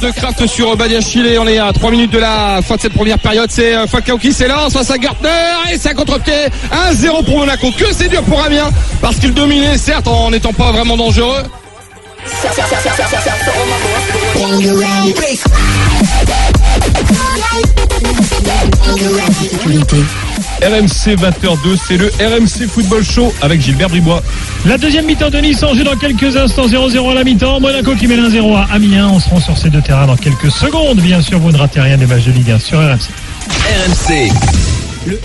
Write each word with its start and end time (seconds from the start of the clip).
De 0.00 0.10
craft 0.10 0.46
sur 0.46 0.76
Badiachile. 0.76 1.38
On 1.40 1.46
est 1.46 1.58
à 1.58 1.72
3 1.72 1.90
minutes 1.90 2.12
de 2.12 2.18
la 2.18 2.60
fin 2.62 2.76
de 2.76 2.80
cette 2.80 2.92
première 2.92 3.18
période. 3.18 3.50
C'est 3.50 3.74
euh, 3.74 3.86
Falcao 3.86 4.18
qui 4.18 4.32
s'élance 4.32 4.72
face 4.72 4.90
à 4.90 4.98
Gartner 4.98 5.28
et 5.72 5.88
un 5.88 5.94
contre-pied. 5.94 6.48
1-0 6.92 7.24
pour 7.24 7.38
Monaco. 7.38 7.70
Que 7.76 7.86
c'est 7.92 8.08
dur 8.08 8.22
pour 8.22 8.42
Amiens 8.42 8.70
parce 9.00 9.16
qu'il 9.16 9.32
dominait, 9.34 9.78
certes, 9.78 10.06
en 10.06 10.30
n'étant 10.30 10.52
pas 10.52 10.72
vraiment 10.72 10.96
dangereux. 10.96 11.42
RMC 20.62 21.16
20h2, 21.16 21.76
c'est 21.86 21.96
le 21.96 22.10
RMC 22.18 22.68
Football 22.68 23.04
Show 23.04 23.32
avec 23.42 23.60
Gilbert 23.60 23.88
Bribois. 23.88 24.22
La 24.66 24.76
deuxième 24.76 25.06
mi-temps 25.06 25.30
de 25.30 25.38
Nice 25.38 25.62
en 25.62 25.72
jeu 25.72 25.84
dans 25.84 25.96
quelques 25.96 26.36
instants, 26.36 26.66
0-0 26.66 27.10
à 27.10 27.14
la 27.14 27.24
mi-temps. 27.24 27.60
Monaco 27.60 27.94
qui 27.94 28.06
mène 28.08 28.28
1-0 28.28 28.56
à 28.56 28.66
Amiens. 28.72 29.08
On 29.08 29.20
se 29.20 29.28
rend 29.28 29.40
sur 29.40 29.56
ces 29.56 29.70
deux 29.70 29.80
terrains 29.80 30.06
dans 30.06 30.16
quelques 30.16 30.50
secondes. 30.50 31.00
Bien 31.00 31.22
sûr, 31.22 31.38
vous 31.38 31.52
ne 31.52 31.58
ratez 31.58 31.80
rien 31.80 31.96
des 31.96 32.06
matchs 32.06 32.24
de 32.24 32.32
Ligue 32.32 32.50
1 32.50 32.58
sur 32.58 32.78
RMC. 32.78 33.08
RMC. 33.48 34.32
Le 35.06 35.18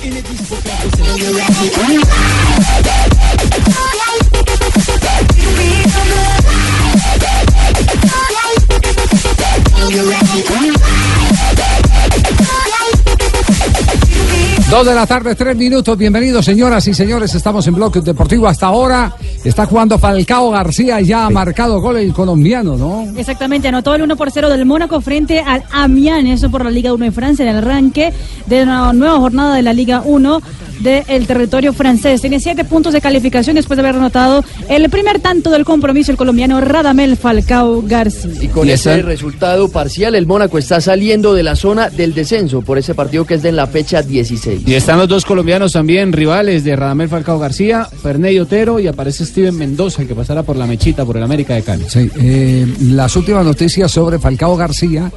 Dos 14.73 14.87
de 14.87 14.95
la 14.95 15.05
tarde, 15.05 15.35
tres 15.35 15.55
minutos. 15.55 15.95
Bienvenidos, 15.95 16.45
señoras 16.45 16.87
y 16.87 16.95
señores. 16.95 17.35
Estamos 17.35 17.67
en 17.67 17.75
Bloque 17.75 18.01
Deportivo. 18.01 18.47
Hasta 18.47 18.65
ahora 18.65 19.15
está 19.43 19.67
jugando 19.67 19.99
Falcao 19.99 20.49
García. 20.49 20.99
Ya 20.99 21.27
ha 21.27 21.29
marcado 21.29 21.79
gol 21.79 21.97
el 21.97 22.11
colombiano, 22.11 22.75
¿no? 22.75 23.05
Exactamente, 23.15 23.67
anotó 23.67 23.93
el 23.93 24.01
1 24.01 24.15
por 24.15 24.31
0 24.31 24.49
del 24.49 24.65
Mónaco 24.65 24.99
frente 24.99 25.41
al 25.41 25.63
Amiens, 25.71 26.27
eso 26.27 26.49
por 26.49 26.63
la 26.65 26.71
Liga 26.71 26.91
1 26.91 27.05
de 27.05 27.11
Francia, 27.11 27.43
en 27.43 27.55
el 27.55 27.57
arranque 27.57 28.13
de 28.47 28.63
una 28.63 28.91
nueva 28.93 29.19
jornada 29.19 29.55
de 29.55 29.61
la 29.61 29.73
Liga 29.73 30.01
1 30.03 30.41
del 30.83 31.25
territorio 31.25 31.73
francés. 31.73 32.21
Tiene 32.21 32.39
siete 32.39 32.65
puntos 32.65 32.93
de 32.93 33.01
calificación 33.01 33.55
después 33.55 33.77
de 33.77 33.81
haber 33.81 33.95
anotado 33.95 34.43
el 34.69 34.89
primer 34.89 35.19
tanto 35.19 35.49
del 35.49 35.65
compromiso 35.65 36.11
el 36.11 36.17
colombiano 36.17 36.59
Radamel 36.61 37.17
Falcao 37.17 37.81
García. 37.81 38.31
Y 38.41 38.47
con 38.49 38.69
ese 38.69 39.01
resultado 39.01 39.69
parcial, 39.69 40.15
el 40.15 40.27
Mónaco 40.27 40.57
está 40.57 40.81
saliendo 40.81 41.33
de 41.33 41.43
la 41.43 41.55
zona 41.55 41.89
del 41.89 42.13
descenso 42.13 42.61
por 42.61 42.77
ese 42.77 42.93
partido 42.93 43.25
que 43.25 43.35
es 43.35 43.41
de 43.41 43.51
la 43.51 43.67
fecha 43.67 44.01
16. 44.01 44.63
Y 44.67 44.73
están 44.73 44.99
los 44.99 45.07
dos 45.07 45.25
colombianos 45.25 45.73
también, 45.73 46.11
rivales 46.11 46.63
de 46.63 46.75
Radamel 46.75 47.09
Falcao 47.09 47.39
García, 47.39 47.85
Ferney 47.85 48.39
Otero 48.39 48.79
y 48.79 48.87
aparece 48.87 49.25
Steven 49.25 49.55
Mendoza, 49.55 50.01
el 50.01 50.07
que 50.07 50.15
pasará 50.15 50.43
por 50.43 50.57
la 50.57 50.67
mechita, 50.67 51.05
por 51.05 51.17
el 51.17 51.23
América 51.23 51.55
de 51.55 51.63
Cali. 51.63 51.85
Sí, 51.87 52.09
eh, 52.19 52.67
las 52.81 53.15
últimas 53.15 53.45
noticias 53.45 53.91
sobre 53.91 54.19
Falcao 54.19 54.55
García 54.57 55.11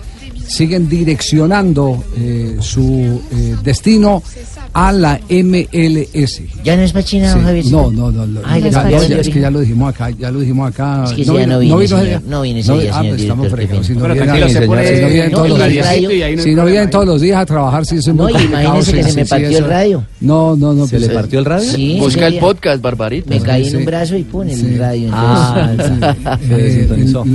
siguen 0.47 0.89
direccionando 0.89 2.05
eh, 2.17 2.57
su 2.61 3.21
eh, 3.33 3.57
destino 3.63 4.23
a 4.73 4.93
la 4.93 5.19
MLS. 5.31 6.43
¿Ya 6.63 6.77
no 6.77 6.83
es 6.83 6.93
Pachina, 6.93 7.33
Sí, 7.33 7.41
Javier? 7.41 7.65
No, 7.67 7.91
no, 7.91 8.11
no. 8.13 8.27
no, 8.27 8.41
Ay, 8.45 8.63
ya- 8.71 8.99
es 9.21 9.29
que 9.29 9.41
ya 9.41 9.51
lo 9.51 9.61
dijimos 9.61 9.95
acá, 9.95 10.11
ya 10.11 10.31
lo 10.31 10.41
dijimos 10.41 10.69
acá. 10.71 11.05
Es 11.05 11.13
que 11.13 11.25
sí, 11.25 11.33
ya 11.35 11.47
no 11.47 11.59
vine, 11.59 11.75
ese 11.77 11.89
señor. 11.89 12.05
día? 12.07 12.23
No 12.29 12.43
vine 12.43 12.61
ese 12.61 12.73
No, 12.73 12.79
día, 12.79 12.91
ah, 12.93 12.99
señor 12.99 13.11
pues 13.13 13.23
estamos 13.23 13.49
fregados. 13.49 13.87
Si 13.87 13.93
no 13.95 14.05
vienen- 14.07 14.17
si 14.17 14.25
no 14.27 14.35
no, 14.37 15.31
todos 15.31 15.47
y 15.47 15.51
los 15.51 15.69
días- 15.71 15.87
no 16.37 16.43
si 16.43 16.55
no 16.55 16.65
vienen 16.67 16.91
todos 16.91 17.07
los 17.07 17.21
días 17.23 17.39
a 17.41 17.47
trabajar, 17.47 17.87
sí, 17.87 17.97
eso 17.97 18.11
es 18.11 18.17
No, 18.17 18.23
muy 18.25 18.33
complicado, 18.33 18.65
imagínese 18.65 18.93
que 18.93 19.03
se 19.05 19.15
me 19.15 19.25
partió 19.27 19.59
el 19.59 19.65
radio. 19.65 20.05
No, 20.21 20.57
no, 20.57 20.73
no. 20.75 20.87
¿Se 20.87 20.99
le 20.99 21.07
pues, 21.07 21.17
partió 21.19 21.39
el 21.39 21.45
radio? 21.47 21.71
Sí, 21.73 21.97
Busca 21.99 22.27
el 22.27 22.39
podcast, 22.39 22.83
Barbarito. 22.83 23.31
Me 23.31 23.41
caí 23.41 23.69
en 23.69 23.77
un 23.77 23.85
brazo 23.87 24.17
y 24.17 24.25
pone 24.25 24.53
el 24.53 24.79
radio. 24.79 25.09
Ah. 25.13 25.73
Eh, 26.49 26.89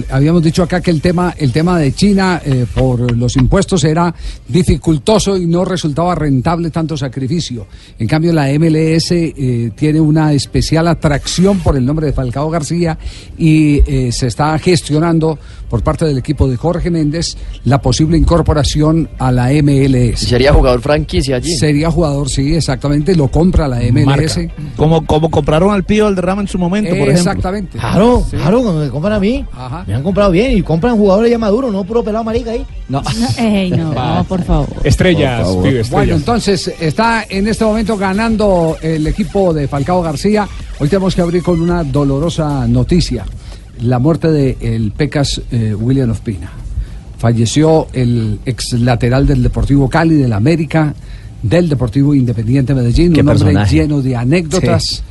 habíamos 0.09 0.44
dicho 0.44 0.63
acá 0.63 0.81
que 0.81 0.91
el 0.91 1.01
tema, 1.01 1.33
el 1.38 1.51
tema 1.51 1.77
de 1.79 1.94
China 1.94 2.41
eh, 2.45 2.66
los 3.07 3.35
impuestos 3.35 3.84
era 3.84 4.13
dificultoso 4.47 5.38
y 5.38 5.45
no 5.45 5.66
resultaba 5.66 6.16
rentable 6.16 6.69
tanto 6.69 6.97
sacrificio. 6.97 7.67
En 8.00 8.07
cambio, 8.07 8.34
la 8.34 8.47
MLS 8.59 9.12
eh, 9.12 9.72
tiene 9.75 10.00
una 10.00 10.34
especial 10.34 10.88
atracción 10.88 11.59
por 11.59 11.78
el 11.78 11.85
nombre 11.85 12.07
de 12.07 12.13
Falcao 12.13 12.50
García 12.50 12.97
y 13.38 13.81
eh, 13.85 14.12
se 14.12 14.28
está 14.28 14.57
gestionando 14.59 15.38
por 15.71 15.81
parte 15.83 16.03
del 16.03 16.17
equipo 16.17 16.49
de 16.49 16.57
Jorge 16.57 16.91
Méndez 16.91 17.37
la 17.63 17.81
posible 17.81 18.17
incorporación 18.17 19.09
a 19.17 19.31
la 19.31 19.51
MLS. 19.63 20.19
Sería 20.19 20.51
jugador 20.51 20.81
franquicia 20.81 21.37
allí. 21.37 21.55
Sería 21.55 21.89
jugador, 21.89 22.29
sí, 22.29 22.55
exactamente, 22.55 23.15
lo 23.15 23.29
compra 23.29 23.69
la 23.69 23.79
MLS. 23.79 24.37
Como, 24.75 25.05
como 25.05 25.31
compraron 25.31 25.71
al 25.71 25.85
Pío 25.85 26.03
Valderrama 26.03 26.41
en 26.41 26.49
su 26.49 26.57
momento, 26.57 26.89
por 26.89 27.07
ejemplo. 27.07 27.19
Exactamente. 27.21 27.77
Claro, 27.77 28.21
claro, 28.29 28.61
cuando 28.61 28.81
me 28.81 28.89
compran 28.89 29.13
a 29.13 29.19
mí. 29.21 29.45
Ajá. 29.53 29.85
Me 29.87 29.93
han 29.93 30.03
comprado 30.03 30.31
bien 30.31 30.57
y 30.57 30.61
compran 30.61 30.97
jugadores 30.97 31.31
ya 31.31 31.37
maduros, 31.37 31.71
no 31.71 31.85
puro 31.85 32.03
pelado 32.03 32.25
marica 32.25 32.51
ahí. 32.51 32.65
No, 32.89 33.01
ey, 33.38 33.71
no, 33.71 33.93
no, 34.15 34.25
por 34.25 34.43
favor. 34.43 34.67
Estrellas, 34.83 35.47
pibe, 35.47 35.61
Bueno, 35.61 35.79
estrellas. 35.79 36.17
entonces 36.17 36.73
está 36.81 37.25
en 37.29 37.47
este 37.47 37.63
momento 37.63 37.95
ganando 37.95 38.75
el 38.81 39.07
equipo 39.07 39.53
de 39.53 39.69
Falcao 39.69 40.01
García. 40.01 40.45
Hoy 40.79 40.89
tenemos 40.89 41.15
que 41.15 41.21
abrir 41.21 41.41
con 41.41 41.61
una 41.61 41.85
dolorosa 41.85 42.67
noticia. 42.67 43.23
La 43.81 44.00
muerte 44.00 44.31
del 44.31 44.92
Pecas 44.92 45.42
eh, 45.52 45.74
William 45.74 46.09
Ospina. 46.12 46.52
Falleció 47.18 47.88
el 47.94 48.40
ex 48.46 48.74
lateral 48.74 49.28
del 49.28 49.44
Deportivo 49.44 49.88
Cali, 49.90 50.16
del 50.16 50.34
América, 50.34 50.94
del 51.44 51.69
Deportivo 51.69 52.14
Independiente 52.16 52.74
Medellín. 52.74 53.12
Un 53.12 53.16
hombre 53.44 53.53
lleno 53.72 54.02
de 54.02 54.16
anécdotas. 54.16 55.03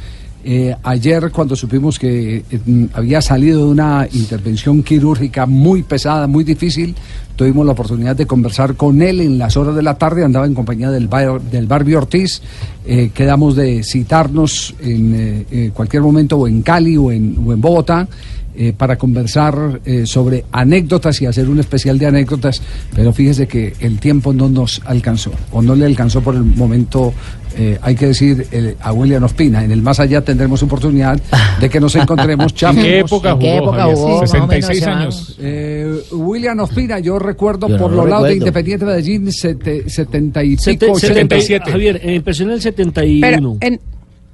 Eh, 0.43 0.75
ayer 0.85 1.31
cuando 1.31 1.55
supimos 1.55 1.99
que 1.99 2.37
eh, 2.51 2.59
mm, 2.65 2.85
había 2.95 3.21
salido 3.21 3.67
de 3.67 3.71
una 3.73 4.09
intervención 4.11 4.83
quirúrgica 4.83 5.45
muy 5.45 5.83
pesada, 5.83 6.27
muy 6.27 6.45
difícil, 6.45 6.95
tuvimos 7.37 7.67
la 7.67 7.73
oportunidad 7.73 8.17
de 8.17 8.27
conversar 8.27 8.75
con 8.75 9.03
él 9.03 9.21
en 9.21 9.37
las 9.37 9.59
horas 9.59 9.75
de 9.77 9.83
la 9.83 9.99
tarde, 9.99 10.25
andaba 10.25 10.47
en 10.47 10.55
compañía 10.55 10.91
del, 10.91 11.09
Bar- 11.09 11.43
del 11.43 11.67
Barbie 11.67 11.97
Ortiz, 11.97 12.41
Eh, 12.87 13.11
quedamos 13.13 13.55
de 13.55 13.83
citarnos 13.85 14.75
en 14.81 15.71
cualquier 15.75 16.03
momento 16.03 16.39
o 16.39 16.49
en 16.49 16.63
Cali 16.63 16.97
o 16.97 17.13
en, 17.13 17.37
o 17.47 17.53
en 17.53 17.61
Bogotá. 17.61 18.09
Eh, 18.57 18.73
para 18.77 18.97
conversar 18.97 19.81
eh, 19.85 20.07
sobre 20.07 20.45
anécdotas 20.53 21.21
y 21.23 21.27
hacer 21.27 21.49
un 21.49 21.61
especial 21.61 21.99
de 21.99 22.07
anécdotas, 22.07 22.63
pero 22.95 23.13
fíjese 23.13 23.47
que 23.47 23.75
el 23.81 23.99
tiempo 23.99 24.33
no 24.33 24.49
nos 24.49 24.81
alcanzó, 24.85 25.33
o 25.53 25.63
no 25.63 25.75
le 25.75 25.85
alcanzó 25.87 26.21
por 26.21 26.35
el 26.35 26.43
momento, 26.45 27.13
eh, 27.57 27.79
hay 27.83 27.95
que 27.95 28.07
decir, 28.07 28.47
el- 28.51 28.77
a 28.81 28.93
William 28.93 29.23
Ospina. 29.25 29.65
En 29.65 29.71
el 29.73 29.83
más 29.83 30.01
allá 30.01 30.21
tendremos 30.23 30.63
oportunidad 30.63 31.21
de 31.61 31.69
que 31.71 31.81
nos 31.81 31.95
encontremos, 31.97 32.53
¿En 32.63 32.77
qué 32.77 32.99
época 33.01 33.31
¿En 33.33 33.39
qué 33.39 33.51
jugó, 33.59 33.71
época 33.71 33.85
jugó? 33.95 34.09
Más 34.21 34.31
o 34.31 34.33
66 34.33 34.81
menos, 34.81 34.97
años. 35.01 35.37
Eh, 35.41 36.01
William 36.13 36.59
Ospina, 36.61 36.99
yo 36.99 37.19
recuerdo 37.19 37.69
Yo 37.69 37.77
no 37.77 37.83
por 37.83 37.91
lo 37.93 37.97
los 38.03 38.11
lados 38.11 38.29
de. 38.29 38.37
Independiente 38.37 38.85
Medellín, 38.85 39.33
sete- 39.33 39.89
70 39.89 40.43
y 40.45 40.51
pico, 40.51 40.63
Sete- 40.63 40.87
80. 40.91 41.07
77. 41.15 41.71
Javier, 41.71 42.01
empezó 42.03 42.43
en 42.45 42.51
el 42.51 42.61
71. 42.61 43.21
Pero 43.21 43.57
en, 43.61 43.81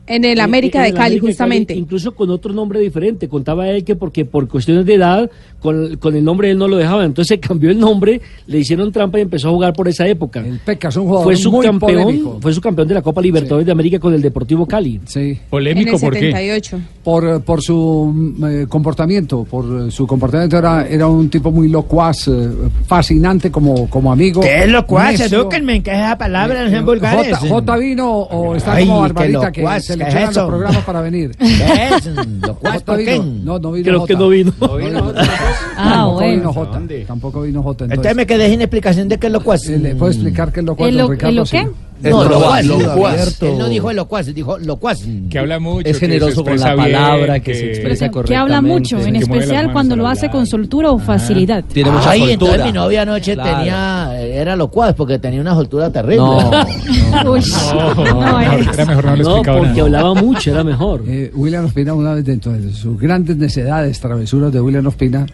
en 0.06 0.24
el 0.24 0.40
América 0.40 0.78
En- 0.78 0.82
de 0.84 0.88
en 0.90 0.94
Cali, 0.96 1.06
América 1.14 1.26
justamente. 1.26 1.74
incluso 1.74 2.14
con 2.14 2.30
otro 2.30 2.52
nombre 2.52 2.80
diferente. 2.80 3.28
Contaba 3.28 3.68
él 3.68 3.84
que 3.84 3.96
porque 3.96 4.24
por 4.24 4.48
cuestiones 4.48 4.86
de 4.86 4.94
edad, 4.94 5.30
con, 5.60 5.96
con 5.96 6.14
el 6.14 6.22
nombre 6.24 6.50
él 6.50 6.58
no 6.58 6.68
lo 6.68 6.76
dejaba. 6.76 7.04
Entonces 7.04 7.28
se 7.36 7.40
cambió 7.40 7.70
el 7.70 7.78
nombre, 7.78 8.20
le 8.46 8.58
hicieron 8.58 8.92
trampa 8.92 9.18
y 9.18 9.22
empezó 9.22 9.48
a 9.48 9.50
jugar 9.52 9.72
por 9.72 9.88
esa 9.88 10.06
época. 10.06 10.40
El 10.46 10.60
Pecas, 10.60 10.96
un 10.96 11.04
jugador 11.06 11.24
Fue 11.24 11.32
muy 11.34 11.42
subcampeón, 11.42 12.02
polémico. 12.04 12.38
fue 12.40 12.52
subcampeón 12.52 12.88
de 12.88 12.94
la 12.94 13.02
Copa 13.02 13.20
Libertadores 13.20 13.66
de 13.66 13.72
América 13.72 13.98
con 13.98 14.14
el 14.14 14.22
Deportivo 14.22 14.66
Cali. 14.66 15.00
Sí. 15.06 15.20
en 15.20 15.40
Polémico, 15.50 15.98
¿por 15.98 16.12
qué? 16.12 16.30
78. 16.32 16.80
por, 17.02 17.42
por 17.42 17.62
su 17.62 18.12
mm, 18.14 18.44
eh, 18.44 18.66
comportamiento, 18.68 19.44
por 19.44 19.88
eh, 19.88 19.90
su 19.90 20.06
comportamiento 20.06 20.56
era, 20.58 20.86
era 20.86 21.06
un 21.08 21.28
tipo 21.28 21.50
muy 21.50 21.68
locuaz, 21.68 22.28
eh, 22.28 22.48
fascinante 22.86 23.50
como, 23.50 23.88
como 23.90 24.12
amigo. 24.12 24.40
¿Qué 24.40 24.64
es 24.64 24.68
lo 24.68 24.86
cual? 24.86 25.16
necio. 25.16 25.40
Edúquenme, 25.40 25.82
¿qué 25.82 25.90
es 25.90 25.98
esa 25.98 26.16
palabra? 26.18 26.60
No 26.62 26.66
Eh, 26.68 26.70
sean 26.70 26.84
vulgares. 26.86 27.36
J, 27.38 27.48
J 27.48 27.76
vino 27.78 28.10
o 28.12 28.54
está 28.56 28.74
Ay, 28.74 28.86
como 28.86 29.00
Barbarita 29.00 29.52
que 29.52 29.60
locuaz, 29.62 29.84
se 29.84 29.95
le 29.96 30.04
¿qué 30.04 30.10
es 30.10 30.14
echan 30.16 30.24
los 30.26 30.36
eso? 30.36 30.46
programas 30.48 30.84
para 30.84 31.00
venir. 31.00 31.30
¿Qué 31.38 31.88
es? 31.96 32.06
¿Lo 32.06 32.54
cual 32.56 32.72
J 32.74 32.84
por 32.84 32.96
qué? 32.98 33.12
vino. 33.18 33.24
No, 33.44 33.58
no 33.58 33.72
vino 33.72 33.84
Creo 33.84 34.00
J. 34.00 34.06
que 34.06 34.16
no 34.18 34.28
vino. 34.28 34.52
Ah, 34.60 35.74
Tampoco 35.76 36.12
bueno. 36.14 36.32
vino 36.38 36.52
J. 36.52 36.80
Tampoco 37.06 37.42
vino 37.42 37.62
J. 37.62 37.84
Entonces 37.84 37.96
Entonces, 37.98 38.16
me 38.16 38.26
quedé 38.26 38.50
sin 38.50 38.60
explicación 38.60 39.08
de 39.08 39.18
qué 39.18 39.26
es 39.26 39.32
lo 39.32 39.40
cual. 39.42 39.58
eh, 39.68 39.78
¿le 39.78 39.94
puedo 39.96 40.12
explicar 40.12 40.52
qué 40.52 40.60
es 40.60 40.66
lo 40.66 40.76
cual, 40.76 40.90
¿El 40.90 40.96
lo- 40.98 41.08
Ricardo? 41.08 41.28
el 41.30 41.36
lo 41.36 41.46
Sí. 41.46 41.56
qué? 41.58 41.68
No, 42.10 42.24
locuaz, 42.24 42.62
locuaz. 42.66 43.42
Él 43.42 43.56
no 43.58 43.68
dijo 43.70 43.90
locuaz, 43.90 44.26
dijo 44.34 44.58
locuaz. 44.58 45.00
Que 45.30 45.38
habla 45.38 45.58
mucho. 45.58 45.88
Es 45.88 45.98
que 45.98 46.06
generoso 46.06 46.44
con 46.44 46.58
la 46.60 46.74
bien, 46.74 46.92
palabra, 46.92 47.40
que 47.40 47.54
se 47.54 47.70
expresa 47.70 48.04
Que 48.06 48.10
correctamente. 48.10 48.54
habla 48.54 48.60
mucho, 48.60 48.98
en 49.00 49.12
que 49.14 49.18
especial 49.20 49.72
cuando 49.72 49.96
lo 49.96 50.06
hace 50.06 50.28
con 50.28 50.46
soltura 50.46 50.90
o 50.90 50.98
facilidad. 50.98 51.64
Tiene 51.64 51.90
mucha 51.90 52.10
Ay, 52.10 52.18
soltura. 52.20 52.32
entonces 52.52 52.66
mi 52.66 52.72
novia 52.72 53.00
anoche 53.02 53.32
Claro. 53.32 53.56
tenía, 53.58 54.20
era 54.22 54.56
locuaz 54.56 54.92
porque 54.94 55.18
tenía 55.18 55.40
una 55.40 55.54
soltura 55.54 55.90
terrible. 55.90 56.16
No, 56.18 56.50
Uy, 57.32 57.40
no. 57.72 58.40
Era 58.42 58.84
mejor 58.84 59.04
no 59.06 59.16
No, 59.16 59.42
nada. 59.42 59.72
Hablaba 59.86 60.14
mucho, 60.14 60.50
era 60.50 60.62
mejor. 60.64 61.02
Eh, 61.06 61.30
William 61.34 61.64
Ospina, 61.64 61.94
una 61.94 62.14
vez 62.14 62.24
dentro 62.24 62.52
de 62.52 62.72
sus 62.72 62.98
grandes 63.00 63.36
necedades, 63.36 63.98
travesuras 64.00 64.52
de 64.52 64.60
William 64.60 64.86
Ospina, 64.86 65.26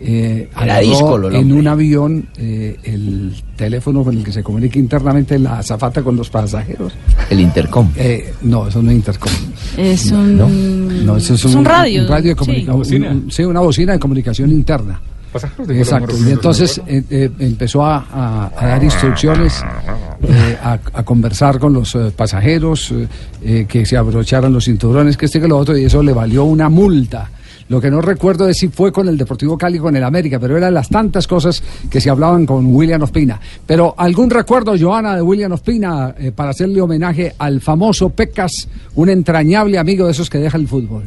eh, 0.00 0.48
en 1.32 1.52
un 1.52 1.66
avión 1.68 2.28
eh, 2.36 2.76
el 2.82 3.32
teléfono 3.56 4.02
con 4.04 4.16
el 4.16 4.24
que 4.24 4.32
se 4.32 4.42
comunica 4.42 4.78
internamente 4.78 5.38
la 5.38 5.58
azafata 5.60 6.02
con 6.02 6.16
los 6.16 6.28
pasajeros. 6.30 6.92
El 7.30 7.40
intercom. 7.40 7.88
Eh, 7.96 8.34
no, 8.42 8.66
eso 8.68 8.82
no 8.82 8.90
es 8.90 8.96
intercom. 8.96 9.32
Es 9.76 10.10
un. 10.12 11.06
No, 11.06 11.16
eso 11.16 11.34
es 11.34 11.44
es 11.44 11.52
un, 11.54 11.60
un 11.60 11.64
radio. 11.64 12.02
un 12.02 12.08
radio 12.08 12.34
de 12.34 12.34
sí. 12.34 12.36
comunicación. 12.36 12.76
Bocina. 12.78 13.10
un- 13.10 13.30
sí, 13.30 13.42
una 13.44 13.60
bocina 13.60 13.92
de 13.92 13.98
comunicación 13.98 14.50
interna. 14.50 15.00
Pasajeros 15.34 15.66
de 15.68 15.78
Exacto. 15.80 16.14
Y 16.16 16.30
entonces 16.30 16.80
eh, 16.86 17.02
eh, 17.10 17.30
empezó 17.40 17.84
a, 17.84 18.06
a- 18.10 18.52
a 18.56 18.66
dar 18.68 18.82
instrucciones, 18.84 19.62
eh, 20.28 20.56
a, 20.62 20.78
a 20.94 21.02
conversar 21.02 21.58
con 21.58 21.72
los 21.74 21.94
eh, 21.96 22.12
pasajeros, 22.16 22.94
que 23.68 23.84
se 23.84 23.96
abrocharan 23.96 24.52
los 24.52 24.64
cinturones, 24.64 25.16
que 25.16 25.26
este 25.26 25.40
que 25.40 25.48
lo 25.48 25.58
otro, 25.58 25.76
y 25.76 25.84
eso 25.84 26.02
le 26.02 26.12
valió 26.12 26.44
una 26.44 26.68
multa. 26.68 27.30
Lo 27.68 27.80
que 27.80 27.90
no 27.90 28.00
recuerdo 28.02 28.46
es 28.48 28.58
si 28.58 28.68
fue 28.68 28.92
con 28.92 29.08
el 29.08 29.16
Deportivo 29.16 29.56
Cali 29.58 29.78
o 29.78 29.82
con 29.82 29.96
el 29.96 30.04
América, 30.04 30.38
pero 30.38 30.56
eran 30.56 30.72
las 30.74 30.88
tantas 30.90 31.26
cosas 31.26 31.62
que 31.90 31.98
se 32.00 32.10
hablaban 32.10 32.44
con 32.46 32.66
William 32.66 33.00
Ospina. 33.02 33.40
Pero 33.66 33.94
algún 33.96 34.28
recuerdo, 34.30 34.74
Joana, 34.78 35.16
de 35.16 35.22
William 35.22 35.50
Ospina, 35.52 36.14
eh, 36.18 36.30
para 36.30 36.50
hacerle 36.50 36.80
homenaje 36.82 37.34
al 37.38 37.60
famoso 37.62 38.10
Pecas, 38.10 38.68
un 38.94 39.08
entrañable 39.08 39.78
amigo 39.78 40.04
de 40.06 40.12
esos 40.12 40.28
que 40.30 40.38
deja 40.38 40.58
el 40.58 40.68
fútbol. 40.68 41.04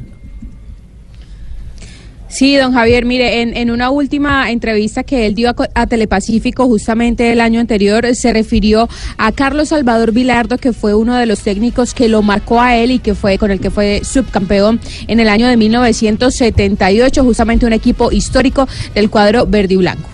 Sí, 2.37 2.55
don 2.55 2.71
Javier, 2.71 3.03
mire, 3.03 3.41
en, 3.41 3.71
una 3.71 3.89
última 3.89 4.51
entrevista 4.51 5.03
que 5.03 5.25
él 5.25 5.33
dio 5.33 5.49
a, 5.49 5.55
Co- 5.55 5.65
a 5.73 5.87
Telepacífico 5.87 6.67
justamente 6.67 7.31
el 7.31 7.41
año 7.41 7.59
anterior, 7.59 8.13
se 8.13 8.31
refirió 8.31 8.87
a 9.17 9.31
Carlos 9.31 9.69
Salvador 9.69 10.11
Vilardo, 10.11 10.59
que 10.59 10.71
fue 10.71 10.93
uno 10.93 11.15
de 11.15 11.25
los 11.25 11.39
técnicos 11.39 11.95
que 11.95 12.07
lo 12.07 12.21
marcó 12.21 12.61
a 12.61 12.75
él 12.77 12.91
y 12.91 12.99
que 12.99 13.15
fue 13.15 13.39
con 13.39 13.49
el 13.49 13.59
que 13.59 13.71
fue 13.71 14.01
subcampeón 14.03 14.79
en 15.07 15.19
el 15.19 15.29
año 15.29 15.47
de 15.47 15.57
1978, 15.57 17.23
justamente 17.23 17.65
un 17.65 17.73
equipo 17.73 18.11
histórico 18.11 18.67
del 18.93 19.09
cuadro 19.09 19.47
verde 19.47 19.73
y 19.73 19.77
blanco. 19.77 20.07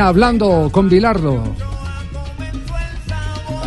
Hablando 0.00 0.68
con 0.72 0.88
Bilardo. 0.88 1.42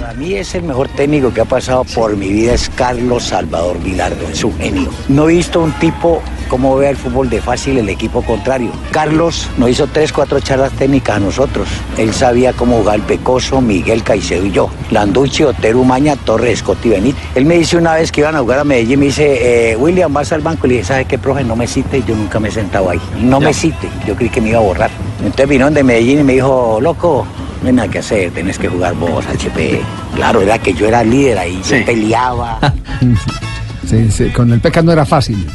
Para 0.08 0.20
mí 0.20 0.36
es 0.36 0.56
el 0.56 0.64
mejor 0.64 0.88
técnico 0.88 1.34
que 1.34 1.42
ha 1.42 1.46
pasado 1.46 1.84
por 1.84 2.16
mi 2.16 2.30
vida 2.30 2.54
es 2.54 2.70
Carlos 2.70 3.26
Salvador 3.26 3.78
Vilardo, 3.84 4.26
es 4.30 4.42
un 4.42 4.58
genio. 4.58 4.90
No 5.10 5.28
he 5.28 5.34
visto 5.34 5.60
un 5.60 5.74
tipo 5.80 6.22
como 6.48 6.78
ve 6.78 6.92
el 6.92 6.96
fútbol 6.96 7.30
de 7.30 7.42
fácil 7.42 7.78
el 7.78 7.90
equipo 7.90 8.22
contrario. 8.22 8.72
Carlos 8.92 9.50
nos 9.58 9.70
hizo 9.70 9.86
tres, 9.88 10.14
cuatro 10.14 10.40
charlas 10.40 10.72
técnicas 10.72 11.18
a 11.18 11.20
nosotros. 11.20 11.68
Él 11.98 12.14
sabía 12.14 12.54
cómo 12.54 12.78
jugar 12.78 12.96
el 12.96 13.02
Pecoso, 13.02 13.60
Miguel 13.60 14.02
Caicedo 14.02 14.46
y 14.46 14.52
yo. 14.52 14.70
Landucci, 14.92 15.44
Otero, 15.44 15.82
Umaña, 15.82 16.16
Torres, 16.16 16.60
Scotty 16.60 16.88
Benítez. 16.88 17.22
Él 17.36 17.44
me 17.44 17.56
dice 17.56 17.76
una 17.76 17.96
vez 17.96 18.10
que 18.10 18.22
iban 18.22 18.38
a 18.38 18.40
jugar 18.40 18.60
a 18.60 18.64
Medellín, 18.64 19.02
me 19.02 19.08
dice, 19.08 19.72
eh, 19.72 19.76
William, 19.76 20.14
vas 20.14 20.32
al 20.32 20.40
banco. 20.40 20.68
Y 20.68 20.70
le 20.70 20.76
dije, 20.76 20.88
¿sabes 20.88 21.08
qué, 21.08 21.18
profe? 21.18 21.44
No 21.44 21.58
me 21.58 21.68
cite, 21.68 22.02
yo 22.08 22.16
nunca 22.16 22.40
me 22.40 22.48
he 22.48 22.52
sentado 22.54 22.90
ahí. 22.90 23.02
No 23.20 23.42
me 23.42 23.54
cite, 23.54 23.90
yo 24.08 24.16
creí 24.16 24.30
que 24.30 24.40
me 24.40 24.52
iba 24.52 24.60
a 24.60 24.62
borrar. 24.62 24.92
Entonces 25.20 25.50
vino 25.50 25.70
de 25.70 25.84
Medellín 25.84 26.22
y 26.22 26.24
me 26.24 26.34
dijo, 26.36 26.80
loco, 26.80 27.28
no 27.68 27.70
hay 27.70 27.76
nada 27.76 27.90
que 27.90 28.00
hacer, 28.00 28.32
tenés 28.32 28.58
que 28.58 28.70
jugar 28.70 28.96
vos, 28.96 29.26
HP. 29.28 29.82
Claro, 30.16 30.42
era 30.42 30.58
que 30.58 30.74
yo 30.74 30.88
era 30.88 31.04
líder 31.04 31.38
ahí, 31.38 31.62
yo 31.70 31.86
peleaba. 31.86 32.60
Sí, 33.88 34.12
sí, 34.12 34.26
con 34.32 34.52
el 34.52 34.60
Pecas 34.60 34.84
no 34.84 34.92
era 34.92 35.06
fácil, 35.06 35.48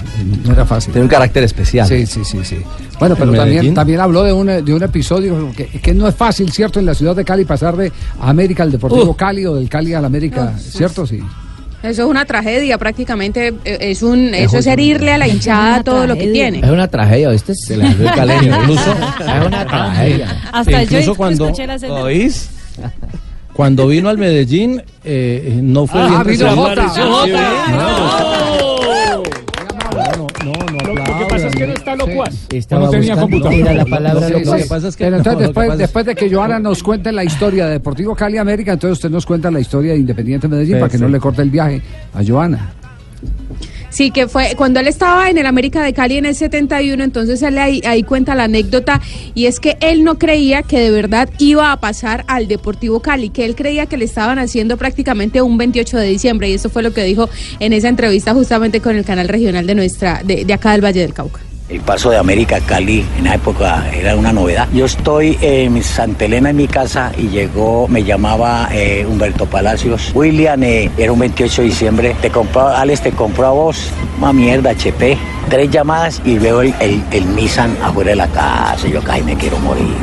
no 0.46 0.54
era 0.54 0.64
fácil. 0.64 0.90
Tiene 0.90 1.04
un 1.04 1.10
carácter 1.10 1.44
especial. 1.44 1.86
Sí, 1.86 2.06
sí, 2.06 2.24
sí, 2.24 2.38
sí. 2.42 2.62
Bueno, 2.98 3.14
pero 3.14 3.30
¿En 3.30 3.36
también, 3.36 3.74
también 3.74 4.00
habló 4.00 4.22
de 4.22 4.32
un, 4.32 4.46
de 4.46 4.72
un 4.72 4.82
episodio 4.82 5.52
que, 5.54 5.66
que 5.66 5.92
no 5.92 6.08
es 6.08 6.14
fácil, 6.14 6.50
¿cierto? 6.50 6.80
En 6.80 6.86
la 6.86 6.94
ciudad 6.94 7.14
de 7.14 7.26
Cali 7.26 7.44
pasar 7.44 7.76
de 7.76 7.92
América 8.20 8.62
al 8.62 8.72
Deportivo 8.72 9.10
Uh. 9.10 9.14
Cali 9.16 9.44
o 9.44 9.56
del 9.56 9.68
Cali 9.68 9.92
al 9.92 10.06
América, 10.06 10.54
¿cierto? 10.58 11.06
Sí. 11.06 11.22
Eso 11.82 12.02
es 12.02 12.08
una 12.08 12.24
tragedia, 12.24 12.78
prácticamente 12.78 13.48
eh, 13.64 13.78
es 13.80 14.02
un, 14.02 14.34
eso 14.34 14.58
es 14.58 14.66
herirle 14.66 15.12
a 15.12 15.18
la 15.18 15.26
hinchada 15.26 15.82
todo 15.82 16.06
lo 16.06 16.16
que 16.16 16.28
tiene. 16.28 16.60
Es 16.60 16.70
una 16.70 16.86
tragedia, 16.88 17.30
¿viste? 17.30 17.54
Se 17.54 17.76
le 17.76 17.86
el 17.86 18.04
caleño. 18.14 18.56
Incluso, 18.60 18.92
es 19.20 19.46
una 19.46 19.66
tragedia. 19.66 20.42
Hasta 20.52 20.70
yo 20.84 20.98
Incluso 20.98 21.14
cuando, 21.16 21.46
escuché 21.46 21.66
la. 21.66 21.76
¿oís? 21.94 22.50
Cuando 23.52 23.86
vino 23.86 24.08
al 24.08 24.16
Medellín, 24.16 24.82
eh, 25.04 25.58
no 25.62 25.86
fue 25.86 26.00
Ah, 26.00 26.22
bien 26.24 26.38
vino. 26.38 26.56
Jota. 26.56 26.86
No, 27.70 28.61
locuaz. 31.96 32.34
Estaba 32.52 32.84
No 32.86 32.90
tenía 32.90 33.14
buscando, 33.14 33.22
computador. 33.22 33.56
mira 33.56 33.72
la 33.74 33.84
palabra 33.84 34.26
Sí, 34.28 34.32
Lo 34.44 34.56
que 34.56 34.64
pasa 34.64 34.88
es 34.88 34.96
que 34.96 35.04
Pero 35.04 35.10
no, 35.12 35.16
entonces, 35.18 35.38
que 35.38 35.42
después, 35.46 35.66
pasa 35.66 35.72
es- 35.74 35.78
después 35.78 36.06
de 36.06 36.14
que 36.14 36.30
Joana 36.34 36.58
nos 36.58 36.82
cuente 36.82 37.12
la 37.12 37.24
historia 37.24 37.66
de 37.66 37.72
Deportivo 37.72 38.14
Cali 38.14 38.38
América, 38.38 38.72
entonces 38.72 38.98
usted 38.98 39.10
nos 39.10 39.26
cuenta 39.26 39.50
la 39.50 39.60
historia 39.60 39.92
de 39.92 39.98
Independiente 39.98 40.48
Medellín 40.48 40.78
para 40.78 40.88
que 40.90 40.98
no 40.98 41.08
le 41.08 41.18
corte 41.20 41.42
el 41.42 41.50
viaje 41.50 41.82
a 42.14 42.22
Joana. 42.26 42.74
Sí, 43.90 44.10
que 44.10 44.26
fue 44.26 44.54
cuando 44.56 44.80
él 44.80 44.86
estaba 44.88 45.28
en 45.28 45.36
el 45.36 45.44
América 45.44 45.82
de 45.84 45.92
Cali 45.92 46.16
en 46.16 46.24
el 46.24 46.34
71, 46.34 47.04
entonces 47.04 47.42
él 47.42 47.58
ahí, 47.58 47.82
ahí 47.86 48.02
cuenta 48.02 48.34
la 48.34 48.44
anécdota 48.44 49.02
y 49.34 49.44
es 49.44 49.60
que 49.60 49.76
él 49.82 50.02
no 50.02 50.18
creía 50.18 50.62
que 50.62 50.80
de 50.80 50.90
verdad 50.90 51.28
iba 51.38 51.72
a 51.72 51.76
pasar 51.78 52.24
al 52.26 52.48
Deportivo 52.48 53.00
Cali, 53.00 53.28
que 53.28 53.44
él 53.44 53.54
creía 53.54 53.84
que 53.84 53.98
le 53.98 54.06
estaban 54.06 54.38
haciendo 54.38 54.78
prácticamente 54.78 55.42
un 55.42 55.58
28 55.58 55.98
de 55.98 56.08
diciembre 56.08 56.48
y 56.48 56.54
eso 56.54 56.70
fue 56.70 56.82
lo 56.82 56.94
que 56.94 57.04
dijo 57.04 57.28
en 57.60 57.74
esa 57.74 57.88
entrevista 57.88 58.32
justamente 58.32 58.80
con 58.80 58.96
el 58.96 59.04
canal 59.04 59.28
regional 59.28 59.66
de 59.66 59.74
nuestra 59.74 60.22
de, 60.24 60.46
de 60.46 60.52
acá 60.54 60.72
del 60.72 60.82
Valle 60.82 61.00
del 61.00 61.12
Cauca. 61.12 61.40
El 61.68 61.80
paso 61.80 62.10
de 62.10 62.18
América 62.18 62.56
a 62.56 62.60
Cali 62.60 63.06
en 63.16 63.24
la 63.24 63.34
época 63.36 63.88
era 63.94 64.16
una 64.16 64.32
novedad. 64.32 64.68
Yo 64.72 64.84
estoy 64.84 65.38
en 65.40 65.82
Santa 65.82 66.24
Elena 66.24 66.50
en 66.50 66.56
mi 66.56 66.66
casa 66.66 67.12
y 67.16 67.28
llegó, 67.28 67.88
me 67.88 68.04
llamaba 68.04 68.68
eh, 68.72 69.06
Humberto 69.08 69.46
Palacios. 69.46 70.10
William, 70.14 70.62
eh, 70.62 70.90
era 70.98 71.12
un 71.12 71.20
28 71.20 71.62
de 71.62 71.68
diciembre, 71.68 72.16
te 72.20 72.30
compró, 72.30 72.68
Alex 72.68 73.02
te 73.02 73.12
compró 73.12 73.46
a 73.46 73.50
vos, 73.50 73.90
una 74.18 74.32
mierda, 74.32 74.70
HP. 74.70 75.16
Tres 75.48 75.70
llamadas 75.70 76.20
y 76.24 76.38
veo 76.38 76.62
el, 76.62 76.74
el, 76.80 77.02
el 77.10 77.36
Nissan 77.36 77.76
afuera 77.82 78.10
de 78.10 78.16
la 78.16 78.28
casa. 78.28 78.88
Yo 78.88 78.98
acá 78.98 79.16
me 79.24 79.36
quiero 79.36 79.58
morir. 79.60 79.94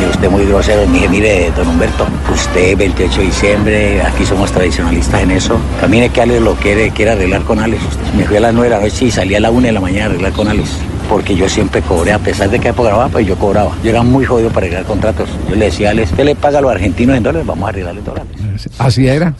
Y 0.00 0.10
usted 0.10 0.30
muy 0.30 0.46
grosero, 0.46 0.86
me 0.86 0.94
dije, 0.94 1.08
mire, 1.08 1.52
don 1.56 1.68
Humberto, 1.68 2.06
usted 2.32 2.76
28 2.76 3.20
de 3.20 3.26
diciembre, 3.26 4.02
aquí 4.02 4.24
somos 4.24 4.50
tradicionalistas 4.50 5.22
en 5.22 5.30
eso. 5.32 5.58
Camine 5.80 6.08
que 6.08 6.22
Alex 6.22 6.40
lo 6.40 6.54
quiere, 6.54 6.90
quiere 6.90 7.10
arreglar 7.10 7.42
con 7.42 7.58
Alex. 7.60 7.82
Me 8.16 8.24
fui 8.24 8.36
a 8.38 8.40
las 8.40 8.54
9 8.54 8.68
de 8.68 8.76
la 8.76 8.82
noche 8.82 9.04
y 9.04 9.10
salí 9.10 9.34
a 9.34 9.40
la 9.40 9.50
1 9.50 9.66
de 9.66 9.72
la 9.72 9.80
mañana 9.80 10.06
a 10.06 10.08
arreglar 10.08 10.32
con 10.32 10.48
Alex. 10.48 10.70
Porque 11.08 11.34
yo 11.34 11.48
siempre 11.48 11.82
cobré, 11.82 12.12
a 12.12 12.18
pesar 12.18 12.48
de 12.48 12.58
que 12.58 12.72
grababa, 12.72 13.08
pues 13.08 13.26
yo 13.26 13.36
cobraba. 13.36 13.72
Yo 13.82 13.90
era 13.90 14.02
muy 14.02 14.24
jodido 14.24 14.48
para 14.50 14.66
arreglar 14.66 14.84
contratos. 14.86 15.28
Yo 15.48 15.56
le 15.56 15.66
decía 15.66 15.88
a 15.88 15.90
Alex, 15.90 16.12
¿qué 16.16 16.24
le 16.24 16.34
paga 16.34 16.60
a 16.60 16.62
los 16.62 16.70
argentinos 16.70 17.16
en 17.16 17.22
dólares? 17.22 17.46
Vamos 17.46 17.66
a 17.66 17.68
arreglarle 17.68 18.00
dólares. 18.00 18.30
Así 18.78 19.06
era. 19.06 19.34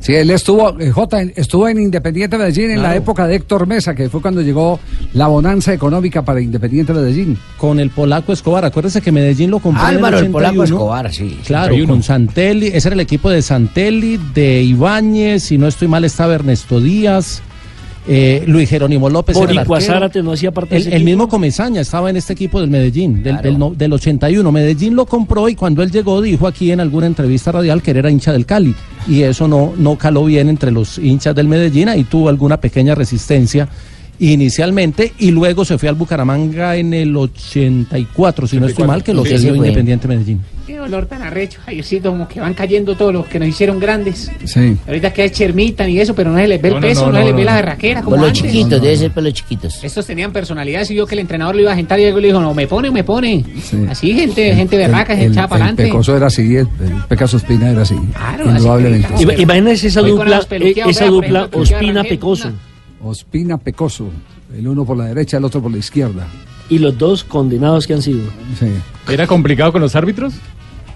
Sí, 0.00 0.14
él 0.14 0.30
estuvo, 0.30 0.80
eh, 0.80 0.90
Jota, 0.90 1.20
estuvo 1.20 1.68
en 1.68 1.78
Independiente 1.78 2.38
Medellín 2.38 2.70
en 2.70 2.82
la 2.82 2.96
época 2.96 3.26
de 3.26 3.36
Héctor 3.36 3.66
Mesa, 3.66 3.94
que 3.94 4.08
fue 4.08 4.22
cuando 4.22 4.40
llegó 4.40 4.80
la 5.12 5.26
bonanza 5.26 5.74
económica 5.74 6.22
para 6.22 6.40
Independiente 6.40 6.94
Medellín. 6.94 7.38
Con 7.58 7.78
el 7.78 7.90
polaco 7.90 8.32
Escobar. 8.32 8.64
Acuérdese 8.64 9.02
que 9.02 9.12
Medellín 9.12 9.50
lo 9.50 9.58
compró 9.58 9.82
Álvaro, 9.82 10.18
en 10.18 10.24
el 10.26 10.30
polaco 10.30 10.62
81. 10.62 10.74
Escobar, 10.76 11.12
sí. 11.12 11.38
Claro, 11.44 11.74
81. 11.74 11.92
con 11.92 12.02
Santelli, 12.02 12.68
ese 12.68 12.88
era 12.88 12.94
el 12.94 13.00
equipo 13.00 13.28
de 13.28 13.42
Santelli, 13.42 14.18
de 14.34 14.62
Ibáñez, 14.62 15.42
si 15.42 15.58
no 15.58 15.68
estoy 15.68 15.88
mal 15.88 16.04
estaba 16.04 16.34
Ernesto 16.34 16.80
Díaz, 16.80 17.42
eh, 18.08 18.44
Luis 18.46 18.68
Jerónimo 18.68 19.08
López. 19.10 19.36
el 19.36 19.46
Boricua. 19.46 19.80
Zárate 19.80 20.22
no 20.22 20.32
hacía 20.32 20.50
parte 20.52 20.74
de 20.74 20.80
El, 20.80 20.86
ese 20.88 20.96
el 20.96 21.04
mismo 21.04 21.28
Comesaña 21.28 21.80
estaba 21.82 22.10
en 22.10 22.16
este 22.16 22.32
equipo 22.32 22.60
del 22.60 22.70
Medellín, 22.70 23.22
del, 23.22 23.36
del, 23.42 23.58
no- 23.58 23.70
del 23.74 23.92
81. 23.92 24.50
Medellín 24.52 24.94
lo 24.96 25.06
compró 25.06 25.48
y 25.48 25.54
cuando 25.54 25.82
él 25.82 25.90
llegó 25.90 26.20
dijo 26.22 26.46
aquí 26.46 26.72
en 26.72 26.80
alguna 26.80 27.06
entrevista 27.06 27.52
radial 27.52 27.82
que 27.82 27.90
era 27.92 28.10
hincha 28.10 28.32
del 28.32 28.46
Cali. 28.46 28.74
Y 29.08 29.22
eso 29.22 29.46
no, 29.48 29.72
no 29.76 29.96
caló 29.96 30.24
bien 30.24 30.48
entre 30.48 30.70
los 30.70 30.98
hinchas 30.98 31.34
del 31.34 31.48
Medellín. 31.48 31.88
Ahí 31.88 32.04
tuvo 32.04 32.28
alguna 32.28 32.58
pequeña 32.60 32.94
resistencia 32.94 33.68
inicialmente 34.20 35.12
y 35.18 35.30
luego 35.30 35.64
se 35.64 35.78
fue 35.78 35.88
al 35.88 35.94
Bucaramanga 35.96 36.76
en 36.76 36.94
el 36.94 37.16
84, 37.16 38.46
si 38.46 38.60
no 38.60 38.66
estoy 38.66 38.86
mal, 38.86 39.02
que 39.02 39.12
lo 39.14 39.24
Sí, 39.24 39.38
sí, 39.38 39.48
fue. 39.48 39.56
Independiente 39.56 40.06
Medellín. 40.08 40.40
Qué 40.66 40.76
dolor 40.76 41.06
tan 41.06 41.22
arrecho, 41.22 41.58
Javiercito, 41.64 42.10
como 42.10 42.28
que 42.28 42.38
van 42.38 42.54
cayendo 42.54 42.94
todos 42.96 43.12
los 43.12 43.26
que 43.26 43.40
nos 43.40 43.48
hicieron 43.48 43.80
grandes. 43.80 44.30
Sí. 44.44 44.76
Ahorita 44.86 45.12
que 45.12 45.28
chermitan 45.32 45.90
y 45.90 45.98
eso, 45.98 46.14
pero 46.14 46.30
no 46.30 46.38
se 46.38 46.46
les 46.46 46.62
ve 46.62 46.68
el 46.68 46.74
No, 46.74 46.80
no, 46.80 46.86
peso, 46.86 47.06
no, 47.06 47.12
no, 47.12 47.18
se 47.18 47.24
les 47.24 47.30
no, 47.32 47.36
ve 47.38 47.42
no. 47.44 47.50
la 47.50 47.56
berraquera 47.56 48.02
como 48.02 48.16
Por 48.16 48.20
los 48.20 48.28
antes. 48.38 48.42
chiquitos, 48.52 48.80
debe 48.82 48.96
ser 48.96 49.10
por 49.10 49.22
los 49.24 49.32
chiquitos. 49.32 49.82
Estos 49.82 50.06
tenían 50.06 50.32
personalidades 50.32 50.90
y 50.92 50.94
yo 50.94 51.06
que 51.06 51.16
el 51.16 51.20
entrenador 51.20 51.56
lo 51.56 51.62
iba 51.62 51.72
a 51.72 51.76
sentar 51.76 51.98
y 51.98 52.02
luego 52.04 52.20
le 52.20 52.28
dijo, 52.28 52.40
no, 52.40 52.54
me 52.54 52.68
pone, 52.68 52.90
me 52.92 53.02
pone. 53.02 53.44
Sí. 53.62 53.78
Así, 53.88 54.12
gente, 54.12 54.54
gente 54.54 54.76
berraca, 54.76 55.16
se 55.16 55.24
el, 55.24 55.32
echaba 55.32 55.48
para 55.48 55.56
el 55.58 55.62
adelante. 55.70 55.84
Pecoso 55.84 56.16
era 56.16 56.26
así, 56.28 56.42
el, 56.54 56.68
el 56.84 57.04
Pecaso 57.08 57.36
Espina 57.38 57.70
era 57.70 57.82
así. 57.82 57.96
Claro, 58.14 58.44
indudablemente. 58.48 59.08
así 59.12 59.26
que- 59.26 59.32
Ima- 59.34 59.40
Imagínense 59.42 59.86
esa 59.88 60.02
dupla, 60.02 60.40
eh, 60.50 60.84
esa 60.88 61.06
dupla 61.06 61.48
peluqueado 61.48 62.52
Ospina 63.02 63.58
Pecoso. 63.58 64.10
El 64.56 64.66
uno 64.68 64.84
por 64.84 64.96
la 64.96 65.04
derecha, 65.06 65.36
el 65.36 65.44
otro 65.44 65.62
por 65.62 65.70
la 65.70 65.78
izquierda. 65.78 66.26
Y 66.68 66.78
los 66.78 66.96
dos 66.96 67.24
condenados 67.24 67.86
que 67.86 67.94
han 67.94 68.02
sido. 68.02 68.22
Sí. 68.58 68.68
¿Era 69.08 69.26
complicado 69.26 69.72
con 69.72 69.80
los 69.80 69.94
árbitros? 69.96 70.34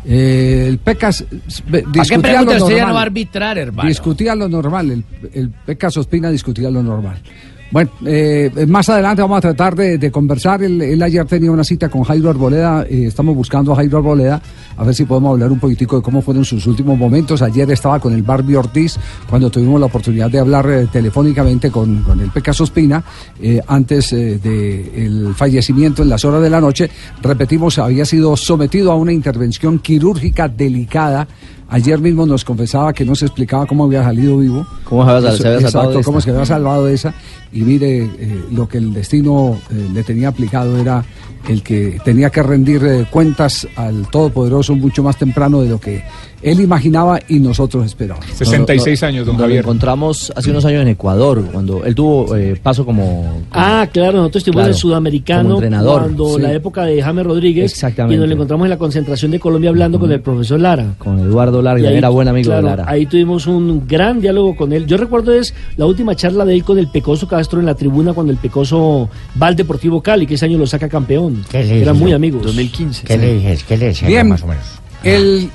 Eh, 0.06 0.66
el 0.68 0.78
Pecas 0.78 1.24
¿Para 1.70 1.82
qué 1.82 1.88
discutía 1.92 2.16
lo 2.16 2.22
pregunta 2.22 2.52
usted 2.56 2.74
ya 2.76 2.80
normal. 2.82 2.92
no 2.94 2.98
arbitrar, 2.98 3.58
hermano? 3.58 3.88
Discutía 3.88 4.34
lo 4.34 4.48
normal, 4.48 4.90
el, 4.90 5.04
el 5.32 5.48
Pecas 5.50 5.96
Ospina 5.96 6.30
discutía 6.30 6.70
lo 6.70 6.82
normal. 6.82 7.18
Bueno, 7.70 7.90
eh, 8.06 8.66
más 8.68 8.88
adelante 8.88 9.20
vamos 9.22 9.38
a 9.38 9.40
tratar 9.40 9.74
de, 9.74 9.98
de 9.98 10.10
conversar. 10.12 10.62
Él, 10.62 10.80
él 10.80 11.02
ayer 11.02 11.24
tenía 11.26 11.50
una 11.50 11.64
cita 11.64 11.88
con 11.88 12.04
Jairo 12.04 12.30
Arboleda. 12.30 12.84
eh, 12.88 13.06
estamos 13.08 13.34
buscando 13.34 13.72
a 13.72 13.76
Jairo 13.76 13.98
Arboleda 13.98 14.40
a 14.76 14.84
ver 14.84 14.94
si 14.94 15.04
podemos 15.04 15.32
hablar 15.32 15.50
un 15.50 15.58
poquitico 15.58 15.96
de 15.96 16.02
cómo 16.02 16.22
fueron 16.22 16.44
sus 16.44 16.66
últimos 16.68 16.96
momentos. 16.96 17.42
Ayer 17.42 17.68
estaba 17.72 17.98
con 17.98 18.12
el 18.12 18.22
Barbie 18.22 18.54
Ortiz 18.56 18.96
cuando 19.28 19.50
tuvimos 19.50 19.80
la 19.80 19.86
oportunidad 19.86 20.30
de 20.30 20.38
hablar 20.38 20.68
eh, 20.70 20.86
telefónicamente 20.92 21.70
con, 21.72 22.02
con 22.04 22.20
el 22.20 22.30
Pecas 22.30 22.60
Ospina 22.60 23.02
eh, 23.40 23.60
antes 23.66 24.10
del 24.10 25.34
fallecimiento 25.34 26.02
en 26.02 26.10
las 26.10 26.24
horas 26.24 26.42
de 26.42 26.50
la 26.50 26.60
noche. 26.60 26.88
Repetimos, 27.22 27.78
había 27.78 28.04
sido 28.04 28.36
sometido 28.36 28.92
a 28.92 28.94
una 28.94 29.12
intervención 29.12 29.80
quirúrgica 29.80 30.48
delicada. 30.48 31.26
Ayer 31.66 31.98
mismo 31.98 32.26
nos 32.26 32.44
confesaba 32.44 32.92
que 32.92 33.04
no 33.06 33.14
se 33.16 33.24
explicaba 33.24 33.66
cómo 33.66 33.84
había 33.84 34.04
salido 34.04 34.38
vivo. 34.38 34.66
¿Cómo 34.84 35.04
se 35.06 35.10
había- 35.10 35.32
se 35.32 35.48
había 35.48 35.60
salvado 35.62 35.66
Exacto, 35.92 35.98
de 35.98 36.04
cómo 36.04 36.18
esta? 36.18 36.30
se 36.30 36.34
había 36.36 36.46
salvado 36.46 36.84
de 36.84 36.94
esa. 36.94 37.14
Y 37.54 37.62
mire, 37.62 38.02
eh, 38.02 38.44
lo 38.50 38.68
que 38.68 38.78
el 38.78 38.92
destino 38.92 39.58
eh, 39.70 39.88
le 39.94 40.02
tenía 40.02 40.28
aplicado 40.28 40.76
era 40.76 41.04
el 41.48 41.62
que 41.62 41.98
tenía 42.04 42.30
que 42.30 42.42
rendir 42.42 42.84
eh, 42.84 43.06
cuentas 43.10 43.66
al 43.76 44.08
Todopoderoso 44.08 44.74
mucho 44.74 45.02
más 45.02 45.16
temprano 45.16 45.62
de 45.62 45.68
lo 45.68 45.78
que 45.78 46.02
él 46.42 46.60
imaginaba 46.60 47.20
y 47.28 47.40
nosotros 47.40 47.86
esperábamos. 47.86 48.26
Nos 48.38 49.38
lo 49.38 49.48
encontramos 49.48 50.32
hace 50.36 50.50
unos 50.50 50.64
años 50.66 50.82
en 50.82 50.88
Ecuador, 50.88 51.42
cuando 51.50 51.84
él 51.84 51.94
tuvo 51.94 52.36
eh, 52.36 52.58
paso 52.62 52.84
como... 52.84 53.42
Ah, 53.50 53.88
claro, 53.90 54.18
nosotros 54.18 54.42
estuvimos 54.42 54.60
Claro, 54.60 54.68
en 54.68 54.74
el 54.74 54.78
Sudamericano 54.78 55.42
como 55.42 55.54
entrenador, 55.54 56.02
cuando 56.02 56.36
sí. 56.36 56.42
la 56.42 56.52
época 56.52 56.84
de 56.84 57.02
James 57.02 57.24
Rodríguez 57.24 57.72
Exactamente. 57.72 58.14
y 58.14 58.18
nos 58.18 58.28
lo 58.28 58.34
encontramos 58.34 58.66
en 58.66 58.70
la 58.70 58.78
concentración 58.78 59.30
de 59.30 59.40
Colombia 59.40 59.70
hablando 59.70 59.98
con 59.98 60.12
el 60.12 60.20
profesor 60.20 60.60
Lara. 60.60 60.94
Con 60.98 61.18
Eduardo 61.18 61.62
Lara, 61.62 61.78
Y 61.78 61.82
que 61.82 61.88
ahí, 61.88 61.96
era 61.96 62.10
buen 62.10 62.28
amigo 62.28 62.48
claro, 62.48 62.68
de 62.68 62.76
Lara. 62.76 62.84
Ahí 62.88 63.06
tuvimos 63.06 63.46
un 63.46 63.86
gran 63.86 64.20
diálogo 64.20 64.54
con 64.54 64.72
él. 64.74 64.86
Yo 64.86 64.98
recuerdo 64.98 65.32
es 65.32 65.54
la 65.78 65.86
última 65.86 66.14
charla 66.14 66.44
de 66.44 66.54
él 66.54 66.64
con 66.64 66.78
el 66.78 66.88
Pecoso 66.88 67.26
Castro 67.26 67.43
en 67.52 67.66
la 67.66 67.74
tribuna 67.74 68.12
cuando 68.12 68.32
el 68.32 68.38
Pecoso 68.38 69.08
va 69.40 69.48
al 69.48 69.56
Deportivo 69.56 70.02
Cali, 70.02 70.26
que 70.26 70.34
ese 70.34 70.46
año 70.46 70.58
lo 70.58 70.66
saca 70.66 70.88
campeón. 70.88 71.44
le 71.52 71.82
Eran 71.82 71.98
muy 71.98 72.12
amigos. 72.12 72.42
2015. 72.42 73.06
¿Qué 73.06 73.16
le 73.16 73.34
dije? 73.34 73.58
¿Qué 73.66 73.76
le 73.76 73.86
decía 73.86 74.08
Bien, 74.08 74.28
más 74.28 74.42
o 74.42 74.46
menos? 74.46 74.64
el 75.02 75.50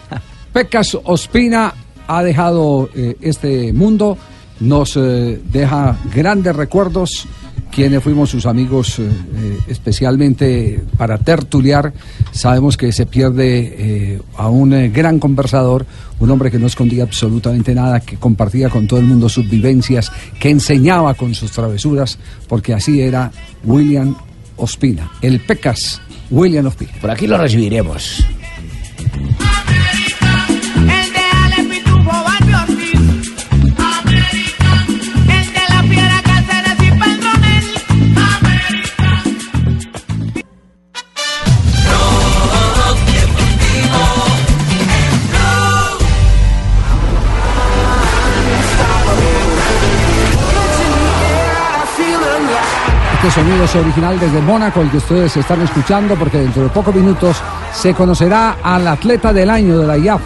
Pecas 0.54 0.98
Ospina 1.04 1.74
ha 2.08 2.24
dejado 2.24 2.90
eh, 2.96 3.16
este 3.22 3.72
mundo, 3.74 4.18
nos 4.60 4.98
eh, 4.98 5.40
deja 5.52 5.98
grandes 6.14 6.56
recuerdos, 6.56 7.28
quienes 7.72 8.04
fuimos 8.04 8.30
sus 8.30 8.46
amigos 8.46 9.00
eh, 9.00 9.04
eh, 9.04 9.60
especialmente 9.68 10.84
para 10.98 11.18
tertuliar, 11.18 11.94
sabemos 12.32 12.76
que 12.78 12.92
se 12.92 13.06
pierde 13.06 14.20
a 14.36 14.50
un 14.50 14.92
gran 14.92 15.20
conversador, 15.20 15.86
un 16.20 16.32
hombre 16.32 16.52
que 16.52 16.60
no 16.60 16.68
escondía 16.68 17.04
absolutamente 17.04 17.74
nada, 17.74 18.00
que 18.00 18.18
compartía 18.18 18.70
con 18.70 18.88
todo 18.88 19.00
el 19.00 19.06
mundo 19.06 19.30
sus 19.30 19.50
vivencias, 19.50 20.12
que 20.40 20.50
enseñaba 20.50 21.14
con 21.14 21.34
sus 21.36 21.52
travesuras, 21.52 22.18
porque 22.48 22.74
así 22.74 23.02
era 23.02 23.32
William 23.64 24.16
Ospina, 24.58 25.12
el 25.22 25.40
Pecas 25.40 26.02
William 26.32 26.66
Ospina. 26.66 26.92
Por 27.02 27.12
aquí 27.12 27.28
lo 27.28 27.38
recibiremos. 27.38 28.26
Este 53.22 53.42
sonido 53.42 53.66
es 53.66 53.76
original 53.76 54.18
desde 54.18 54.40
Mónaco, 54.40 54.80
el 54.80 54.90
que 54.90 54.96
ustedes 54.96 55.36
están 55.36 55.62
escuchando, 55.62 56.16
porque 56.16 56.38
dentro 56.38 56.64
de 56.64 56.70
pocos 56.70 56.96
minutos 56.96 57.36
se 57.74 57.94
conocerá 57.94 58.60
al 58.64 58.88
atleta 58.88 59.34
del 59.34 59.50
año 59.50 59.78
de 59.78 59.86
la 59.86 59.98
IAF. 59.98 60.22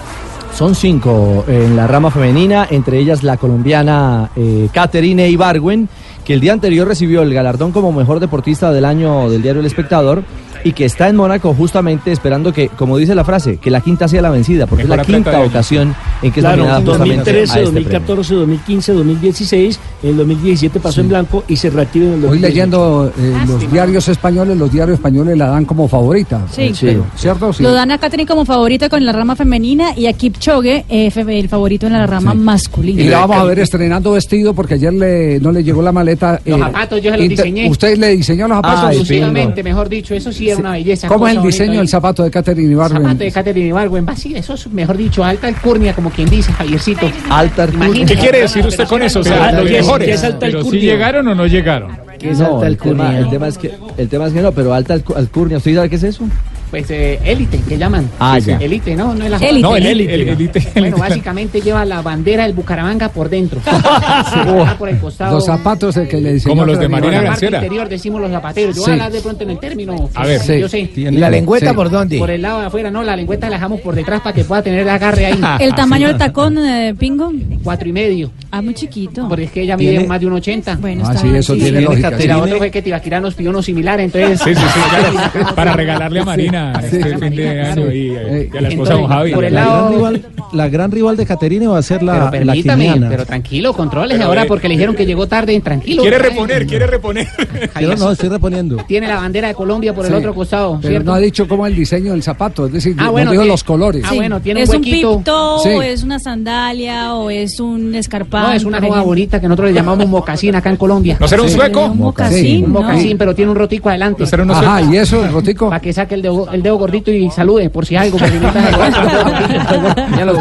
Son 0.53 0.75
cinco 0.75 1.43
en 1.47 1.75
la 1.75 1.87
rama 1.87 2.11
femenina, 2.11 2.67
entre 2.69 2.99
ellas 2.99 3.23
la 3.23 3.37
colombiana 3.37 4.29
eh, 4.35 4.69
Caterine 4.71 5.27
Ibargüen, 5.27 5.89
que 6.23 6.35
el 6.35 6.39
día 6.39 6.53
anterior 6.53 6.87
recibió 6.87 7.23
el 7.23 7.33
galardón 7.33 7.71
como 7.71 7.91
mejor 7.91 8.19
deportista 8.19 8.71
del 8.71 8.85
año 8.85 9.27
del 9.27 9.41
diario 9.41 9.61
El 9.61 9.65
Espectador 9.65 10.23
y 10.63 10.71
que 10.73 10.85
está 10.85 11.09
en 11.09 11.15
Mónaco 11.15 11.53
justamente 11.53 12.11
esperando 12.11 12.53
que, 12.53 12.69
como 12.69 12.97
dice 12.97 13.15
la 13.15 13.23
frase, 13.23 13.57
que 13.57 13.69
la 13.69 13.81
quinta 13.81 14.07
sea 14.07 14.21
la 14.21 14.29
vencida, 14.29 14.67
porque 14.67 14.83
Mejor 14.83 14.99
es 14.99 15.07
la 15.07 15.13
quinta 15.13 15.39
ocasión 15.41 15.95
en 16.21 16.31
que 16.31 16.39
es 16.39 16.43
Claro, 16.45 16.63
justamente 16.63 16.91
2013, 16.91 17.39
a 17.39 17.43
este 17.43 17.53
premio. 17.53 17.71
2014, 17.73 18.35
2015, 18.35 18.93
2016, 18.93 19.79
en 20.03 20.09
el 20.09 20.17
2017 20.17 20.79
pasó 20.79 21.01
en 21.01 21.09
blanco 21.09 21.43
y 21.47 21.55
se 21.55 21.69
reactiva 21.69 22.05
en 22.05 22.13
el 22.13 22.25
Hoy 22.25 22.39
2018. 22.39 22.47
leyendo 22.47 23.13
eh, 23.17 23.33
los 23.47 23.71
diarios 23.71 24.07
españoles, 24.07 24.57
los 24.57 24.71
diarios 24.71 24.95
españoles 24.95 25.37
la 25.37 25.47
dan 25.47 25.65
como 25.65 25.87
favorita. 25.87 26.45
Sí. 26.51 26.71
Pero, 26.79 27.05
¿Cierto? 27.15 27.53
Sí. 27.53 27.63
Lo 27.63 27.71
dan 27.71 27.91
a 27.91 27.97
Katherine 27.97 28.27
como 28.27 28.45
favorita 28.45 28.89
con 28.89 29.05
la 29.05 29.11
rama 29.11 29.35
femenina 29.35 29.97
y 29.97 30.07
a 30.07 30.13
Kipchoge, 30.13 30.85
eh, 30.89 31.11
el 31.15 31.49
favorito 31.49 31.87
en 31.87 31.93
la 31.93 32.07
rama 32.07 32.33
masculina. 32.33 33.01
Y 33.01 33.07
la 33.07 33.19
vamos 33.19 33.37
a 33.37 33.43
ver 33.43 33.59
estrenando 33.59 34.11
vestido 34.13 34.53
porque 34.53 34.75
ayer 34.75 34.93
le, 34.93 35.39
no 35.39 35.51
le 35.51 35.63
llegó 35.63 35.81
la 35.81 35.91
maleta. 35.91 36.39
Los 36.45 36.59
eh, 36.59 36.63
zapatos 36.63 37.01
yo 37.01 37.11
se 37.11 37.17
los 37.17 37.29
diseñé. 37.29 37.69
¿Usted 37.69 37.97
le 37.97 38.15
diseñó 38.15 38.47
los 38.47 38.57
zapatos? 38.57 38.91
Exclusivamente, 38.91 39.63
mejor 39.63 39.89
dicho, 39.89 40.13
eso 40.13 40.31
sí 40.31 40.49
era 40.53 40.61
una 40.61 40.71
belleza. 40.71 41.07
¿Cómo 41.07 41.27
es 41.27 41.35
el 41.35 41.41
diseño 41.43 41.79
del 41.79 41.87
zapato 41.87 42.23
de 42.23 42.31
Catherine 42.31 42.71
Ibargüen? 42.71 43.01
Zapato 43.03 43.23
de 43.23 43.31
Catherine 43.31 43.67
Ibargüen, 43.67 44.05
sí, 44.15 44.33
eso 44.35 44.53
es, 44.53 44.67
mejor 44.67 44.97
dicho, 44.97 45.23
alta 45.23 45.47
alcurnia, 45.47 45.93
como 45.93 46.09
quien 46.09 46.29
dice, 46.29 46.51
Javiercito. 46.53 47.09
Alta 47.29 47.63
alcurnia. 47.63 48.05
¿Qué 48.05 48.15
quiere 48.15 48.41
decir 48.41 48.65
usted 48.65 48.87
con 48.87 49.01
eso? 49.01 49.19
O 49.19 49.23
sea, 49.23 49.51
los 49.51 49.67
¿qué 49.69 49.77
es- 49.79 49.85
mejores. 49.85 50.07
qué 50.07 50.13
es 50.13 50.23
alta 50.23 50.39
Pero 50.39 50.51
si 50.61 50.65
alcurnia? 50.67 50.81
llegaron 50.93 51.27
o 51.27 51.35
no 51.35 51.45
llegaron. 51.47 51.97
¿Qué 52.19 52.31
es 52.31 52.39
No, 52.39 52.55
alta 52.55 52.67
el 52.67 52.77
tema, 52.77 53.03
alcurnia? 53.09 53.19
el 53.19 53.29
tema 53.29 53.47
es 53.47 53.57
que 53.57 53.71
el 53.97 54.07
tema 54.09 54.27
es 54.27 54.33
que 54.33 54.41
no, 54.41 54.51
pero 54.51 54.73
alta 54.73 54.95
alcu- 54.95 55.15
alcurnia, 55.17 55.57
¿usted 55.57 55.75
sabe 55.75 55.89
qué 55.89 55.95
es 55.97 56.03
eso? 56.03 56.23
Pues 56.73 56.89
eh, 56.89 57.19
élite, 57.23 57.59
que 57.69 57.77
llaman. 57.77 58.09
Ah, 58.19 58.39
ya. 58.39 58.57
Élite, 58.57 58.95
no, 58.95 59.13
no 59.13 59.23
es 59.25 59.29
la 59.29 59.37
Élite. 59.37 59.61
No, 59.61 59.75
el 59.75 59.85
élite. 59.85 60.13
El 60.15 60.27
élite. 60.29 60.67
Bueno, 60.75 60.97
básicamente 60.97 61.61
lleva 61.61 61.85
la 61.85 62.01
bandera 62.01 62.45
del 62.45 62.53
Bucaramanga 62.53 63.09
por 63.09 63.29
dentro. 63.29 63.61
Va 63.67 64.75
por 64.75 64.89
el 64.89 64.97
costado. 64.97 65.35
Los 65.35 65.45
zapatos 65.45 65.95
eh, 65.97 66.07
que 66.07 66.19
le 66.19 66.33
diseñó 66.33 66.55
Como 66.55 66.65
los 66.65 66.79
de 66.79 66.87
Marina 66.89 67.21
la 67.21 67.29
parte 67.29 67.45
interior 67.45 67.87
decimos 67.87 68.19
los 68.21 68.31
zapateros. 68.31 68.75
Yo 68.75 68.81
voy 68.81 68.89
a 68.89 68.93
hablar 68.93 69.11
de 69.11 69.21
pronto 69.21 69.43
en 69.43 69.51
el 69.51 69.59
término. 69.59 70.09
A 70.15 70.25
ver. 70.25 70.39
yo 70.59 70.67
Sí. 70.67 70.81
sé. 70.85 70.91
Tiene- 70.95 71.15
¿Y 71.15 71.19
la 71.19 71.29
lengüeta 71.29 71.69
Sí. 71.69 71.75
por 71.75 71.91
dónde? 71.91 72.17
Por 72.17 72.31
el 72.31 72.41
lado 72.41 72.61
de 72.61 72.65
afuera, 72.65 72.89
no, 72.89 73.03
la 73.03 73.15
lengüeta 73.15 73.51
la 73.51 73.57
dejamos 73.57 73.79
por 73.81 73.93
detrás 73.93 74.21
para 74.21 74.33
que 74.33 74.43
pueda 74.43 74.63
tener 74.63 74.79
el 74.79 74.89
agarre 74.89 75.27
ahí. 75.27 75.39
¿El 75.59 75.75
tamaño 75.75 76.07
del 76.07 76.17
tacón, 76.17 76.57
eh, 76.57 76.95
Pingo? 76.97 77.31
Cuatro 77.63 77.87
y 77.87 77.93
medio. 77.93 78.31
Ah, 78.49 78.63
muy 78.63 78.73
chiquito. 78.73 79.29
Porque 79.29 79.43
es 79.43 79.51
que 79.51 79.61
ella 79.61 79.77
mide 79.77 79.91
Tiene- 79.91 80.07
más 80.07 80.19
de 80.19 80.25
un 80.25 80.33
80. 80.33 80.77
Bueno, 80.77 81.03
Ah, 81.05 81.15
sí, 81.17 81.27
eso 81.35 81.53
Y 81.55 81.59
tiene 81.59 81.81
la 81.81 81.89
lógica, 81.89 82.07
otra 82.07 82.19
sí. 82.47 82.53
fue 82.57 82.71
que 82.71 82.81
Tibaquirá 82.81 83.19
nos 83.19 83.35
pidió 83.35 83.51
uno 83.51 83.61
similar, 83.61 83.99
entonces... 83.99 84.39
Sí, 84.41 84.55
sí, 84.55 84.61
sí. 84.61 85.39
Para 85.55 85.73
regalarle 85.73 86.19
a 86.21 86.25
Marina 86.25 86.62
este 86.71 87.17
fin 87.17 87.35
de 87.35 87.61
año 87.61 87.91
y, 87.91 88.09
eh, 88.15 88.49
y 88.53 88.57
a 88.57 88.61
la 88.61 88.69
esposa 88.69 88.93
de 88.95 88.99
don 89.01 89.09
Javi. 89.09 89.33
por 89.33 89.45
el 89.45 89.53
La 89.53 89.61
lado- 89.65 89.73
gran 89.89 89.93
rival, 89.93 90.21
la 90.53 90.69
gran 90.69 90.91
rival 90.91 91.17
de 91.17 91.25
Caterine 91.25 91.67
va 91.67 91.77
a 91.77 91.81
ser 91.81 92.03
la, 92.03 92.29
Pero 92.31 92.45
la 92.45 92.53
permítame, 92.53 92.93
pero 93.09 93.25
tranquilo, 93.25 93.73
controles 93.73 94.17
Pero, 94.17 94.27
ahora 94.29 94.43
eh, 94.43 94.47
porque 94.47 94.67
le 94.67 94.75
dijeron 94.75 94.95
que 94.95 95.05
llegó 95.05 95.27
tarde, 95.27 95.59
tranquilo. 95.61 96.01
Quiere 96.01 96.17
reponer, 96.19 96.65
quiere 96.67 96.87
reponer. 96.87 97.27
Pero 97.73 97.95
no, 97.95 98.11
estoy 98.11 98.29
reponiendo. 98.29 98.77
Tiene 98.87 99.07
la 99.07 99.15
bandera 99.17 99.47
de 99.47 99.53
Colombia 99.55 99.93
por 99.93 100.05
el 100.05 100.13
otro 100.13 100.33
costado, 100.33 100.77
Pero 100.81 100.89
¿cierto? 100.91 101.09
no 101.11 101.15
ha 101.15 101.19
dicho 101.19 101.47
cómo 101.47 101.65
es 101.67 101.71
el 101.71 101.77
diseño 101.79 102.11
del 102.11 102.23
zapato, 102.23 102.67
es 102.67 102.73
decir, 102.73 102.95
Ah, 102.99 103.05
no 103.05 103.11
bueno, 103.13 103.31
dijo 103.31 103.41
tiene- 103.43 103.53
los 103.53 103.63
colores. 103.63 104.03
Ah, 104.07 104.13
bueno, 104.13 104.39
tiene 104.41 104.61
¿Es 104.61 104.69
un 104.69 104.75
un 104.77 104.81
huequito. 104.83 105.17
pipto 105.17 105.59
Sí. 105.63 105.69
o 105.69 105.81
es 105.81 106.03
una 106.03 106.19
sandalia 106.19 107.15
o 107.15 107.29
es 107.29 107.59
un 107.59 107.95
escarpado? 107.95 108.47
No, 108.49 108.53
es 108.53 108.63
una 108.63 108.81
joda 108.81 109.01
bonita 109.01 109.39
que 109.39 109.47
nosotros 109.47 109.69
le 109.69 109.75
llamamos 109.75 110.07
mocasín 110.07 110.55
acá 110.55 110.69
en 110.69 110.77
Colombia. 110.77 111.17
¿No 111.19 111.27
será 111.27 111.41
un 111.41 111.49
Sí. 111.49 111.55
sueco? 111.55 111.85
Un 111.87 111.97
mocasín, 111.97 112.43
Sí, 112.43 112.63
Un 112.63 112.73
¿no? 112.73 112.81
mocasín, 112.81 113.17
pero 113.17 113.33
tiene 113.35 113.51
un 113.51 113.57
rotico 113.57 113.89
adelante. 113.89 114.21
¿No 114.23 114.25
será 114.27 114.43
Ajá, 114.43 114.79
sueco? 114.79 114.93
¿y 114.93 114.97
eso, 114.97 115.25
el 115.25 115.31
rotico? 115.31 115.69
Para 115.69 115.79
que 115.81 115.93
saque 115.93 116.15
el 116.15 116.21
dedo, 116.21 116.51
el 116.53 116.61
dedo 116.63 116.77
gordito 116.77 117.11
y 117.11 117.29
salude, 117.31 117.69
por 117.69 117.85
si 117.85 117.95
algo. 117.95 118.17
Gordito, 118.17 118.47
ya 120.17 120.25
lo- 120.25 120.33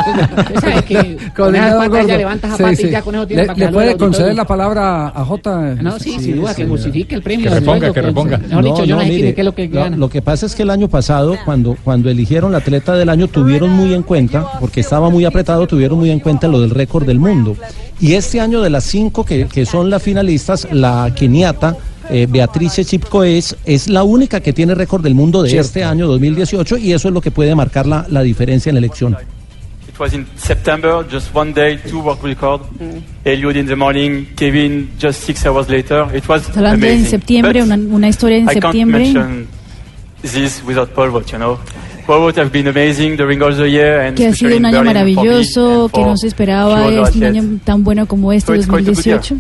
que 0.87 1.19
con, 1.37 1.49
el 1.55 1.57
esas 1.57 1.71
dedo 1.71 1.79
patas 1.79 1.89
gordo. 1.91 2.09
ya 2.09 2.17
levanta 2.17 2.47
esa 2.49 2.57
Sí, 2.57 2.63
pata 2.63 2.77
sí. 2.77 2.87
y 2.87 2.91
ya 2.91 3.03
con 3.03 3.15
eso 3.15 3.27
tiene 3.27 3.47
¿Le, 3.57 3.69
puede 3.69 3.97
conceder 3.97 4.35
la 4.35 4.45
palabra 4.45 5.09
a 5.09 5.25
J? 5.25 5.75
No, 5.83 5.99
sí, 5.99 6.19
sin 6.19 6.37
duda, 6.37 6.55
que 6.55 6.67
justifique 6.67 7.15
el 7.15 7.23
premio. 7.23 7.49
Que 7.51 7.55
reponga, 7.61 7.93
que 7.93 8.03
reponga. 8.03 8.39
Mejor 8.39 8.65
dicho, 8.65 8.85
yo 8.85 8.97
no 8.97 9.03
sé 9.03 9.35
qué 9.35 9.35
es 9.41 9.45
lo 9.45 9.55
que 9.55 9.67
gana. 9.69 9.97
lo 9.97 10.09
que 10.09 10.23
pasa 10.23 10.47
es 10.47 10.55
que 10.55 10.63
el 10.63 10.71
año 10.71 10.89
pasado, 10.89 11.37
cuando, 11.45 11.77
cuando 11.83 12.11
eligieron 12.11 12.53
la 12.53 12.59
atleta 12.59 12.95
del 12.95 13.09
año, 13.09 13.29
tuvieron 13.29 13.71
muy 13.71 13.95
en 13.95 14.03
cuenta, 14.03 14.47
porque 14.61 14.81
estaba 14.81 15.11
muy 15.11 15.25
apretado, 15.25 15.67
tuvieron 15.67 15.99
muy 15.99 16.11
en 16.11 16.21
cuenta 16.21 16.49
lo 16.49 16.61
del 16.61 16.71
récord 16.71 17.07
del 17.07 17.19
mundo. 17.19 17.57
Y 18.01 18.15
este 18.15 18.41
año 18.41 18.61
de 18.61 18.71
las 18.71 18.85
cinco 18.85 19.25
que, 19.25 19.47
que 19.47 19.65
son 19.67 19.89
las 19.91 20.03
finalistas, 20.03 20.69
la 20.73 21.13
keniata, 21.15 21.77
eh, 22.11 22.27
Beatrice 22.29 22.85
Chipko 22.85 23.25
es, 23.25 23.57
es 23.65 23.89
la 23.89 24.03
única 24.03 24.41
que 24.41 24.53
tiene 24.53 24.75
récord 24.75 25.03
del 25.03 25.15
mundo 25.15 25.43
de 25.43 25.51
Cierto. 25.51 25.67
este 25.67 25.85
año 25.85 26.07
2018 26.07 26.79
y 26.79 26.93
eso 26.93 27.09
es 27.09 27.15
lo 27.15 27.21
que 27.21 27.31
puede 27.31 27.55
marcar 27.55 27.87
la, 27.87 28.07
la 28.09 28.23
diferencia 28.23 28.71
en 28.71 28.75
la 28.77 28.81
elección. 28.81 29.17
It 29.89 29.99
was 29.99 30.15
in 30.15 30.27
September, 30.37 31.05
just 31.11 31.35
one 31.35 31.53
day, 31.53 31.79
two 31.89 32.01
world 32.01 32.23
record. 32.23 32.63
Eliud 33.25 33.57
in 33.57 33.67
the 33.67 33.77
morning, 33.77 34.25
Kevin 34.37 34.91
just 34.99 35.23
six 35.25 35.45
hours 35.45 35.69
later. 35.69 36.07
It 36.17 36.27
was 36.29 36.49
hablando 36.57 36.87
en 36.87 36.93
amazing. 36.95 37.11
septiembre, 37.11 37.61
But 37.61 37.67
una, 37.73 37.95
una 37.95 38.09
historia 38.09 38.39
en 38.39 38.45
I 38.45 38.47
can't 38.47 38.63
septiembre. 38.63 39.01
mention 39.01 39.49
this 40.23 40.63
without 40.67 40.89
Paul 40.95 41.11
Watt, 41.11 41.27
you 41.31 41.39
know. 41.39 41.59
Paul 42.07 42.25
Watt 42.25 42.37
have 42.39 42.51
been 42.51 42.67
amazing 42.69 43.17
during 43.17 43.43
all 43.43 43.55
the 43.55 43.69
year 43.71 44.01
and 44.01 44.17
Que 44.17 44.29
ha 44.29 44.33
sido 44.35 44.57
un 44.57 44.65
año 44.65 44.79
Berlin 44.83 45.15
maravilloso, 45.15 45.91
que 45.93 46.01
no 46.01 46.17
se 46.17 46.27
esperaba 46.29 46.89
es 46.89 47.15
un 47.15 47.25
año 47.25 47.45
tan 47.63 47.85
bueno 47.85 48.07
como 48.07 48.33
este 48.33 48.47
So 48.47 48.55
it's 48.55 48.67
quite 48.67 48.89
a 48.89 48.93
good 48.93 48.97
2018. 48.97 49.37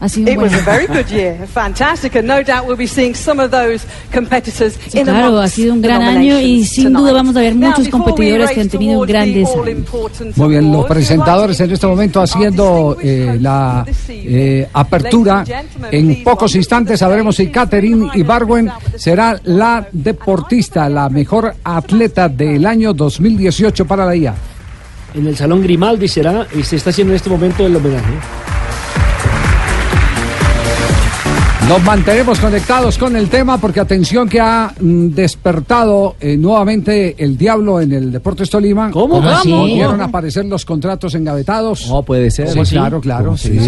Ha 0.00 0.08
sido 0.08 0.26
un 0.28 0.32
It 0.32 0.36
buen 0.36 0.52
was 0.52 0.54
a 0.54 0.56
año. 0.58 0.64
very 0.64 0.86
good 0.86 1.10
year, 1.10 1.46
fantastic, 1.48 2.14
and 2.14 2.28
no 2.28 2.40
doubt 2.42 2.66
we'll 2.66 2.76
be 2.76 2.86
seeing 2.86 3.14
some 3.16 3.42
of 3.42 3.50
those 3.50 3.84
competitors 4.12 4.78
Sí, 4.88 4.98
in 5.00 5.06
claro, 5.06 5.40
ha 5.40 5.48
sido 5.48 5.72
un 5.74 5.82
the 5.82 5.88
gran 5.88 6.02
año 6.02 6.38
y 6.38 6.64
sin 6.64 6.92
duda 6.92 7.12
vamos 7.12 7.34
a 7.36 7.40
ver 7.40 7.56
Now, 7.56 7.70
muchos 7.70 7.86
before 7.86 7.98
we 7.98 8.04
competidores 8.04 8.50
que 8.50 8.60
han 8.60 8.68
tenido 8.68 9.00
grandes 9.00 9.48
años. 9.48 10.36
Muy 10.36 10.48
bien, 10.50 10.70
los 10.70 10.86
presentadores 10.86 11.58
en 11.60 11.72
este 11.72 11.86
momento 11.88 12.20
haciendo 12.20 12.96
eh, 13.02 13.38
la 13.40 13.84
eh, 14.08 14.68
apertura. 14.72 15.44
En 15.90 16.22
pocos 16.22 16.54
instantes 16.54 17.00
sabremos 17.00 17.34
si 17.34 17.48
Catherine 17.48 18.08
Ibargüen 18.14 18.70
será 18.96 19.38
la 19.44 19.86
deportista, 19.90 20.88
la 20.88 21.08
mejor 21.08 21.54
atleta 21.64 22.28
del 22.28 22.64
año 22.66 22.92
2018 22.92 23.84
para 23.84 24.06
la 24.06 24.14
IA. 24.14 24.34
En 25.14 25.26
el 25.26 25.36
Salón 25.36 25.62
Grimaldi 25.62 26.06
será, 26.06 26.46
y 26.56 26.62
se 26.62 26.76
está 26.76 26.90
haciendo 26.90 27.12
en 27.12 27.16
este 27.16 27.30
momento 27.30 27.66
el 27.66 27.74
homenaje. 27.74 28.12
Nos 31.68 31.84
mantenemos 31.84 32.40
conectados 32.40 32.96
con 32.96 33.14
el 33.14 33.28
tema 33.28 33.58
porque 33.58 33.78
atención 33.80 34.26
que 34.26 34.40
ha 34.40 34.72
mm, 34.80 35.08
despertado 35.08 36.16
eh, 36.18 36.34
nuevamente 36.38 37.14
el 37.18 37.36
diablo 37.36 37.78
en 37.82 37.92
el 37.92 38.10
Deportes 38.10 38.48
Tolima. 38.48 38.90
¿Cómo? 38.90 39.16
¿Cómo 39.16 39.28
así? 39.28 39.50
Volvieron 39.52 40.00
a 40.00 40.04
aparecer 40.04 40.46
los 40.46 40.64
contratos 40.64 41.14
engavetados. 41.14 41.86
No 41.88 42.02
puede 42.02 42.30
ser. 42.30 42.48
Sí, 42.48 42.74
claro, 42.74 43.02
claro. 43.02 43.36
Sí. 43.36 43.58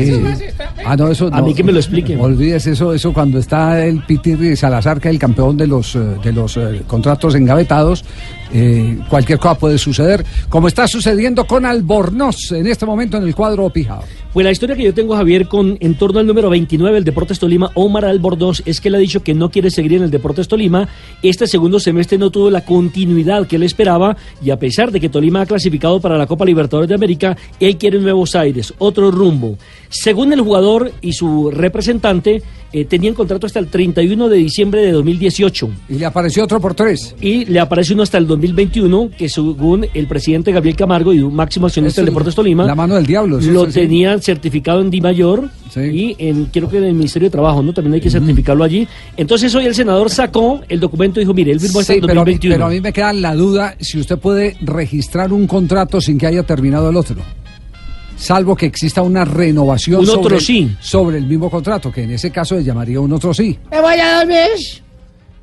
Ah, 0.86 0.96
no, 0.96 1.08
eso 1.08 1.26
A 1.30 1.40
no. 1.40 1.44
mí 1.46 1.52
que 1.52 1.62
me 1.62 1.72
lo 1.72 1.78
expliquen. 1.78 2.18
Olvides 2.20 2.66
eso, 2.68 2.94
eso 2.94 3.12
cuando 3.12 3.38
está 3.38 3.84
el 3.84 4.02
Pitirri 4.06 4.56
Salazar, 4.56 4.98
que 4.98 5.08
es 5.08 5.14
el 5.14 5.20
campeón 5.20 5.58
de 5.58 5.66
los, 5.66 5.94
eh, 5.94 5.98
de 6.24 6.32
los 6.32 6.56
eh, 6.56 6.82
contratos 6.86 7.34
engavetados. 7.34 8.02
eh, 8.52 8.98
cualquier 9.08 9.38
cosa 9.38 9.56
puede 9.58 9.78
suceder, 9.78 10.24
como 10.48 10.68
está 10.68 10.88
sucediendo 10.88 11.46
con 11.46 11.64
Albornoz 11.66 12.50
en 12.52 12.66
este 12.66 12.86
momento 12.86 13.18
en 13.18 13.24
el 13.24 13.34
cuadro 13.34 13.68
Pijao. 13.70 14.02
Pues 14.32 14.44
la 14.44 14.52
historia 14.52 14.76
que 14.76 14.84
yo 14.84 14.94
tengo, 14.94 15.16
Javier, 15.16 15.48
con 15.48 15.76
en 15.80 15.96
torno 15.96 16.20
al 16.20 16.26
número 16.26 16.48
29 16.50 16.94
del 16.94 17.04
Deportes 17.04 17.40
Tolima, 17.40 17.72
Omar 17.74 18.04
Albornoz, 18.04 18.62
es 18.64 18.80
que 18.80 18.86
él 18.86 18.94
ha 18.94 18.98
dicho 18.98 19.24
que 19.24 19.34
no 19.34 19.50
quiere 19.50 19.72
seguir 19.72 19.94
en 19.94 20.04
el 20.04 20.10
Deportes 20.12 20.46
Tolima. 20.46 20.88
Este 21.20 21.48
segundo 21.48 21.80
semestre 21.80 22.16
no 22.16 22.30
tuvo 22.30 22.48
la 22.48 22.64
continuidad 22.64 23.48
que 23.48 23.56
él 23.56 23.64
esperaba 23.64 24.16
y 24.40 24.50
a 24.50 24.56
pesar 24.56 24.92
de 24.92 25.00
que 25.00 25.08
Tolima 25.08 25.40
ha 25.40 25.46
clasificado 25.46 26.00
para 26.00 26.16
la 26.16 26.28
Copa 26.28 26.44
Libertadores 26.44 26.88
de 26.88 26.94
América, 26.94 27.36
él 27.58 27.76
quiere 27.76 27.98
nuevos 27.98 28.36
aires, 28.36 28.72
otro 28.78 29.10
rumbo. 29.10 29.58
Según 29.90 30.32
el 30.32 30.40
jugador 30.40 30.92
y 31.02 31.12
su 31.14 31.50
representante, 31.50 32.42
eh, 32.72 32.84
tenían 32.84 33.14
contrato 33.14 33.46
hasta 33.48 33.58
el 33.58 33.66
31 33.66 34.28
de 34.28 34.36
diciembre 34.36 34.82
de 34.82 34.92
2018. 34.92 35.68
Y 35.88 35.94
le 35.94 36.06
apareció 36.06 36.44
otro 36.44 36.60
por 36.60 36.74
tres. 36.74 37.16
Y 37.20 37.44
le 37.46 37.58
aparece 37.58 37.94
uno 37.94 38.04
hasta 38.04 38.16
el 38.16 38.28
2021, 38.28 39.10
que 39.18 39.28
según 39.28 39.86
el 39.92 40.06
presidente 40.06 40.52
Gabriel 40.52 40.76
Camargo 40.76 41.12
y 41.12 41.18
un 41.18 41.34
máximo 41.34 41.66
accionista 41.66 42.00
del 42.02 42.06
Deportes 42.10 42.36
Tolima, 42.36 42.64
La 42.66 42.76
mano 42.76 42.94
del 42.94 43.04
diablo. 43.06 43.40
lo 43.40 43.66
es 43.66 43.74
tenían 43.74 44.22
certificado 44.22 44.80
en 44.80 44.90
Di 44.90 45.00
Mayor 45.00 45.50
y 45.76 46.14
en, 46.18 46.44
creo 46.46 46.68
que 46.68 46.78
en 46.78 46.84
el 46.84 46.94
Ministerio 46.94 47.26
de 47.26 47.32
Trabajo, 47.32 47.60
¿no? 47.60 47.72
También 47.72 47.94
hay 47.94 48.00
que 48.00 48.10
certificarlo 48.10 48.62
allí. 48.62 48.86
Entonces 49.16 49.52
hoy 49.56 49.66
el 49.66 49.74
senador 49.74 50.08
sacó 50.08 50.60
el 50.68 50.78
documento 50.78 51.18
y 51.18 51.24
dijo, 51.24 51.34
mire, 51.34 51.50
él 51.50 51.58
firmó 51.58 51.80
hasta 51.80 51.94
Sí, 51.94 51.98
el 51.98 52.06
pero, 52.06 52.20
a 52.20 52.24
mí- 52.24 52.32
2021. 52.34 52.54
pero 52.54 52.66
a 52.66 52.70
mí 52.70 52.80
me 52.80 52.92
queda 52.92 53.12
la 53.12 53.34
duda 53.34 53.74
si 53.80 53.98
usted 53.98 54.18
puede 54.18 54.56
registrar 54.60 55.32
un 55.32 55.48
contrato 55.48 56.00
sin 56.00 56.16
que 56.18 56.28
haya 56.28 56.44
terminado 56.44 56.88
el 56.90 56.96
otro. 56.96 57.16
Salvo 58.20 58.54
que 58.54 58.66
exista 58.66 59.00
una 59.00 59.24
renovación 59.24 60.00
Un 60.00 60.06
sobre, 60.06 60.20
otro 60.20 60.36
el- 60.36 60.42
sí. 60.42 60.70
sobre 60.78 61.16
el 61.18 61.26
mismo 61.26 61.50
contrato, 61.50 61.90
que 61.90 62.02
en 62.02 62.10
ese 62.12 62.30
caso 62.30 62.54
se 62.56 62.62
llamaría 62.62 63.00
un 63.00 63.10
otro 63.12 63.32
sí. 63.32 63.58
Me 63.70 63.80
voy 63.80 63.94
a 63.98 64.18
dormir. 64.18 64.82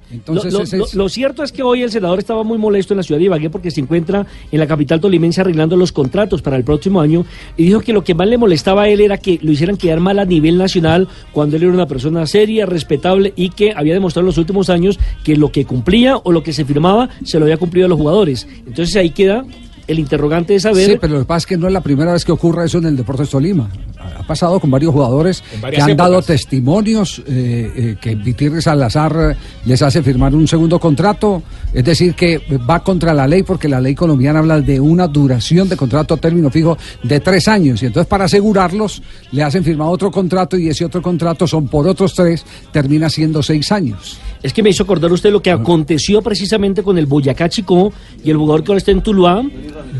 Entonces, 0.09 0.53
lo, 0.53 0.61
es- 0.61 0.93
lo 0.93 1.09
cierto 1.09 1.43
es 1.43 1.51
que 1.51 1.63
hoy 1.63 1.81
el 1.81 1.91
senador 1.91 2.19
estaba 2.19 2.41
muy 2.43 2.57
molesto 2.57 2.93
en 2.93 2.97
la 2.97 3.03
ciudad 3.03 3.19
de 3.19 3.25
Ibagué 3.25 3.49
porque 3.49 3.71
se 3.71 3.81
encuentra 3.81 4.25
en 4.51 4.59
la 4.59 4.65
capital 4.65 5.01
tolimense 5.01 5.41
arreglando 5.41 5.75
los 5.75 5.91
contratos 5.91 6.41
para 6.41 6.55
el 6.55 6.63
próximo 6.63 7.01
año 7.01 7.25
y 7.57 7.65
dijo 7.65 7.81
que 7.81 7.91
lo 7.91 8.03
que 8.05 8.13
más 8.15 8.27
le 8.27 8.37
molestaba 8.37 8.83
a 8.83 8.87
él 8.89 9.01
era 9.01 9.17
que 9.17 9.37
lo 9.41 9.51
hicieran 9.51 9.75
quedar 9.75 9.99
mal 9.99 10.19
a 10.19 10.23
nivel 10.25 10.57
nacional 10.57 11.09
cuando 11.33 11.57
él 11.57 11.63
era 11.63 11.73
una 11.73 11.87
persona 11.87 12.25
seria, 12.25 12.65
respetable 12.65 13.33
y 13.35 13.49
que 13.49 13.73
había 13.75 13.95
demostrado 13.95 14.21
en 14.23 14.27
los 14.27 14.37
últimos 14.37 14.69
años 14.69 14.97
que 15.25 15.35
lo 15.35 15.51
que 15.51 15.65
cumplía 15.65 16.15
o 16.15 16.31
lo 16.31 16.41
que 16.41 16.53
se 16.53 16.63
firmaba 16.63 17.09
se 17.25 17.37
lo 17.39 17.43
había 17.45 17.57
cumplido 17.57 17.87
a 17.87 17.89
los 17.89 17.97
jugadores. 17.97 18.47
Entonces 18.65 18.95
ahí 18.95 19.09
queda 19.09 19.43
el 19.87 19.99
interrogante 19.99 20.53
de 20.53 20.59
saber... 20.59 20.91
Sí, 20.91 20.97
pero 20.99 21.13
lo 21.13 21.19
que 21.21 21.25
pasa 21.25 21.39
es 21.39 21.45
que 21.45 21.57
no 21.57 21.67
es 21.67 21.73
la 21.73 21.81
primera 21.81 22.13
vez 22.13 22.25
que 22.25 22.31
ocurre 22.31 22.65
eso 22.65 22.77
en 22.77 22.85
el 22.85 22.97
Deportes 22.97 23.29
Tolima. 23.29 23.69
Ha 23.97 24.17
ha 24.17 24.23
pasado 24.27 24.59
con 24.59 24.69
varios 24.69 24.93
jugadores 24.93 25.41
que 25.69 25.81
han 25.81 25.95
dado 25.95 26.21
testimonios 26.21 27.19
eh, 27.27 27.71
eh, 27.75 27.95
que 27.99 28.15
Vitirri 28.15 28.61
Salazar 28.61 29.37
les 29.65 29.81
hace 29.81 30.03
firmar 30.03 30.35
un 30.35 30.47
segundo 30.47 30.79
contrato. 30.79 31.41
Es 31.73 31.85
decir, 31.85 32.13
que 32.13 32.41
va 32.69 32.83
contra 32.83 33.13
la 33.13 33.25
ley 33.25 33.43
porque 33.43 33.69
la 33.69 33.79
ley 33.79 33.95
colombiana 33.95 34.39
habla 34.39 34.59
de 34.59 34.79
una 34.79 35.07
duración 35.07 35.69
de 35.69 35.77
contrato 35.77 36.13
a 36.13 36.17
término 36.17 36.49
fijo 36.49 36.77
de 37.03 37.19
tres 37.21 37.47
años. 37.47 37.81
Y 37.81 37.85
entonces 37.85 38.07
para 38.07 38.25
asegurarlos 38.25 39.01
le 39.31 39.43
hacen 39.43 39.63
firmar 39.63 39.87
otro 39.87 40.11
contrato 40.11 40.57
y 40.57 40.67
ese 40.67 40.83
otro 40.83 41.01
contrato 41.01 41.47
son 41.47 41.67
por 41.69 41.87
otros 41.87 42.13
tres, 42.13 42.45
termina 42.73 43.09
siendo 43.09 43.41
seis 43.41 43.71
años. 43.71 44.19
Es 44.43 44.53
que 44.53 44.61
me 44.63 44.69
hizo 44.69 44.83
acordar 44.83 45.11
usted 45.11 45.31
lo 45.31 45.41
que 45.41 45.51
aconteció 45.51 46.21
precisamente 46.21 46.83
con 46.83 46.97
el 46.97 47.05
Boyacá 47.07 47.49
Chico 47.49 47.91
y 48.23 48.29
el 48.29 48.37
jugador 48.37 48.63
que 48.63 48.71
ahora 48.71 48.77
está 48.77 48.91
en 48.91 49.01
Tuluá, 49.01 49.41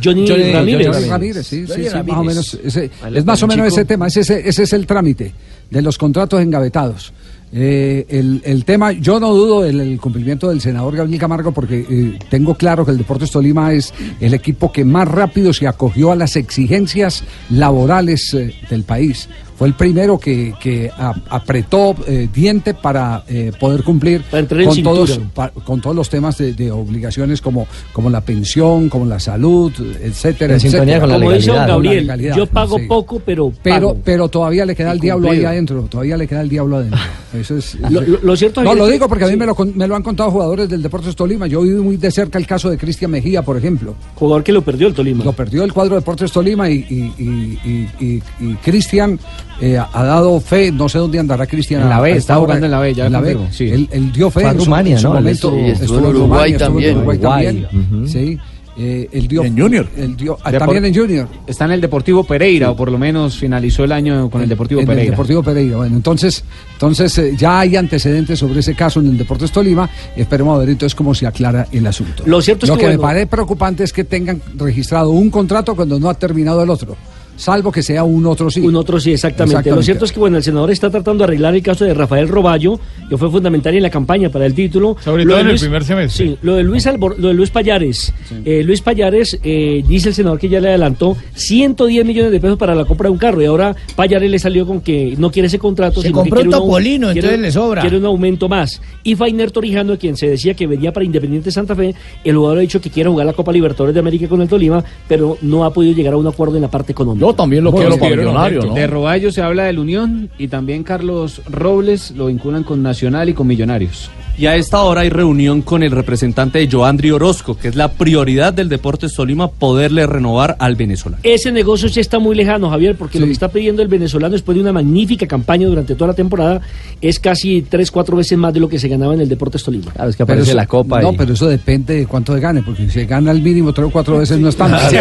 Johnny, 0.03 0.27
Johnny- 0.27 0.51
Ramírez. 0.53 0.87
Johnny 0.95 1.07
Ramírez, 1.09 1.47
sí, 1.47 1.65
sí, 1.65 1.71
Johnny 1.71 1.83
sí, 1.85 1.89
Ramírez. 1.89 2.05
más 2.15 2.17
o 2.19 2.23
menos. 2.23 2.53
ese- 2.63 2.91
Vale, 3.01 3.19
es 3.19 3.25
más 3.25 3.43
o 3.43 3.47
menos 3.47 3.65
Chico. 3.65 3.75
ese 3.75 3.85
tema, 3.85 4.07
ese, 4.07 4.47
es 4.49 4.73
el 4.73 4.85
trámite 4.85 5.33
de 5.69 5.81
los 5.81 5.97
contratos 5.97 6.41
engavetados. 6.41 7.13
Eh, 7.53 8.05
el, 8.09 8.41
el 8.43 8.65
tema, 8.65 8.91
yo 8.91 9.21
no 9.21 9.33
dudo 9.33 9.61
del 9.61 9.79
el 9.79 9.99
cumplimiento 10.01 10.49
del 10.49 10.59
senador 10.59 10.93
Gabriel 10.97 11.17
Camargo 11.19 11.53
porque 11.53 11.85
eh, 11.89 12.19
tengo 12.29 12.55
claro 12.55 12.83
que 12.85 12.91
el 12.91 12.97
Deportes 12.97 13.31
Tolima 13.31 13.71
es 13.71 13.93
el 14.19 14.33
equipo 14.33 14.69
que 14.69 14.83
más 14.83 15.07
rápido 15.07 15.53
se 15.53 15.65
acogió 15.65 16.11
a 16.11 16.17
las 16.17 16.35
exigencias 16.35 17.23
laborales 17.49 18.33
eh, 18.33 18.53
del 18.69 18.83
país. 18.83 19.29
Fue 19.57 19.67
el 19.67 19.73
primero 19.73 20.19
que, 20.19 20.53
que 20.61 20.91
a- 20.95 21.15
apretó 21.29 21.95
eh, 22.07 22.29
diente 22.31 22.75
para 22.75 23.23
eh, 23.27 23.51
poder 23.59 23.83
cumplir 23.83 24.21
con 24.29 24.83
todos, 24.83 25.19
pa- 25.33 25.49
con 25.49 25.81
todos 25.81 25.95
los 25.95 26.09
temas 26.09 26.37
de, 26.37 26.53
de 26.53 26.71
obligaciones 26.71 27.41
como, 27.41 27.65
como 27.91 28.09
la 28.11 28.21
pensión, 28.21 28.87
como 28.87 29.05
la 29.05 29.19
salud, 29.19 29.71
etcétera, 30.01 30.53
En 30.53 30.59
sintonía 30.59 30.97
etcétera. 30.97 30.99
con 31.01 31.09
la 31.09 31.15
Como 31.25 31.31
dice 31.31 31.51
la 31.53 31.67
Gabriel, 31.67 31.97
legalidad, 32.05 32.35
yo 32.37 32.45
pago 32.45 32.77
sí. 32.77 32.85
poco, 32.85 33.19
pero 33.25 33.51
Pero, 33.63 33.87
pago. 33.89 34.01
pero 34.03 34.27
todavía 34.29 34.63
le 34.65 34.75
queda 34.75 34.91
el 34.91 34.99
diablo 34.99 35.31
ahí 35.31 35.43
adentro, 35.43 35.81
todavía 35.89 36.17
le 36.17 36.27
queda 36.27 36.41
el 36.41 36.49
diablo 36.49 36.77
adentro. 36.77 36.99
Eso 37.33 37.57
es, 37.57 37.75
Lo- 37.89 38.01
lo- 38.01 38.19
lo 38.21 38.35
cierto, 38.37 38.63
no, 38.63 38.75
lo 38.75 38.85
digo 38.87 39.07
porque 39.09 39.25
a 39.25 39.27
mí 39.27 39.35
me 39.35 39.45
lo, 39.47 39.55
con- 39.55 39.75
me 39.75 39.87
lo 39.87 39.95
han 39.95 40.03
contado 40.03 40.29
jugadores 40.29 40.69
del 40.69 40.83
Deportes 40.83 41.15
Tolima. 41.15 41.47
Yo 41.47 41.61
viví 41.61 41.79
muy 41.79 41.97
de 41.97 42.11
cerca 42.11 42.37
el 42.37 42.45
caso 42.45 42.69
de 42.69 42.77
Cristian 42.77 43.09
Mejía, 43.09 43.41
por 43.41 43.57
ejemplo. 43.57 43.95
Jugador 44.15 44.43
que 44.43 44.51
lo 44.51 44.61
perdió 44.61 44.87
el 44.87 44.93
Tolima. 44.93 45.23
Lo 45.23 45.33
perdió 45.33 45.63
el 45.63 45.73
cuadro 45.73 45.95
de 45.95 46.01
Deportes 46.01 46.31
Tolima 46.31 46.69
y, 46.69 46.75
y, 46.89 47.23
y- 47.23 47.59
y- 47.65 48.05
y- 48.05 48.23
y 48.39 48.53
Cristian 48.63 49.19
eh, 49.61 49.77
ha 49.77 50.03
dado 50.03 50.39
fe, 50.39 50.71
no 50.71 50.87
sé 50.89 50.97
dónde 50.99 51.19
andará 51.19 51.47
Cristian. 51.47 51.81
En 51.81 51.89
la 51.89 51.99
B, 51.99 52.11
está 52.11 52.35
jugando 52.35 52.65
en 52.65 52.71
la 52.71 52.79
B, 52.79 52.93
ya 52.93 53.07
En 53.07 53.13
la 53.13 53.21
B. 53.21 53.37
sí. 53.51 53.69
Él, 53.69 53.89
él 53.91 54.11
dio 54.11 54.29
fe. 54.29 54.41
Fue 54.41 54.49
a 54.49 54.51
en 54.51 54.59
su- 54.59 54.65
Rumania, 54.65 54.93
en 54.93 54.99
su 54.99 55.07
¿no? 55.07 55.13
Momento. 55.15 55.51
Sí, 55.51 55.59
estuvo 55.83 55.97
en 55.99 56.05
Uruguay 56.05 56.51
en 56.53 56.57
también. 56.57 56.97
Uruguay 56.97 57.17
Uruguay, 57.17 57.67
también. 57.67 58.07
Sí. 58.07 58.37
Eh, 58.79 59.09
él 59.11 59.27
dio, 59.27 59.43
En 59.43 59.57
Junior. 59.57 59.87
él 59.97 60.15
dio- 60.15 60.37
ah, 60.43 60.51
también 60.51 60.85
en 60.85 60.93
Junior. 60.93 61.27
Está 61.47 61.65
en 61.65 61.71
el 61.71 61.81
Deportivo 61.81 62.23
Pereira, 62.23 62.69
o 62.69 62.75
por 62.75 62.91
lo 62.91 62.99
menos 62.99 63.35
finalizó 63.35 63.83
el 63.83 63.91
año 63.91 64.29
con 64.29 64.43
el 64.43 64.47
Deportivo 64.47 64.81
en 64.81 64.85
Pereira. 64.85 65.05
el 65.05 65.09
Deportivo 65.13 65.41
Pereira. 65.41 65.77
Bueno, 65.77 65.95
entonces, 65.95 66.43
entonces 66.73 67.17
eh, 67.17 67.33
ya 67.35 67.61
hay 67.61 67.75
antecedentes 67.75 68.37
sobre 68.37 68.59
ese 68.59 68.75
caso 68.75 68.99
en 68.99 69.07
el 69.07 69.17
Deportes 69.17 69.51
Tolima. 69.51 69.89
Esperemos 70.15 70.55
a 70.55 70.59
ver 70.59 70.69
entonces 70.69 70.93
cómo 70.93 71.15
se 71.15 71.25
aclara 71.25 71.65
el 71.71 71.87
asunto. 71.87 72.21
Lo 72.27 72.39
cierto 72.39 72.67
es 72.67 72.71
que, 72.73 72.77
que 72.77 72.87
me 72.89 72.99
parece 72.99 73.25
preocupante 73.25 73.83
es 73.83 73.91
que 73.91 74.03
tengan 74.03 74.39
registrado 74.55 75.09
un 75.09 75.31
contrato 75.31 75.75
cuando 75.75 75.99
no 75.99 76.07
ha 76.07 76.13
terminado 76.13 76.61
el 76.61 76.69
otro. 76.69 76.95
Salvo 77.37 77.71
que 77.71 77.81
sea 77.81 78.03
un 78.03 78.25
otro 78.25 78.49
sí. 78.49 78.59
Un 78.61 78.75
otro 78.75 78.99
sí, 78.99 79.13
exactamente. 79.13 79.69
Lo 79.69 79.81
cierto 79.83 80.05
es 80.05 80.11
que 80.11 80.19
bueno, 80.19 80.37
el 80.37 80.43
senador 80.43 80.71
está 80.71 80.89
tratando 80.89 81.19
de 81.19 81.23
arreglar 81.25 81.55
el 81.55 81.61
caso 81.63 81.85
de 81.85 81.93
Rafael 81.93 82.27
Roballo, 82.27 82.79
que 83.09 83.15
fue 83.17 83.29
fundamental 83.31 83.73
en 83.75 83.83
la 83.83 83.89
campaña 83.89 84.29
para 84.29 84.45
el 84.45 84.53
título. 84.53 84.97
Sobre 85.03 85.23
Lo 85.23 85.31
todo 85.31 85.41
en 85.41 85.49
el 85.49 85.59
primer 85.59 85.83
semestre. 85.83 86.25
Sí, 86.27 86.37
lo 86.41 86.55
de 86.55 86.63
Luis, 86.63 86.85
Albor- 86.87 87.15
lo 87.17 87.29
de 87.29 87.33
Luis 87.35 87.49
Payares. 87.51 88.13
Eh, 88.43 88.63
Luis 88.63 88.81
Payares, 88.81 89.39
eh, 89.43 89.83
dice 89.87 90.09
el 90.09 90.15
senador 90.15 90.39
que 90.39 90.49
ya 90.49 90.59
le 90.59 90.69
adelantó 90.69 91.15
110 91.35 92.05
millones 92.05 92.31
de 92.31 92.39
pesos 92.39 92.57
para 92.57 92.75
la 92.75 92.85
compra 92.85 93.07
de 93.07 93.11
un 93.11 93.17
carro 93.17 93.41
y 93.41 93.45
ahora 93.45 93.75
Payares 93.95 94.29
le 94.29 94.39
salió 94.39 94.65
con 94.65 94.81
que 94.81 95.15
no 95.17 95.31
quiere 95.31 95.47
ese 95.47 95.59
contrato. 95.59 96.01
Se 96.01 96.07
sino 96.07 96.23
que 96.23 96.29
compró 96.29 96.45
un 96.45 96.49
topolino, 96.51 97.07
quiere- 97.11 97.19
entonces 97.19 97.39
le 97.39 97.51
sobra. 97.51 97.81
Quiere 97.81 97.97
un 97.97 98.05
aumento 98.05 98.49
más. 98.49 98.81
Y 99.03 99.15
Fainer 99.15 99.51
Torijano, 99.51 99.97
quien 99.97 100.17
se 100.17 100.27
decía 100.29 100.53
que 100.53 100.67
venía 100.67 100.91
para 100.91 101.05
Independiente 101.05 101.51
Santa 101.51 101.75
Fe, 101.75 101.93
el 102.23 102.35
jugador 102.35 102.57
ha 102.57 102.61
dicho 102.61 102.81
que 102.81 102.89
quiere 102.89 103.09
jugar 103.09 103.25
la 103.25 103.33
Copa 103.33 103.51
Libertadores 103.51 103.93
de 103.93 103.99
América 103.99 104.27
con 104.27 104.41
el 104.41 104.47
Tolima, 104.47 104.83
pero 105.07 105.37
no 105.41 105.63
ha 105.65 105.71
podido 105.71 105.95
llegar 105.95 106.13
a 106.13 106.17
un 106.17 106.27
acuerdo 106.27 106.55
en 106.55 106.61
la 106.63 106.69
parte 106.71 106.91
económica. 106.91 107.26
Yo 107.27 107.35
también 107.35 107.63
lo 107.63 107.71
quiero 107.71 107.91
para 107.91 108.01
pidieron 108.01 108.25
millonario, 108.25 108.59
aumento. 108.59 108.75
¿no? 108.75 108.81
De 108.81 108.87
Roballo 108.87 109.31
se 109.31 109.41
habla 109.41 109.65
del 109.65 109.79
Unión 109.79 110.29
y 110.37 110.47
también 110.47 110.83
Carlos 110.83 111.41
Robles 111.49 112.11
lo 112.11 112.27
vinculan 112.27 112.63
con 112.63 112.81
Nacional 112.81 113.29
y 113.29 113.33
con 113.33 113.47
Millonarios. 113.47 114.09
Y 114.37 114.45
a 114.45 114.55
esta 114.55 114.81
hora 114.83 115.01
hay 115.01 115.09
reunión 115.09 115.61
con 115.61 115.81
el 115.83 115.91
representante 115.91 116.59
de 116.59 116.69
Joandri 116.71 117.11
Orozco, 117.11 117.57
que 117.57 117.67
es 117.69 117.75
la 117.75 117.87
prioridad 117.91 118.53
del 118.53 118.69
Deportes 118.69 119.13
Tolima 119.13 119.47
poderle 119.49 120.05
renovar 120.05 120.55
al 120.59 120.75
venezolano. 120.75 121.19
Ese 121.23 121.51
negocio 121.51 121.89
sí 121.89 121.99
está 121.99 122.19
muy 122.19 122.35
lejano, 122.35 122.69
Javier, 122.69 122.95
porque 122.95 123.19
lo 123.19 123.25
que 123.25 123.31
está 123.31 123.47
pidiendo 123.49 123.81
el 123.81 123.87
venezolano 123.87 124.33
después 124.33 124.55
de 124.55 124.61
una 124.61 124.71
magnífica 124.73 125.25
campaña 125.27 125.67
durante 125.67 125.95
toda 125.95 126.09
la 126.09 126.13
temporada 126.13 126.61
es 127.01 127.19
casi 127.19 127.63
tres, 127.63 127.89
cuatro 127.91 128.15
veces 128.17 128.37
más 128.37 128.53
de 128.53 128.59
lo 128.59 128.69
que 128.69 128.77
se 128.79 128.87
ganaba 128.87 129.13
en 129.13 129.21
el 129.21 129.29
Deportes 129.29 129.63
Tolima. 129.63 129.91
Claro, 129.91 130.09
es 130.09 130.15
que 130.15 130.23
aparece 130.23 130.49
eso- 130.49 130.55
la 130.57 130.67
copa 130.67 131.01
No, 131.01 131.13
y- 131.13 131.17
pero 131.17 131.33
eso 131.33 131.47
depende 131.47 131.95
de 131.95 132.05
cuánto 132.05 132.33
se 132.33 132.39
gane, 132.39 132.61
porque 132.61 132.83
si 132.85 132.91
se 132.91 133.05
gana 133.05 133.31
el 133.31 133.41
mínimo 133.41 133.73
tres 133.73 133.87
o 133.87 133.89
cuatro 133.89 134.17
veces 134.19 134.39
no 134.39 134.49
es 134.49 134.55
tanto. 134.55 134.77
Sí, 134.89 134.97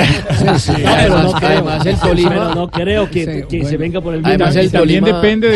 sí. 0.58 0.72
No, 0.72 0.90
pero 0.96 1.22
no 1.22 1.32
creo, 1.32 1.48
además 1.50 1.86
el 1.86 1.96
Tolima- 1.96 2.28
pero 2.30 2.54
no 2.54 2.70
creo 2.70 3.10
que, 3.10 3.46
que 3.48 3.64
se 3.64 3.76
venga 3.76 4.00
por 4.00 4.14
el 4.14 4.24
Además, 4.24 4.54
mismo. 4.56 4.62
el 4.62 4.70
Tolima- 5.02 5.06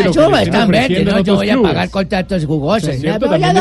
Eso 0.01 0.11
Eso 0.11 0.37
está 0.37 0.66
verde, 0.66 1.05
¿no? 1.05 1.21
Yo 1.21 1.35
voy 1.37 1.51
a 1.51 1.62
pagar 1.62 1.90
contratos 1.90 2.45
jugosos. 2.45 2.90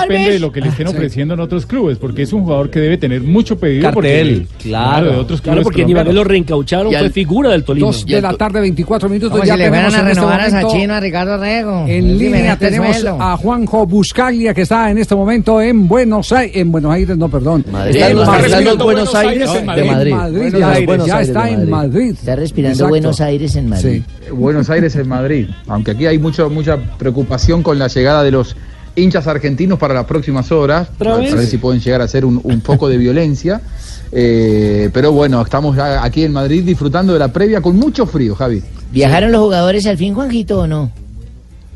Depende 0.09 0.33
de 0.33 0.39
lo 0.39 0.51
que 0.51 0.61
le 0.61 0.69
estén 0.69 0.87
ofreciendo 0.87 1.33
en 1.33 1.39
otros 1.39 1.65
clubes, 1.65 1.97
porque 1.97 2.23
es 2.23 2.33
un 2.33 2.43
jugador 2.43 2.69
que 2.69 2.79
debe 2.79 2.97
tener 2.97 3.21
mucho 3.21 3.57
pedido. 3.59 3.83
Cartel, 3.83 4.47
porque, 4.47 4.69
claro. 4.69 5.11
de 5.11 5.17
otros 5.17 5.41
clubes 5.41 5.41
Claro, 5.41 5.63
porque 5.63 5.81
en 5.83 5.89
Ibagué 5.89 6.13
lo 6.13 6.23
reencaucharon, 6.23 6.91
fue 6.93 7.09
figura 7.09 7.51
del 7.51 7.63
Tolima. 7.63 7.87
Dos 7.87 8.05
de 8.05 8.21
la 8.21 8.33
tarde, 8.33 8.59
24 8.61 9.09
minutos. 9.09 9.31
Como 9.31 9.43
ya 9.43 9.53
si 9.53 9.59
le 9.59 9.65
tenemos 9.69 9.93
a 9.93 9.99
en 9.99 10.07
este 10.07 10.19
renovar 10.19 10.39
a 10.41 10.49
momento 10.49 10.69
Sachino, 10.69 10.93
a 10.93 10.99
Ricardo 10.99 11.37
Rego. 11.37 11.85
En 11.87 12.17
línea 12.17 12.57
tenemos 12.57 12.95
suelo. 12.95 13.17
a 13.21 13.37
Juanjo 13.37 13.85
Buscaglia 13.85 14.53
que 14.53 14.61
está 14.61 14.89
en 14.91 14.97
este 14.97 15.15
momento 15.15 15.61
en 15.61 15.87
Buenos 15.87 16.31
Aires, 16.31 16.55
en 16.55 16.71
Buenos 16.71 16.91
Aires, 16.93 17.17
no, 17.17 17.29
perdón. 17.29 17.65
Madrid. 17.71 17.95
En 17.95 18.17
Está 18.17 18.25
Madrid. 18.25 18.43
respirando 18.43 18.83
Buenos 18.85 19.15
Aires 19.15 19.49
En 19.49 19.65
de 19.65 19.83
Madrid. 19.85 20.85
Buenos 20.85 21.07
ya 21.07 21.17
Aires 21.17 21.27
está 21.29 21.49
en 21.49 21.55
Madrid. 21.55 21.69
Madrid. 21.69 22.09
Está 22.11 22.35
respirando 22.35 22.73
Exacto. 22.73 22.89
Buenos 22.89 23.21
Aires 23.21 23.55
en 23.55 23.69
Madrid. 23.69 24.01
Buenos 24.31 24.69
Aires 24.69 24.95
en 24.95 25.07
Madrid. 25.07 25.47
Aunque 25.67 25.91
aquí 25.91 26.05
hay 26.05 26.17
mucho, 26.17 26.49
mucha 26.49 26.77
preocupación 26.97 27.63
con 27.63 27.79
la 27.79 27.87
llegada 27.87 28.23
de 28.23 28.31
los 28.31 28.55
hinchas 28.95 29.27
argentinos 29.27 29.77
para 29.79 29.93
las 29.93 30.05
próximas 30.05 30.51
horas, 30.51 30.89
¿Otra 30.95 31.11
para 31.13 31.17
ver 31.17 31.45
si 31.47 31.57
pueden 31.57 31.79
llegar 31.81 32.01
a 32.01 32.07
ser 32.07 32.25
un, 32.25 32.39
un 32.43 32.61
foco 32.61 32.87
de 32.89 32.97
violencia. 32.97 33.61
Eh, 34.11 34.89
pero 34.91 35.11
bueno, 35.11 35.39
estamos 35.39 35.75
ya 35.75 36.03
aquí 36.03 36.23
en 36.23 36.33
Madrid 36.33 36.63
disfrutando 36.63 37.13
de 37.13 37.19
la 37.19 37.27
previa 37.31 37.61
con 37.61 37.75
mucho 37.75 38.07
frío, 38.07 38.33
Javi. 38.33 38.63
¿Viajaron 38.91 39.31
los 39.31 39.39
jugadores 39.39 39.85
al 39.85 39.97
fin, 39.99 40.15
Juanjito, 40.15 40.61
o 40.61 40.65
no? 40.67 40.91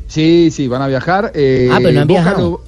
Sí, 0.08 0.50
sí, 0.50 0.66
van 0.66 0.82
a 0.82 0.88
viajar. 0.88 1.30
eh, 1.32 1.68
Ah, 1.70 1.78
pero 1.80 1.92
no 1.92 2.00
han 2.00 2.08
Boca 2.08 2.20
viajado. 2.22 2.50
lo- 2.50 2.60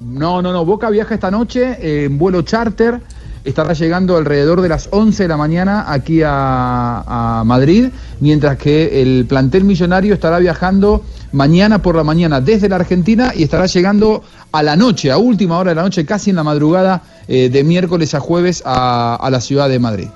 no, 0.00 0.42
no, 0.42 0.52
no. 0.52 0.64
Boca 0.64 0.90
viaja 0.90 1.14
esta 1.14 1.30
noche 1.30 1.78
eh, 1.80 2.04
en 2.06 2.18
vuelo 2.18 2.42
charter. 2.42 3.00
Estará 3.44 3.74
llegando 3.74 4.16
alrededor 4.16 4.60
de 4.60 4.68
las 4.70 4.88
11 4.90 5.22
de 5.22 5.28
la 5.28 5.36
mañana 5.36 5.84
aquí 5.86 6.22
a, 6.24 7.40
a 7.40 7.44
Madrid, 7.44 7.90
mientras 8.18 8.56
que 8.58 9.00
el 9.02 9.24
plantel 9.28 9.62
millonario 9.62 10.14
estará 10.14 10.40
viajando 10.40 11.04
mañana 11.36 11.82
por 11.82 11.94
la 11.96 12.02
mañana 12.02 12.40
desde 12.40 12.68
la 12.68 12.76
Argentina 12.76 13.32
y 13.36 13.42
estará 13.44 13.66
llegando 13.66 14.22
a 14.52 14.62
la 14.62 14.74
noche, 14.74 15.10
a 15.10 15.18
última 15.18 15.58
hora 15.58 15.70
de 15.70 15.74
la 15.76 15.82
noche, 15.82 16.04
casi 16.06 16.30
en 16.30 16.36
la 16.36 16.42
madrugada 16.44 17.02
eh, 17.28 17.48
de 17.50 17.62
miércoles 17.62 18.14
a 18.14 18.20
jueves 18.20 18.62
a, 18.64 19.16
a 19.16 19.30
la 19.30 19.40
ciudad 19.40 19.68
de 19.68 19.78
Madrid. 19.78 20.08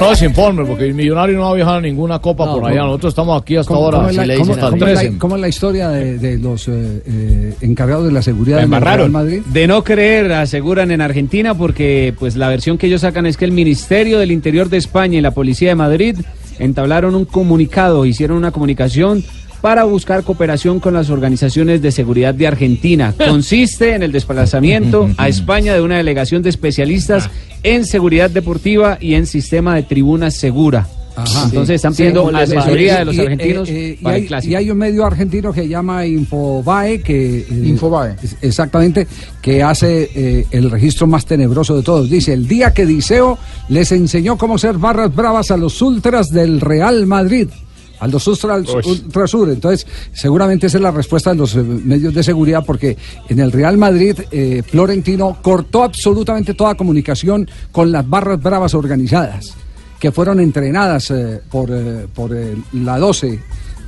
No 0.00 0.14
se 0.14 0.26
informe, 0.26 0.64
porque 0.64 0.84
el 0.84 0.94
millonario 0.94 1.36
no 1.38 1.48
ha 1.48 1.54
viajado 1.54 1.76
a 1.78 1.80
ninguna 1.80 2.18
copa 2.18 2.44
No, 2.46 2.54
por 2.60 2.64
allá. 2.66 2.80
¿cómo- 2.80 2.86
Nosotros 2.88 3.12
estamos 3.12 3.42
aquí 3.42 3.56
hasta 3.56 3.72
¿Cómo, 3.72 3.84
ahora. 3.86 3.98
cómo 3.98 4.10
es 4.10 4.16
la, 4.16 4.34
cómo- 4.36 4.54
cómo 4.54 4.54
es 4.54 4.80
la- 4.80 5.00
13. 5.00 5.18
cómo 5.18 5.34
es 5.36 5.40
la 5.40 5.48
historia 5.48 5.88
de, 5.88 6.18
de 6.18 6.38
los 6.38 6.68
eh, 6.68 7.02
eh, 7.06 7.54
encargados 7.60 8.04
de 8.06 8.12
la 8.12 8.22
seguridad 8.22 8.56
Real 8.56 8.64
embarraron. 8.64 9.12
Madrid? 9.12 9.42
De 9.52 9.66
no 9.66 9.82
creer, 9.84 10.32
aseguran 10.32 10.90
en 10.90 11.00
Argentina, 11.00 11.54
porque 11.56 12.14
pues 12.18 12.36
la 12.36 12.48
versión 12.48 12.78
que 12.78 12.86
ellos 12.88 13.00
sacan 13.00 13.26
es 13.26 13.36
que 13.36 13.44
el 13.44 13.52
Ministerio 13.52 14.18
del 14.18 14.32
Interior 14.32 14.68
de 14.68 14.76
España 14.76 15.18
y 15.18 15.20
la 15.22 15.30
Policía 15.32 15.70
de 15.70 15.74
Madrid 15.76 16.16
entablaron 16.58 17.14
un 17.14 17.24
comunicado, 17.24 18.06
hicieron 18.06 18.36
una 18.36 18.52
comunicación 18.52 19.24
para 19.60 19.84
buscar 19.84 20.22
cooperación 20.22 20.80
con 20.80 20.94
las 20.94 21.10
organizaciones 21.10 21.82
de 21.82 21.90
seguridad 21.90 22.34
de 22.34 22.46
Argentina. 22.46 23.14
Consiste 23.28 23.94
en 23.94 24.02
el 24.02 24.12
desplazamiento 24.12 25.08
a 25.16 25.28
España 25.28 25.74
de 25.74 25.80
una 25.80 25.96
delegación 25.96 26.42
de 26.42 26.50
especialistas 26.50 27.30
en 27.62 27.84
seguridad 27.84 28.30
deportiva 28.30 28.98
y 29.00 29.14
en 29.14 29.26
sistema 29.26 29.74
de 29.74 29.82
tribunas 29.82 30.34
segura. 30.34 30.86
Ajá. 31.16 31.44
Entonces 31.46 31.76
están 31.76 31.94
Sí, 31.94 32.02
pidiendo 32.02 32.30
les 32.30 32.50
asesoría 32.52 32.98
de 32.98 33.04
los 33.06 33.14
Y, 33.14 33.18
eh, 33.18 33.22
argentinos 33.22 33.68
eh, 33.70 33.96
y 33.98 34.02
para 34.02 34.14
hay, 34.16 34.22
el 34.22 34.28
clásico. 34.28 34.52
y 34.52 34.54
hay 34.54 34.70
un 34.70 34.78
medio 34.78 35.04
argentino 35.06 35.52
que 35.52 35.66
llama 35.66 36.04
Infobae, 36.06 37.00
que... 37.00 37.38
eh, 37.40 37.46
Infobae. 37.64 38.16
Exactamente, 38.42 39.06
que 39.40 39.62
hace 39.62 40.10
eh, 40.14 40.46
el 40.50 40.70
registro 40.70 41.06
más 41.06 41.24
tenebroso 41.26 41.74
de 41.76 41.82
todos. 41.82 42.10
Dice, 42.10 42.32
el 42.34 42.46
día 42.46 42.72
que 42.74 42.84
Diceo 42.86 43.38
les 43.68 43.90
enseñó 43.92 44.36
cómo 44.36 44.58
ser 44.58 44.76
barras 44.78 45.14
bravas 45.14 45.50
a 45.50 45.56
los 45.56 45.80
ultras 45.82 46.30
del 46.30 46.60
Real 46.60 47.06
Madrid. 47.06 47.48
A 47.98 48.06
los 48.08 48.26
ultras, 48.28 48.68
ultrasur. 48.84 49.48
Entonces, 49.48 49.86
seguramente 50.12 50.66
esa 50.66 50.76
es 50.76 50.82
la 50.82 50.90
respuesta 50.90 51.30
de 51.30 51.36
los 51.36 51.56
eh, 51.56 51.62
medios 51.62 52.12
de 52.12 52.22
seguridad, 52.22 52.62
porque 52.66 52.94
en 53.30 53.40
el 53.40 53.50
Real 53.50 53.78
Madrid, 53.78 54.18
eh, 54.30 54.62
Florentino 54.66 55.38
cortó 55.40 55.82
absolutamente 55.82 56.52
toda 56.52 56.74
comunicación 56.74 57.48
con 57.72 57.90
las 57.90 58.06
barras 58.06 58.42
bravas 58.42 58.74
organizadas 58.74 59.54
que 59.98 60.12
fueron 60.12 60.40
entrenadas 60.40 61.10
eh, 61.10 61.40
por, 61.50 61.70
eh, 61.70 62.06
por 62.14 62.34
eh, 62.34 62.56
la 62.72 62.98
12 62.98 63.38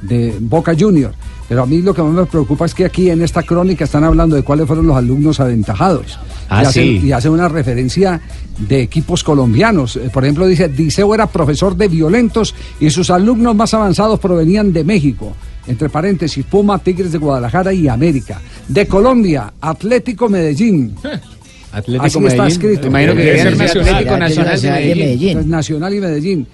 de 0.03 0.37
Boca 0.41 0.75
Junior. 0.79 1.13
Pero 1.49 1.63
a 1.63 1.67
mí 1.67 1.81
lo 1.81 1.95
que 1.95 2.03
más 2.03 2.13
me 2.13 2.27
preocupa 2.27 2.67
es 2.67 2.75
que 2.75 2.85
aquí 2.85 3.11
en 3.11 3.23
esta 3.23 3.43
crónica 3.43 3.85
están 3.85 4.05
hablando 4.05 4.37
de 4.37 4.43
cuáles 4.43 4.67
fueron 4.67 4.87
los 4.87 4.97
alumnos 4.97 5.41
aventajados. 5.41 6.19
Ah, 6.49 6.63
y, 6.63 6.67
hacen, 6.67 6.85
sí. 6.85 7.07
y 7.07 7.13
hacen 7.13 7.33
una 7.33 7.49
referencia 7.49 8.21
de 8.59 8.83
equipos 8.83 9.25
colombianos. 9.25 9.99
Por 10.13 10.25
ejemplo, 10.25 10.47
dice, 10.47 10.69
Diceo 10.69 11.15
era 11.15 11.27
profesor 11.27 11.75
de 11.77 11.89
violentos 11.89 12.55
y 12.81 12.91
sus 12.91 13.11
alumnos 13.11 13.57
más 13.57 13.73
avanzados 13.73 14.21
provenían 14.21 14.73
de 14.73 14.85
México. 14.85 15.33
Entre 15.67 15.89
paréntesis, 15.89 16.45
Puma, 16.45 16.79
Tigres 16.79 17.13
de 17.13 17.19
Guadalajara 17.19 17.73
y 17.73 17.89
América. 17.89 18.41
De 18.69 18.87
Colombia, 18.87 19.53
Atlético 19.61 20.29
Medellín. 20.29 20.95
Atlético 21.73 22.05
Así 22.05 22.19
está 22.19 22.21
Medellín. 22.43 22.47
escrito. 22.47 22.83
Me 22.83 22.89
imagino 22.89 23.15
que 23.15 23.23
Debe 23.23 23.39
ser 23.43 23.57
nacional. 23.57 23.95
Atlético 23.95 24.17
Nacional 24.17 24.61
de 24.61 24.71
Medellín. 24.71 24.99
Medellín. 24.99 25.29
Entonces, 25.29 25.51
Nacional 25.51 25.95
y 25.95 26.01
Medellín. 26.01 26.47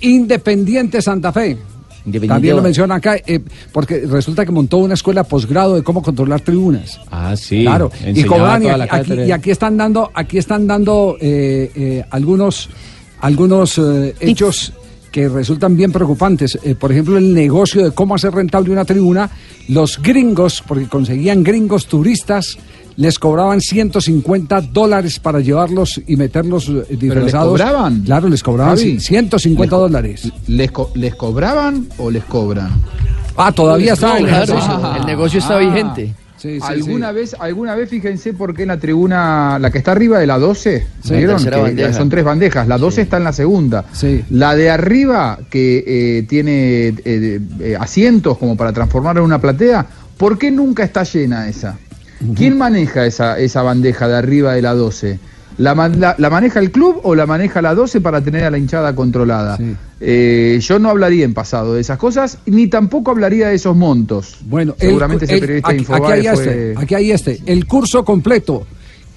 Independiente 0.00 1.02
Santa 1.02 1.32
Fe. 1.32 1.56
Independiente 2.04 2.26
También 2.28 2.56
lo 2.56 2.62
menciona 2.62 2.94
acá, 2.96 3.16
eh, 3.16 3.40
porque 3.72 4.00
resulta 4.00 4.44
que 4.44 4.50
montó 4.50 4.78
una 4.78 4.94
escuela 4.94 5.22
posgrado 5.22 5.76
de 5.76 5.82
cómo 5.82 6.02
controlar 6.02 6.40
tribunas. 6.40 7.00
Ah, 7.10 7.36
sí. 7.36 7.62
Claro, 7.62 7.90
y 8.04 8.22
la 8.24 8.88
aquí, 8.90 9.12
y 9.14 9.30
aquí 9.30 9.50
están 9.50 9.76
dando, 9.76 10.10
aquí 10.12 10.38
están 10.38 10.66
dando 10.66 11.16
eh, 11.20 11.70
eh, 11.74 12.04
algunos, 12.10 12.68
algunos 13.20 13.78
eh, 13.78 14.14
hechos 14.18 14.72
que 15.12 15.28
resultan 15.28 15.76
bien 15.76 15.92
preocupantes. 15.92 16.58
Eh, 16.64 16.74
por 16.74 16.90
ejemplo, 16.90 17.18
el 17.18 17.32
negocio 17.34 17.84
de 17.84 17.90
cómo 17.92 18.16
hacer 18.16 18.32
rentable 18.34 18.72
una 18.72 18.84
tribuna, 18.84 19.30
los 19.68 20.00
gringos, 20.02 20.64
porque 20.66 20.88
conseguían 20.88 21.44
gringos 21.44 21.86
turistas, 21.86 22.58
les 22.96 23.18
cobraban 23.18 23.60
150 23.60 24.60
dólares 24.62 25.18
para 25.20 25.40
llevarlos 25.40 26.00
y 26.06 26.16
meterlos 26.16 26.68
eh, 26.68 26.84
les 26.90 26.98
disfrazados. 26.98 27.48
cobraban? 27.48 28.00
Claro, 28.02 28.28
les 28.28 28.42
cobraban 28.42 28.76
Javi, 28.76 28.98
150 29.00 29.76
les- 29.76 29.80
dólares. 29.80 30.32
¿Les, 30.48 30.70
co- 30.72 30.90
¿Les 30.94 31.14
cobraban 31.14 31.86
o 31.98 32.10
les 32.10 32.24
cobran? 32.24 32.70
Ah, 33.36 33.52
todavía 33.52 33.92
está 33.94 34.18
ejercicio. 34.18 34.56
Ah, 34.60 34.96
el 35.00 35.06
negocio 35.06 35.38
está 35.38 35.56
vigente. 35.58 36.14
Sí, 36.42 36.58
sí, 36.58 36.60
¿Alguna, 36.60 37.10
sí. 37.10 37.14
Vez, 37.14 37.36
¿Alguna 37.38 37.76
vez 37.76 37.88
fíjense 37.88 38.32
por 38.32 38.52
qué 38.52 38.62
en 38.62 38.68
la 38.68 38.76
tribuna, 38.76 39.60
la 39.60 39.70
que 39.70 39.78
está 39.78 39.92
arriba 39.92 40.18
de 40.18 40.26
la 40.26 40.40
12, 40.40 40.84
Sí, 41.00 41.14
¿vieron? 41.14 41.36
Que 41.76 41.92
son 41.92 42.08
tres 42.08 42.24
bandejas, 42.24 42.66
la 42.66 42.78
12 42.78 43.02
está 43.02 43.18
en 43.18 43.24
la 43.24 43.32
segunda. 43.32 43.84
La 44.28 44.56
de 44.56 44.68
arriba, 44.68 45.38
que 45.48 45.84
eh, 45.86 46.22
tiene 46.28 46.88
eh, 46.88 47.40
eh, 47.60 47.76
asientos 47.78 48.38
como 48.38 48.56
para 48.56 48.72
transformarla 48.72 49.20
en 49.20 49.26
una 49.26 49.40
platea, 49.40 49.86
¿por 50.16 50.36
qué 50.36 50.50
nunca 50.50 50.82
está 50.82 51.04
llena 51.04 51.48
esa? 51.48 51.78
¿Quién 52.34 52.58
maneja 52.58 53.06
esa, 53.06 53.38
esa 53.38 53.62
bandeja 53.62 54.08
de 54.08 54.16
arriba 54.16 54.54
de 54.54 54.62
la 54.62 54.74
12? 54.74 55.20
¿La, 55.62 55.74
la- 55.74 56.16
la 56.18 56.28
maneja 56.30 56.58
el 56.58 56.70
club 56.72 57.00
o 57.04 57.14
la 57.14 57.24
maneja 57.24 57.62
la 57.62 57.74
12 57.74 58.00
para 58.00 58.20
tener 58.20 58.44
a 58.44 58.50
la 58.50 58.58
hinchada 58.58 58.94
controlada? 58.94 59.56
Eh, 60.00 60.58
yo 60.60 60.78
no 60.80 60.90
hablaría 60.90 61.24
en 61.24 61.32
pasado 61.34 61.74
de 61.74 61.80
esas 61.80 61.96
cosas, 61.98 62.38
ni 62.46 62.66
tampoco 62.66 63.12
hablaría 63.12 63.48
de 63.48 63.54
esos 63.54 63.76
montos. 63.76 64.36
Bueno, 64.44 64.74
el- 64.80 64.88
seguramente 64.88 65.24
ese 65.26 65.34
el- 65.34 65.40
periodista 65.40 65.68
de 65.68 65.74
aquí, 65.74 65.80
Infobae 65.82 66.18
aquí 66.18 66.26
hay 66.26 66.34
fue- 66.34 66.44
este, 66.44 66.74
aquí 66.82 66.94
hay 66.96 67.10
este, 67.12 67.40
el 67.46 67.66
curso 67.66 68.04
completo 68.04 68.66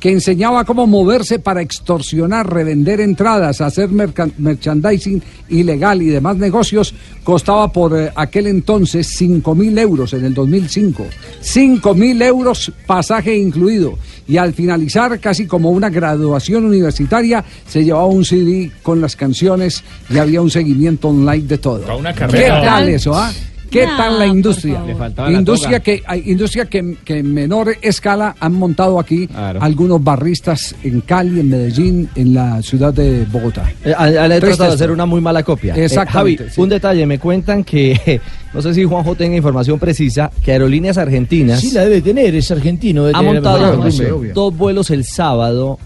que 0.05 0.11
enseñaba 0.11 0.65
cómo 0.65 0.85
moverse 0.85 1.39
para 1.39 1.63
extorsionar, 1.63 2.47
revender 2.47 3.01
entradas, 3.01 3.59
hacer 3.59 3.89
merchandising 3.89 5.19
ilegal 5.49 5.99
y 6.03 6.09
demás 6.09 6.37
negocios, 6.37 6.93
costaba 7.23 7.73
por 7.73 7.99
eh, 7.99 8.11
aquel 8.15 8.45
entonces 8.45 9.07
5 9.17 9.55
mil 9.55 9.75
euros 9.79 10.13
en 10.13 10.25
el 10.25 10.35
2005. 10.35 11.07
5 11.41 11.95
mil 11.95 12.21
euros 12.21 12.71
pasaje 12.85 13.35
incluido. 13.35 13.97
Y 14.27 14.37
al 14.37 14.53
finalizar, 14.53 15.19
casi 15.19 15.47
como 15.47 15.71
una 15.71 15.89
graduación 15.89 16.65
universitaria, 16.65 17.43
se 17.67 17.83
llevaba 17.83 18.05
un 18.05 18.25
CD 18.25 18.69
con 18.83 19.01
las 19.01 19.15
canciones 19.15 19.83
y 20.07 20.19
había 20.19 20.39
un 20.39 20.51
seguimiento 20.51 21.07
online 21.07 21.47
de 21.47 21.57
todo. 21.57 21.97
una 21.97 22.13
¿Qué 22.13 22.47
tal 22.47 22.89
eso, 22.89 23.15
ah? 23.15 23.33
¿Qué 23.69 23.85
tal 23.85 24.19
la 24.19 24.25
industria? 24.27 24.81
la 25.17 25.31
Industria 25.31 25.79
toga. 25.79 25.83
que 25.83 26.03
hay 26.05 26.23
industria 26.31 26.65
que, 26.65 26.97
que 27.03 27.19
en 27.19 27.33
menor 27.33 27.75
escala 27.81 28.35
han 28.39 28.53
montado 28.53 28.99
aquí 28.99 29.27
algunos 29.59 30.03
barristas 30.03 30.75
en 30.83 31.01
Cali, 31.01 31.39
en 31.41 31.49
Medellín, 31.49 32.09
en 32.15 32.33
la 32.33 32.61
ciudad 32.61 32.93
de 32.93 33.25
Bogotá. 33.25 33.69
Eh, 33.83 33.93
a- 33.95 34.03
a- 34.03 34.09
Le 34.27 34.37
he 34.37 34.39
Triste 34.39 34.47
tratado 34.57 34.69
de 34.69 34.75
hacer 34.75 34.91
una 34.91 35.05
muy 35.05 35.19
mala 35.21 35.43
copia. 35.43 35.75
Eh, 35.75 35.85
Exactamente, 35.85 36.43
Javi, 36.43 36.53
sí. 36.53 36.61
un 36.61 36.69
detalle, 36.69 37.05
me 37.05 37.19
cuentan 37.19 37.63
que, 37.63 38.21
no 38.53 38.61
sé 38.61 38.73
si 38.73 38.83
Juanjo 38.85 39.15
tenga 39.15 39.35
información 39.35 39.77
precisa, 39.79 40.31
que 40.43 40.51
Aerolíneas 40.53 40.97
Argentinas 40.97 41.59
Sí, 41.59 41.71
la 41.71 41.81
debe 41.83 42.01
tener, 42.01 42.33
es 42.35 42.49
argentino. 42.51 43.05
debe 43.05 43.17
ha 43.17 43.19
tener 43.19 43.43
la 43.43 43.51
montado 43.75 43.89
dos 44.33 44.55
vuelos 44.57 44.89
el 44.91 45.03
sábado 45.05 45.79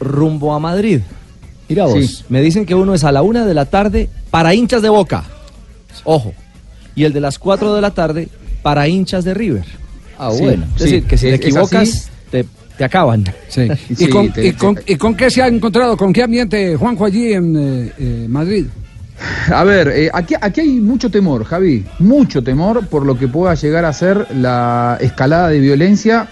rumbo 0.00 0.52
a 0.54 0.58
Madrid. 0.58 1.00
Mira 1.68 1.84
vos. 1.86 1.94
Sí, 2.04 2.24
me 2.28 2.40
dicen 2.40 2.64
que 2.64 2.74
uno 2.74 2.94
es 2.94 3.02
a 3.04 3.10
la 3.12 3.22
una 3.22 3.44
de 3.44 3.54
la 3.54 3.64
tarde 3.64 4.08
para 4.30 4.54
hinchas 4.54 4.82
de 4.82 4.88
Boca. 4.88 5.24
Ojo. 6.04 6.32
Y 6.96 7.04
el 7.04 7.12
de 7.12 7.20
las 7.20 7.38
cuatro 7.38 7.74
de 7.74 7.80
la 7.80 7.92
tarde 7.92 8.28
para 8.62 8.88
hinchas 8.88 9.24
de 9.24 9.34
River. 9.34 9.64
Ah, 10.18 10.30
Sí, 10.32 10.42
bueno. 10.42 10.66
Es 10.76 10.82
decir, 10.82 11.04
que 11.04 11.16
si 11.16 11.28
es- 11.28 11.38
te 11.40 11.46
equivocas, 11.46 11.88
así. 11.88 12.08
te, 12.32 12.44
te 12.76 12.84
acaban. 12.84 13.24
Sí. 13.48 13.68
¿Y, 13.90 13.94
Sí, 13.94 14.08
con, 14.08 14.32
te- 14.32 14.46
y 14.46 14.52
con- 14.52 14.80
y 14.86 14.96
con 14.96 15.14
qué 15.14 15.30
se 15.30 15.42
ha 15.42 15.46
encontrado? 15.46 15.96
¿Con 15.96 16.12
qué 16.12 16.22
ambiente, 16.24 16.74
Juanjo, 16.76 17.04
allí 17.04 17.32
en 17.34 17.54
eh, 17.56 17.92
eh, 17.98 18.26
Madrid? 18.28 18.66
A 19.50 19.64
ver, 19.64 19.88
eh, 19.88 20.10
aquí, 20.12 20.34
aquí 20.40 20.60
hay 20.60 20.80
mucho 20.80 21.10
temor, 21.10 21.44
Javi, 21.44 21.86
mucho 22.00 22.42
temor 22.42 22.86
por 22.86 23.06
lo 23.06 23.18
que 23.18 23.28
pueda 23.28 23.54
llegar 23.54 23.84
a 23.86 23.92
ser 23.92 24.26
la 24.34 24.98
escalada 25.00 25.48
de 25.48 25.58
violencia 25.60 26.28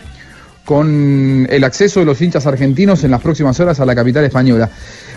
con 0.65 1.47
el 1.51 1.65
acceso 1.65 2.01
de 2.01 2.07
los 2.07 2.21
hinchas 2.23 2.47
argentinos 2.47 3.05
en 3.05 3.11
las 3.11 3.21
próximas 3.21 3.59
horas 3.61 3.81
a 3.81 3.87
la 3.87 3.95
capital 3.95 4.25
española. 4.25 4.71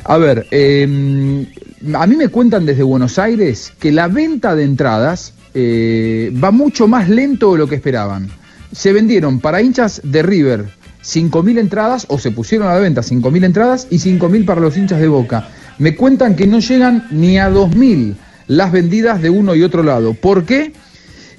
A 0.03 0.17
ver, 0.17 0.45
eh, 0.51 1.45
a 1.93 2.07
mí 2.07 2.15
me 2.15 2.27
cuentan 2.29 2.65
desde 2.65 2.83
Buenos 2.83 3.17
Aires 3.19 3.73
que 3.79 3.91
la 3.91 4.07
venta 4.07 4.55
de 4.55 4.63
entradas 4.63 5.33
eh, 5.53 6.33
va 6.43 6.51
mucho 6.51 6.88
más 6.88 7.10
lento 7.10 7.53
de 7.53 7.60
lo 7.60 7.67
que 7.67 7.75
esperaban. 7.75 8.29
Se 8.71 8.93
vendieron 8.93 9.39
para 9.39 9.62
hinchas 9.62 10.01
de 10.03 10.23
River 10.23 10.65
5.000 11.03 11.60
entradas, 11.60 12.05
o 12.10 12.19
se 12.19 12.31
pusieron 12.31 12.67
a 12.67 12.73
la 12.73 12.79
venta 12.79 13.01
5.000 13.01 13.45
entradas 13.45 13.88
y 13.89 13.97
5.000 13.97 14.45
para 14.45 14.62
los 14.62 14.75
hinchas 14.75 14.99
de 14.99 15.07
Boca. 15.07 15.47
Me 15.79 15.95
cuentan 15.95 16.36
que 16.36 16.47
no 16.47 16.60
llegan 16.60 17.07
ni 17.12 17.39
a 17.39 17.49
2.000 17.49 18.15
las 18.47 18.71
vendidas 18.71 19.21
de 19.21 19.29
uno 19.29 19.55
y 19.55 19.63
otro 19.63 19.83
lado. 19.83 20.13
¿Por 20.13 20.43
qué? 20.43 20.73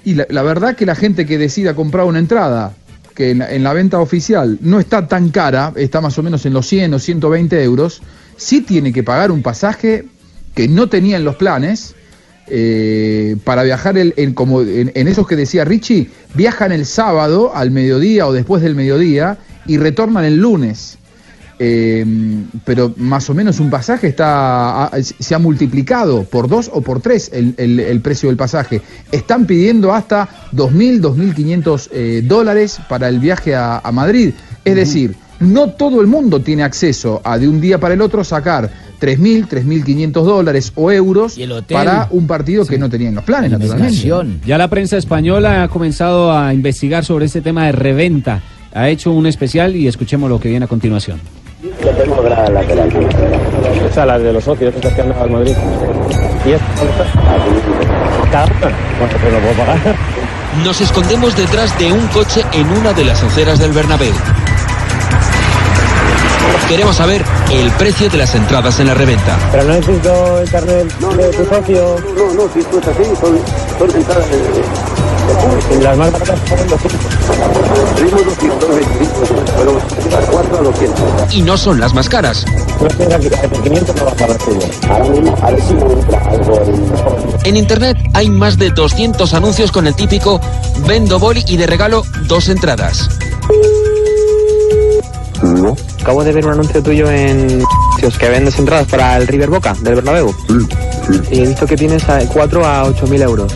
Y 0.05 0.15
la, 0.15 0.27
la 0.31 0.43
verdad 0.43 0.75
que 0.75 0.87
la 0.87 0.95
gente 0.95 1.27
que 1.27 1.37
decida 1.37 1.75
comprar 1.75 2.07
una 2.07 2.19
entrada, 2.19 2.73
que 3.15 3.31
en 3.33 3.39
la, 3.39 3.53
en 3.53 3.63
la 3.63 3.73
venta 3.75 3.99
oficial 3.99 4.59
no 4.63 4.81
está 4.81 5.07
tan 5.07 5.29
cara, 5.31 5.73
está 5.77 6.01
más 6.01 6.17
o 6.19 6.23
menos 6.23 6.47
en 6.47 6.55
los 6.55 6.67
100 6.67 6.95
o 6.95 6.99
120 6.99 7.63
euros, 7.63 8.01
sí 8.37 8.63
tiene 8.63 8.93
que 8.93 9.03
pagar 9.03 9.31
un 9.31 9.43
pasaje 9.43 10.07
que 10.55 10.69
no 10.69 10.89
tenía 10.89 11.17
en 11.17 11.25
los 11.25 11.37
planes, 11.37 11.95
eh, 12.51 13.37
para 13.45 13.63
viajar 13.63 13.97
el- 13.99 14.15
en, 14.17 14.35
como 14.35 14.63
en, 14.63 14.91
en 14.95 15.09
esos 15.09 15.27
que 15.27 15.37
decía 15.37 15.65
Richie, 15.65 16.09
viajan 16.35 16.73
el 16.73 16.87
sábado 16.87 17.53
al 17.55 17.71
mediodía 17.71 18.27
o 18.27 18.33
después 18.33 18.63
del 18.63 18.75
mediodía 18.75 19.39
y 19.67 19.77
retornan 19.79 20.25
el 20.25 20.37
lunes. 20.37 20.97
Eh, 21.61 22.07
pero 22.65 22.95
más 22.99 23.29
o 23.31 23.35
menos 23.35 23.59
un 23.59 23.69
pasaje 23.69 24.07
está 24.07 24.89
se 25.03 25.35
ha 25.35 25.41
multiplicado 25.41 26.23
por 26.23 26.47
dos 26.49 26.71
o 26.73 26.83
por 26.83 27.01
tres 27.01 27.31
el, 27.33 27.55
el- 27.57 27.81
el 27.81 28.01
precio 28.01 28.29
del 28.29 28.37
pasaje. 28.37 28.81
Están 29.11 29.45
pidiendo 29.45 29.93
hasta 29.93 30.29
2.000, 30.53 31.01
2.500 31.01 31.89
eh, 31.91 32.23
dólares 32.25 32.79
para 32.89 33.09
el 33.09 33.19
viaje 33.19 33.57
a, 33.57 33.79
a 33.79 33.91
Madrid. 33.91 34.35
Es 34.65 34.77
decir, 34.77 35.17
no 35.41 35.71
todo 35.71 36.01
el 36.01 36.07
mundo 36.07 36.41
tiene 36.41 36.63
acceso 36.63 37.21
a 37.25 37.39
de 37.39 37.49
un 37.49 37.61
día 37.61 37.79
para 37.79 37.95
el 37.95 38.01
otro 38.01 38.25
sacar 38.25 38.71
3.000, 39.01 39.49
3.500 39.49 40.13
dólares 40.25 40.73
o 40.75 40.91
euros 40.91 41.39
para 41.71 42.09
un 42.11 42.27
partido 42.27 42.67
que 42.67 42.79
no 42.79 42.91
tenía 42.91 43.09
en 43.09 43.15
los 43.15 43.25
planes, 43.25 43.51
naturalmente. 43.51 44.11
Ya 44.45 44.59
la 44.59 44.69
prensa 44.69 44.97
española 44.97 45.63
ha 45.63 45.69
comenzado 45.69 46.37
a 46.37 46.53
investigar 46.53 47.05
sobre 47.05 47.27
este 47.27 47.41
tema 47.41 47.67
de 47.67 47.73
reventa. 47.73 48.43
Ha 48.75 48.89
hecho 48.89 49.13
un 49.13 49.27
especial 49.27 49.77
y 49.77 49.87
escuchemos 49.87 50.29
lo 50.29 50.41
que 50.41 50.49
viene 50.49 50.65
a 50.65 50.69
continuación. 50.69 51.21
Esa 53.91 54.07
la 54.07 54.19
de 54.19 54.33
los 54.33 54.45
socios, 54.45 54.75
que 54.75 55.01
han 55.01 55.09
dado 55.09 55.23
al 55.23 55.31
Madrid. 55.31 55.55
Cada 58.31 58.45
una. 58.45 58.61
Bueno, 58.99 59.15
pues 59.21 59.33
lo 59.33 59.41
puedo 59.41 59.55
pagar. 59.55 59.97
Nos 60.65 60.81
escondemos 60.81 61.37
detrás 61.37 61.77
de 61.79 61.93
un 61.93 62.07
coche 62.09 62.43
en 62.53 62.67
una 62.69 62.93
de 62.93 63.05
las 63.05 63.23
aceras 63.23 63.59
del 63.59 63.73
Bernabéu. 63.73 64.13
Queremos 66.69 66.97
saber 66.97 67.25
el 67.51 67.71
precio 67.73 68.11
de 68.11 68.19
las 68.19 68.35
entradas 68.35 68.79
en 68.79 68.89
la 68.89 68.95
reventa. 68.95 69.39
Pero 69.51 69.65
no 69.65 69.73
necesito 69.73 70.39
el 70.39 70.51
carnet 70.51 70.85
de 70.85 71.29
tu 71.31 71.45
socio. 71.47 71.97
No, 72.15 72.35
no, 72.35 72.53
si 72.53 72.59
esto 72.59 72.79
es 72.79 72.87
así, 72.89 73.05
son, 73.19 73.41
son 73.79 73.97
entradas 73.97 74.27
de, 74.31 74.37
de, 75.77 75.83
Las 75.83 75.97
más 75.97 76.13
baratas 76.13 76.39
son 76.47 76.69
200. 76.69 77.01
Pedimos 77.97 78.25
225, 78.27 79.13
pero 79.57 79.81
cuatro 80.31 80.59
a 80.59 80.63
200. 80.63 81.35
Y 81.35 81.41
no 81.41 81.57
son 81.57 81.81
las 81.81 81.95
más 81.95 82.07
caras. 82.07 82.45
No 82.83 82.91
sé, 82.91 83.49
por 83.49 83.63
500 83.63 83.97
no 83.97 84.05
va 84.05 84.11
a 84.11 84.15
pagar 84.15 84.37
Ahora 84.91 85.05
mismo, 85.09 85.37
a 85.41 85.51
ver 85.51 85.63
si 85.63 85.73
me 85.73 85.93
entra 85.93 86.21
algo 86.29 86.63
en... 86.65 87.49
En 87.49 87.57
internet 87.57 87.97
hay 88.13 88.29
más 88.29 88.59
de 88.59 88.71
200 88.71 89.33
anuncios 89.33 89.73
con 89.73 89.87
el 89.87 89.95
típico 89.95 90.39
vendo 90.87 91.19
boli 91.19 91.43
y 91.49 91.57
de 91.57 91.67
regalo 91.67 92.05
dos 92.27 92.51
entradas. 92.51 93.09
Acabo 96.09 96.25
de 96.25 96.33
ver 96.33 96.47
un 96.47 96.53
anuncio 96.53 96.83
tuyo 96.83 97.11
en 97.11 97.63
que 98.19 98.29
vendes 98.31 98.59
entradas 98.59 98.87
para 98.87 99.19
el 99.19 99.27
River 99.27 99.51
Boca 99.51 99.75
del 99.81 99.97
Bernabéu. 99.97 100.35
Y 101.31 101.41
he 101.41 101.47
visto 101.49 101.67
que 101.67 101.77
tienes 101.77 102.09
a 102.09 102.21
4 102.21 102.65
a 102.65 102.85
8 102.85 103.07
mil 103.09 103.21
euros. 103.21 103.53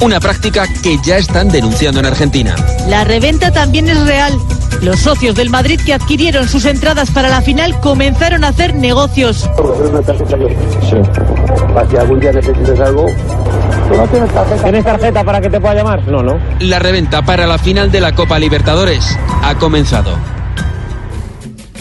Una 0.00 0.18
práctica 0.18 0.66
que 0.82 0.98
ya 1.04 1.18
están 1.18 1.50
denunciando 1.50 2.00
en 2.00 2.06
Argentina. 2.06 2.56
La 2.88 3.04
reventa 3.04 3.52
también 3.52 3.88
es 3.88 4.06
real. 4.08 4.36
Los 4.82 4.98
socios 4.98 5.36
del 5.36 5.50
Madrid 5.50 5.80
que 5.86 5.94
adquirieron 5.94 6.48
sus 6.48 6.64
entradas 6.64 7.12
para 7.12 7.28
la 7.28 7.42
final 7.42 7.78
comenzaron 7.78 8.42
a 8.42 8.48
hacer 8.48 8.74
negocios. 8.74 9.48
Sí. 10.90 10.96
Para 11.74 11.88
si 11.88 11.96
algún 11.96 12.18
día 12.18 12.32
necesites 12.32 12.80
algo... 12.80 13.06
¿Tú 13.88 13.96
no 13.96 14.04
tienes 14.08 14.34
tarjeta? 14.34 14.62
¿Tienes 14.64 14.84
tarjeta 14.84 15.22
para 15.22 15.40
que 15.40 15.48
te 15.48 15.60
pueda 15.60 15.74
llamar? 15.74 16.02
No, 16.08 16.24
no. 16.24 16.40
La 16.58 16.80
reventa 16.80 17.22
para 17.22 17.46
la 17.46 17.56
final 17.56 17.92
de 17.92 18.00
la 18.00 18.16
Copa 18.16 18.40
Libertadores 18.40 19.16
ha 19.44 19.54
comenzado. 19.54 20.35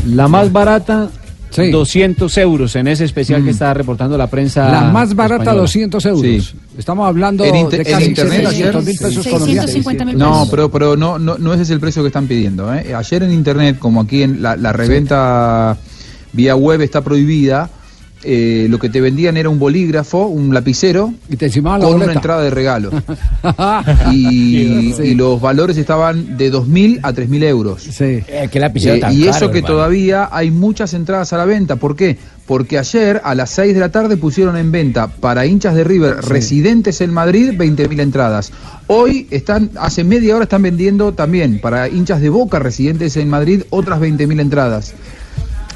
La 0.06 0.28
más 0.28 0.52
barata, 0.52 1.10
200 1.72 2.38
euros 2.40 2.76
en 2.76 2.88
ese 2.88 3.06
especial 3.06 3.42
Mm. 3.42 3.46
que 3.46 3.52
está 3.52 3.74
reportando 3.74 4.18
la 4.18 4.28
prensa. 4.28 4.70
La 4.70 4.82
más 4.92 5.16
barata, 5.16 5.44
española. 5.44 5.62
200 5.62 6.06
euros. 6.06 6.56
Estamos 6.78 7.08
hablando 7.08 7.44
de 7.44 7.84
casi 7.86 8.06
internet 8.06 8.48
600 8.50 8.86
mil 8.86 8.98
pesos 8.98 9.24
Sí. 9.24 9.30
colombianos. 9.30 9.66
650 9.72 10.06
mil 10.06 10.18
No, 10.18 10.48
pero, 10.52 10.70
pero 10.70 10.98
no, 10.98 11.18
no, 11.18 11.38
no 11.38 11.54
ese 11.54 11.64
es 11.64 11.70
el 11.70 11.80
precio 11.80 12.02
que 12.04 12.08
están 12.08 12.28
pidiendo. 12.28 12.74
¿eh? 12.74 12.94
Ayer 12.94 13.24
en 13.24 13.32
internet, 13.32 13.78
como 13.80 14.02
aquí 14.02 14.24
en 14.24 14.42
la, 14.42 14.56
la 14.58 14.74
reventa 14.74 15.78
vía 16.34 16.56
web 16.56 16.82
está 16.82 17.02
prohibida, 17.02 17.70
eh, 18.26 18.68
lo 18.70 18.80
que 18.80 18.90
te 18.90 19.00
vendían 19.02 19.38
era 19.38 19.50
un 19.50 19.60
bolígrafo, 19.60 20.26
un 20.26 20.54
lapicero, 20.54 21.14
y 21.30 21.36
te 21.36 21.50
con 21.62 21.94
una 22.02 22.12
entrada 22.12 22.42
de 22.42 22.50
regalo. 22.50 22.90
y, 24.12 24.94
Sí. 24.96 25.04
y 25.04 25.16
los 25.16 25.40
valores 25.42 25.78
estaban 25.78 26.38
de 26.38 26.52
2.000 26.52 27.00
a 27.04 27.14
3.000 27.14 27.44
euros. 27.44 27.84
Sí. 27.84 28.22
qué 28.52 28.60
lapicero 28.60 28.96
Eh, 28.96 29.00
tan 29.00 29.14
y 29.14 29.26
caro, 29.26 29.32
eso 29.38 29.52
que 29.52 29.60
hermano. 29.60 29.76
todavía 29.76 30.30
hay 30.32 30.52
muchas 30.52 30.94
entradas 30.94 31.32
a 31.34 31.38
la 31.38 31.46
venta. 31.46 31.76
¿Por 31.78 31.96
qué? 31.96 32.18
Porque 32.46 32.78
ayer 32.78 33.22
a 33.24 33.34
las 33.36 33.50
6 33.52 33.74
de 33.74 33.80
la 33.80 33.90
tarde 33.90 34.18
pusieron 34.18 34.56
en 34.58 34.72
venta 34.72 35.08
para 35.08 35.46
hinchas 35.46 35.76
de 35.76 35.84
River 35.84 36.18
residentes 36.22 37.02
en 37.02 37.12
Madrid 37.12 37.52
20.000 37.58 38.00
entradas. 38.02 38.52
Hoy 38.88 39.28
están, 39.32 39.72
hace 39.80 40.04
media 40.04 40.36
hora 40.36 40.44
están 40.44 40.62
vendiendo 40.62 41.14
también 41.14 41.60
para 41.60 41.90
hinchas 41.90 42.22
de 42.22 42.30
Boca 42.30 42.60
residentes 42.60 43.18
en 43.18 43.30
Madrid 43.30 43.64
otras 43.72 44.00
20.000 44.00 44.40
entradas. 44.42 44.94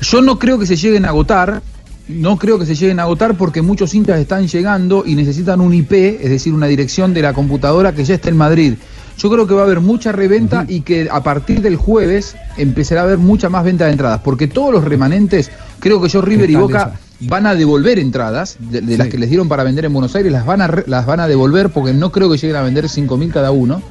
Yo 0.02 0.22
no 0.22 0.40
creo 0.40 0.60
que 0.60 0.66
se 0.66 0.76
lleguen 0.78 1.06
a 1.06 1.10
agotar, 1.10 1.62
no 2.10 2.38
creo 2.38 2.58
que 2.58 2.65
se 2.65 2.76
lleguen 2.76 3.00
a 3.00 3.04
agotar 3.04 3.38
porque 3.38 3.62
muchos 3.62 3.93
hinchas 3.93 4.19
están 4.19 4.48
llegando 4.48 5.04
y 5.06 5.15
necesitan 5.15 5.62
un 5.62 5.74
IP, 5.74 5.93
es 5.93 6.30
decir, 6.30 6.54
una 6.54 6.65
dirección 6.65 7.13
de 7.13 7.22
la 7.22 7.34
computadora 7.34 7.93
que 7.93 8.04
ya 8.04 8.15
está 8.15 8.30
en 8.30 8.38
Madrid. 8.38 8.74
Yo 9.17 9.30
creo 9.30 9.45
que 9.45 9.54
va 9.54 9.62
a 9.62 9.65
haber 9.65 9.80
mucha 9.80 10.12
reventa 10.12 10.65
y 10.67 10.82
que 10.82 11.08
a 11.12 11.22
partir 11.22 11.62
del 11.62 11.76
jueves 11.76 12.36
empezará 12.58 13.02
a 13.02 13.04
haber 13.04 13.17
mucha 13.19 13.50
más 13.50 13.63
venta 13.63 13.86
de 13.86 13.91
entradas, 13.91 14.22
porque 14.24 14.48
todos 14.48 14.74
los 14.74 14.84
remanentes, 14.84 15.52
creo 15.80 16.02
que 16.02 16.10
yo 16.10 16.22
River 16.22 16.50
y 16.50 16.56
Boca 16.56 16.93
van 17.22 17.45
a 17.45 17.54
devolver 17.54 18.00
entradas 18.00 18.58
de, 18.60 18.82
de 18.82 18.98
las 18.98 19.10
que 19.10 19.17
les 19.17 19.30
dieron 19.30 19.50
para 19.50 19.63
vender 19.63 19.86
en 19.86 19.93
Buenos 19.93 20.15
Aires, 20.15 20.32
las 20.32 20.45
van 20.45 20.62
a 20.62 20.84
las 20.88 21.06
van 21.06 21.19
a 21.19 21.28
devolver 21.28 21.69
porque 21.69 21.93
no 21.93 22.12
creo 22.12 22.32
que 22.32 22.38
lleguen 22.38 22.56
a 22.56 22.62
vender 22.62 22.86
5.000 22.86 23.32
cada 23.32 23.52
uno. 23.52 23.82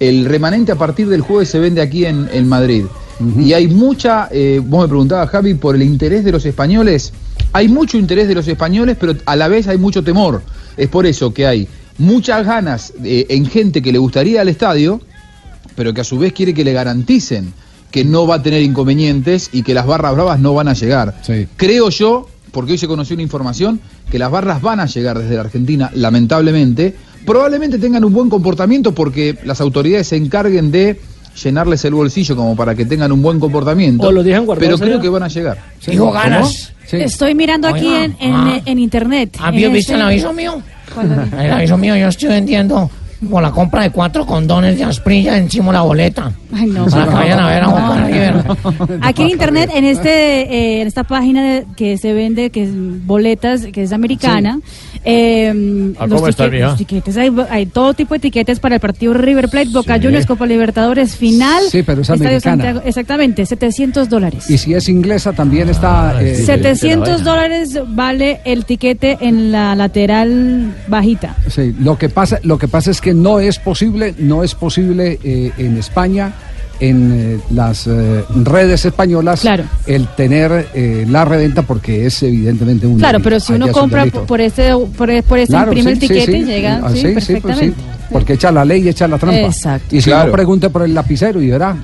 El 0.00 0.24
remanente 0.24 0.72
a 0.72 0.76
partir 0.76 1.08
del 1.08 1.20
jueves 1.20 1.48
se 1.48 1.60
vende 1.60 1.80
aquí 1.80 2.04
en, 2.04 2.28
en 2.32 2.48
Madrid. 2.48 2.84
Y 3.38 3.52
hay 3.52 3.68
mucha, 3.68 4.28
eh, 4.30 4.60
vos 4.64 4.82
me 4.82 4.88
preguntabas 4.88 5.30
Javi, 5.30 5.54
por 5.54 5.74
el 5.74 5.82
interés 5.82 6.24
de 6.24 6.32
los 6.32 6.44
españoles. 6.44 7.12
Hay 7.52 7.68
mucho 7.68 7.98
interés 7.98 8.28
de 8.28 8.34
los 8.34 8.48
españoles, 8.48 8.96
pero 8.98 9.14
a 9.26 9.36
la 9.36 9.48
vez 9.48 9.68
hay 9.68 9.78
mucho 9.78 10.02
temor. 10.02 10.42
Es 10.76 10.88
por 10.88 11.06
eso 11.06 11.34
que 11.34 11.46
hay 11.46 11.68
muchas 11.98 12.46
ganas 12.46 12.92
eh, 13.04 13.26
en 13.28 13.46
gente 13.46 13.82
que 13.82 13.92
le 13.92 13.98
gustaría 13.98 14.40
al 14.40 14.48
estadio, 14.48 15.00
pero 15.74 15.92
que 15.92 16.00
a 16.00 16.04
su 16.04 16.18
vez 16.18 16.32
quiere 16.32 16.54
que 16.54 16.64
le 16.64 16.72
garanticen 16.72 17.52
que 17.90 18.04
no 18.04 18.26
va 18.26 18.36
a 18.36 18.42
tener 18.42 18.62
inconvenientes 18.62 19.50
y 19.52 19.62
que 19.62 19.74
las 19.74 19.86
barras 19.86 20.14
bravas 20.14 20.40
no 20.40 20.54
van 20.54 20.68
a 20.68 20.72
llegar. 20.72 21.14
Creo 21.56 21.90
yo 21.90 22.26
porque 22.50 22.72
hoy 22.72 22.78
se 22.78 22.88
conoció 22.88 23.14
una 23.14 23.22
información 23.22 23.80
que 24.10 24.18
las 24.18 24.30
barras 24.30 24.60
van 24.62 24.80
a 24.80 24.86
llegar 24.86 25.18
desde 25.18 25.34
la 25.34 25.42
Argentina, 25.42 25.90
lamentablemente, 25.94 26.94
probablemente 27.24 27.78
tengan 27.78 28.04
un 28.04 28.12
buen 28.12 28.28
comportamiento 28.28 28.94
porque 28.94 29.38
las 29.44 29.60
autoridades 29.60 30.08
se 30.08 30.16
encarguen 30.16 30.70
de 30.70 31.00
llenarles 31.42 31.84
el 31.84 31.94
bolsillo 31.94 32.36
como 32.36 32.56
para 32.56 32.74
que 32.74 32.84
tengan 32.84 33.12
un 33.12 33.22
buen 33.22 33.40
comportamiento. 33.40 34.08
O 34.08 34.12
lo 34.12 34.22
dejan 34.22 34.44
guardados 34.46 34.80
pero 34.80 34.84
creo 34.84 34.94
allá. 34.94 35.02
que 35.02 35.08
van 35.08 35.22
a 35.22 35.28
llegar. 35.28 35.58
Dijo 35.86 36.10
ganas. 36.12 36.72
Estoy 36.90 37.34
mirando 37.34 37.68
aquí 37.68 37.86
en, 37.86 38.16
en, 38.20 38.34
ah. 38.34 38.60
en 38.64 38.78
internet. 38.78 39.36
¿Has 39.40 39.52
visto 39.52 39.66
En 39.68 39.72
visto 39.72 39.94
el 39.94 40.02
aviso 40.02 40.32
mío? 40.32 40.62
El 41.38 41.50
aviso 41.50 41.78
mío, 41.78 41.96
yo 41.96 42.08
estoy 42.08 42.28
vendiendo 42.28 42.90
por 43.30 43.42
la 43.42 43.50
compra 43.50 43.82
de 43.82 43.90
cuatro 43.90 44.26
condones 44.26 44.76
de 44.76 44.84
asprilla 44.84 45.38
encima 45.38 45.66
de 45.68 45.72
la 45.74 45.82
boleta. 45.82 46.32
Ay, 46.52 46.66
no. 46.66 46.86
Para 46.86 47.06
que 47.06 47.14
vayan 47.14 47.38
a 47.38 47.48
ver 47.48 47.62
a 47.62 47.66
Boca 47.68 48.04
River. 48.06 48.98
Aquí 49.00 49.22
en 49.22 49.28
internet, 49.30 49.70
en 49.74 49.84
este, 49.84 50.42
eh, 50.42 50.82
en 50.82 50.88
esta 50.88 51.04
página 51.04 51.42
de- 51.42 51.66
que 51.76 51.96
se 51.98 52.12
vende, 52.12 52.50
que 52.50 52.64
es 52.64 52.70
boletas, 53.06 53.66
que 53.72 53.84
es 53.84 53.92
americana, 53.92 54.60
eh, 55.04 55.92
Ah, 55.98 56.06
los, 56.06 56.20
¿cómo 56.20 56.48
mija? 56.50 56.66
los 56.66 56.76
tiquetes, 56.76 57.16
hay, 57.16 57.30
hay 57.50 57.66
todo 57.66 57.94
tipo 57.94 58.14
de 58.14 58.18
etiquetes 58.18 58.60
para 58.60 58.76
el 58.76 58.80
partido 58.80 59.14
River 59.14 59.48
Plate, 59.48 59.70
Boca 59.70 59.98
Juniors, 60.00 60.26
Copa 60.26 60.46
Libertadores, 60.46 61.16
final. 61.16 61.62
Sí, 61.70 61.82
pero 61.82 62.02
es 62.02 62.10
americana. 62.10 62.40
Santiago- 62.64 62.82
exactamente, 62.84 63.44
700 63.46 64.08
dólares. 64.08 64.48
Y 64.50 64.58
si 64.58 64.74
es 64.74 64.88
inglesa 64.88 65.32
también 65.32 65.68
está... 65.68 66.22
eh, 66.22 66.34
700 66.36 67.24
dólares 67.24 67.78
vale 67.88 68.40
el 68.44 68.64
tiquete 68.64 69.18
en 69.20 69.52
la 69.52 69.74
lateral 69.74 70.74
bajita. 70.88 71.36
Sí, 71.48 71.74
lo 71.80 71.98
que 71.98 72.08
pasa, 72.08 72.38
lo 72.42 72.58
que 72.58 72.68
pasa 72.68 72.90
es 72.90 73.00
que 73.00 73.14
no 73.14 73.40
es 73.40 73.58
posible, 73.58 74.14
no 74.18 74.44
es 74.44 74.54
posible 74.54 75.18
eh, 75.24 75.52
en 75.58 75.76
España, 75.78 76.32
en 76.82 77.12
eh, 77.12 77.40
las 77.50 77.86
eh, 77.86 78.24
redes 78.42 78.84
españolas, 78.84 79.46
el 79.86 80.08
tener 80.16 80.66
eh, 80.74 81.06
la 81.08 81.24
reventa 81.24 81.62
porque 81.62 82.06
es 82.06 82.22
evidentemente 82.24 82.88
un 82.88 82.98
Claro, 82.98 83.18
delito. 83.18 83.24
pero 83.24 83.40
si 83.40 83.52
uno 83.52 83.66
Allá 83.66 83.72
compra 83.72 84.06
por 84.06 84.40
este, 84.40 84.70
por, 84.96 85.22
por 85.22 85.38
este 85.38 85.52
Claro, 85.52 85.72
imprime 85.72 85.90
sí, 85.90 85.92
el 85.94 86.00
sí, 86.00 86.08
tiquete 86.08 86.32
sí. 86.32 86.38
y 86.38 86.44
llega 86.44 86.80
Ah, 86.82 86.90
sí, 86.92 87.02
pues 87.12 87.24
sí, 87.24 87.32
perfectamente. 87.34 87.80
porque 88.10 88.32
echa 88.32 88.50
la 88.50 88.64
ley 88.64 88.82
y 88.82 88.88
echa 88.88 89.06
la 89.06 89.16
trampa. 89.16 89.38
Exacto. 89.42 89.94
Y 89.94 90.00
si 90.00 90.10
Claro. 90.10 90.26
no 90.26 90.32
pregunte 90.32 90.70
por 90.70 90.82
el 90.82 90.92
lapicero 90.92 91.40
y 91.40 91.50
verá. 91.50 91.76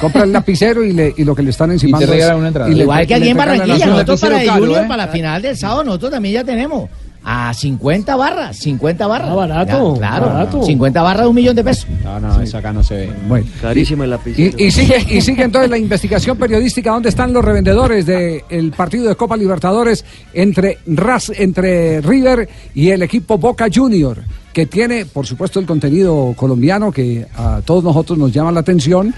Compra 0.00 0.24
el 0.24 0.32
lapicero 0.32 0.82
y, 0.84 0.92
le, 0.92 1.14
y 1.16 1.24
lo 1.24 1.34
que 1.34 1.42
le 1.42 1.50
están 1.50 1.70
encima 1.70 1.98
regalan 2.00 2.36
una 2.38 2.48
entrada. 2.48 2.70
Igual 2.70 3.06
que 3.06 3.14
aquí 3.14 3.28
en 3.28 3.36
Barranquilla, 3.36 3.86
nosotros 3.86 4.20
para 4.20 4.40
el 4.42 4.46
caro, 4.48 4.60
Junior, 4.62 4.84
¿eh? 4.84 4.88
para 4.88 5.06
la 5.06 5.12
final 5.12 5.42
del 5.42 5.56
sábado, 5.56 5.84
nosotros 5.84 6.10
también 6.12 6.34
ya 6.34 6.44
tenemos 6.44 6.88
a 7.24 7.54
50 7.54 8.16
barras, 8.16 8.58
50 8.58 9.06
barras. 9.06 9.28
Ah, 9.30 9.34
barato, 9.34 9.94
Ya, 9.94 9.98
claro, 9.98 10.26
barato. 10.26 10.62
50 10.62 11.02
barras 11.02 11.22
de 11.22 11.28
un 11.28 11.34
millón 11.34 11.56
de 11.56 11.64
pesos. 11.64 11.86
No, 12.02 12.20
no, 12.20 12.40
eso 12.40 12.58
acá 12.58 12.72
no 12.72 12.82
se 12.82 12.94
ve. 12.96 13.12
Bueno. 13.26 13.46
Carísimo 13.62 14.04
el 14.04 14.10
lapicero. 14.10 14.56
Y, 14.58 14.64
y 14.64 14.70
sigue, 14.70 14.96
y 15.08 15.20
sigue 15.22 15.44
entonces 15.44 15.70
la 15.70 15.78
investigación 15.78 16.36
periodística. 16.36 16.90
¿Dónde 16.90 17.08
están 17.08 17.32
los 17.32 17.44
revendedores 17.44 18.04
del 18.04 18.72
partido 18.76 19.08
de 19.08 19.16
Copa 19.16 19.36
Libertadores 19.36 20.04
entre, 20.34 20.78
Ras, 20.86 21.32
entre 21.34 22.00
River 22.02 22.48
y 22.74 22.90
el 22.90 23.02
equipo 23.02 23.38
Boca 23.38 23.66
Junior? 23.74 24.22
Que 24.52 24.66
tiene, 24.66 25.06
por 25.06 25.26
supuesto, 25.26 25.58
el 25.58 25.66
contenido 25.66 26.32
colombiano 26.36 26.92
que 26.92 27.26
a 27.36 27.60
todos 27.64 27.82
nosotros 27.82 28.18
nos 28.18 28.30
llama 28.32 28.52
la 28.52 28.60
atención. 28.60 29.12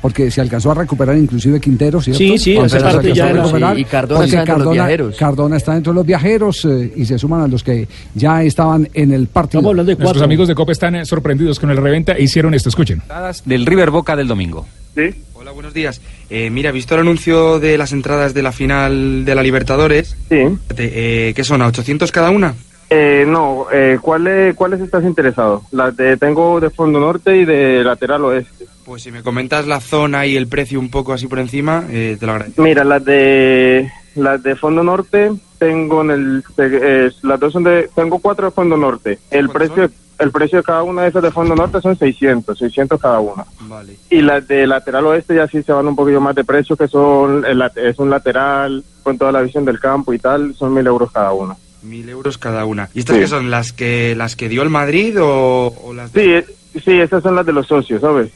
Porque 0.00 0.30
se 0.30 0.40
alcanzó 0.40 0.70
a 0.70 0.74
recuperar 0.74 1.16
inclusive 1.16 1.60
Quintero, 1.60 2.00
¿cierto? 2.00 2.18
Sí, 2.18 2.38
sí, 2.38 2.56
parte 2.56 3.12
ya 3.12 3.28
Sí, 3.28 3.80
y 3.80 3.84
Cardona 3.84 4.24
está 4.24 4.40
entre 4.40 4.58
los 4.58 4.72
viajeros. 4.72 5.16
Cardona 5.16 5.56
está 5.56 5.74
dentro 5.74 5.92
de 5.92 5.96
los 5.96 6.06
viajeros 6.06 6.64
eh, 6.64 6.92
y 6.96 7.04
se 7.04 7.18
suman 7.18 7.42
a 7.42 7.48
los 7.48 7.62
que 7.62 7.86
ya 8.14 8.42
estaban 8.42 8.88
en 8.94 9.12
el 9.12 9.26
partido. 9.26 9.60
Estamos 9.60 9.70
hablando 9.72 9.90
de 9.90 9.98
Nuestros 9.98 10.22
amigos 10.22 10.48
de 10.48 10.54
Copa 10.54 10.72
están 10.72 10.94
eh, 10.96 11.04
sorprendidos 11.04 11.60
con 11.60 11.70
el 11.70 11.76
reventa 11.76 12.12
e 12.12 12.22
hicieron 12.22 12.54
esto. 12.54 12.70
Escuchen. 12.70 13.02
del 13.44 13.66
River 13.66 13.90
Boca 13.90 14.16
del 14.16 14.28
domingo. 14.28 14.66
Sí. 14.94 15.10
Hola, 15.34 15.52
buenos 15.52 15.72
días. 15.72 16.00
Eh, 16.28 16.50
mira, 16.50 16.72
visto 16.72 16.94
el 16.94 17.00
anuncio 17.00 17.60
de 17.60 17.78
las 17.78 17.92
entradas 17.92 18.34
de 18.34 18.42
la 18.42 18.52
final 18.52 19.24
de 19.24 19.34
la 19.34 19.42
Libertadores. 19.42 20.16
Sí. 20.28 20.44
Eh, 20.76 21.32
¿Qué 21.34 21.44
son? 21.44 21.62
¿A 21.62 21.66
800 21.66 22.12
cada 22.12 22.30
una? 22.30 22.54
Eh, 22.92 23.24
no, 23.26 23.66
eh, 23.72 23.98
¿cuáles, 24.02 24.54
¿cuáles 24.56 24.80
estás 24.80 25.04
interesado? 25.04 25.62
Las 25.70 25.96
de, 25.96 26.16
tengo 26.16 26.58
de 26.58 26.70
fondo 26.70 26.98
norte 26.98 27.36
y 27.36 27.44
de 27.44 27.84
lateral 27.84 28.24
oeste. 28.24 28.66
Pues 28.90 29.04
si 29.04 29.12
me 29.12 29.22
comentas 29.22 29.68
la 29.68 29.78
zona 29.78 30.26
y 30.26 30.36
el 30.36 30.48
precio 30.48 30.80
un 30.80 30.90
poco 30.90 31.12
así 31.12 31.28
por 31.28 31.38
encima, 31.38 31.84
eh, 31.90 32.16
te 32.18 32.26
lo 32.26 32.32
agradezco. 32.32 32.60
Mira, 32.60 32.82
las 32.82 33.04
de 33.04 33.88
las 34.16 34.42
de 34.42 34.56
fondo 34.56 34.82
norte 34.82 35.30
tengo 35.60 36.02
en 36.02 36.10
el 36.10 36.44
eh, 36.58 37.08
las 37.22 37.38
dos 37.38 37.52
son 37.52 37.62
de 37.62 37.88
tengo 37.94 38.18
cuatro 38.18 38.46
de 38.46 38.50
fondo 38.50 38.76
norte. 38.76 39.20
El 39.30 39.48
precio 39.48 39.88
el 40.18 40.32
precio 40.32 40.58
de 40.58 40.64
cada 40.64 40.82
una 40.82 41.02
de 41.02 41.10
esas 41.10 41.22
de 41.22 41.30
fondo 41.30 41.54
norte 41.54 41.80
son 41.80 41.96
600, 41.96 42.58
600 42.58 43.00
cada 43.00 43.20
una. 43.20 43.44
Vale. 43.60 43.94
Y 44.10 44.22
las 44.22 44.48
de 44.48 44.66
lateral 44.66 45.06
oeste 45.06 45.36
ya 45.36 45.46
sí 45.46 45.62
se 45.62 45.72
van 45.72 45.86
un 45.86 45.94
poquillo 45.94 46.20
más 46.20 46.34
de 46.34 46.42
precio, 46.42 46.76
que 46.76 46.88
son 46.88 47.44
el 47.44 47.62
es 47.76 47.96
un 48.00 48.10
lateral 48.10 48.82
con 49.04 49.16
toda 49.16 49.30
la 49.30 49.42
visión 49.42 49.64
del 49.64 49.78
campo 49.78 50.12
y 50.12 50.18
tal, 50.18 50.52
son 50.56 50.74
mil 50.74 50.84
euros 50.88 51.12
cada 51.12 51.32
una. 51.32 51.54
Mil 51.84 52.08
euros 52.08 52.38
cada 52.38 52.64
una. 52.64 52.90
¿Y 52.92 52.98
estas 52.98 53.14
Sí. 53.14 53.22
qué 53.22 53.28
son? 53.28 53.50
¿Las 53.52 53.72
que 53.72 54.16
las 54.16 54.34
que 54.34 54.48
dio 54.48 54.62
el 54.62 54.68
Madrid 54.68 55.16
o, 55.22 55.68
o 55.80 55.94
las 55.94 56.10
Sí, 56.10 56.42
sí, 56.84 57.00
esas 57.00 57.22
son 57.22 57.36
las 57.36 57.46
de 57.46 57.52
los 57.52 57.68
socios, 57.68 58.00
¿sabes? 58.00 58.32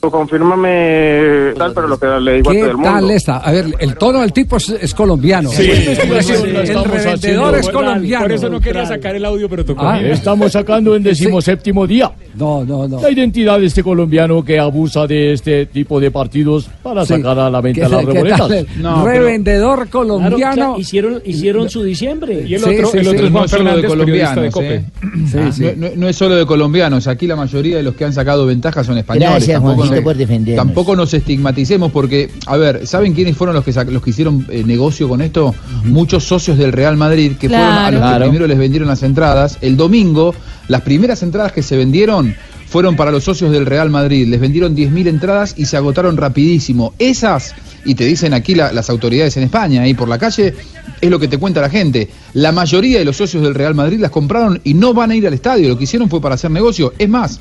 Tú 0.00 0.10
confírmame 0.10 1.52
tal, 1.56 1.72
pero 1.74 1.88
lo 1.88 1.98
que 1.98 2.06
le 2.20 2.34
digo 2.36 2.50
a 2.50 2.52
¿Qué 2.52 2.60
todo 2.60 2.70
el 2.70 2.76
mundo. 2.76 2.90
tal 2.92 3.10
esta? 3.10 3.38
A 3.38 3.52
ver, 3.52 3.66
el 3.78 3.96
tono 3.96 4.20
del 4.20 4.32
tipo 4.32 4.56
es, 4.56 4.68
es 4.70 4.94
colombiano. 4.94 5.50
Sí, 5.50 5.62
el 5.70 5.78
investigación 5.88 6.52
lo 6.52 6.60
el 6.60 6.68
estamos 6.68 6.86
revendedor 6.88 7.54
es 7.56 7.68
colombiano. 7.68 8.24
Por 8.24 8.32
eso 8.32 8.48
no 8.48 8.60
quería 8.60 8.86
sacar 8.86 9.16
el 9.16 9.24
audio, 9.24 9.48
pero 9.48 9.64
tocó. 9.64 9.82
Ah. 9.86 10.00
Estamos 10.00 10.52
sacando 10.52 10.94
en 10.94 11.02
decimoséptimo 11.02 11.86
día. 11.86 12.10
No, 12.34 12.64
no, 12.64 12.86
no. 12.86 13.00
La 13.00 13.10
identidad 13.10 13.58
de 13.58 13.66
este 13.66 13.82
colombiano 13.82 14.44
que 14.44 14.58
abusa 14.60 15.06
de 15.06 15.32
este 15.32 15.66
tipo 15.66 15.98
de 15.98 16.10
partidos 16.10 16.68
para 16.82 17.04
Sí. 17.04 17.14
sacar 17.14 17.38
a 17.38 17.50
la 17.50 17.60
venta 17.60 17.82
¿Qué- 17.82 17.88
las 17.88 18.06
qué 18.06 18.12
reboletas. 18.12 18.48
tal? 18.48 19.04
Revendedor 19.04 19.88
Claro, 19.88 19.90
colombiano. 19.90 20.54
claro, 20.54 20.78
hicieron, 20.78 21.22
hicieron 21.24 21.68
su 21.68 21.82
diciembre. 21.82 22.44
Y 22.46 22.54
el 22.54 22.60
Sí, 22.62 22.70
otro, 22.76 22.88
sí, 22.90 22.98
el 22.98 23.04
sí. 23.04 23.10
otro 23.10 23.26
es 23.26 23.32
no 23.32 23.38
Juan 23.38 23.48
solo 23.48 23.76
de 23.76 23.88
periodista 23.88 24.40
de 24.40 24.50
COPE. 24.50 24.74
¿eh? 24.74 24.84
Sí, 25.26 25.38
sí. 25.52 25.62
No, 25.76 25.88
no- 25.88 25.94
no 25.96 26.08
es 26.08 26.16
solo 26.16 26.36
de 26.36 26.46
colombianos, 26.46 27.06
aquí 27.08 27.26
la 27.26 27.36
mayoría 27.36 27.76
de 27.78 27.82
los 27.82 27.94
que 27.94 28.04
han 28.04 28.12
sacado 28.12 28.46
ventajas 28.46 28.86
son 28.86 28.98
españoles. 28.98 29.47
Gracias, 29.48 29.62
tampoco, 29.62 29.94
nos- 29.94 30.00
por 30.04 30.16
defendernos. 30.16 30.64
tampoco 30.66 30.96
nos 30.96 31.14
estigmaticemos 31.14 31.90
porque, 31.92 32.30
a 32.46 32.56
ver, 32.56 32.86
¿saben 32.86 33.14
quiénes 33.14 33.36
fueron 33.36 33.54
los 33.56 33.64
que 33.64 33.72
los 33.90 34.02
que 34.02 34.10
hicieron 34.10 34.46
eh, 34.50 34.62
negocio 34.64 35.08
con 35.08 35.20
esto? 35.20 35.54
Muchos 35.84 36.24
socios 36.24 36.58
del 36.58 36.72
Real 36.72 36.96
Madrid 36.96 37.32
que 37.38 37.48
fueron 37.48 37.66
a 37.66 37.90
los 37.90 38.00
Claro. 38.00 38.18
que 38.24 38.30
primero 38.30 38.46
les 38.46 38.58
vendieron 38.58 38.88
las 38.88 39.02
entradas. 39.02 39.58
El 39.60 39.76
domingo, 39.76 40.34
las 40.68 40.82
primeras 40.82 41.22
entradas 41.22 41.52
que 41.52 41.62
se 41.62 41.76
vendieron 41.76 42.34
fueron 42.68 42.96
para 42.96 43.10
los 43.10 43.24
socios 43.24 43.50
del 43.50 43.64
Real 43.64 43.88
Madrid. 43.88 44.28
Les 44.28 44.38
vendieron 44.40 44.74
10.000 44.76 45.06
entradas 45.08 45.54
y 45.56 45.64
se 45.64 45.76
agotaron 45.78 46.16
rapidísimo. 46.18 46.92
Esas, 46.98 47.54
y 47.86 47.94
te 47.94 48.04
dicen 48.04 48.34
aquí 48.34 48.54
la- 48.54 48.72
las 48.72 48.90
autoridades 48.90 49.36
en 49.38 49.44
España, 49.44 49.82
ahí 49.82 49.94
por 49.94 50.06
la 50.08 50.18
calle, 50.18 50.54
es 51.00 51.10
lo 51.10 51.18
que 51.18 51.28
te 51.28 51.38
cuenta 51.38 51.62
la 51.62 51.70
gente. 51.70 52.10
La 52.34 52.52
mayoría 52.52 52.98
de 52.98 53.06
los 53.06 53.16
socios 53.16 53.42
del 53.42 53.54
Real 53.54 53.74
Madrid 53.74 53.98
las 54.00 54.10
compraron 54.10 54.60
y 54.64 54.74
no 54.74 54.92
van 54.92 55.12
a 55.12 55.16
ir 55.16 55.26
al 55.26 55.32
estadio. 55.32 55.68
Lo 55.68 55.78
que 55.78 55.84
hicieron 55.84 56.10
fue 56.10 56.20
para 56.20 56.34
hacer 56.34 56.50
negocio. 56.50 56.92
Es 56.98 57.08
más, 57.08 57.40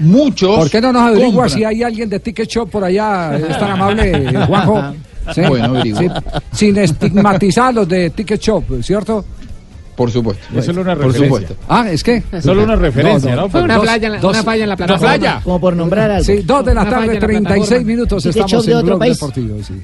muchos. 0.00 0.56
¿Por 0.56 0.70
qué 0.70 0.80
no 0.80 0.92
nos 0.92 1.02
averigua 1.02 1.30
compran. 1.44 1.50
si 1.50 1.64
hay 1.64 1.82
alguien 1.82 2.08
de 2.08 2.20
Ticket 2.20 2.48
Shop 2.48 2.68
por 2.70 2.84
allá? 2.84 3.36
Es 3.36 3.58
tan 3.58 3.70
amable, 3.72 4.46
Juanjo. 4.46 4.82
¿Sí? 5.34 5.42
Bueno. 5.46 5.82
Sí, 5.82 6.08
Sin 6.52 6.78
estigmatizar 6.78 7.66
a 7.68 7.72
los 7.72 7.88
de 7.88 8.10
Ticket 8.10 8.40
Shop, 8.40 8.64
¿cierto? 8.82 9.24
Por 9.94 10.10
supuesto. 10.10 10.42
Es 10.56 10.64
solo 10.64 10.80
una 10.82 10.94
Por 10.94 11.06
referencia. 11.06 11.26
supuesto. 11.48 11.56
Ah, 11.68 11.90
¿es 11.90 12.02
que? 12.04 12.22
Solo 12.40 12.62
una 12.62 12.76
referencia, 12.76 13.34
¿no? 13.34 13.48
Fue 13.48 13.62
una, 13.62 13.74
Dos- 13.74 13.82
playa 13.82 14.06
en 14.06 14.12
la- 14.12 14.20
dos- 14.20 14.32
una 14.32 14.42
falla 14.44 14.62
en 14.62 14.68
la 14.68 14.74
¿Una 14.76 14.86
plataforma. 14.86 15.14
playa? 15.18 15.40
Como 15.42 15.60
por 15.60 15.76
nombrar 15.76 16.10
algo. 16.12 16.24
Sí, 16.24 16.36
dos 16.44 16.64
de 16.64 16.72
la 16.74 16.82
Una 16.82 16.90
tarde, 16.90 17.06
en 17.06 17.14
la 17.14 17.20
36 17.20 17.58
plataforma. 17.68 17.86
minutos. 17.86 18.22
Ticket 18.22 18.36
Estamos 18.44 18.66
de 18.66 18.72
en 18.72 18.78
otro 18.78 18.86
Blog 18.86 18.98
país. 19.00 19.14
Deportivo. 19.16 19.56
Sí. 19.64 19.74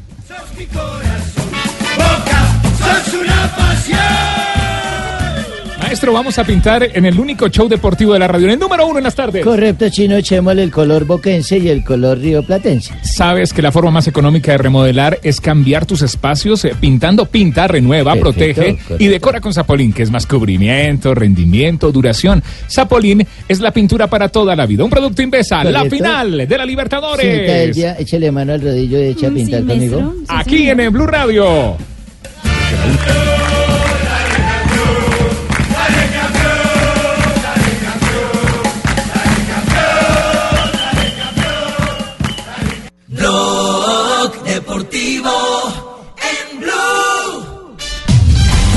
Maestro, 5.94 6.12
vamos 6.12 6.36
a 6.40 6.42
pintar 6.44 6.88
en 6.92 7.04
el 7.06 7.20
único 7.20 7.46
show 7.46 7.68
deportivo 7.68 8.14
de 8.14 8.18
la 8.18 8.26
radio, 8.26 8.46
en 8.46 8.54
el 8.54 8.58
número 8.58 8.84
uno 8.84 8.98
en 8.98 9.04
las 9.04 9.14
tardes. 9.14 9.44
Correcto, 9.44 9.88
chino, 9.90 10.16
echémosle 10.16 10.64
el 10.64 10.72
color 10.72 11.04
boquense 11.04 11.56
y 11.58 11.68
el 11.68 11.84
color 11.84 12.18
rioplatense. 12.18 12.92
¿Sabes 13.02 13.52
que 13.52 13.62
la 13.62 13.70
forma 13.70 13.92
más 13.92 14.08
económica 14.08 14.50
de 14.50 14.58
remodelar 14.58 15.20
es 15.22 15.40
cambiar 15.40 15.86
tus 15.86 16.02
espacios? 16.02 16.64
Eh, 16.64 16.74
Pintando, 16.80 17.26
pinta, 17.26 17.68
renueva, 17.68 18.14
Perfecto, 18.16 18.60
protege 18.60 18.78
y 18.98 19.06
decora 19.06 19.40
con 19.40 19.54
Zapolín, 19.54 19.92
que 19.92 20.02
es 20.02 20.10
más 20.10 20.26
cubrimiento, 20.26 21.14
rendimiento, 21.14 21.92
duración. 21.92 22.42
Zapolín 22.68 23.24
es 23.46 23.60
la 23.60 23.70
pintura 23.70 24.08
para 24.08 24.28
toda 24.30 24.56
la 24.56 24.66
vida. 24.66 24.82
Un 24.82 24.90
producto 24.90 25.22
Invesa, 25.22 25.62
la 25.62 25.84
final 25.84 26.38
de 26.48 26.58
la 26.58 26.66
Libertadores. 26.66 27.24
Elvia, 27.24 27.94
échale 28.00 28.32
mano 28.32 28.52
al 28.54 28.60
rodillo 28.62 28.98
y 29.00 29.10
echa 29.10 29.28
a 29.28 29.30
Mm, 29.30 29.34
pintar 29.36 29.60
sí, 29.60 29.66
conmigo. 29.68 30.12
Sí, 30.18 30.24
Aquí 30.26 30.56
señor. 30.58 30.72
en 30.72 30.80
el 30.80 30.90
Blue 30.90 31.06
Radio. 31.06 31.76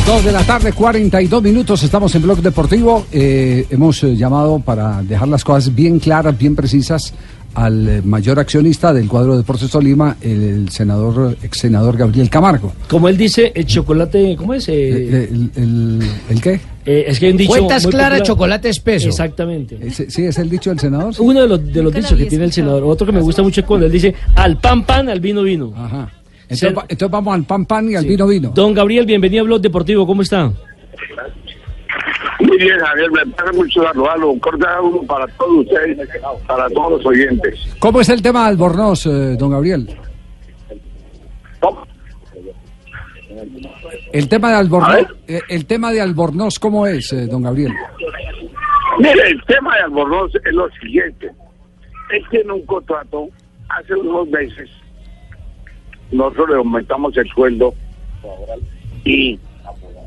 Dos 0.08 0.24
de 0.24 0.32
la 0.32 0.43
tarde, 0.43 0.72
42 0.72 1.43
minutos. 1.43 1.84
Estamos 1.84 2.15
en 2.15 2.22
Blog 2.22 2.41
Deportivo. 2.41 3.06
Eh, 3.12 3.65
hemos 3.70 4.02
eh, 4.04 4.15
llamado 4.15 4.60
para 4.60 5.04
dejar 5.04 5.28
las 5.28 5.43
cosas 5.43 5.76
bien 5.76 6.00
claras, 6.00 6.38
bien 6.38 6.56
precisas 6.56 7.13
al 7.54 7.89
eh, 7.89 8.02
mayor 8.06 8.39
accionista 8.39 8.93
del 8.93 9.10
cuadro 9.10 9.34
de 9.34 9.39
Deportes 9.39 9.70
Tolima, 9.70 10.15
el, 10.22 10.70
senador, 10.70 11.36
ex 11.43 11.58
senador 11.58 11.98
Gabriel 11.98 12.30
Camargo. 12.30 12.72
Como 12.88 13.10
él 13.10 13.17
dice, 13.17 13.52
el 13.54 13.65
chocolate, 13.65 14.38
¿cómo 14.38 14.54
es? 14.54 14.70
Eh, 14.70 15.28
¿El, 15.30 15.52
el, 15.56 16.00
el 16.30 16.41
qué? 16.41 16.62
eh, 16.86 17.03
es 17.08 17.20
que 17.20 17.26
hay 17.26 17.32
un 17.34 17.38
dicho 17.38 17.51
Cuentas 17.51 17.86
claras, 17.86 18.22
chocolate 18.24 18.70
espeso. 18.70 19.10
Exactamente. 19.10 19.78
Ese- 19.82 20.10
¿Sí 20.10 20.24
es 20.24 20.38
el 20.38 20.49
dicho 20.49 20.70
del 20.70 20.80
senador? 20.80 21.14
sí? 21.16 21.22
Uno 21.22 21.41
de 21.41 21.47
los, 21.49 21.66
de 21.74 21.84
los 21.84 21.93
dichos 21.93 22.14
que 22.14 22.26
tiene 22.28 22.45
el 22.45 22.53
senador. 22.53 22.84
Otro 22.86 23.05
que 23.05 23.12
me 23.12 23.20
gusta 23.22 23.43
mucho 23.43 23.60
es 23.60 23.68
cuando 23.68 23.88
él 23.88 23.91
dice 23.91 24.16
al 24.36 24.58
pan 24.58 24.86
pan, 24.86 25.10
al 25.10 25.20
vino 25.20 25.43
vino. 25.43 25.74
Ajá. 25.76 26.10
Entonces, 26.50 26.78
va- 26.78 26.84
entonces 26.88 27.10
vamos 27.12 27.34
al 27.36 27.43
pan 27.43 27.66
pan 27.66 27.89
y 27.91 27.95
al 27.95 28.06
vino 28.06 28.26
vino. 28.28 28.52
Don 28.56 28.74
Gabriel, 28.74 29.06
bienvenido 29.06 29.41
a 29.43 29.45
Blog 29.45 29.62
Deportivo, 29.62 30.08
¿cómo 30.08 30.22
está? 30.22 30.52
Muy 32.39 32.58
bien, 32.58 32.78
Javier, 32.80 33.12
me 33.12 33.26
parece 33.34 33.58
mucho 33.58 33.84
saludarlo. 33.84 34.30
Un 34.32 34.39
cordial 34.39 34.70
saludo 34.76 35.02
para 35.04 35.28
todos 35.28 35.66
ustedes, 35.66 35.98
para 36.48 36.70
todos 36.70 36.91
los 36.93 37.06
oyentes. 37.06 37.60
¿Cómo 37.80 38.00
es 38.00 38.10
el 38.10 38.22
tema 38.22 38.43
de 38.43 38.50
Albornoz, 38.50 39.06
eh, 39.08 39.36
don 39.38 39.52
Gabriel? 39.52 39.89
El 44.14 44.30
tema 44.30 44.50
de 44.52 44.56
Albornoz, 44.56 45.08
eh, 45.28 45.41
el 45.50 45.66
tema 45.66 45.91
de 45.91 46.02
Albornoz, 46.02 46.60
¿cómo 46.60 46.88
es, 46.88 47.12
eh, 47.14 47.26
don 47.28 47.43
Gabriel? 47.43 47.74
Mire, 49.00 49.30
el 49.30 49.43
tema 49.45 49.76
de 49.76 49.82
Albornoz 49.84 50.32
es 50.36 50.54
lo 50.54 50.68
siguiente. 50.82 51.30
Él 52.12 52.24
tiene 52.32 52.54
un 52.54 52.66
contrato 52.66 53.28
hace 53.70 53.93
unos 53.95 54.28
meses. 54.30 54.70
Nosotros 56.12 56.49
le 56.49 56.55
aumentamos 56.55 57.16
el 57.18 57.28
sueldo 57.30 57.74
y, 59.03 59.39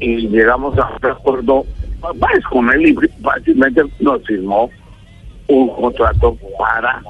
llegamos 0.00 0.78
a 0.78 0.96
un 1.02 1.10
acuerdo 1.10 1.64
pues, 2.00 2.44
con 2.50 2.70
él 2.72 2.86
y 2.86 2.94
fácilmente 3.22 3.82
nos 4.00 4.24
firmó 4.24 4.70
un 5.48 5.68
contrato 5.74 6.38
para 6.58 7.02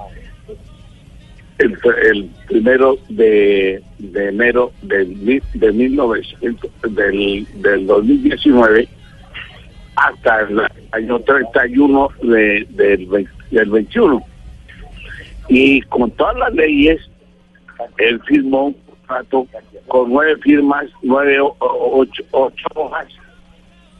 el, 1.58 2.30
primero 2.48 2.96
de, 3.08 3.82
enero 4.14 4.72
del, 4.82 5.42
de 5.54 5.72
1900, 5.72 6.70
del, 6.94 7.46
del 7.62 7.86
2019 7.86 8.88
hasta 9.96 10.40
el 10.40 10.60
año 10.92 11.20
31 11.20 12.08
de, 12.22 12.66
del, 12.70 13.28
del 13.50 13.70
21. 13.70 14.22
Y 15.48 15.82
con 15.82 16.10
todas 16.12 16.36
las 16.36 16.54
leyes, 16.54 17.00
él 17.98 18.20
firmó 18.26 18.74
contrato 19.10 19.46
con 19.88 20.10
nueve 20.12 20.36
firmas, 20.42 20.86
nueve, 21.02 21.38
ocho, 21.40 22.22
ocho 22.30 22.66
hojas, 22.74 23.06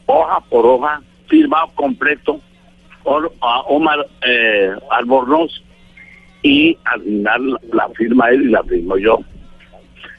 hoja 0.05 0.39
por 0.49 0.65
hoja, 0.65 1.01
firmado 1.27 1.67
completo, 1.75 2.39
Or- 3.03 3.31
a 3.41 3.61
Omar 3.61 4.05
eh, 4.25 4.71
Albornoz, 4.91 5.51
y 6.43 6.77
al 6.85 7.01
final 7.01 7.59
la 7.73 7.89
firma 7.89 8.29
él 8.29 8.43
y 8.43 8.49
la 8.49 8.63
firmo 8.63 8.97
yo. 8.97 9.19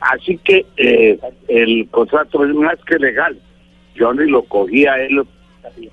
Así 0.00 0.36
que 0.38 0.66
eh, 0.76 1.18
el 1.48 1.88
contrato 1.90 2.44
es 2.44 2.54
más 2.54 2.76
que 2.86 2.96
legal. 2.98 3.36
Yo 3.94 4.12
ni 4.12 4.28
lo 4.30 4.42
cogí 4.44 4.86
a 4.86 4.96
él 4.98 5.22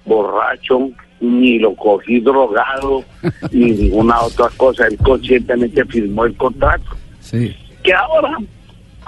borracho, 0.05 0.89
ni 1.19 1.59
lo 1.59 1.75
cogí 1.75 2.19
drogado, 2.19 3.03
ni 3.51 3.71
ninguna 3.71 4.21
otra 4.21 4.49
cosa. 4.57 4.87
Él 4.87 4.97
conscientemente 4.97 5.85
firmó 5.85 6.25
el 6.25 6.35
contrato. 6.37 6.85
Sí. 7.19 7.55
Que 7.83 7.93
ahora, 7.93 8.37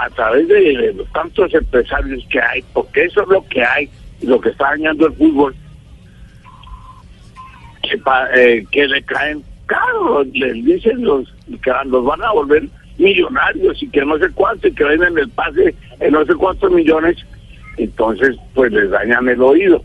a 0.04 0.10
través 0.10 0.48
de, 0.48 0.56
de 0.78 0.94
los 0.94 1.08
tantos 1.14 1.54
empresarios 1.54 2.26
que 2.30 2.42
hay, 2.42 2.64
porque 2.74 3.06
eso 3.06 3.22
es 3.22 3.28
lo 3.28 3.46
que 3.48 3.64
hay, 3.64 3.90
lo 4.24 4.42
que 4.42 4.50
está 4.50 4.70
dañando 4.72 5.06
el 5.08 5.14
fútbol, 5.14 5.56
que, 7.84 7.98
pa- 8.00 8.30
eh, 8.36 8.66
que 8.72 8.88
le 8.88 9.02
caen 9.04 9.44
caro, 9.68 10.24
les 10.34 10.54
dicen 10.66 11.04
los 11.04 11.32
que 11.62 11.72
los 11.86 12.04
van 12.06 12.22
a 12.24 12.32
volver 12.32 12.64
millonarios 12.98 13.82
y 13.82 13.90
que 13.90 14.04
no 14.06 14.18
sé 14.18 14.30
cuánto, 14.34 14.68
y 14.68 14.74
que 14.74 14.84
venden 14.84 15.18
el 15.18 15.30
pase 15.30 15.76
en 16.00 16.12
no 16.14 16.26
sé 16.26 16.34
cuántos 16.36 16.72
millones, 16.72 17.18
entonces 17.78 18.36
pues 18.54 18.72
les 18.72 18.90
dañan 18.90 19.28
el 19.30 19.42
oído. 19.42 19.84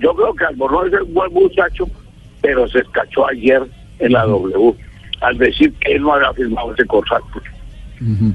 Yo 0.00 0.14
creo 0.14 0.34
que 0.34 0.44
Albornoz 0.44 0.92
es 0.92 1.00
un 1.02 1.14
buen 1.14 1.32
muchacho, 1.32 1.86
pero 2.40 2.66
se 2.68 2.80
escachó 2.80 3.28
ayer 3.28 3.62
en 4.00 4.12
la 4.12 4.24
W 4.24 4.74
al 5.20 5.36
decir 5.38 5.72
que 5.74 5.92
él 5.92 6.02
no 6.02 6.14
había 6.14 6.32
firmado 6.32 6.72
ese 6.74 6.84
contrato. 6.86 7.26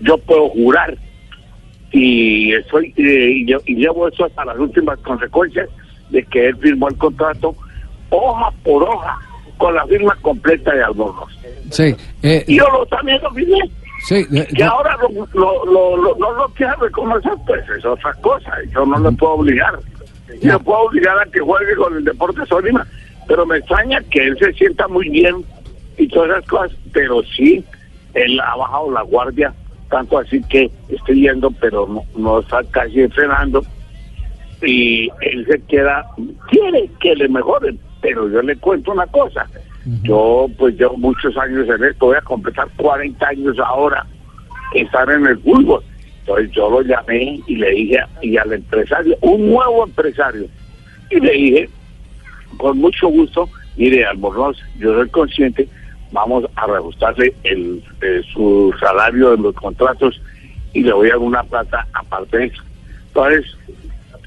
Yo 0.01 0.17
puedo 0.19 0.49
jurar 0.49 0.95
y 1.91 2.53
eh, 2.53 2.63
y, 2.97 3.45
lle- 3.45 3.61
y 3.65 3.75
llevo 3.75 4.07
eso 4.07 4.25
hasta 4.25 4.45
las 4.45 4.57
últimas 4.57 4.99
consecuencias 4.99 5.69
de 6.09 6.23
que 6.25 6.47
él 6.49 6.57
firmó 6.57 6.89
el 6.89 6.95
contrato 6.97 7.55
hoja 8.09 8.51
por 8.63 8.83
hoja 8.83 9.17
con 9.57 9.73
la 9.73 9.85
firma 9.87 10.15
completa 10.21 10.73
de 10.73 10.83
Albornoz. 10.83 11.31
Sí. 11.71 11.95
eh, 12.21 12.43
Y 12.47 12.57
yo 12.57 12.65
lo, 12.69 12.85
también 12.87 13.21
lo 13.23 13.31
firmé. 13.31 13.57
sí, 14.05 14.25
eh, 14.33 14.47
Que 14.55 14.63
ahora 14.63 14.97
lo, 15.01 15.25
lo, 15.33 15.65
lo, 15.65 15.97
lo- 15.97 16.15
no 16.17 16.31
lo 16.33 16.47
quiera 16.49 16.75
reconocer, 16.75 17.31
pues 17.47 17.61
es 17.77 17.85
otra 17.85 18.13
cosa. 18.15 18.51
Yo 18.73 18.85
no 18.85 18.99
le 18.99 19.15
puedo 19.17 19.33
obligar. 19.33 19.79
Yo 20.41 20.51
no 20.53 20.59
puedo 20.59 20.79
obligar 20.81 21.17
a 21.19 21.25
que 21.25 21.39
juegue 21.39 21.75
con 21.75 21.95
el 21.95 22.03
Deportes 22.03 22.47
Tolima. 22.49 22.85
Pero 23.27 23.45
me 23.45 23.57
extraña 23.57 24.01
que 24.11 24.19
él 24.27 24.37
se 24.37 24.51
sienta 24.53 24.87
muy 24.89 25.09
bien 25.09 25.37
y 25.97 26.07
todas 26.09 26.29
esas 26.31 26.45
cosas. 26.47 26.77
Pero 26.93 27.23
sí, 27.35 27.63
él 28.15 28.39
ha 28.39 28.55
bajado 28.55 28.91
la 28.91 29.01
guardia. 29.03 29.53
Tanto 29.89 30.17
así 30.17 30.41
que 30.49 30.71
estoy 30.89 31.21
yendo, 31.21 31.51
pero 31.51 31.87
no, 31.87 32.01
no 32.17 32.39
está 32.39 32.63
casi 32.71 33.01
entrenando. 33.01 33.63
Y 34.63 35.09
él 35.21 35.45
se 35.47 35.61
queda, 35.63 36.05
quiere 36.49 36.89
que 36.99 37.15
le 37.15 37.29
mejoren. 37.29 37.79
Pero 38.01 38.29
yo 38.29 38.41
le 38.41 38.55
cuento 38.57 38.91
una 38.91 39.05
cosa. 39.07 39.47
Yo 40.01 40.47
pues 40.57 40.75
llevo 40.77 40.97
muchos 40.97 41.37
años 41.37 41.67
en 41.69 41.83
esto, 41.83 42.07
voy 42.07 42.15
a 42.15 42.21
completar 42.21 42.67
40 42.75 43.27
años 43.27 43.59
ahora 43.59 44.03
que 44.73 44.81
estar 44.81 45.09
en 45.11 45.27
el 45.27 45.37
fútbol. 45.39 45.83
Entonces 46.21 46.51
yo 46.51 46.69
lo 46.71 46.81
llamé 46.81 47.39
y 47.45 47.55
le 47.55 47.69
dije, 47.69 47.99
y 48.23 48.35
al 48.35 48.51
empresario, 48.51 49.15
un 49.21 49.51
nuevo 49.51 49.85
empresario, 49.85 50.47
y 51.11 51.19
le 51.19 51.31
dije, 51.31 51.69
con 52.57 52.79
mucho 52.79 53.09
gusto, 53.09 53.47
mire, 53.77 54.05
Albornoz, 54.05 54.57
yo 54.79 54.95
soy 54.95 55.09
consciente, 55.09 55.67
vamos 56.11 56.45
a 56.55 56.67
reajustarle 56.67 57.33
el, 57.43 57.83
eh, 58.01 58.21
su 58.33 58.73
salario 58.79 59.31
de 59.31 59.37
los 59.37 59.55
contratos 59.55 60.21
y 60.73 60.81
le 60.81 60.93
voy 60.93 61.07
a 61.07 61.11
dar 61.11 61.19
una 61.19 61.43
plata 61.43 61.87
aparte 61.93 62.37
de 62.37 62.45
eso. 62.45 62.61
Entonces, 63.07 63.57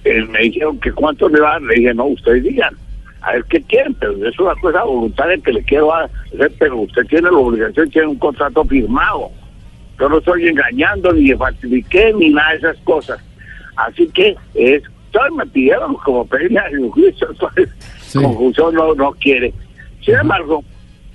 eh, 0.04 0.22
me 0.22 0.40
dijeron 0.40 0.78
que 0.80 0.92
cuánto 0.92 1.28
le 1.28 1.40
van, 1.40 1.66
le 1.66 1.74
dije, 1.74 1.94
no, 1.94 2.06
ustedes 2.06 2.42
digan, 2.42 2.74
a 3.20 3.32
ver 3.32 3.44
qué 3.44 3.60
quieren, 3.62 3.94
pero 3.94 4.26
es 4.26 4.38
una 4.38 4.54
cosa 4.56 4.84
voluntaria 4.84 5.36
que 5.38 5.52
le 5.52 5.62
quiero 5.62 5.92
hacer, 5.94 6.52
pero 6.58 6.78
usted 6.78 7.04
tiene 7.06 7.30
la 7.30 7.36
obligación 7.36 7.90
tener 7.90 8.08
un 8.08 8.18
contrato 8.18 8.64
firmado. 8.64 9.30
Yo 9.98 10.08
no 10.08 10.18
estoy 10.18 10.48
engañando, 10.48 11.12
ni 11.12 11.32
falsifiqué, 11.34 12.12
ni 12.14 12.30
nada 12.30 12.52
de 12.52 12.58
esas 12.58 12.76
cosas. 12.78 13.20
Así 13.76 14.06
que 14.08 14.36
es, 14.54 14.82
todos 15.10 15.32
me 15.32 15.46
pidieron 15.46 15.94
como 15.96 16.26
pedirle 16.26 16.60
a 16.60 16.70
juicio, 16.90 17.28
entonces 17.30 17.68
confusión 18.12 18.74
no, 18.74 18.94
no 18.94 19.12
quiere. 19.12 19.52
Sin 20.04 20.14
embargo, 20.14 20.62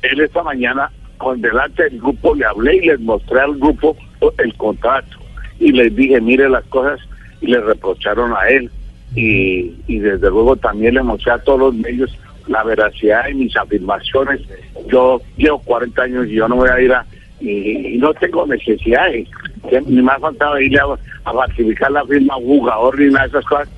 él 0.04 0.22
esta 0.22 0.43
mañana, 0.43 0.91
con 1.18 1.41
delante 1.41 1.84
del 1.84 1.99
grupo, 1.99 2.36
le 2.36 2.45
hablé 2.45 2.78
y 2.78 2.88
les 2.88 2.99
mostré 2.99 3.39
al 3.41 3.56
grupo 3.56 3.95
el 4.38 4.54
contrato. 4.56 5.18
Y 5.60 5.72
les 5.72 5.95
dije, 5.95 6.20
mire 6.22 6.49
las 6.49 6.64
cosas, 6.66 6.99
y 7.41 7.47
le 7.47 7.60
reprocharon 7.62 8.34
a 8.34 8.47
él. 8.49 8.70
Y, 9.16 9.72
y 9.88 9.99
desde 9.99 10.30
luego 10.30 10.56
también 10.56 10.95
le 10.95 11.04
mostré 11.04 11.34
a 11.34 11.38
todos 11.39 11.60
los 11.60 11.76
medios 11.76 12.18
la 12.47 12.64
veracidad 12.64 13.26
de 13.26 13.36
mis 13.36 13.56
afirmaciones. 13.56 14.41
Yo 14.88 15.22
llevo 15.38 15.60
40 15.60 16.01
años 16.01 16.28
y 16.28 16.34
yo 16.34 16.47
no 16.47 16.58
voy 16.58 16.70
a 16.70 16.82
ir 16.82 16.93
a... 16.93 17.06
Y, 17.39 17.97
no 17.97 18.14
tengo 18.14 18.45
necesidades. 18.47 19.28
que 19.70 19.82
Ni 19.82 20.01
me 20.01 20.12
ha 20.12 20.20
faltado 20.20 20.60
irle 20.60 20.80
a, 20.80 20.86
a 21.30 21.34
falsificar 21.34 21.91
la 21.91 22.06
firma 22.06 22.36
jugador 22.36 22.99
ni 22.99 23.08
nada 23.08 23.24
de 23.24 23.30
esas 23.30 23.45
cosas. 23.45 23.70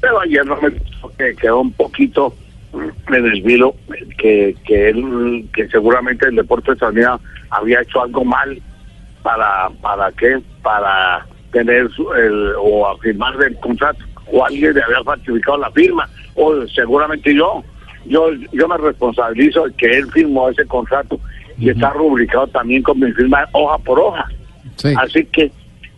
Pero 0.00 0.20
ayer 0.20 0.44
no 0.44 0.58
me 0.60 1.34
quedó 1.36 1.60
un 1.60 1.72
poquito 1.72 2.34
en 3.08 3.24
el 3.26 3.42
vilo 3.42 3.74
que, 4.18 4.54
que 4.66 4.88
él, 4.90 5.46
que 5.54 5.68
seguramente 5.68 6.26
el 6.28 6.36
deporte 6.36 6.72
estadounidense 6.72 7.22
había 7.50 7.80
hecho 7.82 8.02
algo 8.02 8.24
mal 8.24 8.60
para, 9.22 9.68
para 9.80 10.10
qué, 10.12 10.40
para 10.62 11.26
tener 11.52 11.88
el, 12.16 12.52
o 12.58 12.88
afirmar 12.88 13.34
el 13.42 13.56
contrato, 13.60 14.04
o 14.32 14.44
alguien 14.44 14.74
le 14.74 14.82
había 14.82 15.02
falsificado 15.04 15.58
la 15.58 15.70
firma, 15.70 16.08
o 16.34 16.66
seguramente 16.68 17.34
yo, 17.34 17.62
yo, 18.06 18.30
yo 18.52 18.68
me 18.68 18.76
responsabilizo 18.78 19.66
de 19.66 19.74
que 19.74 19.86
él 19.98 20.10
firmó 20.12 20.48
ese 20.50 20.66
contrato 20.66 21.18
y 21.58 21.70
está 21.70 21.90
rubricado 21.90 22.46
también 22.48 22.82
con 22.82 22.98
mi 22.98 23.12
firma 23.12 23.46
hoja 23.52 23.78
por 23.78 24.00
hoja. 24.00 24.26
Así 24.98 25.24
que 25.26 25.52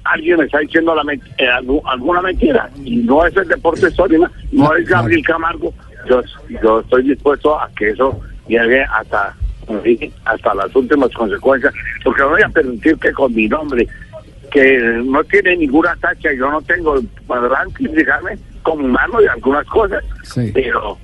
alguien 0.05 0.39
me 0.39 0.45
está 0.45 0.59
diciendo 0.59 0.95
la 0.95 1.03
eh, 1.15 1.19
algu- 1.39 1.81
alguna 1.87 2.21
mentira 2.21 2.69
y 2.85 2.97
no 2.99 3.25
es 3.25 3.35
el 3.37 3.49
deporte 3.49 3.91
Tolima, 3.93 4.31
no 4.53 4.75
es 4.77 4.87
Gabriel 4.87 5.25
Camargo. 5.25 5.73
Yo, 6.09 6.23
yo 6.63 6.81
estoy 6.81 7.03
dispuesto 7.09 7.59
a 7.61 7.69
que 7.77 7.91
eso 7.91 8.21
llegue 8.49 8.83
hasta 8.85 9.35
hasta 10.25 10.55
las 10.55 10.75
últimas 10.77 11.11
consecuencias, 11.13 11.75
porque 12.05 12.23
no 12.23 12.29
voy 12.31 12.43
a 12.43 12.49
permitir 12.49 12.97
que 12.99 13.13
con 13.13 13.35
mi 13.35 13.49
nombre, 13.49 13.85
que 14.53 14.79
no 15.05 15.25
tiene 15.25 15.57
ninguna 15.57 15.97
tacha, 15.97 16.33
yo 16.35 16.49
no 16.51 16.63
tengo, 16.63 17.01
podrán 17.27 17.69
criticarme 17.73 18.39
como 18.63 18.85
humano 18.85 19.21
de 19.21 19.29
algunas 19.29 19.67
cosas, 19.67 20.05
pero 20.55 20.97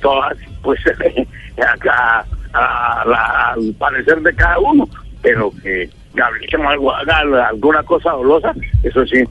todas, 0.00 0.34
pues, 0.62 0.80
a, 1.90 2.24
a 2.54 3.04
la- 3.06 3.52
al 3.52 3.74
parecer 3.78 4.20
de 4.22 4.34
cada 4.34 4.58
uno, 4.60 4.88
pero 5.20 5.52
que 5.62 5.90
Gabriel 6.14 6.48
haga 6.66 7.48
alguna 7.48 7.82
cosa 7.82 8.12
dolosa, 8.12 8.54
eso 8.82 9.04
sí, 9.06 9.22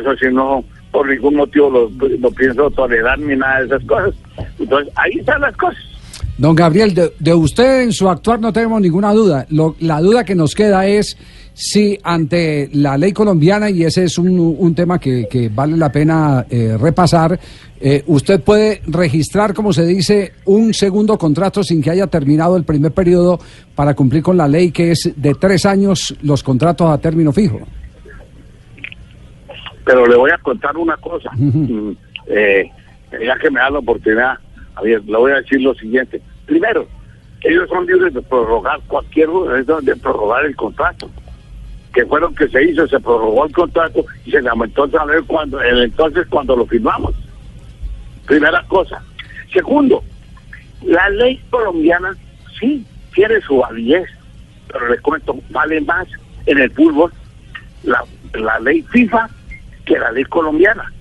eso 0.00 0.16
sí 0.16 0.26
no, 0.30 0.62
por 0.98 1.08
ningún 1.08 1.36
motivo 1.36 1.70
lo, 1.70 2.30
pienso 2.32 2.68
tolerar 2.72 3.16
ni 3.20 3.36
nada 3.36 3.60
de 3.60 3.66
esas 3.66 3.84
cosas. 3.84 4.14
Entonces, 4.58 4.92
ahí 4.96 5.12
están 5.20 5.40
las 5.40 5.56
cosas. 5.56 5.78
Don 6.36 6.56
Gabriel, 6.56 6.92
de, 7.20 7.34
usted 7.34 7.82
en 7.82 7.92
su 7.92 8.08
actuar 8.08 8.40
no 8.40 8.52
tenemos 8.52 8.80
ninguna 8.80 9.12
duda. 9.12 9.46
Lo- 9.50 9.76
la 9.78 10.00
duda 10.00 10.24
que 10.24 10.34
nos 10.34 10.56
queda 10.56 10.86
es 10.88 11.16
si 11.54 11.96
ante 12.02 12.68
la 12.72 12.98
ley 12.98 13.12
colombiana, 13.12 13.70
y 13.70 13.84
ese 13.84 14.02
es 14.04 14.18
un, 14.18 14.56
un 14.58 14.74
tema 14.74 14.98
que, 14.98 15.28
que 15.30 15.48
vale 15.50 15.76
la 15.76 15.92
pena 15.92 16.44
eh, 16.50 16.76
repasar, 16.80 17.38
eh, 17.80 18.02
usted 18.08 18.40
puede 18.40 18.82
registrar, 18.88 19.54
como 19.54 19.72
se 19.72 19.86
dice, 19.86 20.32
un 20.46 20.74
segundo 20.74 21.16
contrato 21.16 21.62
sin 21.62 21.80
que 21.80 21.90
haya 21.90 22.08
terminado 22.08 22.56
el 22.56 22.64
primer 22.64 22.90
periodo 22.90 23.38
para 23.76 23.94
cumplir 23.94 24.24
con 24.24 24.36
la 24.36 24.48
ley 24.48 24.72
que 24.72 24.90
es 24.90 25.12
de 25.14 25.34
tres 25.34 25.64
años 25.64 26.12
los 26.22 26.42
contratos 26.42 26.90
a 26.90 26.98
término 26.98 27.32
fijo. 27.32 27.60
Pero 29.88 30.06
le 30.06 30.16
voy 30.16 30.30
a 30.30 30.36
contar 30.36 30.76
una 30.76 30.98
cosa. 30.98 31.30
Mm, 31.34 31.92
eh, 32.26 32.70
ya 33.24 33.38
que 33.38 33.50
me 33.50 33.58
da 33.58 33.70
la 33.70 33.78
oportunidad, 33.78 34.38
Javier, 34.74 35.02
le 35.06 35.16
voy 35.16 35.32
a 35.32 35.36
decir 35.36 35.62
lo 35.62 35.74
siguiente. 35.76 36.20
Primero, 36.44 36.86
ellos 37.40 37.66
son 37.70 37.86
libres 37.86 38.12
de 38.12 38.20
prorrogar 38.20 38.80
cualquier 38.86 39.30
de 39.30 39.96
prorrogar 39.96 40.44
el 40.44 40.54
contrato. 40.56 41.08
Que 41.94 42.04
fue 42.04 42.20
lo 42.20 42.34
que 42.34 42.48
se 42.48 42.64
hizo, 42.64 42.86
se 42.86 43.00
prorrogó 43.00 43.46
el 43.46 43.52
contrato 43.54 44.04
y 44.26 44.30
se 44.30 44.42
le 44.42 44.50
aumentó 44.50 44.84
el 44.84 44.90
salario 44.90 45.26
cuando, 45.26 45.58
el 45.62 45.84
entonces 45.84 46.26
cuando 46.28 46.54
lo 46.54 46.66
firmamos. 46.66 47.14
Primera 48.26 48.62
cosa. 48.68 49.02
Segundo, 49.50 50.04
la 50.82 51.08
ley 51.08 51.40
colombiana 51.48 52.14
sí 52.60 52.84
tiene 53.14 53.40
su 53.40 53.56
validez, 53.56 54.06
pero 54.70 54.86
le 54.90 54.98
cuento, 54.98 55.34
vale 55.48 55.80
más 55.80 56.06
en 56.44 56.58
el 56.58 56.70
fútbol 56.72 57.10
la, 57.84 58.04
la 58.34 58.60
ley 58.60 58.82
FIFA 58.82 59.30
que 59.88 59.98
la 59.98 60.12
ley 60.12 60.24
colombiana. 60.24 60.92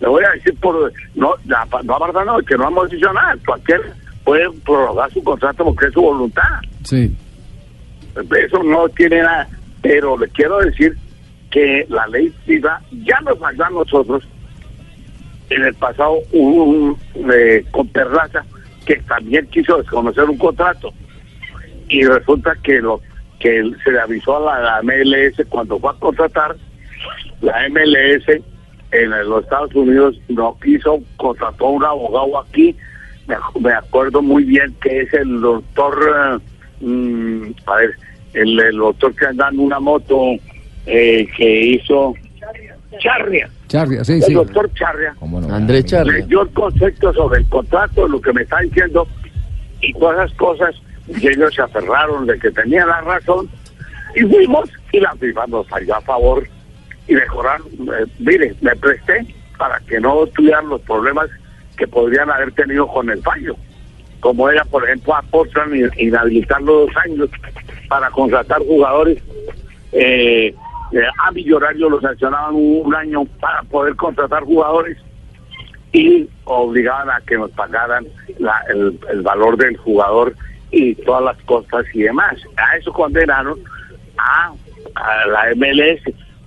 Le 0.00 0.08
voy 0.08 0.24
a 0.24 0.30
decir 0.30 0.54
por 0.60 0.92
no, 1.14 1.34
la, 1.46 1.66
no 1.82 1.98
verdad 1.98 2.24
no, 2.24 2.38
que 2.38 2.56
no 2.56 2.68
hemos 2.68 2.88
dicho 2.90 3.12
nada. 3.12 3.36
Cualquier 3.44 3.80
puede 4.24 4.50
prorrogar 4.64 5.12
su 5.12 5.22
contrato 5.22 5.64
porque 5.64 5.86
es 5.86 5.92
su 5.92 6.00
voluntad. 6.00 6.60
Sí. 6.84 7.14
Eso 8.14 8.62
no 8.62 8.88
tiene 8.90 9.22
nada. 9.22 9.48
Pero 9.82 10.16
le 10.16 10.28
quiero 10.28 10.58
decir 10.60 10.96
que 11.50 11.84
la 11.88 12.06
ley 12.06 12.32
FIFA 12.46 12.80
ya 13.04 13.20
nos 13.20 13.38
mandó 13.40 13.64
a 13.64 13.70
nosotros. 13.70 14.24
En 15.50 15.62
el 15.62 15.74
pasado 15.74 16.18
hubo 16.32 16.64
un 16.64 16.98
eh, 17.32 17.64
con 17.70 17.86
Terraza 17.88 18.44
que 18.86 18.96
también 18.96 19.46
quiso 19.48 19.76
desconocer 19.78 20.24
un 20.24 20.38
contrato. 20.38 20.92
Y 21.88 22.04
resulta 22.04 22.56
que 22.62 22.80
lo 22.80 23.00
que 23.40 23.62
se 23.82 23.90
le 23.90 24.00
avisó 24.00 24.36
a 24.36 24.60
la, 24.60 24.80
la 24.80 24.82
MLS 24.82 25.46
cuando 25.48 25.78
fue 25.78 25.90
a 25.90 25.94
contratar, 25.94 26.56
la 27.40 27.68
MLS 27.68 28.42
en 28.92 29.10
los 29.28 29.42
Estados 29.44 29.74
Unidos 29.74 30.16
no 30.28 30.56
quiso, 30.62 31.00
contrató 31.16 31.66
a 31.66 31.70
un 31.70 31.84
abogado 31.84 32.38
aquí, 32.40 32.76
me, 33.26 33.34
ac- 33.36 33.60
me 33.60 33.72
acuerdo 33.72 34.22
muy 34.22 34.44
bien 34.44 34.74
que 34.80 35.00
es 35.02 35.12
el 35.14 35.40
doctor, 35.40 36.40
eh, 36.80 36.84
mm, 36.84 37.42
a 37.66 37.76
ver, 37.76 37.94
el, 38.34 38.60
el 38.60 38.76
doctor 38.76 39.14
que 39.16 39.26
anda 39.26 39.48
en 39.50 39.58
una 39.58 39.80
moto 39.80 40.20
eh, 40.86 41.26
que 41.36 41.60
hizo 41.66 42.14
Charria. 42.98 43.48
Charria, 43.66 44.04
sí, 44.04 44.12
el 44.14 44.22
sí. 44.22 44.34
doctor 44.34 44.72
Charria. 44.74 45.14
Andrés 45.50 45.86
Charria. 45.86 46.12
Le 46.18 46.26
dio 46.26 46.42
el 46.42 46.50
concepto 46.50 47.12
sobre 47.12 47.40
el 47.40 47.48
contrato, 47.48 48.06
lo 48.06 48.20
que 48.20 48.32
me 48.32 48.42
está 48.42 48.60
diciendo, 48.60 49.08
y 49.80 49.92
todas 49.94 50.26
esas 50.26 50.38
cosas, 50.38 50.74
y 51.08 51.26
ellos 51.26 51.52
se 51.52 51.62
aferraron 51.62 52.26
de 52.26 52.38
que 52.38 52.50
tenía 52.52 52.86
la 52.86 53.00
razón, 53.00 53.48
y 54.14 54.20
fuimos, 54.22 54.70
y 54.92 55.00
la 55.00 55.12
FIFA 55.16 55.46
nos 55.48 55.66
falló 55.68 55.96
a 55.96 56.00
favor, 56.02 56.46
y 57.08 57.14
mejoraron. 57.14 57.66
Eh, 57.68 58.06
mire, 58.18 58.54
me 58.60 58.74
presté 58.76 59.26
para 59.58 59.78
que 59.80 60.00
no 60.00 60.26
tuvieran 60.28 60.68
los 60.68 60.80
problemas 60.82 61.28
que 61.76 61.86
podrían 61.86 62.30
haber 62.30 62.52
tenido 62.52 62.86
con 62.86 63.10
el 63.10 63.22
fallo, 63.22 63.56
como 64.20 64.48
era, 64.48 64.64
por 64.64 64.84
ejemplo, 64.84 65.14
a 65.14 65.22
Portland 65.22 65.74
y- 65.74 66.06
inhabilitarlo 66.06 66.80
dos 66.86 66.96
años 67.04 67.28
para 67.88 68.10
contratar 68.10 68.60
jugadores. 68.60 69.18
Eh, 69.92 70.54
eh, 70.92 71.06
a 71.24 71.30
Millonarios 71.32 71.90
lo 71.90 72.00
sancionaban 72.00 72.54
un, 72.54 72.94
año 72.94 73.24
para 73.40 73.62
poder 73.64 73.96
contratar 73.96 74.44
jugadores 74.44 74.98
y 75.92 76.28
obligaban 76.44 77.10
a 77.10 77.20
que 77.26 77.36
nos 77.36 77.50
pagaran 77.52 78.06
la- 78.38 78.64
el, 78.68 79.22
valor 79.22 79.56
del 79.56 79.76
jugador 79.76 80.34
y 80.70 80.94
todas 80.96 81.22
las 81.22 81.36
costas 81.44 81.84
y 81.94 82.02
demás. 82.02 82.34
A 82.56 82.76
eso 82.76 82.92
condenaron 82.92 83.58
a 84.16 84.52
la 85.26 85.54
MLS, 85.54 86.02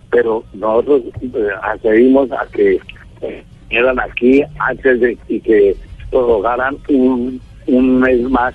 pero 0.10 0.44
nosotros 0.54 1.02
eh, 1.22 1.48
accedimos 1.64 2.32
a 2.32 2.46
que 2.54 2.80
eh, 3.22 3.44
eran 3.70 4.00
aquí 4.00 4.44
antes 4.60 5.00
de 5.02 5.18
y 5.28 5.40
que 5.42 5.76
prorrogaran 6.10 6.78
un, 6.90 7.42
un 7.68 8.00
mes 8.00 8.22
más 8.24 8.54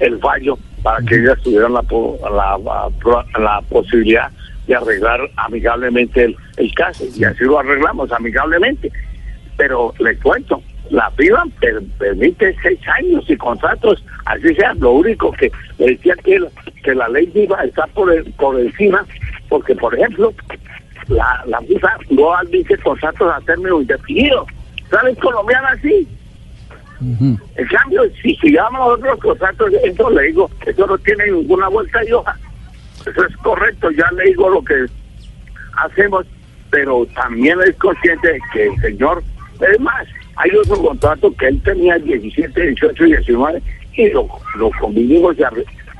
el 0.00 0.18
fallo 0.20 0.56
para 0.82 1.04
que 1.06 1.16
ellas 1.16 1.38
tuvieran 1.42 1.72
la, 1.74 1.82
la, 2.30 2.58
la 2.58 3.40
la 3.40 3.60
posibilidad 3.62 4.28
de 4.66 4.74
arreglar 4.76 5.20
amigablemente 5.36 6.24
el, 6.24 6.36
el 6.56 6.74
caso. 6.74 7.04
Y 7.16 7.24
así 7.24 7.44
lo 7.44 7.58
arreglamos 7.58 8.10
amigablemente. 8.12 8.90
Pero 9.56 9.92
le 9.98 10.16
cuento, 10.18 10.62
la 10.90 11.10
per- 11.60 11.82
permite 11.98 12.54
seis 12.62 12.78
años 12.98 13.24
y 13.28 13.36
contratos, 13.36 14.02
así 14.24 14.54
sea, 14.54 14.72
lo 14.74 14.92
único 14.92 15.30
que 15.32 15.50
le 15.78 15.86
decía 15.88 16.14
que, 16.24 16.38
la- 16.40 16.48
que 16.82 16.94
la 16.94 17.08
ley 17.08 17.26
FIBA 17.26 17.64
está 17.64 17.86
por, 17.88 18.12
el- 18.12 18.32
por 18.34 18.58
encima, 18.58 19.04
porque 19.48 19.74
por 19.74 19.94
ejemplo, 19.94 20.32
la, 21.08 21.42
la 21.46 21.60
FIFA 21.60 21.96
no 22.10 22.34
admite 22.34 22.76
contratos 22.78 23.32
a 23.32 23.40
término 23.40 23.80
indefinido, 23.80 24.46
¿sabes? 24.90 25.18
Colombiana 25.18 25.76
sí. 25.82 26.06
En 27.00 27.66
cambio, 27.66 28.02
si 28.22 28.36
sigamos 28.36 28.98
otros 28.98 29.18
contratos, 29.18 29.72
eso 29.82 30.10
le 30.10 30.22
digo, 30.22 30.48
eso 30.64 30.86
no 30.86 30.96
tiene 30.98 31.32
ninguna 31.32 31.68
vuelta 31.68 32.04
y 32.04 32.12
hoja. 32.12 32.36
Eso 33.00 33.26
es 33.26 33.36
correcto, 33.38 33.90
ya 33.90 34.08
le 34.12 34.24
digo 34.24 34.48
lo 34.48 34.62
que 34.62 34.86
hacemos, 35.78 36.24
pero 36.70 37.04
también 37.14 37.58
es 37.66 37.74
consciente 37.76 38.34
de 38.34 38.40
que 38.52 38.66
el 38.66 38.80
señor, 38.80 39.22
es 39.68 39.80
más, 39.80 40.06
hay 40.36 40.50
otro 40.56 40.76
contrato 40.76 41.34
que 41.34 41.48
él 41.48 41.60
tenía 41.62 41.98
17, 41.98 42.60
18 42.68 43.04
y 43.04 43.12
19 43.16 43.62
y 43.94 44.10
lo, 44.10 44.28
lo 44.56 44.70
convinimos 44.80 45.36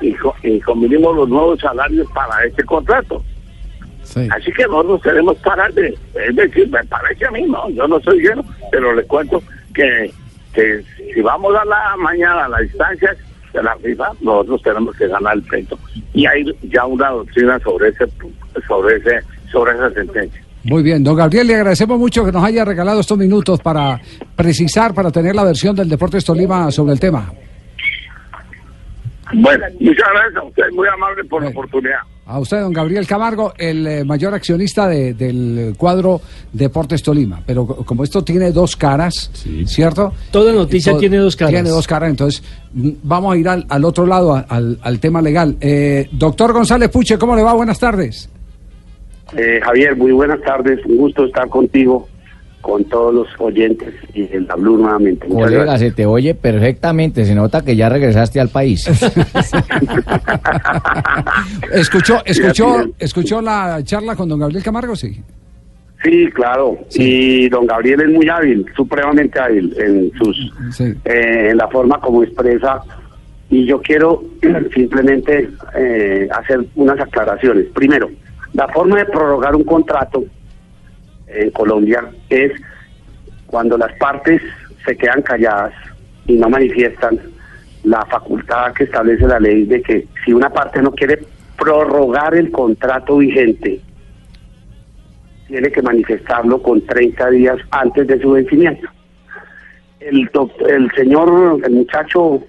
y, 0.01 0.15
y 0.43 0.59
convinimos 0.61 1.15
los 1.15 1.27
nuevos 1.27 1.59
salarios 1.59 2.07
para 2.13 2.45
este 2.45 2.63
contrato. 2.63 3.23
Así 4.15 4.51
que 4.51 4.63
nosotros 4.63 5.01
tenemos 5.01 5.37
que 5.37 5.43
parar 5.43 5.73
de, 5.73 5.97
es 6.15 6.35
decir, 6.35 6.69
me 6.69 6.83
parece 6.85 7.25
a 7.25 7.31
mí, 7.31 7.43
no, 7.43 7.69
yo 7.69 7.87
no 7.87 7.99
soy 8.01 8.21
lleno, 8.21 8.43
pero 8.71 8.93
le 8.93 9.03
cuento 9.03 9.41
que, 9.73 10.11
que 10.53 10.83
si 11.13 11.21
vamos 11.21 11.55
a 11.55 11.65
la 11.65 11.95
mañana 11.97 12.45
a 12.45 12.49
las 12.49 12.63
instancias 12.63 13.17
de 13.53 13.63
la 13.63 13.75
FIFA, 13.77 14.11
nosotros 14.21 14.61
tenemos 14.61 14.95
que 14.95 15.07
ganar 15.07 15.35
el 15.35 15.43
pleito. 15.43 15.77
Y 16.13 16.25
hay 16.25 16.45
ya 16.63 16.85
una 16.85 17.09
doctrina 17.09 17.59
sobre 17.59 17.89
ese, 17.89 18.05
sobre 18.67 18.97
ese, 18.97 19.19
sobre 19.51 19.73
esa 19.73 19.91
sentencia. 19.91 20.41
Muy 20.63 20.81
bien, 20.81 21.03
don 21.03 21.15
Gabriel, 21.15 21.47
le 21.47 21.55
agradecemos 21.55 21.99
mucho 21.99 22.23
que 22.23 22.31
nos 22.31 22.43
haya 22.43 22.63
regalado 22.63 23.01
estos 23.01 23.17
minutos 23.17 23.59
para 23.59 23.99
precisar, 24.35 24.93
para 24.93 25.11
tener 25.11 25.35
la 25.35 25.43
versión 25.43 25.75
del 25.75 25.89
Deportes 25.89 26.23
Tolima 26.23 26.71
sobre 26.71 26.93
el 26.93 26.99
tema. 26.99 27.31
Bueno, 29.33 29.65
muchas 29.79 30.07
gracias 30.13 30.35
a 30.35 30.43
usted, 30.43 30.63
muy 30.73 30.87
amable 30.87 31.23
por 31.25 31.43
la 31.43 31.49
oportunidad. 31.49 31.99
A 32.25 32.39
usted, 32.39 32.61
don 32.61 32.71
Gabriel 32.71 33.05
Camargo, 33.05 33.53
el 33.57 33.85
eh, 33.85 34.03
mayor 34.05 34.33
accionista 34.33 34.87
de- 34.87 35.13
del 35.13 35.73
cuadro 35.77 36.21
Deportes 36.53 37.03
Tolima. 37.03 37.41
Pero 37.45 37.67
co- 37.67 37.83
como 37.85 38.03
esto 38.05 38.23
tiene 38.23 38.51
dos 38.53 38.77
caras, 38.77 39.29
¿cierto? 39.65 40.13
Toda 40.31 40.53
noticia 40.53 40.97
tiene 40.97 41.17
dos 41.17 41.35
caras. 41.35 41.51
Tiene 41.53 41.69
dos 41.69 41.85
caras, 41.85 42.09
entonces 42.09 42.41
mm, 42.73 42.89
vamos 43.03 43.33
a 43.33 43.37
ir 43.37 43.49
al, 43.49 43.65
al 43.67 43.83
otro 43.83 44.05
lado, 44.05 44.33
a- 44.35 44.39
al, 44.47 44.79
al 44.81 44.99
tema 45.01 45.21
legal. 45.21 45.57
Eh, 45.59 46.07
doctor 46.13 46.53
González 46.53 46.89
Puche, 46.89 47.17
¿cómo 47.17 47.35
le 47.35 47.43
va? 47.43 47.53
Buenas 47.53 47.77
tardes. 47.79 48.29
Eh, 49.35 49.59
Javier, 49.61 49.95
muy 49.97 50.13
buenas 50.13 50.39
tardes, 50.43 50.79
un 50.85 50.95
gusto 50.97 51.25
estar 51.25 51.49
contigo, 51.49 52.07
con 52.63 52.85
todos 52.85 53.13
los 53.13 53.27
oyentes 53.39 53.93
y 54.13 54.21
en 54.33 54.47
la 54.47 54.55
Blue 54.55 54.77
nuevamente. 54.77 55.27
Muchas 55.27 55.43
Colega, 55.43 55.63
gracias. 55.65 55.89
se 55.89 55.95
te 55.95 56.05
oye 56.05 56.33
perfectamente. 56.33 57.25
Se 57.25 57.35
nota 57.35 57.61
que 57.61 57.75
ya 57.75 57.89
regresaste 57.89 58.39
al 58.39 58.47
país. 58.47 58.87
¿Escuchó, 61.73 62.21
escuchó, 62.25 62.85
escuchó 62.97 63.41
la 63.41 63.83
charla 63.83 64.15
con 64.15 64.29
don 64.29 64.39
Gabriel 64.39 64.63
Camargo? 64.63 64.95
Sí. 64.95 65.21
Sí, 66.03 66.29
claro. 66.33 66.77
Y 66.95 67.49
don 67.49 67.65
Gabriel 67.65 68.01
es 68.01 68.09
muy 68.09 68.29
hábil, 68.29 68.65
supremamente 68.75 69.39
hábil 69.39 69.73
en 69.77 70.11
sus 70.17 70.53
eh, 70.79 71.49
en 71.51 71.57
la 71.57 71.67
forma 71.67 71.99
como 71.99 72.23
expresa. 72.23 72.79
Y 73.49 73.65
yo 73.65 73.81
quiero 73.81 74.23
simplemente 74.73 75.49
eh, 75.75 76.29
hacer 76.31 76.65
unas 76.75 76.99
aclaraciones. 76.99 77.65
Primero, 77.73 78.09
la 78.53 78.69
forma 78.69 78.99
de 78.99 79.05
prorrogar 79.05 79.53
un 79.53 79.65
contrato 79.65 80.23
en 81.33 81.51
Colombia 81.51 82.05
es 82.29 82.51
cuando 83.47 83.77
las 83.77 83.93
partes 83.97 84.41
se 84.85 84.97
quedan 84.97 85.21
calladas 85.21 85.73
y 86.25 86.33
no 86.33 86.49
manifiestan 86.49 87.19
la 87.83 88.05
facultad 88.05 88.73
que 88.73 88.85
establece 88.85 89.27
la 89.27 89.39
ley 89.39 89.65
de 89.65 89.81
que 89.81 90.07
si 90.23 90.33
una 90.33 90.49
parte 90.49 90.81
no 90.81 90.91
quiere 90.91 91.19
prorrogar 91.57 92.33
el 92.35 92.51
contrato 92.51 93.17
vigente, 93.17 93.81
tiene 95.47 95.71
que 95.71 95.81
manifestarlo 95.81 96.61
con 96.61 96.85
30 96.85 97.29
días 97.29 97.57
antes 97.71 98.07
de 98.07 98.19
su 98.19 98.31
vencimiento. 98.31 98.87
El, 99.99 100.29
el 100.67 100.91
señor, 100.91 101.61
el 101.63 101.71
muchacho, 101.71 102.41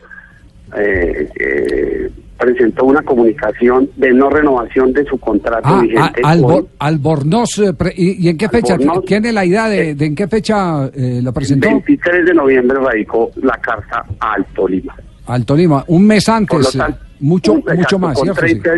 eh, 0.77 1.29
eh, 1.39 2.11
presentó 2.39 2.85
una 2.85 3.03
comunicación 3.03 3.89
de 3.97 4.13
no 4.13 4.29
renovación 4.29 4.93
de 4.93 5.05
su 5.05 5.19
contrato 5.19 5.63
Ah, 5.69 5.81
vigente. 5.83 6.21
a- 6.25 6.35
Albor- 6.35 6.63
hoy. 6.63 6.67
Albornoz, 6.79 7.59
eh, 7.59 7.73
¿y, 7.97 8.27
y 8.27 8.29
en 8.29 8.37
qué 8.37 8.49
fecha? 8.49 8.75
Albornoz. 8.75 9.05
¿Tiene 9.05 9.33
la 9.33 9.45
idea 9.45 9.69
de, 9.69 9.95
de 9.95 10.07
en 10.07 10.15
qué 10.15 10.27
fecha 10.29 10.87
eh, 10.87 11.19
El 11.25 11.33
presentó? 11.33 11.69
23 11.69 12.27
de 12.27 12.35
noviembre 12.35 12.79
radicó 12.81 13.31
la 13.43 13.57
carta 13.59 14.05
al 14.21 14.45
Tolima. 14.47 14.95
Al 15.27 15.47
Tolima, 15.47 15.85
un 15.89 16.07
mes 16.07 16.29
antes, 16.29 16.73
tanto, 16.73 16.99
eh, 16.99 17.07
mucho, 17.21 17.53
un- 17.53 17.59
mucho 17.61 17.73
exacto, 17.73 17.99
más, 17.99 18.15
con 18.19 18.25
¿cierto? 18.35 18.41
30 18.41 18.71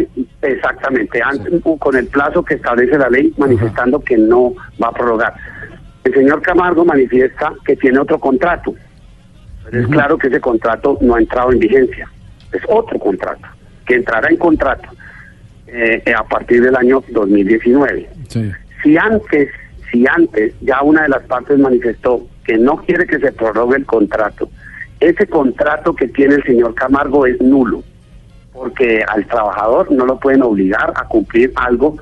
exactamente, 0.43 1.21
antes, 1.23 1.53
con 1.79 1.97
el 1.97 2.07
plazo 2.07 2.45
que 2.45 2.55
establece 2.55 2.97
la 2.99 3.09
ley, 3.09 3.33
manifestando 3.37 3.99
que 4.01 4.17
no 4.17 4.53
va 4.83 4.89
a 4.89 4.93
prorrogar. 4.93 5.35
El 6.05 6.15
señor 6.15 6.41
Camargo 6.43 6.85
manifiesta 6.85 7.53
que 7.65 7.75
tiene 7.75 7.99
otro 7.99 8.21
contrato. 8.21 8.73
Pero 9.71 9.83
es 9.83 9.89
claro 9.89 10.19
que 10.19 10.29
ese 10.29 10.41
contrato 10.41 10.99
no 11.01 11.15
ha 11.15 11.21
entrado 11.21 11.53
en 11.53 11.59
vigencia. 11.59 12.09
Es 12.53 12.63
otro 12.69 12.99
contrato, 12.99 13.47
que 13.85 13.97
entrará 13.97 14.29
en 14.29 14.37
contrato 14.37 14.89
eh, 15.67 16.03
a 16.17 16.25
partir 16.25 16.63
del 16.63 16.77
año 16.77 17.03
2019. 17.09 18.09
Sí. 18.29 18.53
Si 18.83 18.97
antes, 18.97 19.51
si 19.91 20.07
antes 20.07 20.55
ya 20.61 20.83
una 20.83 21.03
de 21.03 21.09
las 21.09 21.23
partes 21.25 21.59
manifestó 21.59 22.27
que 22.45 22.57
no 22.57 22.77
quiere 22.77 23.07
que 23.07 23.19
se 23.19 23.33
prorrogue 23.33 23.77
el 23.77 23.87
contrato, 23.87 24.49
ese 25.01 25.27
contrato 25.27 25.95
que 25.95 26.09
tiene 26.09 26.37
el 26.37 26.45
señor 26.45 26.75
Camargo 26.75 27.27
es 27.27 27.41
nulo, 27.41 27.83
porque 28.53 29.05
al 29.07 29.27
trabajador 29.27 29.91
no 29.93 30.07
lo 30.07 30.19
pueden 30.19 30.43
obligar 30.43 30.93
a 30.97 31.05
cumplir 31.05 31.53
algo 31.57 31.97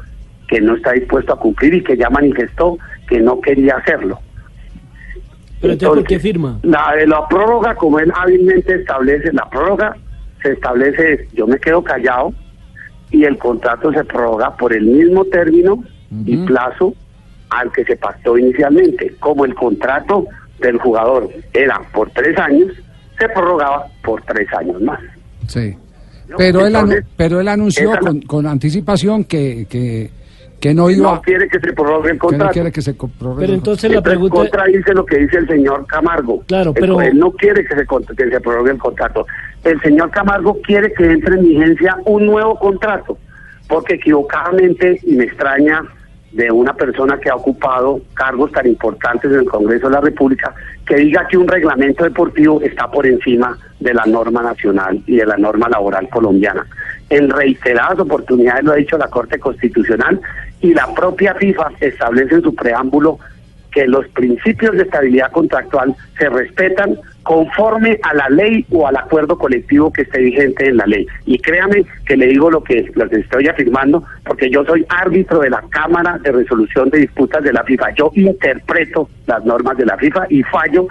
que 0.48 0.60
no 0.60 0.76
está 0.76 0.92
dispuesto 0.92 1.32
a 1.32 1.38
cumplir 1.38 1.74
y 1.74 1.82
que 1.82 1.96
ya 1.96 2.10
manifestó 2.10 2.78
que 3.08 3.18
no 3.20 3.40
quería 3.40 3.76
hacerlo. 3.76 4.20
Pero 5.64 5.72
entonces, 5.72 6.02
¿por 6.02 6.08
qué 6.08 6.18
firma? 6.18 6.58
La 6.62 6.94
de 6.94 7.06
la 7.06 7.26
prórroga, 7.26 7.74
como 7.74 7.98
él 7.98 8.12
hábilmente 8.14 8.74
establece, 8.74 9.32
la 9.32 9.48
prórroga 9.48 9.96
se 10.42 10.52
establece, 10.52 11.26
yo 11.32 11.46
me 11.46 11.58
quedo 11.58 11.82
callado 11.82 12.34
y 13.10 13.24
el 13.24 13.38
contrato 13.38 13.90
se 13.90 14.04
prorroga 14.04 14.54
por 14.56 14.74
el 14.74 14.84
mismo 14.84 15.24
término 15.24 15.82
y 16.26 16.36
plazo 16.44 16.94
al 17.48 17.72
que 17.72 17.84
se 17.84 17.96
pactó 17.96 18.36
inicialmente. 18.36 19.14
Como 19.20 19.46
el 19.46 19.54
contrato 19.54 20.26
del 20.60 20.78
jugador 20.78 21.30
era 21.54 21.80
por 21.92 22.10
tres 22.10 22.38
años, 22.38 22.70
se 23.18 23.26
prorrogaba 23.30 23.86
por 24.02 24.22
tres 24.22 24.46
años 24.52 24.82
más. 24.82 25.00
Sí. 25.48 25.76
Pero 26.36 26.66
él, 26.66 26.74
Entonces, 26.74 27.04
pero 27.16 27.40
él 27.40 27.48
anunció 27.48 27.98
con, 27.98 28.20
con 28.22 28.46
anticipación 28.46 29.24
que, 29.24 29.66
que, 29.68 30.10
que 30.64 30.72
no 30.72 30.88
iba 30.88 31.12
No 31.16 31.20
quiere 31.20 31.46
que 31.46 31.60
se 31.60 31.74
prorrogue 31.74 32.12
el 32.12 32.16
que 32.16 32.22
no 32.24 32.28
contrato. 32.30 32.52
quiere 32.54 32.72
que 32.72 32.80
se 32.80 32.94
prorrogue 32.94 33.40
Pero 33.40 33.52
el 33.52 33.58
entonces 33.58 33.90
la 33.90 33.98
Entonces, 33.98 34.18
pregunta... 34.18 34.36
contradice 34.36 34.94
lo 34.94 35.04
que 35.04 35.18
dice 35.18 35.36
el 35.36 35.46
señor 35.46 35.86
Camargo. 35.86 36.42
Claro, 36.46 36.72
pero- 36.72 37.02
Él 37.02 37.18
no 37.18 37.32
quiere 37.32 37.66
que 37.66 37.74
se, 37.74 37.84
que 38.16 38.30
se 38.30 38.40
prorrogue 38.40 38.70
el 38.70 38.78
contrato. 38.78 39.26
El 39.62 39.78
señor 39.82 40.10
Camargo 40.10 40.58
quiere 40.62 40.90
que 40.94 41.04
entre 41.04 41.34
en 41.34 41.42
vigencia 41.42 41.98
un 42.06 42.24
nuevo 42.24 42.58
contrato, 42.58 43.18
porque 43.68 43.96
equivocadamente, 43.96 44.98
y 45.02 45.16
me 45.16 45.24
extraña 45.24 45.82
de 46.32 46.50
una 46.50 46.72
persona 46.74 47.18
que 47.20 47.28
ha 47.28 47.36
ocupado 47.36 48.00
cargos 48.14 48.50
tan 48.52 48.66
importantes 48.66 49.30
en 49.30 49.40
el 49.40 49.44
Congreso 49.44 49.88
de 49.88 49.94
la 49.96 50.00
República, 50.00 50.54
que 50.86 50.96
diga 50.96 51.26
que 51.28 51.36
un 51.36 51.46
reglamento 51.46 52.04
deportivo 52.04 52.62
está 52.62 52.90
por 52.90 53.06
encima 53.06 53.56
de 53.80 53.92
la 53.92 54.04
norma 54.06 54.42
nacional 54.42 54.98
y 55.06 55.16
de 55.16 55.26
la 55.26 55.36
norma 55.36 55.68
laboral 55.68 56.08
colombiana. 56.08 56.66
En 57.14 57.30
reiteradas 57.30 58.00
oportunidades 58.00 58.64
lo 58.64 58.72
ha 58.72 58.74
dicho 58.74 58.98
la 58.98 59.06
Corte 59.06 59.38
Constitucional 59.38 60.20
y 60.60 60.74
la 60.74 60.92
propia 60.94 61.32
FIFA 61.36 61.70
establece 61.78 62.34
en 62.34 62.42
su 62.42 62.52
preámbulo 62.56 63.20
que 63.70 63.86
los 63.86 64.08
principios 64.08 64.72
de 64.72 64.82
estabilidad 64.82 65.30
contractual 65.30 65.94
se 66.18 66.28
respetan 66.28 66.98
conforme 67.22 68.00
a 68.02 68.14
la 68.14 68.28
ley 68.30 68.66
o 68.72 68.88
al 68.88 68.96
acuerdo 68.96 69.38
colectivo 69.38 69.92
que 69.92 70.02
esté 70.02 70.18
vigente 70.18 70.66
en 70.66 70.76
la 70.76 70.86
ley. 70.86 71.06
Y 71.24 71.38
créame 71.38 71.84
que 72.04 72.16
le 72.16 72.26
digo 72.26 72.50
lo 72.50 72.64
que, 72.64 72.84
que 72.84 73.16
estoy 73.16 73.46
afirmando, 73.46 74.02
porque 74.24 74.50
yo 74.50 74.64
soy 74.64 74.84
árbitro 74.88 75.38
de 75.38 75.50
la 75.50 75.62
Cámara 75.70 76.18
de 76.18 76.32
Resolución 76.32 76.90
de 76.90 76.98
Disputas 76.98 77.44
de 77.44 77.52
la 77.52 77.62
FIFA. 77.62 77.94
Yo 77.94 78.10
interpreto 78.14 79.08
las 79.28 79.44
normas 79.44 79.76
de 79.76 79.86
la 79.86 79.96
FIFA 79.96 80.26
y 80.30 80.42
fallo 80.42 80.88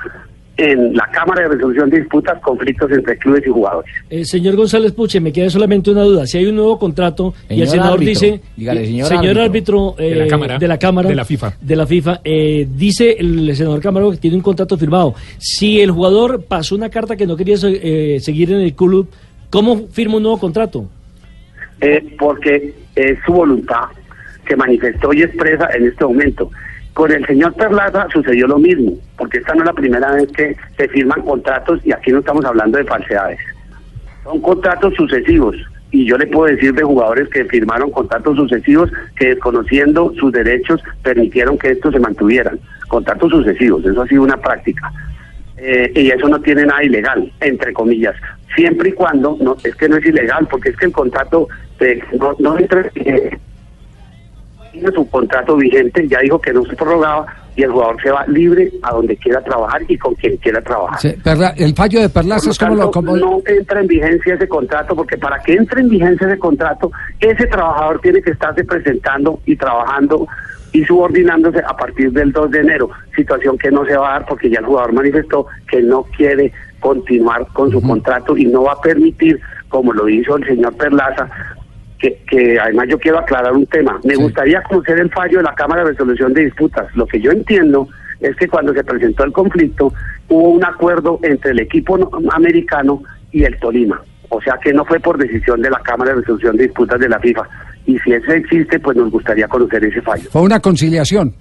en 0.58 0.94
la 0.94 1.10
Cámara 1.12 1.44
de 1.44 1.56
Resolución 1.56 1.90
de 1.90 2.00
Disputas 2.02 2.40
conflictos 2.42 2.92
entre 2.92 3.18
clubes 3.18 3.44
y 3.46 3.50
jugadores. 3.50 3.92
Eh, 4.10 4.24
señor 4.24 4.56
González 4.56 4.92
Puche, 4.92 5.20
me 5.20 5.34
queda 5.34 5.50
solamente 5.50 5.90
una 5.90 6.04
duda. 6.04 6.28
Si 6.28 6.38
hay 6.38 6.46
un 6.46 6.56
nuevo 6.56 6.78
contrato 6.78 7.34
y 7.50 7.54
el 7.62 7.68
Señor 7.68 7.70
senador 7.70 7.94
árbitro, 7.94 8.10
dice, 8.10 8.42
dígale, 8.56 8.84
eh, 9.00 9.04
señor 9.06 9.40
árbitro, 9.40 9.96
eh, 9.98 10.10
De 10.10 10.16
la 10.16 10.28
Cámara. 10.28 10.60
de 10.60 10.68
la 10.68 10.78
Cámara, 10.78 11.10
De 11.10 11.16
la 11.16 11.26
FIFA. 11.26 11.54
de 11.60 11.76
la 11.76 11.88
FIFA, 11.88 12.22
eh, 12.24 12.68
dice 12.76 13.16
el 13.20 13.56
senador 13.56 13.82
Camargo 13.82 14.12
que 14.12 14.18
tiene 14.18 14.38
un 14.38 14.44
contrato 14.44 14.78
firmado. 14.78 15.16
Si 15.40 15.82
el 15.82 15.90
jugador 15.92 16.44
pasó 16.48 16.76
una 16.76 16.90
carta 16.90 17.16
que 17.16 17.26
no 17.26 17.36
quería 17.36 17.56
eh, 17.64 18.18
seguir 18.22 18.52
en 18.52 18.62
el 18.62 18.74
club, 18.76 19.10
¿cómo 19.50 19.88
firma 19.92 20.18
un 20.18 20.24
nuevo 20.24 20.40
contrato? 20.40 20.86
eh, 21.82 22.16
porque 22.18 22.74
es 22.96 23.18
su 23.26 23.34
voluntad 23.34 23.86
que 24.46 24.56
manifestó 24.56 25.12
y 25.14 25.24
expresa 25.24 25.68
en 25.76 25.88
este 25.88 26.06
momento. 26.06 26.50
Con 26.94 27.12
el 27.12 27.26
señor 27.26 27.54
Perlaza 27.56 28.08
sucedió 28.12 28.48
lo 28.48 28.60
mismo, 28.60 28.94
porque 29.18 29.40
esta 29.40 29.54
no 29.56 29.62
es 29.62 29.66
la 29.66 29.74
primera 29.74 30.12
vez 30.12 30.28
que 30.32 30.56
se 30.78 30.88
firman 30.90 31.22
contratos 31.22 31.80
y 31.84 31.92
aquí 31.92 32.12
no 32.12 32.20
estamos 32.20 32.46
hablando 32.46 32.78
de 32.78 32.84
falsedades. 32.84 33.40
Son 34.24 34.40
contratos 34.42 34.94
sucesivos 34.96 35.56
y 35.92 36.06
yo 36.06 36.18
le 36.18 36.28
puedo 36.28 36.54
decir 36.54 36.74
de 36.74 36.84
jugadores 36.84 37.30
que 37.30 37.46
firmaron 37.46 37.92
contratos 37.92 38.36
sucesivos 38.36 38.92
que 39.16 39.30
desconociendo 39.30 40.14
sus 40.20 40.32
derechos 40.32 40.82
permitieron 41.02 41.58
que 41.58 41.72
estos 41.72 41.94
se 41.94 42.00
mantuvieran. 42.00 42.60
Contratos 42.88 43.32
sucesivos, 43.32 43.86
eso 43.86 44.02
ha 44.02 44.08
sido 44.08 44.24
una 44.24 44.38
práctica. 44.38 44.92
Eh, 45.58 45.92
y 45.96 46.12
eso 46.12 46.28
no 46.28 46.42
tiene 46.42 46.66
nada 46.66 46.84
ilegal, 46.84 47.32
entre 47.40 47.74
comillas. 47.74 48.16
Siempre 48.56 48.90
y 48.90 48.94
cuando, 48.94 49.38
no 49.40 49.56
es 49.64 49.76
que 49.76 49.88
no 49.88 49.98
es 49.98 50.06
ilegal, 50.06 50.48
porque 50.50 50.70
es 50.70 50.78
que 50.78 50.86
el 50.88 50.92
contrato 50.92 51.48
eh, 51.80 52.02
no, 52.20 52.36
no 52.40 52.58
entra, 52.58 52.90
eh, 52.96 53.38
tiene 54.74 54.92
su 54.92 55.08
contrato 55.10 55.56
vigente, 55.56 56.06
ya 56.08 56.20
dijo 56.20 56.42
que 56.42 56.52
no 56.52 56.66
se 56.66 56.76
prorrogaba 56.76 57.26
y 57.56 57.62
el 57.64 57.72
jugador 57.72 58.02
se 58.02 58.10
va 58.10 58.26
libre 58.28 58.72
a 58.82 58.92
donde 58.94 59.16
quiera 59.16 59.40
trabajar 59.42 59.82
y 59.88 59.96
con 59.98 60.16
quien 60.16 60.36
quiera 60.38 60.60
trabajar. 60.62 61.00
Sí, 61.00 61.10
Perla- 61.24 61.54
el 61.56 61.74
fallo 61.76 62.02
de 62.02 62.10
Perlaza 62.10 62.50
es 62.50 62.58
como 62.58 62.76
lo... 62.76 62.90
como- 62.92 63.16
no 63.16 63.42
entra 63.46 63.80
en 63.82 63.88
vigencia 63.88 64.34
ese 64.34 64.48
contrato, 64.48 64.96
porque 64.96 65.18
para 65.18 65.40
que 65.40 65.54
entre 65.54 65.82
en 65.82 65.90
vigencia 65.90 66.28
ese 66.28 66.40
contrato, 66.40 66.92
ese 67.20 67.46
trabajador 67.46 68.02
tiene 68.02 68.22
que 68.22 68.32
estarse 68.32 68.64
presentando 68.66 69.40
y 69.46 69.56
trabajando 69.56 70.28
y 70.72 70.84
subordinándose 70.86 71.60
a 71.60 71.78
partir 71.78 72.12
del 72.12 72.32
2 72.32 72.50
de 72.50 72.60
enero, 72.62 72.90
situación 73.16 73.56
que 73.60 73.70
no 73.70 73.86
se 73.86 73.96
va 73.96 74.10
a 74.10 74.14
dar 74.14 74.26
porque 74.26 74.50
ya 74.50 74.58
el 74.60 74.66
jugador 74.66 74.92
manifestó 74.94 75.46
que 75.70 75.84
no 75.84 76.02
quiere 76.18 76.52
continuar 76.80 77.46
con 77.54 77.70
su 77.72 77.80
contrato 77.82 78.36
y 78.36 78.46
no 78.46 78.64
va 78.64 78.74
a 78.74 78.82
permitir, 78.82 79.40
como 79.70 79.94
lo 79.94 80.10
hizo 80.10 80.36
el 80.36 80.46
señor 80.46 80.76
Perlaza, 80.76 81.30
que, 82.04 82.18
que 82.28 82.60
además 82.60 82.88
yo 82.90 83.00
quiero 83.00 83.18
aclarar 83.20 83.54
un 83.54 83.66
tema. 83.66 83.98
Me 84.04 84.16
gustaría 84.16 84.62
conocer 84.64 85.00
el 85.00 85.10
fallo 85.10 85.38
de 85.38 85.44
la 85.44 85.56
Cámara 85.56 85.84
de 85.86 85.92
Resolución 85.92 86.34
de 86.34 86.44
Disputas. 86.46 86.94
Lo 86.98 87.08
que 87.08 87.22
yo 87.22 87.32
entiendo 87.32 87.88
es 88.20 88.36
que 88.36 88.48
cuando 88.50 88.74
se 88.74 88.84
presentó 88.84 89.24
el 89.24 89.32
conflicto 89.32 89.94
hubo 90.28 90.50
un 90.50 90.66
acuerdo 90.66 91.20
entre 91.24 91.52
el 91.52 91.62
equipo 91.62 91.98
no- 91.98 92.12
americano 92.32 93.02
y 93.32 93.46
el 93.46 93.58
Tolima. 93.58 94.02
O 94.28 94.42
sea 94.42 94.60
que 94.62 94.74
no 94.74 94.84
fue 94.84 95.00
por 95.00 95.18
decisión 95.18 95.62
de 95.62 95.70
la 95.70 95.80
Cámara 95.80 96.12
de 96.12 96.20
Resolución 96.22 96.58
de 96.58 96.64
Disputas 96.64 97.00
de 97.00 97.08
la 97.08 97.20
FIFA. 97.20 97.44
Y 97.86 97.98
si 98.00 98.12
eso 98.12 98.32
existe, 98.34 98.80
pues 98.80 98.98
nos 98.98 99.10
gustaría 99.10 99.48
conocer 99.48 99.86
ese 99.86 100.02
fallo. 100.02 100.30
Fue 100.30 100.42
una 100.42 100.60
conciliación. 100.60 101.34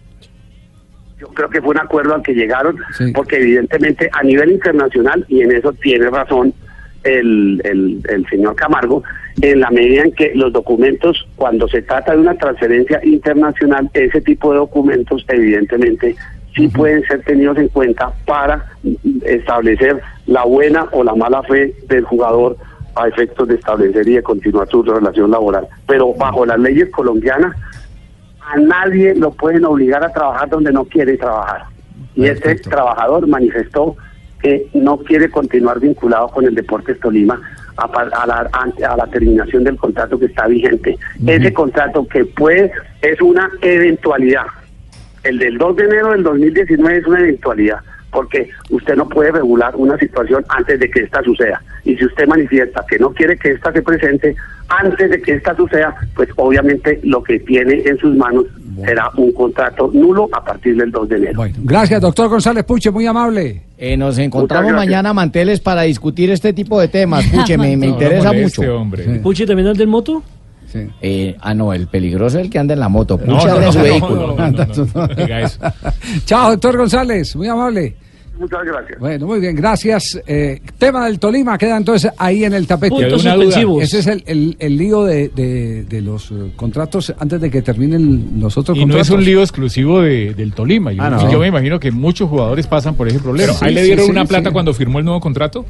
Yo 1.19 1.27
creo 1.29 1.49
que 1.49 1.61
fue 1.61 1.71
un 1.71 1.79
acuerdo 1.81 2.15
al 2.15 2.23
que 2.23 2.35
llegaron, 2.35 2.77
porque 3.15 3.37
evidentemente 3.37 4.09
a 4.13 4.23
nivel 4.23 4.53
internacional, 4.53 5.25
y 5.29 5.41
en 5.43 5.53
eso 5.53 5.73
tiene 5.73 6.09
razón 6.11 6.53
el, 7.05 7.61
el, 7.65 8.01
el 8.09 8.27
señor 8.29 8.55
Camargo, 8.57 9.03
en 9.41 9.61
la 9.61 9.71
medida 9.71 10.03
en 10.03 10.13
que 10.13 10.33
los 10.35 10.53
documentos, 10.53 11.27
cuando 11.37 11.69
se 11.69 11.83
trata 11.83 12.13
de 12.13 12.19
una 12.19 12.35
transferencia 12.35 13.01
internacional, 13.05 13.91
ese 13.95 14.21
tipo 14.21 14.53
de 14.53 14.59
documentos 14.59 15.25
evidentemente 15.29 16.17
sí 16.55 16.69
pueden 16.69 17.03
ser 17.05 17.23
tenidos 17.23 17.57
en 17.59 17.69
cuenta 17.69 18.13
para 18.27 18.67
establecer 19.25 20.01
la 20.27 20.45
buena 20.45 20.87
o 20.93 21.03
la 21.03 21.15
mala 21.15 21.43
fe 21.45 21.75
del 21.89 22.05
jugador 22.05 22.57
a 22.95 23.09
efectos 23.09 23.49
de 23.49 23.55
establecer 23.55 24.07
y 24.07 24.15
de 24.15 24.23
continuar 24.23 24.69
su 24.69 24.83
relación 24.83 25.31
laboral. 25.31 25.67
Pero 25.87 26.13
bajo 26.13 26.45
las 26.45 26.59
leyes 26.59 26.91
colombianas, 26.91 27.57
a 28.41 28.57
nadie 28.59 29.15
lo 29.15 29.31
pueden 29.31 29.65
obligar 29.65 30.05
a 30.05 30.13
trabajar 30.13 30.49
donde 30.51 30.73
no 30.73 30.85
quiere 30.85 31.17
trabajar. 31.17 31.65
Y 32.15 32.27
este 32.27 32.57
trabajador 32.57 33.27
manifestó 33.27 33.97
que 34.43 34.67
no 34.75 34.99
quiere 34.99 35.31
continuar 35.31 35.81
vinculado 35.81 36.29
con 36.29 36.45
el 36.45 36.55
Deportes 36.55 36.99
Tolima 37.01 37.41
a, 37.77 37.85
a 37.85 38.27
la, 38.27 38.51
a 38.53 38.97
la 38.97 39.07
terminación 39.07 39.65
del 39.65 39.77
contrato 39.77 40.19
que 40.19 40.27
está 40.27 40.47
vigente. 40.47 40.99
Ese 41.27 41.53
contrato 41.53 42.07
que 42.07 42.25
puede, 42.25 42.73
es 43.01 43.21
una 43.21 43.51
eventualidad. 43.63 44.47
El 45.23 45.39
del 45.39 45.57
2 45.57 45.77
de 45.77 45.85
enero 45.85 46.11
del 46.11 46.25
2019 46.25 46.99
es 46.99 47.07
una 47.07 47.21
eventualidad, 47.21 47.79
porque 48.11 48.51
usted 48.71 48.97
no 48.97 49.09
puede 49.09 49.31
regular 49.31 49.75
una 49.77 49.97
situación 49.97 50.45
antes 50.49 50.81
de 50.81 50.91
que 50.91 51.01
esta 51.01 51.23
suceda. 51.23 51.63
Y 51.85 51.97
si 51.97 52.05
usted 52.05 52.27
manifiesta 52.27 52.85
que 52.89 52.99
no 52.99 53.13
quiere 53.13 53.39
que 53.39 53.53
esta 53.53 53.73
se 53.73 53.83
presente 53.83 54.35
antes 54.69 55.11
de 55.11 55.23
que 55.23 55.35
esta 55.35 55.55
suceda, 55.55 55.95
pues 56.17 56.29
obviamente 56.37 56.99
lo 57.05 57.23
que 57.23 57.39
tiene 57.39 57.83
en 57.85 57.97
sus 57.99 58.17
manos 58.17 58.47
será 58.85 59.11
un 59.17 59.33
contrato 59.33 59.91
nulo 59.93 60.29
a 60.33 60.43
partir 60.45 60.77
del 60.77 60.91
2 60.91 61.09
de 61.09 61.17
enero. 61.17 61.43
Gracias, 61.59 62.01
doctor 62.01 62.29
González 62.29 62.65
Puche, 62.65 62.91
muy 62.91 63.07
amable. 63.07 63.63
Eh, 63.79 63.97
nos 63.97 64.19
encontramos 64.19 64.73
mañana, 64.73 65.13
Manteles, 65.13 65.61
para 65.61 65.83
discutir 65.83 66.31
este 66.31 66.53
tipo 66.53 66.81
de 66.81 66.89
temas. 66.89 67.27
Puche, 67.27 67.59
me, 67.59 67.77
me 67.77 67.87
No, 67.89 67.93
no 67.95 67.99
interesa 68.01 68.29
moleste, 68.33 68.61
mucho. 68.61 68.81
hombre. 68.81 69.05
¿Puche 69.21 69.47
también 69.47 69.69
anda 69.69 69.83
en 69.83 69.89
moto? 69.91 70.23
Eh, 71.03 71.37
ah, 71.41 71.53
no, 71.53 71.73
el 71.75 71.87
peligroso 71.87 72.39
es 72.39 72.45
el 72.47 72.51
que 72.51 72.59
anda 72.59 72.73
en 72.75 72.81
la 72.81 72.89
moto. 72.89 73.19
Puche 73.19 73.31
No, 73.31 73.45
no, 73.47 73.53
anda 73.55 73.67
en 73.67 73.73
su 73.73 73.79
no, 73.79 73.85
vehículo. 73.85 74.27
no, 74.39 74.51
no, 74.51 74.67
no, 74.67 75.07
no 75.09 75.15
diga 75.15 75.41
eso. 75.43 75.61
Chao, 76.25 76.51
doctor 76.53 76.79
González, 76.79 77.37
muy 77.37 77.49
amable. 77.49 77.95
Muchas 78.39 78.65
gracias. 78.65 78.99
Bueno, 78.99 79.27
muy 79.27 79.41
bien, 79.41 79.55
gracias. 79.55 80.19
Eh, 80.27 80.61
tema 80.79 81.05
del 81.07 81.19
Tolima 81.19 81.57
queda 81.59 81.77
entonces 81.77 82.11
ahí 82.19 82.45
en 82.45 82.55
el 82.55 82.67
tapete. 82.67 82.91
Puntos 82.97 83.23
suspensivos. 83.23 83.83
Ese 83.85 83.99
es 84.01 84.07
el, 84.07 84.23
el- 84.27 84.57
el 84.59 84.77
lío 84.77 85.05
de, 85.05 85.29
de- 85.29 85.85
de 85.85 86.01
los 86.01 86.31
eh, 86.33 86.53
contratos 86.57 87.13
antes 87.19 87.41
de 87.41 87.51
que 87.51 87.63
terminen 87.63 88.41
los 88.41 88.57
otros 88.59 88.77
Y 88.77 88.81
no 88.81 88.85
contratos. 88.95 89.09
es 89.09 89.15
un 89.15 89.25
lío 89.25 89.41
exclusivo 89.43 90.01
de- 90.01 90.35
del 90.35 90.53
Tolima. 90.55 90.93
Yo, 90.93 91.03
Ah, 91.03 91.11
no. 91.11 91.31
yo 91.31 91.39
me 91.39 91.49
imagino 91.49 91.79
que 91.79 91.91
muchos 91.91 92.29
jugadores 92.29 92.67
pasan 92.67 92.95
por 92.95 93.07
ese 93.07 93.19
problema. 93.21 93.53
Sí, 93.53 93.65
¿Ahí 93.67 93.75
le 93.75 93.83
dieron 93.85 94.07
sí, 94.07 94.11
una 94.11 94.23
sí. 94.23 94.29
plata 94.29 94.51
cuando 94.51 94.73
firmó 94.75 94.99
el 94.99 95.05
nuevo 95.05 95.21
contrato? 95.21 95.65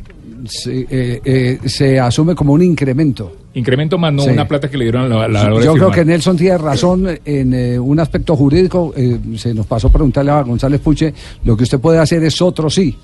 Sí, 0.47 0.87
eh, 0.91 1.21
eh, 1.25 1.59
se 1.67 1.99
asume 2.01 2.35
como 2.35 2.53
un 2.53 2.63
incremento. 2.63 3.37
Incremento 3.55 3.99
más 3.99 4.13
no 4.13 4.23
Sí. 4.25 4.31
una 4.31 4.49
plata 4.49 4.69
que 4.71 4.77
le 4.79 4.85
dieron 4.85 5.05
a 5.05 5.09
la, 5.09 5.29
la 5.29 5.41
hora 5.45 5.59
de 5.59 5.65
Yo 5.65 5.73
creo 5.75 5.75
firmar. 5.75 5.93
que 5.99 6.05
Nelson 6.05 6.37
tiene 6.37 6.59
razón 6.59 7.07
en 7.25 7.55
eh, 7.55 7.79
un 7.79 8.01
aspecto 8.01 8.35
jurídico. 8.35 8.93
eh, 8.97 9.19
se 9.37 9.53
nos 9.55 9.67
pasó 9.67 9.91
preguntarle 9.91 10.31
a 10.33 10.43
González 10.43 10.81
Puche. 10.81 11.13
Lo 11.45 11.57
que 11.57 11.65
usted 11.65 11.79
puede 11.79 11.99
hacer 11.99 12.25
es 12.25 12.41
otro 12.43 12.69
sí. 12.71 12.97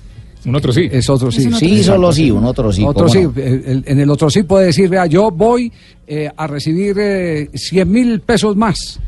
Un 0.45 0.55
otro 0.55 0.71
sí. 0.73 0.87
Es 0.91 1.09
otro 1.09 1.31
sí. 1.31 1.41
Es 1.41 1.47
otro 1.47 1.59
Sí, 1.59 1.77
sí. 1.77 1.83
solo 1.83 2.11
sí, 2.11 2.31
un 2.31 2.45
otro 2.45 2.71
sí, 2.71 2.83
Otro 2.85 3.07
sí. 3.09 3.23
no. 3.23 3.33
eh, 3.35 3.63
el- 3.67 3.83
en 3.85 3.99
el 3.99 4.09
otro 4.09 4.29
sí 4.29 4.43
puede 4.43 4.67
decir, 4.67 4.89
vea, 4.89 5.05
yo 5.05 5.31
voy 5.31 5.71
eh, 6.07 6.29
a 6.35 6.47
recibir 6.47 6.95
eh, 6.99 7.49
100 7.53 7.91
mil 7.91 8.19
pesos 8.21 8.55
más. 8.55 8.99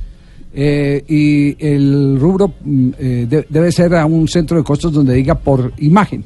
eh, 0.54 1.02
y 1.08 1.56
el 1.66 2.18
rubro 2.20 2.54
mm, 2.64 2.90
eh, 3.00 3.26
de- 3.30 3.46
debe 3.50 3.72
ser 3.72 3.96
a 3.96 4.06
un 4.06 4.28
centro 4.28 4.58
de 4.58 4.64
costos 4.64 4.92
donde 4.92 5.14
diga 5.14 5.36
por 5.36 5.72
imagen. 5.78 6.26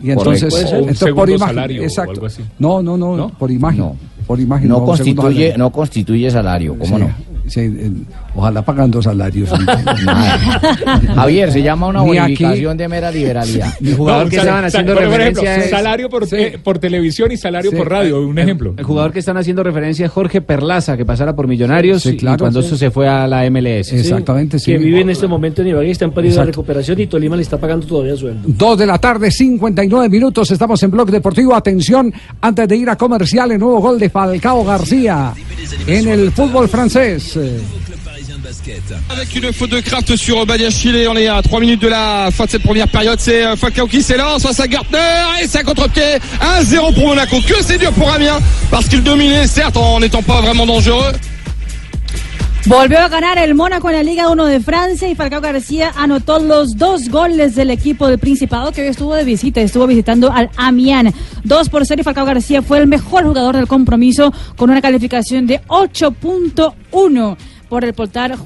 Y 0.00 0.10
entonces, 0.10 0.52
Correcto. 0.52 0.76
O 0.76 0.78
entonces 0.80 1.12
por 1.14 1.30
imagen. 1.30 1.54
salario 1.54 1.80
o 1.80 1.84
exacto. 1.84 2.10
algo 2.12 2.26
así. 2.26 2.42
No, 2.58 2.82
no, 2.82 2.96
no, 2.96 3.28
por 3.30 3.50
imagen. 3.50 3.92
Por 4.26 4.40
imagen. 4.40 4.68
No 4.68 4.84
constituye, 4.84 5.48
salario. 5.50 5.58
no 5.58 5.70
constituye 5.70 6.30
salario, 6.30 6.78
¿cómo 6.78 6.96
Sí, 6.98 7.02
no? 7.02 7.14
sí, 7.46 8.04
ojalá 8.34 8.62
pagando 8.62 9.00
salarios. 9.02 9.50
Javier, 11.14 11.52
se 11.52 11.62
llama 11.62 11.86
una 11.88 12.02
bonificación 12.02 12.76
de 12.76 12.88
mera 12.88 13.10
liberalidad. 13.10 13.72
El 13.80 13.94
jugador 13.94 14.24
No, 14.24 14.30
que 14.30 14.36
sal- 14.36 14.44
estaban 14.46 14.70
sal- 14.70 14.80
haciendo 14.82 14.94
por 14.94 15.02
ejemplo, 15.02 15.18
referencia 15.42 15.64
es- 15.64 15.70
salario 15.70 16.08
por, 16.08 16.26
eh, 16.32 16.58
por 16.62 16.78
televisión 16.78 17.32
y 17.32 17.36
salario 17.36 17.70
Sí. 17.70 17.76
por 17.76 17.90
radio, 17.90 18.20
un 18.26 18.38
ejemplo. 18.38 18.74
El 18.76 18.84
jugador 18.84 19.12
que 19.12 19.18
están 19.20 19.36
haciendo 19.36 19.62
referencia 19.62 20.06
es 20.06 20.12
Jorge 20.12 20.40
Perlaza, 20.40 20.96
que 20.96 21.04
pasara 21.04 21.34
por 21.34 21.46
Millonarios 21.48 22.02
Sí, 22.02 22.10
y- 22.10 22.16
claro, 22.16 22.36
y 22.36 22.38
cuando 22.40 22.60
sí. 22.62 22.68
eso 22.68 22.76
se 22.76 22.90
fue 22.90 23.08
a 23.08 23.26
la 23.26 23.44
MLS. 23.50 23.92
Exactamente, 23.92 24.58
sí. 24.58 24.72
Que 24.72 24.78
vive 24.78 25.00
en 25.00 25.10
este 25.10 25.26
momento 25.26 25.62
en 25.62 25.68
Ibagué, 25.68 25.90
está 25.90 26.04
en 26.04 26.12
periodo 26.12 26.40
de 26.40 26.46
recuperación 26.46 27.00
y 27.00 27.06
Tolima 27.06 27.36
le 27.36 27.42
está 27.42 27.58
pagando 27.58 27.86
todavía 27.86 28.16
sueldo. 28.16 28.40
Dos 28.46 28.78
de 28.78 28.86
la 28.86 28.98
tarde, 28.98 29.30
59 29.30 30.08
minutos. 30.08 30.50
Estamos 30.50 30.82
en 30.82 30.90
Blog 30.90 31.10
Deportivo. 31.10 31.54
Atención, 31.54 32.12
antes 32.40 32.68
de 32.68 32.76
ir 32.76 32.90
a 32.90 32.96
comercial, 32.96 33.50
el 33.52 33.58
nuevo 33.58 33.80
gol 33.80 33.98
de 33.98 34.10
Falcao 34.10 34.64
García 34.64 35.32
en 35.86 36.08
el 36.08 36.30
fútbol 36.32 36.68
francés. 36.68 37.38
Avec 39.10 39.34
une 39.34 39.52
faute 39.52 39.70
de 39.70 39.80
Kraft 39.80 40.16
sur 40.16 40.46
Badiachile, 40.46 41.06
on 41.10 41.16
est 41.16 41.28
à 41.28 41.42
3 41.42 41.60
minutes 41.60 41.82
de 41.82 41.88
la 41.88 42.30
fin 42.32 42.46
de 42.46 42.50
cette 42.50 42.62
première 42.62 42.88
période. 42.88 43.18
C'est 43.20 43.44
euh, 43.44 43.56
Falcao 43.56 43.86
qui 43.86 44.02
s'élance 44.02 44.42
face 44.42 44.58
à 44.58 44.66
Gartner 44.66 44.98
et 45.42 45.58
un 45.58 45.62
contre-pied 45.62 46.18
1-0 46.40 46.94
pour 46.94 47.08
Monaco. 47.08 47.36
Que 47.46 47.62
c'est 47.62 47.76
dur 47.76 47.92
pour 47.92 48.10
Amiens 48.10 48.38
parce 48.70 48.88
qu'il 48.88 49.02
dominait 49.02 49.46
certes 49.46 49.76
en 49.76 50.00
n'étant 50.00 50.22
pas 50.22 50.40
vraiment 50.40 50.64
dangereux. 50.64 51.12
Volvió 52.66 53.00
a 53.00 53.08
ganar 53.10 53.36
el 53.36 53.54
Mónaco 53.54 53.90
en 53.90 53.96
la 53.96 54.02
Liga 54.02 54.30
1 54.30 54.46
de 54.46 54.60
Francia 54.60 55.10
y 55.10 55.14
Falcao 55.14 55.42
García 55.42 55.92
anotó 55.98 56.38
los 56.38 56.78
dos 56.78 57.10
goles 57.10 57.54
del 57.56 57.68
equipo 57.68 58.08
del 58.08 58.18
Principado 58.18 58.72
que 58.72 58.80
hoy 58.80 58.88
estuvo 58.88 59.14
de 59.14 59.24
visita, 59.24 59.60
estuvo 59.60 59.86
visitando 59.86 60.32
al 60.32 60.48
Amiens. 60.56 61.12
2 61.44 61.68
por 61.68 61.84
0 61.84 62.00
y 62.00 62.04
Falcao 62.04 62.24
García 62.24 62.62
fue 62.62 62.78
el 62.78 62.86
mejor 62.86 63.24
jugador 63.24 63.56
del 63.56 63.66
compromiso 63.66 64.32
con 64.56 64.70
una 64.70 64.80
calificación 64.80 65.46
de 65.46 65.60
8.1 65.66 67.36
por 67.74 67.84
el 67.84 67.92
portal 67.92 68.38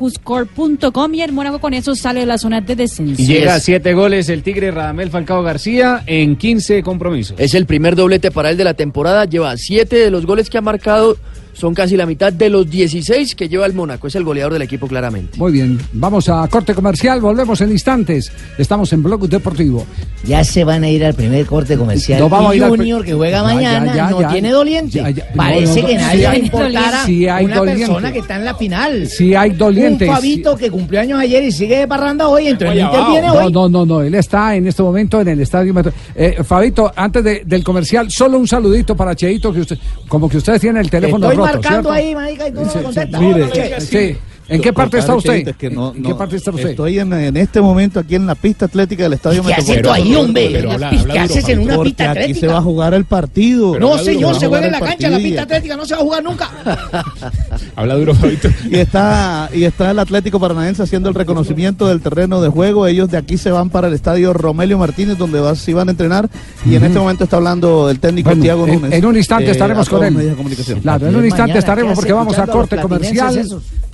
y 1.13 1.21
el 1.21 1.33
Mónaco 1.33 1.59
con 1.59 1.75
eso 1.75 1.95
sale 1.95 2.21
de 2.21 2.25
la 2.25 2.39
zona 2.39 2.63
de 2.63 2.75
descenso. 2.75 3.21
Y 3.21 3.27
llega 3.27 3.57
a 3.57 3.61
siete 3.61 3.93
goles 3.93 4.31
el 4.31 4.43
Tigre 4.43 4.71
Radamel 4.71 5.11
Falcao 5.11 5.43
García 5.43 6.03
en 6.07 6.37
15 6.37 6.83
compromisos. 6.83 7.37
Es 7.39 7.53
el 7.53 7.67
primer 7.67 7.95
doblete 7.95 8.31
para 8.31 8.49
él 8.49 8.57
de 8.57 8.65
la 8.65 8.73
temporada. 8.73 9.27
Lleva 9.27 9.55
siete 9.59 9.97
de 9.97 10.11
los 10.11 10.25
goles 10.25 10.49
que 10.49 10.57
ha 10.57 10.63
marcado. 10.63 11.19
Son 11.59 11.75
casi 11.75 11.97
la 11.97 12.07
mitad 12.07 12.33
de 12.33 12.49
los 12.51 12.71
16 12.71 13.35
que 13.35 13.49
lleva 13.49 13.67
el 13.67 13.75
Mónaco. 13.75 14.07
Es 14.07 14.15
el 14.15 14.23
goleador 14.23 14.53
del 14.53 14.63
equipo 14.63 14.87
claramente. 14.87 15.37
Muy 15.39 15.51
bien, 15.51 15.79
vamos 15.93 16.29
a 16.29 16.47
corte 16.47 16.73
comercial. 16.73 17.21
Volvemos 17.21 17.61
en 17.61 17.73
instantes. 17.73 18.31
Estamos 18.57 18.93
en 18.93 19.03
Blog 19.03 19.29
Deportivo. 19.29 19.85
Ya 20.25 20.45
se 20.45 20.63
van 20.63 20.85
a 20.85 20.89
ir 20.89 21.05
al 21.05 21.15
primer 21.15 21.47
corte 21.47 21.77
comercial. 21.77 22.21
No 22.21 22.29
vamos 22.29 22.53
a 22.53 22.57
ir 22.57 22.63
al 22.63 22.71
Junior, 22.71 23.01
pri- 23.01 23.09
que 23.11 23.15
juega 23.17 23.39
Ya, 23.39 23.43
mañana, 23.43 23.87
ya, 23.87 23.95
ya, 23.97 24.11
no 24.11 24.21
ya. 24.21 24.29
tiene 24.29 24.51
doliente. 24.53 24.99
Ya, 24.99 25.11
ya. 25.11 25.27
Parece 25.35 25.67
No, 25.75 25.83
no, 25.83 25.87
que 25.89 25.95
no. 25.95 26.01
nadie 26.01 26.19
Sí 26.21 26.25
hay- 26.27 26.39
le 26.39 26.45
importara 26.45 27.05
sí 27.05 27.29
hay 27.29 27.45
una 27.45 27.57
doliente. 27.57 27.87
persona 27.87 28.13
que 28.13 28.19
está 28.21 28.37
en 28.37 28.45
la 28.45 28.55
final. 28.55 29.07
Sí 29.09 29.35
hay 29.35 29.51
dolientes. 29.51 30.09
Un 30.09 30.15
Fabito 30.15 30.57
que 30.57 30.71
cumplió 30.71 31.01
años 31.01 31.19
ayer 31.21 31.43
y 31.43 31.51
sigue 31.51 31.79
de 31.79 31.89
parranda 31.89 32.29
hoy, 32.29 32.47
entonces 32.47 32.77
no 32.81 32.83
No, 32.93 32.99
interviene 32.99 33.31
hoy. 33.31 33.53
no, 33.53 33.69
no, 33.69 33.85
no, 33.85 34.01
él 34.03 34.15
está 34.15 34.55
en 34.55 34.69
este 34.69 34.83
momento 34.83 35.21
en 35.21 35.27
el 35.29 35.41
estadio. 35.41 35.75
Metro- 35.75 35.93
Eh, 36.15 36.37
Fabito, 36.45 36.93
antes 36.95 37.25
de- 37.25 37.43
del 37.45 37.65
comercial, 37.65 38.09
solo 38.13 38.39
un 38.39 38.47
saludito 38.47 38.97
para 38.97 39.17
Cheito, 39.17 39.53
que 39.53 39.61
usted, 39.63 39.79
como 40.07 40.29
que 40.29 40.37
ustedes 40.37 40.61
tienen 40.61 40.83
el 40.83 40.91
teléfono 40.91 41.27
Estoy 41.27 41.37
roto, 41.37 41.48
marcando 41.53 41.91
¿cierto? 41.91 41.93
ahí, 41.93 42.15
marica, 42.15 42.49
y 42.49 42.53
Sí, 42.53 42.79
Hola, 43.17 43.81
sí. 43.81 44.17
¿En 44.49 44.61
qué 44.63 44.73
parte 44.73 44.99
está 44.99 45.15
usted? 45.15 45.49
Es 45.49 45.57
que 45.57 45.71
no- 45.71 45.95
¿En 45.95 46.03
qué 46.03 46.09
no, 46.11 46.17
parte 46.19 46.37
está 46.37 46.51
usted? 46.51 46.71
Estoy 46.71 46.99
en, 46.99 47.13
en 47.13 47.37
este 47.37 47.61
momento 47.61 48.01
aquí 48.01 48.15
en 48.15 48.27
la 48.27 48.35
pista 48.35 48.65
atlética 48.65 49.03
del 49.05 49.13
Estadio 49.13 49.43
¿Qué 49.43 49.55
haces 49.55 49.83
tú 49.83 49.91
ahí, 49.91 50.15
hombre? 50.15 50.65
¿Qué 51.13 51.19
haces 51.19 51.49
en 51.49 51.61
una 51.61 51.81
pista 51.83 52.11
aquí 52.11 52.21
atlética? 52.21 52.41
se 52.41 52.47
va 52.49 52.59
a 52.59 52.63
jugar 52.63 52.95
el 52.95 53.05
partido. 53.05 53.79
No, 53.79 53.99
señor, 53.99 54.39
se 54.39 54.47
juega 54.47 54.67
en 54.67 54.73
la 54.73 54.81
cancha, 54.81 55.09
la 55.09 55.17
partido 55.17 55.21
y- 55.21 55.23
pista 55.25 55.43
atlética 55.43 55.77
no 55.77 55.85
se 55.85 55.95
va 55.95 56.01
a 56.01 56.03
jugar 56.05 56.25
nunca. 56.25 56.51
Habla 57.77 57.95
duro, 57.95 58.15
Fabito. 58.15 58.49
Y 58.71 58.77
está, 58.77 59.49
y 59.53 59.65
está 59.65 59.91
el 59.91 59.99
Atlético 59.99 60.41
Paranaense 60.41 60.83
haciendo 60.83 61.09
el 61.09 61.15
reconocimiento 61.15 61.87
del 61.89 62.01
terreno 62.01 62.41
de 62.41 62.49
juego. 62.49 62.87
Ellos 62.87 63.11
de 63.11 63.17
aquí 63.19 63.39
se 63.39 63.51
van 63.51 63.71
para 63.71 63.89
el 63.89 63.95
estadio 63.95 64.33
Romelio 64.33 64.79
Martínez, 64.79 65.19
donde 65.19 65.41
va, 65.41 65.55
se 65.55 65.71
iban 65.71 65.89
a 65.89 65.91
entrenar. 65.93 66.29
Y 66.65 66.75
en 66.75 66.85
este 66.85 66.99
momento 66.99 67.25
está 67.25 67.37
hablando 67.37 67.91
el 67.91 68.01
técnico 68.01 68.31
Bueno, 68.31 68.43
Tiago 68.43 68.67
en- 68.67 68.81
Núñez. 68.81 68.93
en 68.99 69.05
un 69.05 69.17
instante 69.17 69.47
eh, 69.49 69.51
estaremos 69.53 69.89
con 69.89 70.05
él. 70.05 70.15
de. 70.17 70.81
Claro, 70.81 71.07
en 71.07 71.17
un 71.17 71.25
instante 71.25 71.53
¿qué 71.53 71.59
estaremos 71.59 71.95
porque 71.95 72.13
vamos 72.13 72.39
a 72.39 72.47
corte 72.47 72.77
comercial. 72.81 73.47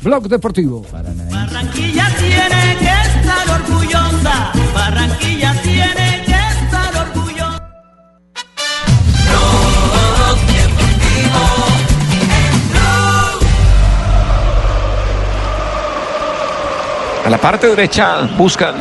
Blog 0.03 0.29
Deportivo. 0.45 0.85
Barranquilla 0.93 2.07
tiene 2.19 2.77
que 2.79 2.93
estar 3.09 3.49
orgullosa. 3.49 4.53
Barranquilla 4.75 5.55
tiene 5.63 6.23
que 6.27 6.33
estar 6.33 7.07
orgullosa. 7.07 7.63
A 17.25 17.31
la 17.31 17.39
parte 17.39 17.69
derecha 17.69 18.29
buscan 18.37 18.75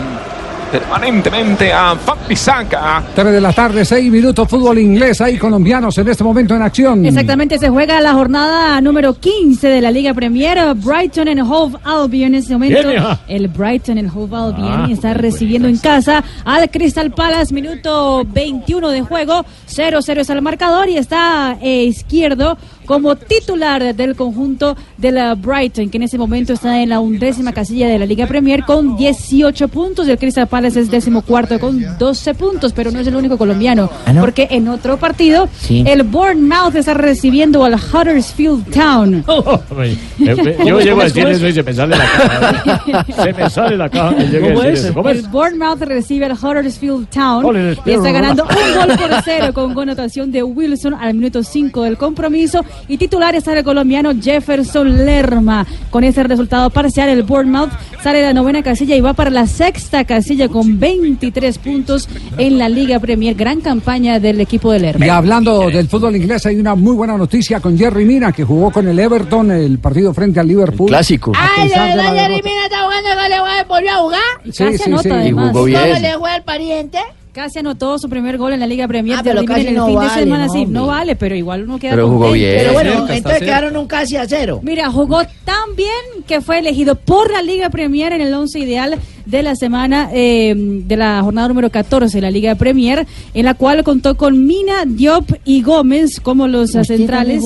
permanentemente 0.74 1.72
a 1.72 1.96
Fapisaka. 1.96 3.04
3 3.14 3.32
de 3.32 3.40
la 3.40 3.54
tarde, 3.54 3.86
6 3.86 4.12
minutos, 4.12 4.50
fútbol 4.50 4.80
inglés. 4.80 5.22
Hay 5.22 5.38
colombianos 5.38 5.96
en 6.00 6.08
este 6.08 6.24
momento 6.24 6.56
en 6.56 6.64
acción. 6.64 7.06
Exactamente, 7.06 7.60
se 7.60 7.70
juega 7.70 8.02
la 8.02 8.14
jornada 8.14 8.82
número 8.82 9.14
15 9.14 9.68
de 9.68 9.82
la 9.82 9.92
Liga 9.92 10.16
Premier. 10.16 10.58
Brighton 10.74 11.28
and 11.28 11.42
Hove 11.42 11.78
Albion 11.84 12.34
en 12.34 12.40
este 12.40 12.54
momento. 12.54 12.90
El 13.28 13.50
Brighton 13.50 14.00
and 14.00 14.10
Hove 14.16 14.36
Albion 14.36 14.64
Ah, 14.64 14.88
está 14.90 15.14
recibiendo 15.14 15.68
en 15.68 15.78
casa 15.78 16.24
al 16.44 16.68
Crystal 16.72 17.12
Palace, 17.12 17.54
minuto 17.54 18.24
21 18.26 18.90
de 18.90 19.02
juego. 19.04 19.46
0-0 19.70 20.18
es 20.22 20.30
el 20.32 20.42
marcador 20.42 20.90
y 20.90 20.98
está 20.98 21.56
eh, 21.62 21.84
izquierdo 21.84 22.58
como 22.86 23.16
titular 23.16 23.96
del 23.96 24.16
conjunto 24.16 24.76
de 24.98 25.12
la 25.12 25.36
Brighton, 25.36 25.90
que 25.90 25.98
en 25.98 26.04
ese 26.04 26.18
momento 26.18 26.54
está 26.54 26.82
en 26.82 26.90
la 26.90 27.00
undécima 27.00 27.52
casilla 27.54 27.88
de 27.88 28.00
la 28.00 28.06
Liga 28.06 28.28
Premier 28.28 28.64
con 28.64 28.96
18 28.98 29.68
puntos 29.68 30.08
y 30.08 30.12
el 30.12 30.18
Crystal 30.18 30.48
Palace 30.48 30.80
es 30.80 30.92
décimo 30.92 31.22
cuarto 31.22 31.60
con 31.60 31.84
12 31.98 32.34
puntos, 32.36 32.74
pero 32.74 32.92
no 32.92 33.00
es 33.00 33.08
el 33.08 33.16
único 33.16 33.38
colombiano, 33.38 33.90
porque 34.20 34.48
en 34.52 34.68
otro 34.68 34.98
partido 34.98 35.48
Sí. 35.60 35.84
el 35.88 36.04
Bournemouth 36.04 36.76
está 36.76 36.94
recibiendo 36.94 37.64
al 37.64 37.76
Huddersfield 37.76 38.70
Town. 38.72 39.24
Yo 40.66 40.80
llego 40.80 41.02
a 41.02 41.04
decir 41.06 41.28
eso 41.28 41.48
y 41.48 41.54
se 41.54 41.64
me 41.64 41.74
sale 41.74 41.96
la 41.98 42.06
cara. 42.06 43.06
Se 43.24 43.34
me 43.34 43.50
sale 43.50 43.78
la 43.78 43.90
cara. 43.90 44.16
que 44.16 44.24
llegue 44.26 44.38
a 44.38 44.42
¿Cómo 44.54 44.62
decir 44.62 44.74
es? 44.74 44.84
eso. 44.86 44.94
¿Cómo 44.94 45.10
El? 45.10 45.22
Bournemouth 45.28 45.82
recibe 45.82 46.26
al 46.26 46.34
Huddersfield 46.34 47.08
Town 47.10 47.76
y 47.86 47.92
está 47.92 48.12
ganando 48.12 48.44
un 48.44 48.50
gol 48.88 48.98
por 48.98 49.22
cero 49.24 49.54
con 49.54 49.74
connotación 49.74 50.32
de 50.32 50.44
Wilson 50.44 50.94
al 50.94 51.14
minuto 51.14 51.44
5 51.44 51.84
del 51.84 51.98
compromiso 51.98 52.64
y 52.88 52.98
titular 52.98 53.36
está 53.36 53.58
el 53.58 53.64
colombiano 53.64 54.12
Jefferson 54.20 55.06
Lerma. 55.06 55.66
Con 55.90 56.04
ese 56.04 56.24
resultado 56.24 56.70
parcial, 56.70 57.10
el 57.10 57.24
Bournemouth 57.24 57.72
sale 58.04 58.20
de 58.20 58.26
la 58.26 58.34
novena 58.34 58.62
casilla 58.64 58.96
y 58.96 59.02
va 59.02 59.14
para 59.14 59.30
la 59.30 59.48
sexta 59.48 60.04
casilla 60.04 60.50
con 60.50 60.80
23 60.80 61.58
puntos 61.60 62.10
en 62.38 62.58
la 62.58 62.70
Liga 62.70 63.00
Premier. 63.00 63.36
Gran 63.36 63.62
campaña 63.62 64.20
del 64.20 64.42
equipo 64.42 64.72
de 64.72 64.80
Lerma. 64.80 65.06
Y 65.06 65.10
hablando 65.10 65.70
del 65.70 65.88
fútbol 65.88 66.16
inglés, 66.16 66.46
hay 66.46 66.58
una 66.58 66.76
muy 66.76 66.96
buena 66.96 67.18
noticia 67.18 67.60
con 67.60 67.78
Jerry 67.78 68.06
Mina, 68.06 68.32
que 68.32 68.44
jugó 68.44 68.72
con 68.72 68.88
el 68.88 69.00
Everton 69.00 69.52
el 69.52 69.80
partido 69.80 70.14
frente 70.14 70.40
al 70.40 70.48
Liverpool. 70.48 70.90
clásico. 70.90 71.32
A 71.36 71.50
Ay, 71.58 71.70
de 71.70 71.76
verdad, 71.76 72.14
Jerry 72.14 72.16
derrota. 72.36 72.50
Mina 72.50 72.64
está 72.66 72.84
jugando 72.84 73.10
con 73.10 73.32
el 73.32 73.40
juego, 73.40 73.68
volvió 73.70 73.92
a 73.92 73.96
jugar. 73.96 74.20
Sí, 74.46 74.78
sí, 74.78 74.84
anota, 74.86 75.02
sí. 75.04 75.10
además. 75.12 75.46
Y 75.46 75.48
jugó 75.48 75.52
¿Cómo 75.54 75.66
bien. 75.66 76.02
le 76.02 76.14
juega 76.16 76.36
el 76.36 76.44
pariente? 76.44 76.98
Casi 77.34 77.58
anotó 77.58 77.98
su 77.98 78.10
primer 78.10 78.38
gol 78.38 78.54
en 78.54 78.60
la 78.60 78.68
Liga 78.68 78.88
Premier. 78.88 79.18
Ah, 79.18 79.22
pero 79.24 79.44
casi 79.44 79.62
en 79.62 79.68
el 79.70 79.76
no 79.76 79.88
fin 79.88 79.96
vale, 79.96 80.14
de 80.14 80.20
semana, 80.20 80.46
no, 80.46 80.54
sí, 80.54 80.66
no 80.68 80.86
vale, 80.86 81.16
pero 81.16 81.36
igual 81.36 81.64
uno 81.64 81.80
queda 81.80 81.94
Pero 81.94 82.08
jugó 82.08 82.26
contento. 82.26 82.34
bien. 82.46 82.58
Pero 82.60 82.74
bueno, 82.74 82.92
Cerca 82.92 83.16
entonces 83.16 83.40
quedaron 83.42 83.76
un 83.78 83.88
casi 83.88 84.18
a 84.18 84.28
cero. 84.28 84.60
Mira, 84.62 84.92
jugó 84.92 85.24
tan 85.44 85.76
bien 85.76 86.24
que 86.28 86.42
fue 86.42 86.60
elegido 86.60 86.94
por 86.94 87.32
la 87.32 87.42
Liga 87.42 87.72
Premier 87.72 88.14
en 88.14 88.22
el 88.22 88.32
once 88.36 88.60
ideal 88.60 89.00
de 89.26 89.42
la 89.42 89.56
semana 89.56 90.10
eh, 90.14 90.54
de 90.56 90.96
la 90.96 91.24
jornada 91.24 91.48
número 91.48 91.72
14 91.72 92.16
de 92.18 92.22
la 92.22 92.30
Liga 92.30 92.54
Premier, 92.54 93.08
en 93.34 93.46
la 93.46 93.56
cual 93.56 93.84
contó 93.84 94.16
con 94.16 94.46
Mina, 94.46 94.84
Diop 94.86 95.32
y 95.44 95.64
Gómez 95.64 96.20
como 96.20 96.48
los 96.48 96.76
¿Usted 96.76 96.84
centrales. 96.84 97.44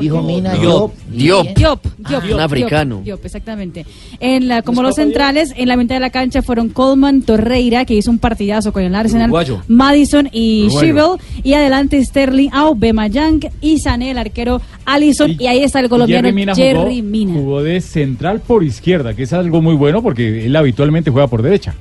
Dijo 0.00 0.22
Mina, 0.22 0.54
Diop. 0.54 0.92
Diop. 1.10 1.46
Diop. 1.46 1.56
Diop, 1.56 1.82
Diop, 2.08 2.22
un 2.22 2.28
Diop, 2.28 2.40
africano. 2.40 3.00
Diop, 3.04 3.24
exactamente. 3.24 3.86
En 4.20 4.48
la, 4.48 4.62
como 4.62 4.82
los 4.82 4.94
centrales, 4.94 5.52
en 5.56 5.68
la 5.68 5.76
mitad 5.76 5.96
de 5.96 6.00
la 6.00 6.10
cancha 6.10 6.42
fueron 6.42 6.68
Coleman 6.68 7.22
Torreira, 7.22 7.84
que 7.84 7.94
hizo 7.94 8.10
un 8.10 8.18
partidazo 8.18 8.72
con 8.72 8.82
el 8.82 8.94
Arsenal, 8.94 9.26
Uruguayo. 9.26 9.62
Madison 9.68 10.28
y 10.32 10.66
Uruguayo. 10.66 10.86
Shibel, 10.86 11.42
y 11.42 11.54
adelante 11.54 12.04
Sterling, 12.04 12.50
Aubameyang 12.52 13.40
y 13.60 13.78
Sané, 13.78 14.12
el 14.12 14.18
arquero 14.18 14.60
Allison, 14.84 15.36
y, 15.38 15.46
ahí 15.46 15.62
está 15.62 15.80
el 15.80 15.88
colombiano 15.88 16.28
Jerry 16.28 16.34
Mina, 16.34 16.54
Jerry 16.54 17.00
jugó, 17.00 17.02
Mina. 17.02 17.34
jugó 17.34 17.62
de 17.62 17.80
central 17.80 18.40
por 18.40 18.64
izquierda, 18.64 19.14
que 19.14 19.24
es 19.24 19.32
algo 19.32 19.60
muy 19.60 19.74
bueno 19.74 20.02
porque 20.02 20.46
él 20.46 20.56
habitualmente 20.56 21.10
juega 21.10 21.28
por 21.28 21.42
derecha. 21.42 21.74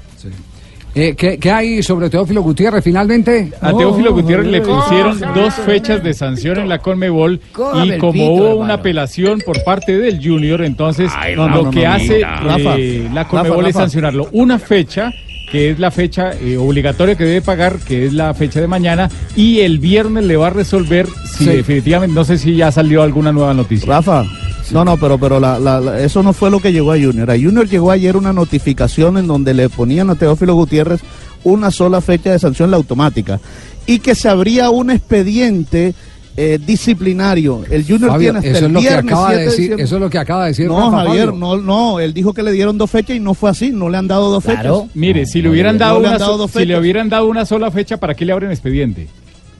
Eh, 0.97 1.15
¿qué, 1.15 1.37
qué 1.37 1.51
hay 1.51 1.83
sobre 1.83 2.09
Teófilo 2.09 2.41
Gutiérrez 2.41 2.83
finalmente? 2.83 3.51
A 3.61 3.71
Teófilo 3.71 4.13
Gutiérrez 4.13 4.47
le 4.47 4.61
pusieron 4.61 5.19
dos 5.35 5.53
fechas 5.53 6.03
de 6.03 6.11
sanción 6.15 6.57
en 6.57 6.67
la 6.67 6.79
Conmebol 6.79 7.39
y 7.83 7.97
como 7.99 8.13
pito, 8.13 8.25
hubo 8.25 8.37
hermano. 8.37 8.55
una 8.55 8.73
apelación 8.73 9.39
por 9.45 9.63
parte 9.63 9.95
del 9.95 10.19
Junior, 10.23 10.63
entonces 10.63 11.11
no, 11.35 11.49
lo 11.49 11.63
no, 11.65 11.69
que 11.69 11.85
no, 11.85 11.91
hace 11.91 12.17
eh, 12.17 12.21
la 12.21 12.39
Rafa, 12.39 13.29
Conmebol 13.29 13.65
es 13.67 13.75
Rafa. 13.75 13.79
sancionarlo 13.79 14.27
una 14.31 14.57
fecha 14.57 15.11
que 15.51 15.69
es 15.71 15.79
la 15.79 15.91
fecha 15.91 16.31
eh, 16.33 16.57
obligatoria 16.57 17.15
que 17.15 17.23
debe 17.25 17.41
pagar, 17.41 17.77
que 17.79 18.05
es 18.05 18.13
la 18.13 18.33
fecha 18.33 18.59
de 18.59 18.67
mañana, 18.67 19.09
y 19.35 19.59
el 19.59 19.79
viernes 19.79 20.25
le 20.25 20.35
va 20.37 20.47
a 20.47 20.51
resolver 20.51 21.07
si 21.37 21.45
Sí. 21.45 21.49
definitivamente, 21.51 22.13
no 22.13 22.25
sé 22.25 22.37
si 22.37 22.55
ya 22.55 22.71
salió 22.71 23.01
alguna 23.01 23.31
nueva 23.31 23.53
noticia. 23.53 23.87
Rafa, 23.87 24.25
no, 24.71 24.83
no, 24.83 24.97
pero, 24.97 25.17
pero 25.17 25.39
la- 25.39 25.57
la- 25.59 25.79
la- 25.79 25.99
eso 26.01 26.21
no 26.23 26.33
fue 26.33 26.51
lo 26.51 26.59
que 26.59 26.73
llegó 26.73 26.91
a 26.91 26.97
Junior. 26.99 27.31
A 27.31 27.35
Junior 27.35 27.67
llegó 27.67 27.91
ayer 27.91 28.17
una 28.17 28.33
notificación 28.33 29.17
en 29.17 29.27
donde 29.27 29.53
le 29.53 29.69
ponían 29.69 30.09
a 30.09 30.15
Teófilo 30.15 30.53
Gutiérrez 30.55 30.99
una 31.43 31.71
sola 31.71 32.01
fecha 32.01 32.31
de 32.31 32.39
sanción, 32.39 32.69
la 32.71 32.77
automática, 32.77 33.39
y 33.85 33.99
que 33.99 34.15
se 34.15 34.27
abría 34.27 34.69
un 34.69 34.89
expediente 34.91 35.93
eh, 36.38 36.59
disciplinario. 36.65 37.63
El 37.69 37.83
Junior 37.83 38.11
Fabio, 38.11 38.31
tiene 38.33 38.38
hasta 38.39 38.49
eso 38.51 38.59
el 38.59 38.65
es 38.65 38.71
lo 38.71 38.79
que 38.81 38.89
acaba 38.89 39.31
de 39.31 39.38
7 39.38 39.49
decir, 39.49 39.73
eso 39.81 39.95
es 39.95 40.01
lo 40.01 40.09
que 40.09 40.17
acaba 40.19 40.43
de 40.43 40.47
decir 40.49 40.67
No, 40.67 40.79
Rafa 40.91 41.05
Javier, 41.05 41.25
Fabio. 41.25 41.39
no, 41.39 41.57
no, 41.57 41.99
él 41.99 42.13
dijo 42.13 42.33
que 42.33 42.43
le 42.43 42.51
dieron 42.51 42.77
dos 42.77 42.89
fechas 42.91 43.15
y 43.17 43.19
no 43.19 43.33
fue 43.33 43.49
así, 43.49 43.71
no 43.71 43.89
le 43.89 43.97
han 43.97 44.07
dado 44.07 44.29
dos 44.31 44.43
fechas. 44.43 44.73
Mire, 44.93 45.25
si 45.25 45.41
le 45.41 45.49
hubieran 45.49 45.75
No 45.77 45.79
dado, 45.85 45.99
le 45.99 46.07
una, 46.09 46.17
dado 46.17 46.31
so- 46.33 46.38
dos 46.38 46.51
si 46.51 46.65
le 46.65 46.77
hubieran 46.79 47.09
dado 47.09 47.25
una 47.27 47.45
sola 47.45 47.71
fecha, 47.71 47.97
¿para 47.97 48.13
qué 48.13 48.23
le 48.25 48.31
abren 48.33 48.51
expediente? 48.51 49.07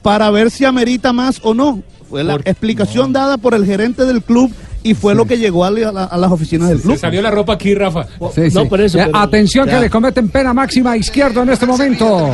para 0.02 0.30
ver 0.30 0.50
si 0.50 0.64
amerita 0.64 1.12
más 1.12 1.40
o 1.42 1.52
no. 1.52 1.82
Fue 2.08 2.22
la 2.24 2.36
explicación 2.36 3.12
dada 3.12 3.36
por 3.36 3.52
el 3.52 3.66
gerente 3.66 4.06
del 4.06 4.22
club 4.22 4.50
y 4.82 4.94
fue 4.94 5.14
lo 5.14 5.24
que 5.26 5.36
llegó 5.38 5.64
a, 5.64 5.70
la- 5.70 6.04
a 6.04 6.16
las 6.16 6.30
oficinas 6.30 6.68
del 6.68 6.80
club. 6.80 6.98
salió 6.98 7.20
la 7.22 7.30
ropa 7.30 7.54
aquí, 7.54 7.74
Rafa. 7.74 8.04
Sí, 8.34 8.50
sí. 8.50 8.54
Eh, 8.98 9.10
atención 9.14 9.66
que 9.66 9.72
le 9.80 9.90
cometen 9.90 10.28
pena 10.28 10.52
máxima 10.54 10.92
a 10.92 10.96
izquierdo 10.96 11.42
en 11.42 11.50
este 11.50 11.66
momento. 11.66 12.30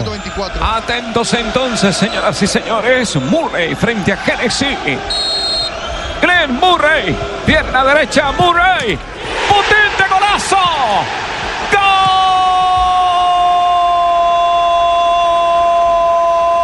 Atentos 0.60 1.34
entonces, 1.34 1.96
señoras 1.96 2.42
y 2.42 2.46
señores. 2.46 3.16
Murray 3.30 3.74
frente 3.74 4.12
a 4.12 4.18
Hennessy. 4.24 4.66
Glenn 6.20 6.54
Murray. 6.60 7.14
Pierna 7.46 7.84
derecha, 7.84 8.32
Murray. 8.32 8.98
Potente 9.48 10.04
golazo. 10.12 10.56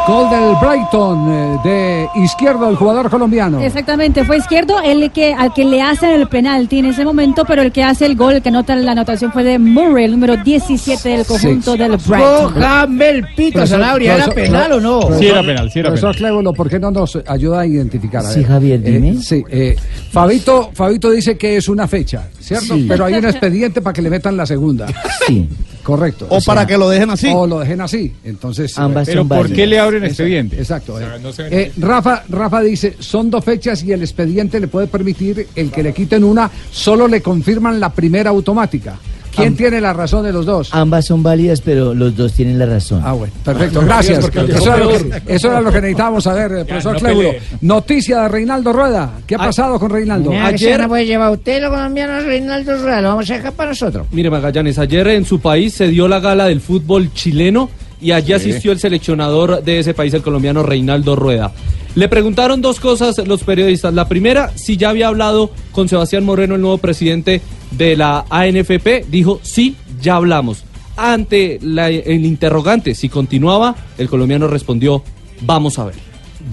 Gol 0.06 0.28
del 0.30 0.54
Brighton 0.60 1.30
eh, 1.30 1.56
de 1.62 2.08
izquierdo 2.24 2.68
el 2.68 2.74
jugador 2.74 3.08
colombiano. 3.10 3.60
Exactamente, 3.60 4.24
fue 4.24 4.38
izquierdo 4.38 4.80
el 4.82 5.10
que 5.12 5.32
al 5.34 5.52
que 5.52 5.64
le 5.64 5.80
hacen 5.82 6.10
el 6.10 6.26
penalti 6.26 6.78
en 6.78 6.86
ese 6.86 7.04
momento, 7.04 7.44
pero 7.46 7.62
el 7.62 7.70
que 7.70 7.84
hace 7.84 8.06
el 8.06 8.16
gol, 8.16 8.34
el 8.34 8.42
que 8.42 8.48
anota 8.48 8.74
la 8.74 8.92
anotación 8.92 9.30
fue 9.30 9.44
de 9.44 9.58
Murray, 9.58 10.06
el 10.06 10.12
número 10.12 10.36
17 10.38 11.08
del 11.08 11.26
conjunto 11.26 11.76
del 11.76 11.96
Brighton. 11.96 12.54
Cójame 12.54 13.08
el 13.10 13.24
pito, 13.36 13.64
Sanabria, 13.66 14.16
¿era 14.16 14.28
penal 14.28 14.72
o 14.72 14.80
no? 14.80 15.00
Sí 15.18 15.26
era 15.26 15.42
penal, 15.42 15.70
sí 15.70 15.78
era 15.78 15.90
profesor 15.90 16.16
penal. 16.16 16.54
¿por 16.56 16.68
qué 16.68 16.80
no 16.80 16.90
nos 16.90 17.16
ayuda 17.26 17.60
a 17.60 17.66
identificar? 17.66 18.24
A 18.24 18.30
Sí. 18.30 18.42
Javier, 18.42 18.80
Eh, 18.84 18.90
dime. 18.90 19.14
sí, 19.22 19.44
eh, 19.48 19.76
Fabito, 20.10 20.70
Fabito 20.72 21.10
dice 21.10 21.36
que 21.38 21.56
es 21.58 21.68
una 21.68 21.86
fecha, 21.86 22.28
¿cierto? 22.40 22.74
Sí. 22.74 22.86
Pero 22.88 23.04
hay 23.04 23.14
un 23.14 23.24
expediente 23.24 23.80
para 23.80 23.92
que 23.92 24.02
le 24.02 24.10
metan 24.10 24.36
la 24.36 24.46
segunda. 24.46 24.86
Sí. 25.26 25.48
Correcto. 25.82 26.26
O 26.28 26.40
para 26.40 26.66
que 26.66 26.76
lo 26.76 26.88
dejen 26.88 27.10
así. 27.10 27.30
O 27.32 27.46
lo 27.46 27.60
dejen 27.60 27.80
así. 27.80 28.12
Entonces. 28.24 28.76
Ambas 28.78 29.06
Pero 29.06 29.26
¿por 29.26 29.50
qué 29.52 29.66
le 29.66 29.78
abren 29.78 30.04
Exacto, 30.04 30.22
expediente? 30.22 30.58
Exacto. 30.58 30.94
O 30.94 30.98
sea, 30.98 31.16
eh. 31.16 31.20
no 31.22 31.32
se 31.32 31.42
ven 31.44 31.52
Eh, 31.52 31.72
Rafa, 31.78 32.24
Rafa 32.28 32.60
dice, 32.60 32.96
son 32.98 33.30
dos 33.30 33.44
fechas 33.44 33.82
y 33.82 33.92
el 33.92 34.02
expediente 34.02 34.60
le 34.60 34.68
puede 34.68 34.86
permitir 34.86 35.48
el 35.54 35.70
que 35.70 35.82
le 35.82 35.92
quiten 35.92 36.24
una, 36.24 36.50
solo 36.70 37.08
le 37.08 37.22
confirman 37.22 37.80
la 37.80 37.92
primera 37.92 38.30
automática. 38.30 38.98
¿Quién 39.34 39.48
Am- 39.48 39.56
tiene 39.56 39.80
la 39.80 39.92
razón 39.92 40.24
de 40.24 40.32
los 40.32 40.44
dos? 40.46 40.70
Ambas 40.72 41.06
son 41.06 41.22
válidas, 41.22 41.60
pero 41.60 41.94
los 41.94 42.16
dos 42.16 42.32
tienen 42.32 42.58
la 42.58 42.66
razón. 42.66 43.00
Ah, 43.04 43.12
bueno, 43.12 43.32
perfecto, 43.44 43.80
gracias. 43.82 44.18
porque 44.20 44.40
Eso 44.52 44.74
era, 44.74 44.76
lo 44.84 44.88
que, 44.90 45.22
eso 45.34 45.48
era 45.48 45.60
lo 45.60 45.70
que 45.72 45.80
necesitábamos 45.80 46.24
saber, 46.24 46.52
eh, 46.52 46.64
profesor 46.64 46.94
no 46.94 47.00
pelee. 47.08 47.40
Noticia 47.60 48.22
de 48.22 48.28
Reinaldo 48.28 48.72
Rueda. 48.72 49.10
¿Qué 49.26 49.34
ha 49.34 49.38
pasado 49.38 49.78
con 49.78 49.90
Reinaldo? 49.90 50.30
Mira, 50.30 50.46
Ayer- 50.46 50.80
no 50.80 50.88
puede 50.88 51.06
llevar 51.06 51.30
usted 51.32 51.60
los 51.62 51.70
colombianos 51.70 52.24
Reinaldo 52.24 52.76
Rueda, 52.76 53.00
lo 53.00 53.08
vamos 53.10 53.30
a 53.30 53.34
dejar 53.34 53.52
para 53.52 53.70
nosotros. 53.70 54.06
Mire, 54.12 54.30
Magallanes, 54.30 54.78
ayer 54.78 55.06
en 55.08 55.24
su 55.24 55.40
país 55.40 55.74
se 55.74 55.88
dio 55.88 56.08
la 56.08 56.20
gala 56.20 56.46
del 56.46 56.60
fútbol 56.60 57.12
chileno 57.14 57.68
y 58.00 58.12
allí 58.12 58.32
asistió 58.32 58.72
el 58.72 58.78
seleccionador 58.80 59.62
de 59.62 59.78
ese 59.80 59.94
país, 59.94 60.12
el 60.14 60.22
colombiano 60.22 60.62
Reinaldo 60.62 61.16
Rueda. 61.16 61.52
Le 61.94 62.08
preguntaron 62.08 62.60
dos 62.62 62.78
cosas 62.80 63.18
los 63.26 63.42
periodistas. 63.42 63.92
La 63.94 64.06
primera, 64.08 64.52
si 64.56 64.76
ya 64.76 64.90
había 64.90 65.08
hablado 65.08 65.50
con 65.72 65.88
Sebastián 65.88 66.24
Moreno, 66.24 66.54
el 66.54 66.60
nuevo 66.60 66.78
presidente 66.78 67.40
de 67.72 67.96
la 67.96 68.24
ANFP. 68.30 69.06
Dijo, 69.10 69.40
sí, 69.42 69.74
ya 70.00 70.14
hablamos. 70.16 70.64
Ante 70.96 71.58
la- 71.62 71.88
el 71.88 72.24
interrogante, 72.26 72.94
si 72.94 73.08
continuaba, 73.08 73.74
el 73.98 74.08
colombiano 74.08 74.46
respondió, 74.46 75.02
vamos 75.40 75.78
a 75.78 75.84
ver. 75.86 75.94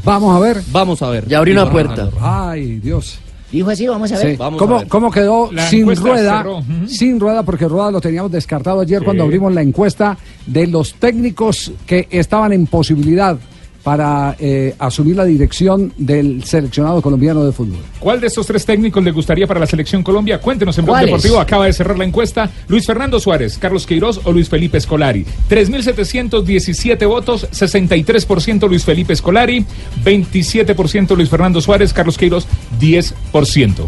Vamos 0.04 0.36
a 0.36 0.40
ver. 0.40 0.62
Vamos 0.72 1.02
a 1.02 1.10
ver. 1.10 1.28
Ya 1.28 1.38
abrió 1.38 1.54
una 1.54 1.72
puerta. 1.72 2.10
Ay, 2.22 2.80
Dios. 2.80 3.20
Dijo 3.52 3.70
así, 3.70 3.88
vamos 3.88 4.12
a 4.12 4.18
ver. 4.18 4.32
Sí. 4.32 4.36
Vamos 4.38 4.60
¿Cómo, 4.60 4.76
a 4.76 4.80
ver. 4.80 4.88
cómo 4.88 5.12
quedó 5.12 5.52
La 5.52 5.70
sin 5.70 5.96
rueda? 5.96 6.46
Sin 6.88 7.20
rueda, 7.20 7.44
porque 7.44 7.68
rueda 7.68 7.92
lo 7.92 8.02
teníamos 8.02 8.32
descartado 8.32 8.82
ayer 8.82 9.04
cuando 9.04 9.24
abrimos 9.24 9.54
la 9.54 9.62
encuesta 9.62 10.18
de 10.46 10.68
los 10.68 10.96
técnicos 10.96 11.72
que 11.86 12.08
estaban 12.12 12.52
en 12.54 12.68
posibilidad 12.68 13.38
para 13.88 14.36
eh, 14.38 14.76
asumir 14.80 15.16
la 15.16 15.24
dirección 15.24 15.94
del 15.96 16.44
seleccionado 16.44 17.02
colombiano 17.02 17.46
de 17.46 17.54
fútbol. 17.54 17.80
¿Cuál 18.00 18.20
de 18.20 18.28
estos 18.28 18.46
tres 18.46 18.66
técnicos 18.66 19.02
le 19.02 19.12
gustaría 19.12 19.48
para 19.48 19.62
la 19.62 19.66
selección 19.66 20.04
Colombia? 20.04 20.42
Cuéntenos 20.42 20.78
en 20.78 20.84
Blog. 20.84 21.00
Deportivo. 21.00 21.40
Acaba 21.40 21.68
de 21.68 21.72
cerrar 21.72 21.98
la 21.98 22.04
encuesta. 22.04 22.52
Luis 22.68 22.86
Fernando 22.86 23.18
Suárez, 23.18 23.58
Carlos 23.58 23.86
Queiroz 23.86 24.20
o 24.26 24.34
Luis 24.34 24.50
Felipe 24.50 24.78
Escolari. 24.78 25.26
3.717 25.50 27.08
votos, 27.08 27.48
63% 27.50 28.68
Luis 28.68 28.84
Felipe 28.84 29.14
Escolari, 29.14 29.66
27% 30.04 31.16
Luis 31.16 31.30
Fernando 31.30 31.62
Suárez, 31.62 31.94
Carlos 31.94 32.18
Queiroz, 32.18 32.46
10%. 32.82 33.88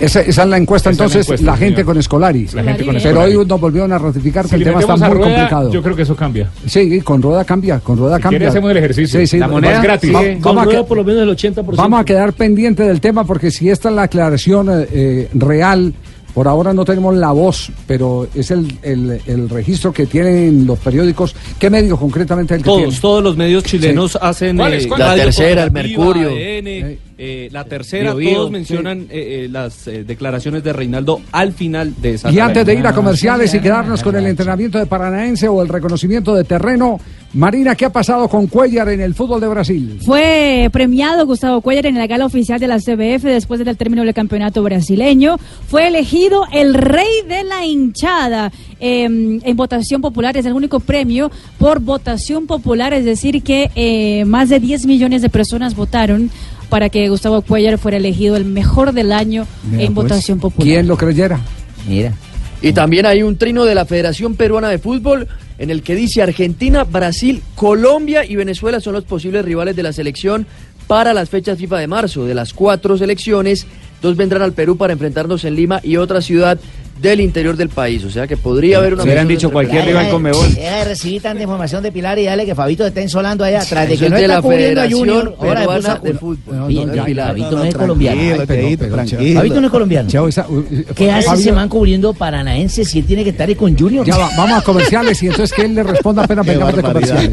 Esa, 0.00 0.20
esa 0.20 0.42
es 0.42 0.48
la 0.48 0.56
encuesta 0.56 0.90
Esa 0.90 1.04
es 1.06 1.12
la 1.12 1.20
entonces, 1.20 1.42
la, 1.42 1.56
gente 1.56 1.76
señor. 1.76 1.86
con 1.86 1.98
Escolari. 1.98 2.46
La 2.54 2.62
gente 2.62 2.84
con 2.86 2.96
Pero 3.02 3.20
hoy 3.20 3.46
nos 3.46 3.60
volvieron 3.60 3.92
a 3.92 3.98
ratificar 3.98 4.44
que 4.44 4.50
Si 4.50 4.54
el 4.56 4.64
tema 4.64 4.80
está 4.80 4.92
a 4.92 4.96
muy 4.96 5.08
Rueda, 5.08 5.24
complicado. 5.34 5.72
yo 5.72 5.82
creo 5.82 5.96
que 5.96 6.02
eso 6.02 6.14
cambia. 6.16 6.50
Sí, 6.66 7.00
con 7.00 7.20
rueda 7.20 7.44
cambia, 7.44 7.80
con 7.80 7.98
rueda 7.98 8.16
Si 8.16 8.22
cambia. 8.22 8.38
quiere 8.38 8.50
hacemos 8.50 8.70
el 8.70 8.76
ejercicio. 8.76 9.20
Sí, 9.20 9.26
sí, 9.26 9.38
La 9.38 9.48
moneda 9.48 9.76
es 9.76 9.82
gratis. 9.82 10.14
va- 10.14 10.20
vamos, 10.22 10.42
Con 10.42 10.58
a 10.58 10.64
rueda 10.64 10.78
que- 10.80 10.84
por 10.84 10.96
lo 10.98 11.04
menos 11.04 11.22
el 11.22 11.28
80%. 11.30 11.82
vamos 11.82 12.00
a 12.00 12.04
quedar 12.04 12.32
pendiente 12.32 12.82
del 12.84 13.00
tema 13.00 13.24
porque 13.24 13.50
si 13.50 13.68
esta 13.70 13.88
es 13.88 13.94
la 13.94 14.02
aclaración 14.02 14.68
eh, 14.70 14.86
eh, 14.92 15.28
real, 15.34 15.92
por 16.34 16.46
ahora 16.48 16.72
no 16.72 16.84
tenemos 16.84 17.16
la 17.16 17.32
voz, 17.32 17.70
pero 17.86 18.28
es 18.34 18.50
el, 18.50 18.72
el- 18.82 19.20
el 19.26 19.48
registro 19.48 19.92
que 19.92 20.06
tienen 20.06 20.66
los 20.66 20.78
periódicos. 20.78 21.34
¿Qué 21.58 21.68
medio 21.70 21.96
concretamente 21.96 22.54
el 22.54 22.60
que 22.60 22.64
Todos, 22.66 22.78
tiene? 22.82 22.98
todos 23.00 23.22
los 23.22 23.36
medios 23.36 23.64
chilenos 23.64 24.16
hacen 24.20 24.56
¿Cuáles, 24.56 24.84
eh, 24.86 24.90
La 24.96 25.14
Tercera, 25.14 25.64
el 25.64 25.70
Mercurio. 25.72 26.28
ADN, 26.28 26.98
eh, 27.20 27.48
la 27.50 27.64
tercera, 27.64 28.14
Bio, 28.14 28.28
Bio. 28.28 28.36
todos 28.38 28.50
mencionan 28.52 29.00
eh, 29.02 29.06
eh, 29.10 29.48
las 29.50 29.88
eh, 29.88 30.04
declaraciones 30.04 30.62
de 30.62 30.72
Reinaldo 30.72 31.20
al 31.32 31.52
final 31.52 31.92
de 32.00 32.14
esa 32.14 32.30
Y 32.30 32.38
antes 32.38 32.64
de 32.64 32.74
ir 32.74 32.86
a 32.86 32.92
comerciales 32.92 33.52
y 33.54 33.58
quedarnos 33.58 34.04
con 34.04 34.14
el 34.14 34.24
entrenamiento 34.26 34.78
de 34.78 34.86
Paranaense 34.86 35.48
o 35.48 35.60
el 35.60 35.68
reconocimiento 35.68 36.32
de 36.34 36.44
terreno, 36.44 37.00
Marina, 37.34 37.74
¿qué 37.74 37.84
ha 37.84 37.92
pasado 37.92 38.26
con 38.26 38.46
Cuellar 38.46 38.88
en 38.88 39.02
el 39.02 39.14
fútbol 39.14 39.40
de 39.40 39.48
Brasil? 39.48 39.98
Fue 40.02 40.70
premiado 40.72 41.26
Gustavo 41.26 41.60
Cuellar 41.60 41.84
en 41.84 41.96
la 41.96 42.06
gala 42.06 42.24
oficial 42.24 42.58
de 42.58 42.66
la 42.66 42.78
CBF 42.78 43.22
después 43.24 43.62
del 43.62 43.76
término 43.76 44.02
del 44.02 44.14
campeonato 44.14 44.62
brasileño. 44.62 45.36
Fue 45.66 45.88
elegido 45.88 46.44
el 46.52 46.72
rey 46.72 47.06
de 47.28 47.44
la 47.44 47.66
hinchada 47.66 48.50
eh, 48.80 49.04
en 49.04 49.56
votación 49.56 50.00
popular. 50.00 50.38
Es 50.38 50.46
el 50.46 50.54
único 50.54 50.80
premio 50.80 51.30
por 51.58 51.80
votación 51.80 52.46
popular, 52.46 52.94
es 52.94 53.04
decir, 53.04 53.42
que 53.42 53.70
eh, 53.74 54.24
más 54.24 54.48
de 54.48 54.58
10 54.58 54.86
millones 54.86 55.20
de 55.20 55.28
personas 55.28 55.76
votaron 55.76 56.30
para 56.70 56.88
que 56.88 57.10
Gustavo 57.10 57.42
Cuellar 57.42 57.76
fuera 57.76 57.98
elegido 57.98 58.36
el 58.36 58.46
mejor 58.46 58.92
del 58.92 59.12
año 59.12 59.46
Mira, 59.70 59.84
en 59.84 59.94
pues, 59.94 60.08
votación 60.08 60.40
popular. 60.40 60.66
¿Quién 60.66 60.88
lo 60.88 60.96
creyera? 60.96 61.40
Mira. 61.86 62.14
Y 62.62 62.72
también 62.72 63.04
hay 63.04 63.22
un 63.22 63.36
trino 63.36 63.66
de 63.66 63.74
la 63.74 63.84
Federación 63.84 64.34
Peruana 64.34 64.68
de 64.68 64.78
Fútbol 64.78 65.28
en 65.58 65.70
el 65.70 65.82
que 65.82 65.94
dice 65.94 66.22
Argentina, 66.22 66.84
Brasil, 66.84 67.42
Colombia 67.54 68.24
y 68.24 68.36
Venezuela 68.36 68.80
son 68.80 68.94
los 68.94 69.04
posibles 69.04 69.44
rivales 69.44 69.76
de 69.76 69.82
la 69.82 69.92
selección 69.92 70.46
para 70.86 71.12
las 71.12 71.28
fechas 71.28 71.58
FIFA 71.58 71.78
de 71.78 71.86
marzo. 71.86 72.24
De 72.24 72.34
las 72.34 72.52
cuatro 72.52 72.96
selecciones, 72.96 73.66
dos 74.00 74.16
vendrán 74.16 74.42
al 74.42 74.52
Perú 74.52 74.76
para 74.76 74.92
enfrentarnos 74.92 75.44
en 75.44 75.54
Lima 75.54 75.80
y 75.82 75.96
otra 75.96 76.22
ciudad 76.22 76.58
del 77.00 77.20
interior 77.20 77.56
del 77.56 77.68
país. 77.68 78.04
O 78.04 78.10
sea 78.10 78.26
que 78.26 78.36
podría 78.36 78.78
haber 78.78 78.94
una... 78.94 79.02
Se 79.02 79.08
hubieran 79.08 79.28
dicho 79.28 79.50
cualquier 79.50 79.84
rival 79.86 80.10
con 80.10 80.22
Mebol. 80.22 80.54
Deja 80.54 80.76
de 80.78 80.84
recibir 80.84 81.22
tanta 81.22 81.42
información 81.42 81.82
de 81.82 81.92
Pilar 81.92 82.18
y 82.18 82.24
dale 82.24 82.44
que 82.46 82.54
Fabito 82.54 82.82
te 82.84 82.88
está 82.88 83.00
insolando 83.02 83.44
allá 83.44 83.60
atrás. 83.62 83.88
De 83.88 83.96
que 83.96 84.08
no 84.10 84.16
de 84.16 84.22
está 84.22 84.34
la 84.36 84.42
cubriendo 84.42 84.80
a 84.80 84.84
Federación 84.84 84.98
Junior, 85.00 85.36
ahora 85.38 85.60
Peruana 85.60 85.94
puso 85.96 86.04
de 86.04 86.14
Fútbol. 86.14 86.60
Oye, 86.62 86.86
No, 86.86 86.94
no, 86.94 87.04
Pilar. 87.04 87.28
Fabito 87.28 87.50
no 87.52 87.64
es 87.64 87.74
colombiano. 87.74 88.46
Tranquilo. 88.46 89.34
Fabito 89.38 89.60
no 89.60 89.66
es 89.66 89.70
colombiano. 89.72 90.28
Esa- 90.28 90.46
uh, 90.48 90.64
¿Qué 90.94 91.10
hace 91.10 91.26
Fabio- 91.28 91.40
ese 91.40 91.52
man 91.52 91.68
cubriendo 91.68 92.12
paranaense 92.14 92.84
si 92.84 92.98
él 93.00 93.04
tiene 93.06 93.24
que 93.24 93.30
estar 93.30 93.48
ahí 93.48 93.54
con 93.54 93.76
Junior? 93.78 94.04
Ya 94.06 94.16
va, 94.16 94.30
vamos 94.36 94.58
a 94.58 94.62
comerciales 94.62 95.22
y 95.22 95.26
entonces 95.26 95.52
que 95.54 95.62
él 95.62 95.74
le 95.74 95.82
responda 95.82 96.24
apenas 96.24 96.44
vengamos 96.46 96.76
de 96.76 96.82
comerciales. 96.82 97.30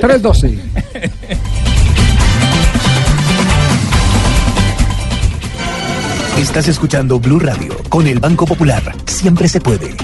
312. 0.00 0.58
Estás 6.38 6.66
escuchando 6.66 7.20
Blue 7.20 7.38
Radio 7.38 7.76
con 7.88 8.08
el 8.08 8.18
Banco 8.18 8.44
Popular. 8.44 8.82
Siempre 9.06 9.48
se 9.48 9.60
puede. 9.60 9.96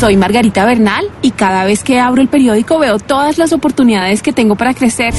Soy 0.00 0.16
Margarita 0.16 0.64
Bernal 0.64 1.08
y 1.22 1.30
cada 1.30 1.64
vez 1.64 1.84
que 1.84 2.00
abro 2.00 2.20
el 2.20 2.28
periódico 2.28 2.80
veo 2.80 2.98
todas 2.98 3.38
las 3.38 3.52
oportunidades 3.52 4.20
que 4.20 4.32
tengo 4.32 4.56
para 4.56 4.74
crecer. 4.74 5.14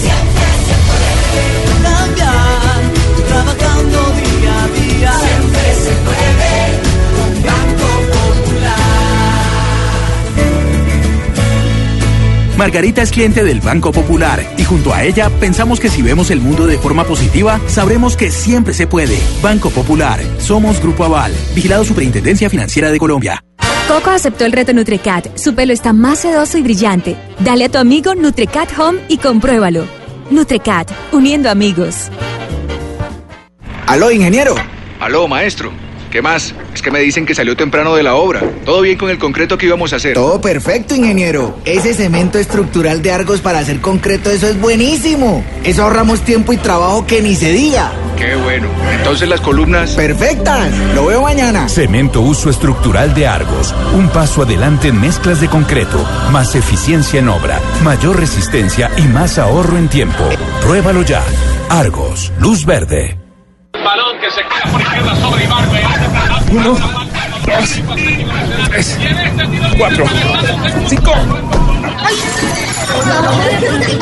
Cambiar, 1.82 2.82
trabajando 3.28 4.00
día 4.12 4.64
a 4.64 4.68
día. 4.68 5.14
Siempre 5.20 5.76
se 5.76 5.92
puede 6.04 6.65
Margarita 12.58 13.02
es 13.02 13.12
cliente 13.12 13.44
del 13.44 13.60
Banco 13.60 13.92
Popular 13.92 14.42
y 14.58 14.64
junto 14.64 14.94
a 14.94 15.04
ella 15.04 15.30
pensamos 15.42 15.80
que 15.80 15.90
si 15.90 16.02
vemos 16.02 16.32
el 16.32 16.40
mundo 16.40 16.68
de 16.68 16.78
forma 16.78 17.04
positiva, 17.04 17.60
sabremos 17.68 18.16
que 18.16 18.32
siempre 18.32 18.74
se 18.74 18.88
puede. 18.88 19.20
Banco 19.42 19.70
Popular, 19.70 20.22
somos 20.40 20.82
Grupo 20.82 21.04
Aval, 21.04 21.34
vigilado 21.54 21.84
Superintendencia 21.84 22.50
Financiera 22.50 22.92
de 22.92 22.98
Colombia. 22.98 23.44
Coco 23.90 24.10
aceptó 24.10 24.46
el 24.46 24.54
reto 24.54 24.74
Nutrecat. 24.74 25.38
Su 25.38 25.54
pelo 25.54 25.74
está 25.74 25.92
más 25.92 26.20
sedoso 26.20 26.58
y 26.58 26.64
brillante. 26.64 27.18
Dale 27.40 27.66
a 27.66 27.70
tu 27.70 27.78
amigo 27.78 28.16
Nutrecat 28.16 28.70
Home 28.80 29.00
y 29.10 29.18
compruébalo. 29.18 29.86
Nutrecat, 30.32 30.90
uniendo 31.12 31.50
amigos. 31.50 32.10
Aló, 33.86 34.12
ingeniero. 34.12 34.56
Aló, 35.00 35.28
maestro. 35.28 35.72
¿Qué 36.16 36.22
más? 36.22 36.56
Es 36.74 36.82
que 36.82 36.92
me 36.92 37.00
dicen 37.00 37.26
que 37.26 37.36
salió 37.36 37.58
temprano 37.58 37.94
de 37.94 38.02
la 38.02 38.16
obra. 38.16 38.40
¿Todo 38.64 38.80
bien 38.80 38.98
con 38.98 39.10
el 39.10 39.18
concreto 39.18 39.58
que 39.58 39.66
íbamos 39.66 39.92
a 39.92 39.98
hacer? 39.98 40.14
Todo 40.14 40.40
perfecto, 40.40 40.96
ingeniero. 40.96 41.58
Ese 41.66 41.94
cemento 41.94 42.40
estructural 42.40 43.02
de 43.02 43.12
Argos 43.12 43.42
para 43.42 43.60
hacer 43.60 43.82
concreto, 43.82 44.32
eso 44.32 44.48
es 44.48 44.58
buenísimo. 44.58 45.44
Eso 45.66 45.84
ahorramos 45.84 46.22
tiempo 46.22 46.54
y 46.54 46.58
trabajo 46.58 47.06
que 47.06 47.22
ni 47.22 47.36
se 47.36 47.52
diga. 47.52 47.92
Qué 48.18 48.34
bueno. 48.38 48.70
Entonces 48.98 49.28
las 49.28 49.42
columnas... 49.42 49.92
Perfectas. 49.92 50.70
Lo 50.94 51.08
veo 51.08 51.22
mañana. 51.22 51.68
Cemento 51.68 52.22
uso 52.22 52.50
estructural 52.50 53.14
de 53.14 53.28
Argos. 53.28 53.76
Un 53.94 54.08
paso 54.08 54.44
adelante 54.44 54.88
en 54.88 55.02
mezclas 55.02 55.42
de 55.42 55.50
concreto. 55.50 56.02
Más 56.32 56.56
eficiencia 56.56 57.20
en 57.20 57.28
obra, 57.28 57.60
mayor 57.84 58.18
resistencia 58.18 58.90
y 58.96 59.02
más 59.02 59.38
ahorro 59.38 59.78
en 59.78 59.90
tiempo. 59.90 60.24
Pruébalo 60.62 61.02
ya. 61.02 61.22
Argos, 61.68 62.32
luz 62.40 62.66
verde. 62.66 63.25
Balón 63.86 64.18
que 64.20 64.32
se 64.32 64.42
queda 64.42 64.72
por 64.72 64.82
izquierda 64.82 65.16
sobre 65.18 65.44
Ibarbe. 65.44 65.84
Uno, 66.50 66.76
dos, 67.46 67.82
tres, 68.68 68.98
cuatro, 69.78 70.06
cinco. 70.88 71.14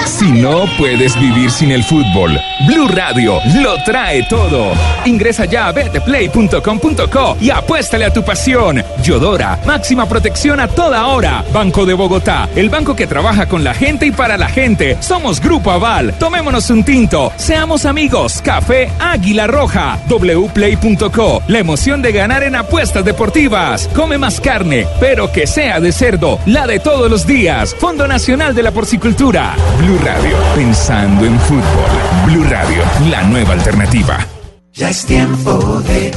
Si 0.06 0.32
no 0.32 0.66
puedes 0.78 1.20
vivir 1.20 1.50
sin 1.52 1.72
el 1.72 1.84
fútbol, 1.84 2.40
Blue 2.68 2.88
Radio 2.88 3.40
lo 3.62 3.82
trae 3.84 4.24
todo. 4.24 4.72
Ingresa 5.06 5.46
ya 5.46 5.68
a 5.68 5.72
betplay.com.co 5.72 7.38
y 7.40 7.50
apuéstale 7.50 8.06
a 8.06 8.14
tu 8.14 8.24
pasión. 8.24 8.84
Yodora, 9.04 9.60
máxima 9.66 10.08
protección 10.08 10.60
a 10.60 10.68
toda 10.68 11.08
hora. 11.08 11.44
Banco 11.52 11.86
de 11.86 11.94
Bogotá, 11.94 12.48
el 12.56 12.70
banco 12.70 12.96
que 12.96 13.08
trabaja 13.08 13.48
con 13.48 13.64
la 13.64 13.74
gente 13.74 14.06
y 14.06 14.12
para 14.12 14.38
la 14.38 14.48
gente. 14.48 14.98
Somos 15.02 15.42
Grupo 15.42 15.72
Aval. 15.72 16.14
Tomémonos 16.20 16.70
un 16.70 16.84
tinto. 16.84 17.32
Seamos 17.36 17.86
amigos. 17.86 18.42
Café 18.44 18.90
Águila 19.00 19.48
Roja. 19.48 19.98
wplay.co. 20.08 21.44
La 21.48 21.60
emoción 21.60 22.02
de 22.02 22.12
ganar 22.12 22.44
en 22.44 22.56
apuestas 22.56 23.04
deportivas. 23.04 23.33
Come 23.96 24.20
más 24.20 24.40
carne, 24.40 24.88
pero 25.00 25.32
que 25.32 25.48
sea 25.48 25.80
de 25.80 25.92
cerdo. 25.92 26.40
La 26.46 26.68
de 26.68 26.80
todos 26.80 27.10
los 27.10 27.26
días. 27.26 27.76
Fondo 27.80 28.08
Nacional 28.08 28.54
de 28.54 28.62
la 28.62 28.72
Porcicultura. 28.72 29.56
Blue 29.80 29.98
Radio, 30.04 30.38
pensando 30.56 31.26
en 31.26 31.40
fútbol. 31.40 31.64
Blue 32.28 32.44
Radio, 32.44 32.84
la 33.10 33.24
nueva 33.24 33.54
alternativa. 33.54 34.20
Ya 34.74 34.90
es 34.90 35.06
tiempo 35.06 35.82
de. 35.82 36.12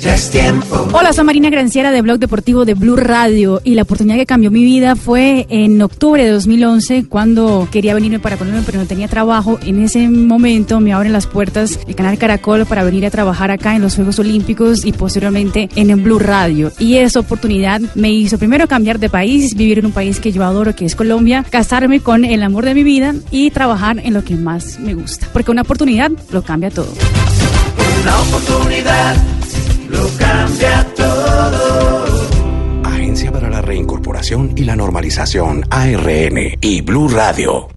Ya 0.00 0.14
es 0.14 0.30
tiempo. 0.30 0.88
Hola, 0.94 1.12
soy 1.12 1.24
Marina 1.24 1.50
Granciera 1.50 1.90
de 1.90 2.00
Blog 2.00 2.18
Deportivo 2.18 2.64
de 2.64 2.72
Blue 2.72 2.96
Radio 2.96 3.60
y 3.64 3.74
la 3.74 3.82
oportunidad 3.82 4.16
que 4.16 4.24
cambió 4.24 4.50
mi 4.50 4.64
vida 4.64 4.96
fue 4.96 5.46
en 5.50 5.82
octubre 5.82 6.24
de 6.24 6.30
2011 6.30 7.04
cuando 7.06 7.68
quería 7.70 7.92
venirme 7.92 8.18
para 8.18 8.38
ponerme 8.38 8.62
pero 8.64 8.78
no 8.78 8.86
tenía 8.86 9.08
trabajo. 9.08 9.58
En 9.62 9.82
ese 9.82 10.08
momento 10.08 10.80
me 10.80 10.94
abren 10.94 11.12
las 11.12 11.26
puertas 11.26 11.78
el 11.86 11.94
canal 11.94 12.16
Caracol 12.16 12.64
para 12.64 12.82
venir 12.82 13.04
a 13.04 13.10
trabajar 13.10 13.50
acá 13.50 13.76
en 13.76 13.82
los 13.82 13.96
Juegos 13.96 14.18
Olímpicos 14.18 14.86
y 14.86 14.92
posteriormente 14.92 15.68
en 15.76 15.90
el 15.90 16.00
Blue 16.00 16.18
Radio. 16.18 16.72
Y 16.78 16.96
esa 16.96 17.20
oportunidad 17.20 17.82
me 17.94 18.10
hizo 18.10 18.38
primero 18.38 18.68
cambiar 18.68 19.00
de 19.00 19.10
país, 19.10 19.54
vivir 19.54 19.80
en 19.80 19.86
un 19.86 19.92
país 19.92 20.18
que 20.18 20.32
yo 20.32 20.42
adoro 20.44 20.74
que 20.74 20.86
es 20.86 20.96
Colombia, 20.96 21.44
casarme 21.50 22.00
con 22.00 22.24
el 22.24 22.42
amor 22.42 22.64
de 22.64 22.74
mi 22.74 22.84
vida 22.84 23.14
y 23.30 23.50
trabajar 23.50 23.98
en 23.98 24.14
lo 24.14 24.24
que 24.24 24.36
más 24.36 24.80
me 24.80 24.94
gusta. 24.94 25.28
Porque 25.30 25.50
una 25.50 25.60
oportunidad 25.60 26.10
lo 26.32 26.42
cambia 26.42 26.70
todo. 26.70 26.88
Una 28.02 28.18
oportunidad 28.22 29.16
lo 29.90 30.08
cambia 30.18 30.86
todo. 30.96 32.30
Agencia 32.84 33.32
para 33.32 33.50
la 33.50 33.60
Reincorporación 33.60 34.52
y 34.56 34.64
la 34.64 34.76
Normalización, 34.76 35.64
ARN 35.70 36.56
y 36.60 36.80
Blue 36.82 37.08
Radio. 37.08 37.68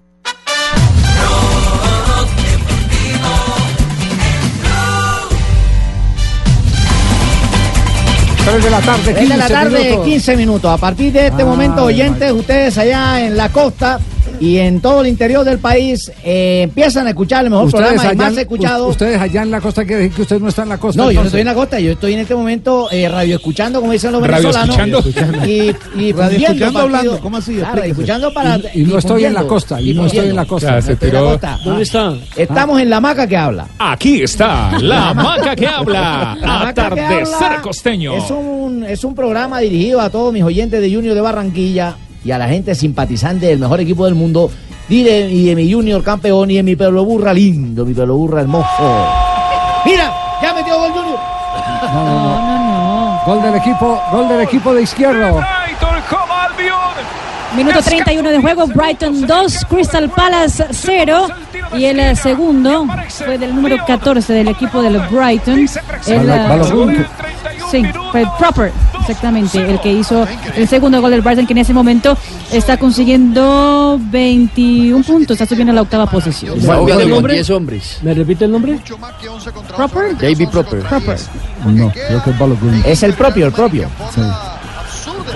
De 8.44 8.70
la 8.70 8.80
tarde, 8.82 9.14
15 9.14 9.14
Tres 9.14 9.28
de 9.30 9.36
la 9.36 9.48
tarde, 9.48 9.84
minutos. 9.84 10.04
15 10.06 10.36
minutos. 10.36 10.70
A 10.70 10.76
partir 10.76 11.12
de 11.12 11.26
este 11.26 11.42
Ay, 11.42 11.48
momento, 11.48 11.84
oyentes, 11.84 12.30
ustedes 12.30 12.78
allá 12.78 13.26
en 13.26 13.36
la 13.36 13.48
costa 13.48 13.98
y 14.44 14.58
en 14.58 14.80
todo 14.80 15.00
el 15.00 15.06
interior 15.06 15.44
del 15.44 15.58
país 15.58 16.10
eh, 16.24 16.62
empiezan 16.64 17.06
a 17.06 17.10
escuchar 17.10 17.44
el 17.44 17.50
mejor 17.50 17.70
programa 17.70 18.12
y 18.12 18.16
más 18.16 18.36
escuchado. 18.36 18.88
ustedes 18.88 19.20
allá 19.20 19.42
en 19.42 19.50
la 19.50 19.60
costa 19.60 19.84
que, 19.84 20.10
que 20.10 20.22
usted 20.22 20.40
no 20.40 20.48
está 20.48 20.62
en 20.64 20.68
la 20.70 20.78
costa. 20.78 21.02
No, 21.02 21.10
yo 21.10 21.20
no 21.20 21.26
estoy 21.26 21.40
en 21.40 21.46
la 21.46 21.54
costa, 21.54 21.80
yo 21.80 21.92
estoy 21.92 22.14
en 22.14 22.20
este 22.20 22.34
momento 22.34 22.88
eh, 22.90 23.08
radio 23.08 23.36
escuchando, 23.36 23.80
como 23.80 23.92
dicen 23.92 24.12
los 24.12 24.22
Radio 24.26 24.48
venezolanos. 24.52 25.06
escuchando. 25.06 25.46
Y, 25.46 25.74
y 25.98 26.12
Radio 26.16 26.38
escuchando 26.48 26.78
hablando, 26.80 27.20
¿cómo 27.20 27.36
así? 27.38 27.54
Claro, 27.54 27.82
escuchando 27.82 28.32
para. 28.34 28.58
Y- 28.74 28.82
y 28.82 28.84
no 28.84 28.98
estoy 28.98 29.24
en 29.24 29.34
la 29.34 29.44
costa, 29.44 29.80
y 29.80 29.94
no 29.94 30.06
estoy 30.06 30.28
en 30.28 30.36
la 30.36 30.44
costa. 30.44 30.80
se 30.82 30.92
en 30.92 31.14
la 31.14 31.20
costa. 31.20 31.58
¿Dónde 31.64 31.82
está? 31.82 32.14
Estamos 32.36 32.80
en 32.80 32.90
la 32.90 33.00
maca 33.00 33.26
que 33.26 33.36
habla. 33.36 33.66
Aquí 33.78 34.22
está 34.22 34.78
la 34.80 35.14
maca 35.14 35.56
que 35.56 35.66
habla. 35.66 36.36
La 36.40 36.58
Maca 36.58 36.74
que 36.74 37.00
Atardecer 37.00 37.42
habla 37.44 37.62
costeño. 37.62 38.14
Es 38.16 38.30
un, 38.30 38.84
es 38.84 39.04
un 39.04 39.14
programa 39.14 39.60
dirigido 39.60 40.00
a 40.00 40.10
todos 40.10 40.32
mis 40.32 40.42
oyentes 40.42 40.80
de 40.80 40.92
Junior 40.94 41.14
de 41.14 41.20
Barranquilla 41.20 41.96
y 42.24 42.30
a 42.30 42.38
la 42.38 42.48
gente 42.48 42.74
simpatizante 42.74 43.46
del 43.46 43.58
mejor 43.58 43.80
equipo 43.80 44.04
del 44.04 44.14
mundo 44.14 44.50
y 44.88 45.02
de, 45.02 45.28
y 45.28 45.46
de 45.46 45.54
mi 45.54 45.72
Junior 45.72 46.02
campeón 46.02 46.50
y 46.50 46.56
de 46.56 46.62
mi 46.62 46.76
pelo 46.76 47.04
burra 47.04 47.32
lindo, 47.32 47.84
mi 47.84 47.94
pelo 47.94 48.16
burra 48.16 48.40
hermoso. 48.40 49.08
Mira, 49.84 50.12
ya 50.42 50.54
metió 50.54 50.78
gol 50.78 50.90
Junior. 50.92 51.18
No, 51.92 52.04
no, 52.04 52.38
no. 52.38 53.20
Gol 53.26 53.42
del 53.42 53.54
equipo, 53.54 54.02
gol 54.10 54.28
del 54.28 54.40
equipo 54.40 54.74
de 54.74 54.82
izquierdo. 54.82 55.40
Minuto 57.56 57.80
31 57.82 58.30
de 58.30 58.40
juego, 58.40 58.66
Brighton 58.66 59.26
2, 59.26 59.64
Crystal 59.66 60.10
Palace 60.10 60.66
0. 60.70 61.28
Y 61.76 61.84
el 61.84 62.00
eh, 62.00 62.16
segundo 62.16 62.86
fue 63.08 63.38
del 63.38 63.54
número 63.54 63.76
14 63.86 64.32
del 64.32 64.48
equipo 64.48 64.82
del 64.82 64.98
Brighton. 65.08 65.66
El, 66.06 66.26
Balogun. 66.26 67.06
sí, 67.70 67.84
fue 68.10 68.24
Proper. 68.38 68.72
Exactamente, 69.08 69.58
el 69.58 69.80
que 69.80 69.92
hizo 69.92 70.26
el 70.56 70.68
segundo 70.68 71.00
gol 71.00 71.10
del 71.10 71.20
Brighton, 71.20 71.46
que 71.46 71.52
en 71.52 71.58
ese 71.58 71.74
momento 71.74 72.16
está 72.52 72.76
consiguiendo 72.76 74.00
21 74.10 75.04
puntos, 75.04 75.34
está 75.34 75.46
subiendo 75.46 75.72
a 75.72 75.74
la 75.74 75.82
octava 75.82 76.06
posición. 76.06 76.58
Está 76.58 76.76
jugando 76.76 77.16
con 77.16 77.30
10 77.30 77.50
hombres. 77.50 77.98
¿Me 78.02 78.14
repite 78.14 78.46
el 78.46 78.52
nombre? 78.52 78.80
Proper. 79.76 80.16
David 80.16 80.48
Proper. 80.48 80.80
Proper. 80.80 81.18
No, 81.66 81.90
creo 81.90 82.22
que 82.22 82.30
es 82.30 82.38
Balogun. 82.38 82.82
Es 82.84 83.02
el 83.02 83.14
propio, 83.14 83.46
el 83.46 83.52
propio. 83.52 83.88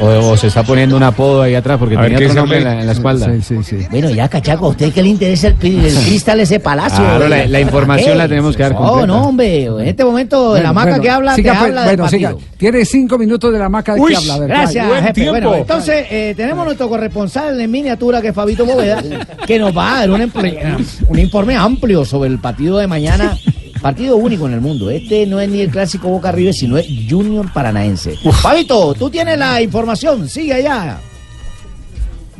O, 0.01 0.07
o 0.31 0.37
se 0.37 0.47
está 0.49 0.63
poniendo 0.63 0.97
un 0.97 1.03
apodo 1.03 1.43
ahí 1.43 1.55
atrás 1.55 1.79
porque 1.79 1.97
A 1.97 2.03
tenía 2.03 2.19
¿qué 2.19 2.27
otro 2.27 2.37
nombre 2.43 2.59
en 2.59 2.65
la, 2.65 2.81
en 2.81 2.87
la 2.87 2.93
espalda. 2.93 3.27
Sí, 3.27 3.43
sí, 3.43 3.57
sí. 3.65 3.87
Bueno, 3.91 4.11
ya, 4.11 4.29
cachaco, 4.29 4.67
¿a 4.67 4.69
usted 4.69 4.93
qué 4.93 5.03
le 5.03 5.09
interesa 5.09 5.49
el, 5.49 5.55
cristal 5.57 6.41
ese 6.41 6.61
palacio? 6.61 6.99
Claro, 7.05 7.29
la- 7.29 7.61
información 7.61 8.17
la 8.19 8.29
tenemos 8.29 8.57
que 8.57 8.63
dar 8.63 8.73
No, 8.73 8.79
completa. 8.79 9.07
no, 9.07 9.23
hombre, 9.29 9.65
en 9.65 9.81
este 9.89 10.05
momento 10.05 10.55
de 10.55 10.63
la 10.63 10.73
maca 10.73 10.91
bueno, 10.91 11.03
que 11.03 11.11
habla, 11.11 11.35
siga, 11.35 11.53
te 11.53 11.59
pues, 11.59 11.69
habla 11.71 11.83
del 11.83 12.09
siga. 12.09 12.31
partido. 12.31 12.49
Tiene 12.59 12.85
cinco 12.85 13.19
minutos 13.19 13.53
de 13.53 13.59
la 13.59 13.69
maca 13.69 13.95
de 13.95 14.01
Uy, 14.01 14.13
que 14.13 14.17
habla. 14.17 14.47
gracias, 14.47 14.89
vaya. 14.89 15.03
jefe. 15.09 15.29
Bueno, 15.31 15.55
entonces 15.55 16.07
eh, 16.11 16.35
tenemos 16.37 16.65
nuestro 16.65 16.89
corresponsal 16.89 17.61
en 17.61 17.71
miniatura, 17.71 18.21
que 18.23 18.29
es 18.29 18.35
Fabito 18.35 18.65
Bóveda, 18.67 19.03
que 19.47 19.59
nos 19.59 19.77
va 19.77 19.97
a 19.97 20.07
dar 20.07 20.11
un 20.11 21.19
informe 21.19 21.57
amplio 21.57 22.05
sobre 22.05 22.31
el 22.31 22.39
partido 22.39 22.79
de 22.79 22.87
mañana. 22.87 23.37
Partido 23.81 24.17
único 24.17 24.47
en 24.47 24.55
el 24.55 24.61
mundo. 24.61 24.91
Este 24.91 25.27
no 25.27 25.41
es 25.41 25.49
ni 25.49 25.61
el 25.61 25.71
clásico 25.71 26.09
Boca 26.09 26.33
River, 26.33 26.55
sino 26.55 26.77
es 26.77 26.87
Junior 27.09 27.53
Paranaense. 27.53 28.17
Fabito, 28.43 28.95
tú 28.95 29.09
tienes 29.11 29.39
la 29.39 29.63
información. 29.63 30.29
Sigue 30.29 30.55
allá. 30.55 30.99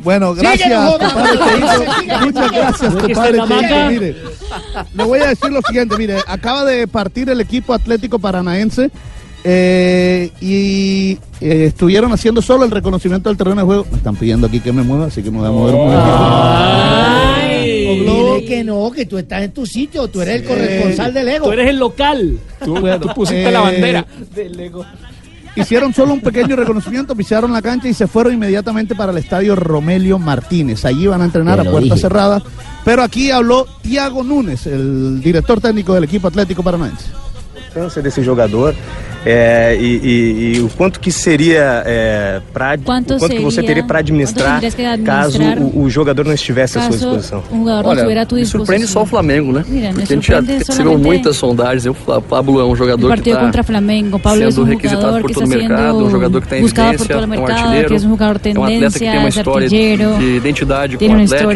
Bueno, 0.03 0.33
gracias, 0.33 0.91
compadre 0.91 1.37
Cheito. 1.37 2.19
Muchas 2.25 2.51
gracias, 2.51 2.93
¿No 2.93 2.99
es 2.99 3.05
que 3.05 3.11
está 3.11 3.37
compadre? 3.37 3.89
Mire, 3.89 4.15
le 4.93 5.03
voy 5.03 5.19
a 5.19 5.27
decir 5.27 5.51
lo 5.51 5.61
siguiente, 5.61 5.97
mire, 5.97 6.19
acaba 6.25 6.63
de 6.63 6.87
partir 6.87 7.29
el 7.29 7.41
equipo 7.41 7.73
Atlético 7.73 8.17
Paranaense 8.17 8.91
eh, 9.43 10.31
y 10.41 11.17
eh, 11.41 11.65
estuvieron 11.67 12.11
haciendo 12.13 12.41
solo 12.41 12.63
el 12.65 12.71
reconocimiento 12.71 13.29
del 13.29 13.37
terreno 13.37 13.57
de 13.57 13.65
juego. 13.65 13.85
Me 13.91 13.97
están 13.97 14.15
pidiendo 14.15 14.47
aquí 14.47 14.59
que 14.59 14.71
me 14.71 14.83
mueva, 14.83 15.07
así 15.07 15.21
que 15.21 15.31
me 15.31 15.39
voy 15.39 15.47
a 15.47 15.51
mover. 15.51 15.75
Dile 15.75 17.28
que 18.49 18.63
no, 18.63 18.91
que 18.91 19.05
tú 19.05 19.17
estás 19.17 19.43
en 19.43 19.51
tu 19.51 19.65
sitio, 19.65 20.07
tú 20.07 20.21
eres 20.21 20.41
el 20.41 20.47
corresponsal 20.47 21.13
del 21.13 21.27
ego. 21.29 21.45
Tú 21.45 21.51
eres 21.51 21.69
el 21.69 21.77
local. 21.77 22.39
Tú, 22.65 22.75
tú 22.99 23.13
pusiste 23.13 23.51
la 23.51 23.61
bandera. 23.61 24.05
Del 24.35 24.57
Lego. 24.57 24.85
Hicieron 25.55 25.93
solo 25.93 26.13
un 26.13 26.21
pequeño 26.21 26.55
reconocimiento, 26.55 27.15
pisaron 27.15 27.51
la 27.51 27.61
cancha 27.61 27.87
y 27.87 27.93
se 27.93 28.07
fueron 28.07 28.33
inmediatamente 28.33 28.95
para 28.95 29.11
el 29.11 29.17
estadio 29.17 29.55
Romelio 29.55 30.17
Martínez. 30.19 30.85
Allí 30.85 31.07
van 31.07 31.21
a 31.21 31.25
entrenar 31.25 31.59
a 31.59 31.63
puerta 31.63 31.95
dije. 31.95 31.97
cerrada. 31.97 32.41
Pero 32.85 33.03
aquí 33.03 33.29
habló 33.31 33.67
Tiago 33.81 34.23
Núñez, 34.23 34.65
el 34.67 35.21
director 35.21 35.59
técnico 35.59 35.93
del 35.93 36.05
equipo 36.05 36.27
Atlético 36.27 36.63
Paranaense. 36.63 37.05
importância 37.69 38.01
desse 38.01 38.23
jogador 38.23 38.75
é, 39.25 39.75
e, 39.79 39.83
e- 39.83 40.53
e 40.57 40.59
o 40.61 40.69
quanto 40.69 40.99
que 40.99 41.11
seria 41.11 41.83
é, 41.85 42.41
para 42.53 42.77
Quanto 42.77 43.15
o 43.15 43.17
quanto 43.19 43.35
que 43.35 43.41
você 43.41 43.55
seria- 43.55 43.67
teria 43.69 43.83
para 43.83 43.99
administrar 43.99 44.61
que 44.61 44.71
caso 45.03 45.35
administrar 45.37 45.59
o, 45.59 45.83
o 45.83 45.89
jogador 45.89 46.25
não 46.25 46.33
estivesse 46.33 46.77
à 46.77 46.81
sua 46.83 46.91
disposição. 46.91 47.43
un 47.51 47.59
jugador 47.59 47.83
no 47.83 47.93
estuviera 47.93 48.21
a 48.21 48.25
tu 48.25 48.35
me 48.35 48.45
surpreende 48.45 48.87
só 48.87 49.01
o 49.01 49.05
Flamengo, 49.05 49.51
né? 49.51 49.63
Mira, 49.67 49.89
Porque 49.89 50.03
a 50.03 50.15
gente 50.15 50.27
já 50.27 50.39
recebeu 50.39 50.97
muitas 50.97 51.35
sondagens. 51.35 51.85
O 51.85 51.93
Fla- 51.93 52.21
Pablo 52.21 52.59
é 52.59 52.65
um 52.65 52.75
jogador 52.75 53.13
que 53.19 53.29
está 53.29 53.41
contra 53.41 53.63
Flamengo. 53.63 54.19
Pablo 54.19 54.43
es 54.47 54.55
sendo 54.55 54.63
un 54.65 54.69
requisitado 54.69 55.01
jugador 55.01 55.21
por 55.21 55.27
que 55.27 55.33
todo 55.33 55.43
está 55.45 55.55
o 55.55 55.59
mercado, 55.59 55.97
um 55.97 56.09
jogador 56.09 56.39
que 56.41 56.45
está 56.47 56.57
em 56.57 56.63
evidência, 56.63 57.05
todo 57.07 57.23
é 57.23 57.25
um 57.25 57.29
mercado, 57.29 57.51
artilheiro, 57.59 57.87
que 57.89 57.95
es 57.95 58.03
un 58.03 58.09
jugador 58.09 58.39
é 58.43 58.59
um 58.59 58.63
atleta 58.63 58.91
que 58.93 58.99
tem 58.99 59.19
uma 59.19 59.27
es 59.29 59.35
história 59.35 59.69
de 59.69 59.75
identidade 60.37 60.97
com 60.97 61.05
o 61.05 61.11
Atlético, 61.23 61.49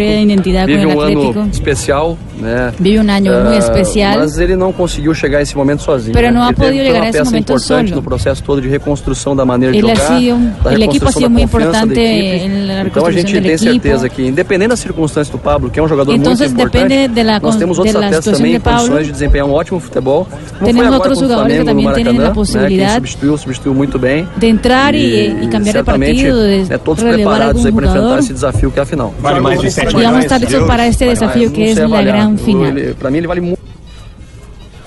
vive 0.66 0.86
um 0.86 1.00
ano 1.02 1.50
especial, 1.52 2.18
né? 2.40 2.74
Vive 2.80 2.98
um 3.00 3.02
ano 3.02 3.12
muito 3.44 3.56
Ah, 3.56 3.58
especial. 3.58 4.18
Mas 4.20 4.38
ele 4.38 4.56
não 4.56 4.74
conseguiu 4.74 5.14
chegar 5.14 5.38
a 5.40 5.42
esse 5.42 5.56
momento 5.56 5.82
sozinho. 5.82 6.14
Né? 6.14 6.32
não 6.32 6.42
ha 6.44 6.48
Ele 6.48 6.56
teve- 6.56 6.68
podido 6.68 6.84
uma 6.94 7.06
a 7.06 7.10
esse 7.10 7.24
momento 7.24 7.60
importante 7.64 7.94
no 7.96 8.02
processo 8.04 8.44
todo 8.44 8.62
de 8.62 8.68
reconstrução 8.68 9.36
da 9.36 9.46
maneira 9.46 9.72
de 9.74 9.80
Ele 9.80 9.92
ha 9.92 9.96
jogar, 9.96 10.20
sido 10.20 10.36
um- 10.36 10.52
da 10.64 10.70
ha 10.70 10.74
reconstrução 10.74 11.22
da 11.22 11.30
confiança 11.30 11.38
da 11.38 11.42
importante 11.44 12.00
equipe. 12.00 12.88
Então 12.88 13.06
a 13.06 13.12
gente 13.12 13.32
tem 13.32 13.38
equipo. 13.52 13.58
certeza 13.58 14.10
que, 14.10 14.26
independente 14.28 14.70
da 14.70 14.76
circunstância 14.76 15.32
do 15.32 15.38
Pablo, 15.38 15.70
que 15.70 15.80
é 15.80 15.84
um 15.84 15.88
jogador 15.88 16.14
Entonces, 16.14 16.52
muito 16.54 16.68
importante, 16.76 17.08
de 17.08 17.24
la 17.24 17.40
nós 17.40 17.56
temos 17.56 17.78
outros 17.80 17.96
atletas 17.96 18.26
também 18.38 18.56
em 18.56 18.60
condições 18.60 19.06
de 19.08 19.12
desempenhar 19.12 19.48
um 19.48 19.52
ótimo 19.54 19.80
futebol. 19.80 20.26
Como 20.26 20.66
Tenemos 20.66 20.76
foi 20.76 20.86
agora 20.88 21.00
otros 21.00 21.20
contra 21.20 21.36
o 21.36 21.40
Flamengo 21.40 21.74
no 21.74 21.82
Maracanã, 21.84 22.34
né? 22.34 22.68
Quem 22.70 22.90
substituiu, 22.90 23.38
substituiu 23.38 23.74
muito 23.74 24.00
bem. 24.00 24.28
de 24.38 24.48
entrar 24.48 24.96
y, 24.96 25.44
y 25.44 25.48
cambiar 25.48 25.76
de 25.78 25.84
partido, 25.84 26.42
né, 26.70 26.78
todos 26.78 27.04
preparados 27.04 27.62
para 27.62 27.70
enfrentar 27.72 28.20
esse 28.20 28.34
desafio 28.34 28.72
que 28.72 28.80
é 28.80 28.84
a 28.84 28.86
final. 28.86 29.14
Vale 29.20 29.40
mais 29.40 29.60
de 29.62 29.72
sete 29.72 29.94
Y 29.96 30.04
vamos 30.04 30.18
a 30.18 30.20
estar 30.22 30.40
listos 30.40 30.64
para 30.68 30.88
este 30.88 31.06
desafío 31.06 31.52
que 31.52 31.72
es 31.72 31.78
la 31.78 32.02
gran 32.02 32.38
final. 32.38 32.74
Para 33.00 33.10
mí 33.12 33.18
ele 33.20 33.28
vale 33.28 33.42
muito. 33.42 33.63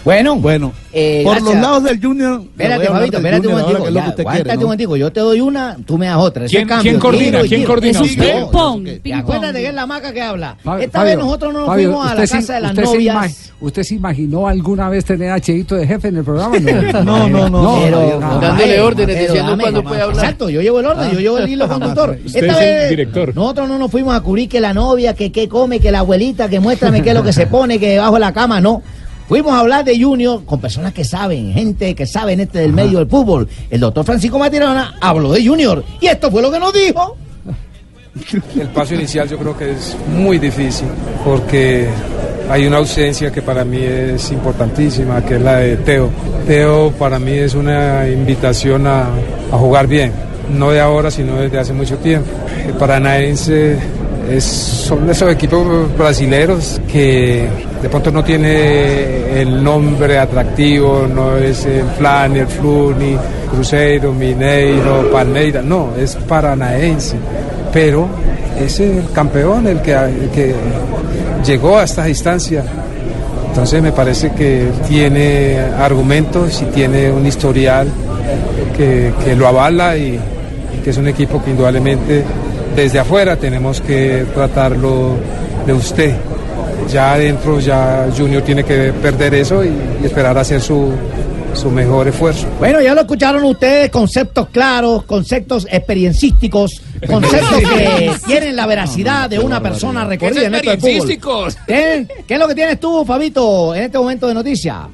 Bueno, 0.06 0.36
bueno. 0.36 0.72
Eh, 0.92 1.22
Por 1.24 1.32
gracias. 1.34 1.54
los 1.54 1.62
lados 1.62 1.82
del 1.82 2.00
Junior. 2.00 2.40
Espérate, 2.42 2.86
Fabito, 2.86 3.16
espérate 3.16 3.48
un 3.48 3.52
momentico. 3.54 3.78
ya, 3.90 4.02
que 4.04 4.08
usted 4.08 4.20
aguántate 4.20 4.24
quiere, 4.44 4.50
un 4.54 4.60
¿no? 4.60 4.66
momentico. 4.66 4.96
Yo 4.96 5.12
te 5.12 5.20
doy 5.20 5.40
una, 5.40 5.76
tú 5.84 5.98
me 5.98 6.06
das 6.06 6.16
otra. 6.18 6.46
¿Quién- 6.46 6.68
cambio. 6.68 6.82
quién 6.92 7.00
coordina? 7.00 7.40
¿Quién 7.40 7.50
giro. 7.60 7.66
coordina? 7.66 7.90
Eso 7.90 8.04
es 8.04 8.10
¿Usted? 8.12 8.34
ping-pong. 8.36 8.88
Ping 9.02 9.12
Acuérdate 9.14 9.58
que 9.60 9.66
es 9.66 9.74
la 9.74 9.86
maca 9.86 10.12
que 10.12 10.22
habla. 10.22 10.56
Fabio, 10.62 10.84
Esta 10.86 10.98
Fabio, 11.00 11.16
vez 11.16 11.24
nosotros 11.24 11.52
no 11.52 11.58
nos 11.58 11.68
Fabio, 11.68 11.88
fuimos 11.90 12.06
a 12.10 12.14
la 12.14 12.26
se- 12.28 12.36
casa 12.36 12.54
de 12.54 12.60
las 12.60 12.70
usted 12.70 12.84
se 12.84 12.92
novias. 12.94 13.16
ima- 13.16 13.52
¿Usted 13.58 13.82
se 13.82 13.94
imaginó 13.96 14.46
alguna 14.46 14.88
vez 14.90 15.04
tener 15.04 15.30
a 15.32 15.40
Cheito 15.40 15.74
de 15.74 15.86
jefe 15.88 16.06
en 16.08 16.16
el 16.18 16.24
programa? 16.24 16.56
No, 17.02 17.28
no, 17.28 17.48
no. 17.50 17.78
Pero, 17.82 18.20
no, 18.20 18.38
Dándole 18.40 18.76
no, 18.78 18.84
órdenes, 18.84 19.18
diciendo 19.18 19.58
cuándo 19.58 19.82
puede 19.82 20.02
hablar. 20.02 20.18
Exacto, 20.24 20.48
yo 20.50 20.62
llevo 20.62 20.78
el 20.78 20.86
orden, 20.86 21.10
yo 21.10 21.18
llevo 21.18 21.38
el 21.38 21.48
hilo 21.48 21.66
conductor. 21.66 22.16
Usted 22.24 22.44
Esta 22.44 22.52
es 22.62 22.68
el 22.68 22.80
vez, 22.82 22.90
director. 22.90 23.34
Nosotros 23.34 23.68
no 23.68 23.76
nos 23.76 23.90
fuimos 23.90 24.14
a 24.14 24.20
cubrir 24.20 24.48
que 24.48 24.60
la 24.60 24.72
novia, 24.72 25.14
que 25.14 25.32
qué 25.32 25.48
come, 25.48 25.80
que 25.80 25.90
la 25.90 25.98
abuelita, 25.98 26.48
que 26.48 26.60
muéstrame 26.60 27.02
qué 27.02 27.08
es 27.08 27.14
lo 27.16 27.24
que 27.24 27.32
se 27.32 27.48
pone, 27.48 27.80
que 27.80 27.88
debajo 27.90 28.14
de 28.14 28.20
la 28.20 28.32
cama, 28.32 28.60
no. 28.60 28.82
Fuimos 29.28 29.52
a 29.52 29.60
hablar 29.60 29.84
de 29.84 30.00
Junior 30.00 30.44
con 30.44 30.60
personas 30.60 30.92
que 30.92 31.04
saben, 31.04 31.52
gente 31.52 31.94
que 31.96 32.06
sabe 32.06 32.34
en 32.34 32.40
este 32.40 32.60
del 32.60 32.72
medio 32.72 32.98
del 32.98 33.08
fútbol. 33.08 33.48
El 33.68 33.80
doctor 33.80 34.04
Francisco 34.04 34.38
Matirona 34.38 34.96
habló 35.00 35.32
de 35.32 35.44
Junior 35.44 35.84
y 36.00 36.06
esto 36.06 36.30
fue 36.30 36.42
lo 36.42 36.50
que 36.50 36.60
nos 36.60 36.72
dijo. 36.72 37.16
El 38.60 38.68
paso 38.68 38.94
inicial 38.94 39.28
yo 39.28 39.36
creo 39.36 39.56
que 39.56 39.72
es 39.72 39.96
muy 40.16 40.38
difícil 40.38 40.88
porque 41.24 41.88
hay 42.48 42.66
una 42.66 42.76
ausencia 42.76 43.32
que 43.32 43.42
para 43.42 43.64
mí 43.64 43.80
es 43.82 44.30
importantísima, 44.30 45.24
que 45.24 45.34
es 45.34 45.42
la 45.42 45.56
de 45.56 45.76
Teo. 45.78 46.08
Teo 46.46 46.92
para 46.92 47.18
mí 47.18 47.32
es 47.32 47.54
una 47.54 48.08
invitación 48.08 48.86
a, 48.86 49.08
a 49.50 49.58
jugar 49.58 49.88
bien, 49.88 50.12
no 50.56 50.70
de 50.70 50.80
ahora, 50.80 51.10
sino 51.10 51.36
desde 51.36 51.58
hace 51.58 51.72
mucho 51.72 51.98
tiempo. 51.98 52.30
El 52.64 52.74
Paranaense 52.74 53.76
es, 54.30 54.44
son 54.44 55.08
esos 55.08 55.30
equipos 55.30 55.66
brasileros 55.96 56.80
que 56.90 57.48
de 57.82 57.88
pronto 57.88 58.10
no 58.10 58.24
tiene 58.24 59.40
el 59.40 59.62
nombre 59.62 60.18
atractivo, 60.18 61.06
no 61.12 61.36
es 61.36 61.64
el 61.66 61.84
Flan, 61.98 62.46
Fluni, 62.48 63.16
Cruzeiro, 63.50 64.12
Mineiro, 64.12 65.10
Palmeira, 65.12 65.62
no, 65.62 65.90
es 65.96 66.16
paranaense, 66.16 67.16
pero 67.72 68.08
es 68.58 68.80
el 68.80 69.10
campeón 69.12 69.66
el 69.66 69.80
que, 69.80 70.54
llegó 71.44 71.78
a 71.78 71.84
esta 71.84 72.08
instancia. 72.08 72.64
Entonces 73.48 73.80
me 73.80 73.92
parece 73.92 74.32
que 74.32 74.68
tiene 74.86 75.58
argumentos 75.78 76.60
y 76.60 76.64
tiene 76.66 77.10
un 77.10 77.26
historial 77.26 77.88
que, 78.76 79.12
lo 79.36 79.46
avala 79.46 79.96
y 79.96 80.18
que 80.82 80.90
es 80.90 80.96
un 80.96 81.08
equipo 81.08 81.42
que 81.42 81.50
indudablemente 81.50 82.24
desde 82.74 82.98
afuera 82.98 83.36
tenemos 83.36 83.80
que 83.80 84.26
tratarlo 84.34 85.14
de 85.66 85.72
usted. 85.72 86.14
Ya 86.90 87.14
adentro 87.14 87.58
ya 87.60 88.08
Junior 88.16 88.42
tiene 88.42 88.62
que 88.64 88.92
perder 88.92 89.34
eso 89.34 89.64
y, 89.64 89.68
y 90.02 90.06
esperar 90.06 90.36
a 90.38 90.42
hacer 90.42 90.60
su, 90.60 90.92
su 91.52 91.70
mejor 91.70 92.06
esfuerzo. 92.06 92.46
Bueno, 92.58 92.80
ya 92.80 92.94
lo 92.94 93.00
escucharon 93.00 93.42
ustedes, 93.44 93.90
conceptos 93.90 94.48
claros, 94.50 95.02
conceptos 95.04 95.66
experiencísticos, 95.70 96.80
conceptos 97.06 97.58
que 97.74 98.12
tienen 98.26 98.54
la 98.54 98.66
veracidad 98.66 99.28
de 99.28 99.38
una 99.40 99.60
persona 99.60 100.04
recorrida 100.04 100.46
en 100.46 100.54
esto 100.54 100.70
del 100.70 100.80
fútbol. 100.80 101.08
¿Tienen- 101.66 102.08
¿Qué 102.28 102.34
es 102.34 102.40
lo 102.40 102.46
que 102.48 102.54
tienes 102.54 102.78
tú, 102.78 103.04
Fabito, 103.04 103.74
en 103.74 103.82
este 103.84 103.98
momento 103.98 104.28
de 104.28 104.34
noticia? 104.34 104.86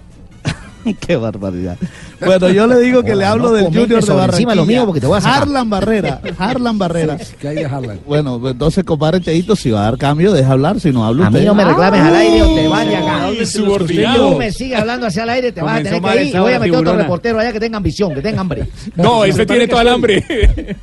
Qué 1.00 1.16
barbaridad. 1.16 1.76
Bueno, 2.24 2.48
yo 2.50 2.66
le 2.66 2.78
digo 2.80 3.02
que 3.02 3.14
le 3.14 3.24
hablo 3.24 3.50
no 3.50 3.52
del 3.54 3.64
Junior 3.66 3.88
de 3.88 3.94
Barranquilla. 3.94 4.24
encima 4.26 4.52
de 4.52 4.56
lo 4.56 4.66
mío 4.66 4.84
porque 4.86 5.00
te 5.00 5.06
voy 5.06 5.18
a 5.18 5.20
sacar. 5.20 5.42
Harlan 5.42 5.70
Barrera, 5.70 6.20
Harlan 6.38 6.78
Barrera. 6.78 7.16
¿Qué 7.40 7.48
hay 7.48 7.56
de 7.56 7.64
Harlan? 7.66 8.00
Bueno, 8.06 8.38
pues 8.40 8.52
entonces, 8.52 8.84
compadre 8.84 9.20
Cheito, 9.20 9.56
si 9.56 9.70
va 9.70 9.80
a 9.80 9.84
dar 9.84 9.98
cambio, 9.98 10.32
deja 10.32 10.52
hablar, 10.52 10.80
si 10.80 10.90
no 10.92 11.04
habla 11.04 11.26
A 11.26 11.30
mí 11.30 11.40
no 11.44 11.54
me 11.54 11.64
reclames 11.64 12.00
al 12.00 12.14
aire 12.16 12.42
o 12.42 12.54
te 12.54 12.68
vayas 12.68 13.02
acá. 13.02 13.24
Ay, 13.24 13.46
Si 13.46 13.58
tú 13.58 14.36
me 14.38 14.52
sigues 14.52 14.78
hablando 14.78 15.06
hacia 15.06 15.22
el 15.24 15.30
aire, 15.30 15.52
te 15.52 15.62
vas 15.62 15.80
a 15.80 15.82
tener 15.82 16.02
que 16.02 16.24
ir 16.24 16.34
y 16.34 16.38
voy 16.38 16.52
a 16.52 16.58
meter 16.58 16.76
otro 16.76 16.96
reportero 16.96 17.38
allá 17.38 17.52
que 17.52 17.60
tenga 17.60 17.76
ambición, 17.76 18.14
que 18.14 18.22
tenga 18.22 18.40
hambre. 18.40 18.66
No, 18.96 19.24
ese 19.24 19.46
tiene 19.46 19.66
toda 19.68 19.82
el 19.82 19.88
hambre. 19.88 20.24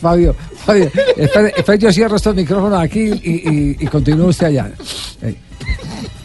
Fabio, 0.00 0.34
Fabio, 0.64 0.90
espere, 1.16 1.52
espere, 1.56 1.78
yo 1.78 1.92
cierro 1.92 2.16
estos 2.16 2.34
micrófonos 2.34 2.80
aquí 2.80 3.10
y, 3.22 3.30
y, 3.48 3.76
y 3.78 3.86
continúa 3.86 4.26
usted 4.26 4.48
allá. 4.48 4.72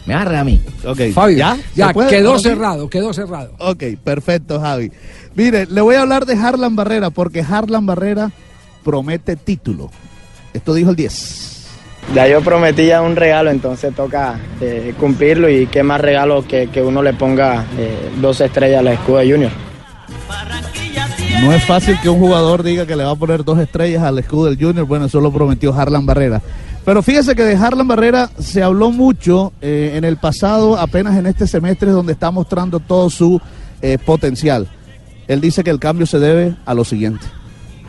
Me 0.06 0.14
agarra 0.14 0.42
a 0.42 0.44
mí. 0.44 0.62
Ok, 0.86 1.00
Fabio, 1.14 1.38
¿ya? 1.38 1.58
ya, 1.76 1.94
quedó 2.10 2.38
cerrado, 2.38 2.90
quedó 2.90 3.14
cerrado. 3.14 3.54
Ok, 3.60 3.84
perfecto, 4.04 4.60
Javi. 4.60 4.92
Mire, 5.36 5.66
le 5.66 5.82
voy 5.82 5.96
a 5.96 6.02
hablar 6.02 6.26
de 6.26 6.36
Harlan 6.36 6.76
Barrera, 6.76 7.10
porque 7.10 7.42
Harlan 7.42 7.86
Barrera 7.86 8.32
promete 8.84 9.36
título. 9.36 9.90
Esto 10.54 10.74
dijo 10.74 10.90
el 10.90 10.96
10. 10.96 11.54
Ya 12.14 12.28
yo 12.28 12.42
prometí 12.42 12.88
ya 12.88 13.02
un 13.02 13.16
regalo, 13.16 13.50
entonces 13.50 13.96
toca 13.96 14.40
eh, 14.60 14.94
cumplirlo 15.00 15.50
y 15.50 15.68
qué 15.68 15.84
más 15.84 16.02
regalo 16.02 16.46
que, 16.46 16.68
que 16.68 16.82
uno 16.82 17.02
le 17.02 17.14
ponga 17.14 17.66
eh, 17.78 18.12
dos 18.20 18.42
estrellas 18.42 18.80
al 18.80 18.90
escudo 18.90 19.18
de 19.20 19.32
Junior. 19.32 19.52
No 21.42 21.52
es 21.52 21.64
fácil 21.66 21.98
que 22.02 22.10
un 22.10 22.20
jugador 22.20 22.62
diga 22.62 22.86
que 22.86 22.96
le 22.96 23.04
va 23.04 23.12
a 23.12 23.16
poner 23.16 23.44
dos 23.44 23.58
estrellas 23.60 24.04
al 24.04 24.20
escudo 24.20 24.46
del 24.46 24.58
Junior. 24.60 24.86
Bueno, 24.86 25.06
eso 25.06 25.20
lo 25.20 25.32
prometió 25.32 25.74
Harlan 25.74 26.06
Barrera. 26.06 26.42
Pero 26.86 27.02
fíjese 27.02 27.36
que 27.36 27.44
de 27.44 27.56
Harlan 27.56 27.88
Barrera 27.88 28.30
se 28.40 28.62
habló 28.62 28.92
mucho 28.92 29.54
eh, 29.62 29.94
en 29.96 30.04
el 30.04 30.18
pasado, 30.18 30.78
apenas 30.78 31.18
en 31.18 31.26
este 31.26 31.48
semestre, 31.48 31.92
donde 31.92 32.14
está 32.14 32.30
mostrando 32.30 32.80
todo 32.80 33.10
su 33.10 33.40
eh, 33.82 33.98
potencial. 33.98 34.68
Él 35.28 35.40
dice 35.40 35.64
que 35.64 35.70
el 35.70 35.80
cambio 35.80 36.06
se 36.06 36.20
debe 36.20 36.56
a 36.66 36.74
lo 36.74 36.84
siguiente. 36.84 37.26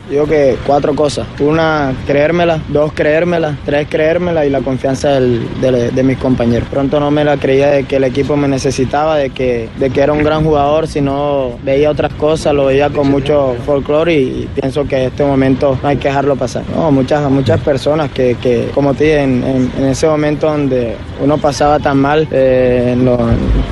Digo 0.09 0.25
que 0.25 0.55
cuatro 0.65 0.93
cosas. 0.95 1.25
Una, 1.39 1.93
creérmela. 2.05 2.59
Dos, 2.69 2.91
creérmela. 2.93 3.57
Tres, 3.65 3.87
creérmela 3.89 4.45
y 4.45 4.49
la 4.49 4.59
confianza 4.61 5.09
del- 5.09 5.41
de, 5.61 5.91
de 5.91 6.03
mis 6.03 6.17
compañeros. 6.17 6.67
Pronto 6.69 6.99
no 6.99 7.09
me 7.11 7.23
la 7.23 7.37
creía 7.37 7.69
de 7.71 7.83
que 7.85 7.95
el 7.95 8.03
equipo 8.03 8.35
me 8.37 8.47
necesitaba, 8.47 9.17
de 9.17 9.31
que, 9.31 9.67
de 9.79 9.89
que 9.89 10.01
era 10.01 10.13
un 10.13 10.23
gran 10.23 10.43
jugador, 10.43 10.87
sino 10.87 11.51
veía 11.63 11.89
otras 11.89 12.13
cosas, 12.13 12.53
lo 12.53 12.65
veía 12.65 12.89
con 12.89 13.09
mucho 13.09 13.55
folclore 13.65 14.13
y, 14.13 14.17
y 14.43 14.49
pienso 14.61 14.85
que 14.87 14.97
en 14.97 15.03
este 15.07 15.23
momento 15.23 15.77
no 15.81 15.89
hay 15.89 15.97
que 15.97 16.07
dejarlo 16.09 16.35
pasar. 16.35 16.63
No, 16.75 16.91
muchas, 16.91 17.29
muchas 17.31 17.59
personas 17.61 18.11
que, 18.11 18.35
que 18.41 18.69
como 18.75 18.93
te 18.93 19.05
dije, 19.05 19.23
en, 19.23 19.43
en- 19.43 19.71
en 19.77 19.85
ese 19.85 20.07
momento 20.07 20.47
donde 20.47 20.95
uno 21.23 21.37
pasaba 21.37 21.79
tan 21.79 21.97
mal 21.97 22.27
eh, 22.31 22.91
en, 22.93 23.05
lo- 23.05 23.17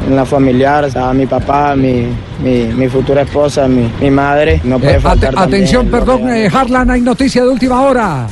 en 0.08 0.16
la 0.16 0.26
familiar, 0.26 0.86
estaba 0.86 1.14
mi 1.14 1.26
papá, 1.28 1.76
mi, 1.76 2.08
mi, 2.44 2.64
mi 2.76 2.88
futura 2.88 3.22
esposa, 3.22 3.68
mi, 3.68 3.90
mi 4.02 4.10
madre, 4.10 4.60
no 4.64 4.80
puede 4.80 4.96
Eh, 4.96 5.00
faltar 5.00 5.34
atención, 5.38 5.88
perdón, 5.88 6.23
eh, 6.30 6.50
Harlan, 6.52 6.90
hay 6.92 7.02
noticia 7.02 7.44
de 7.44 7.50
última 7.50 7.82
hora. 7.82 8.28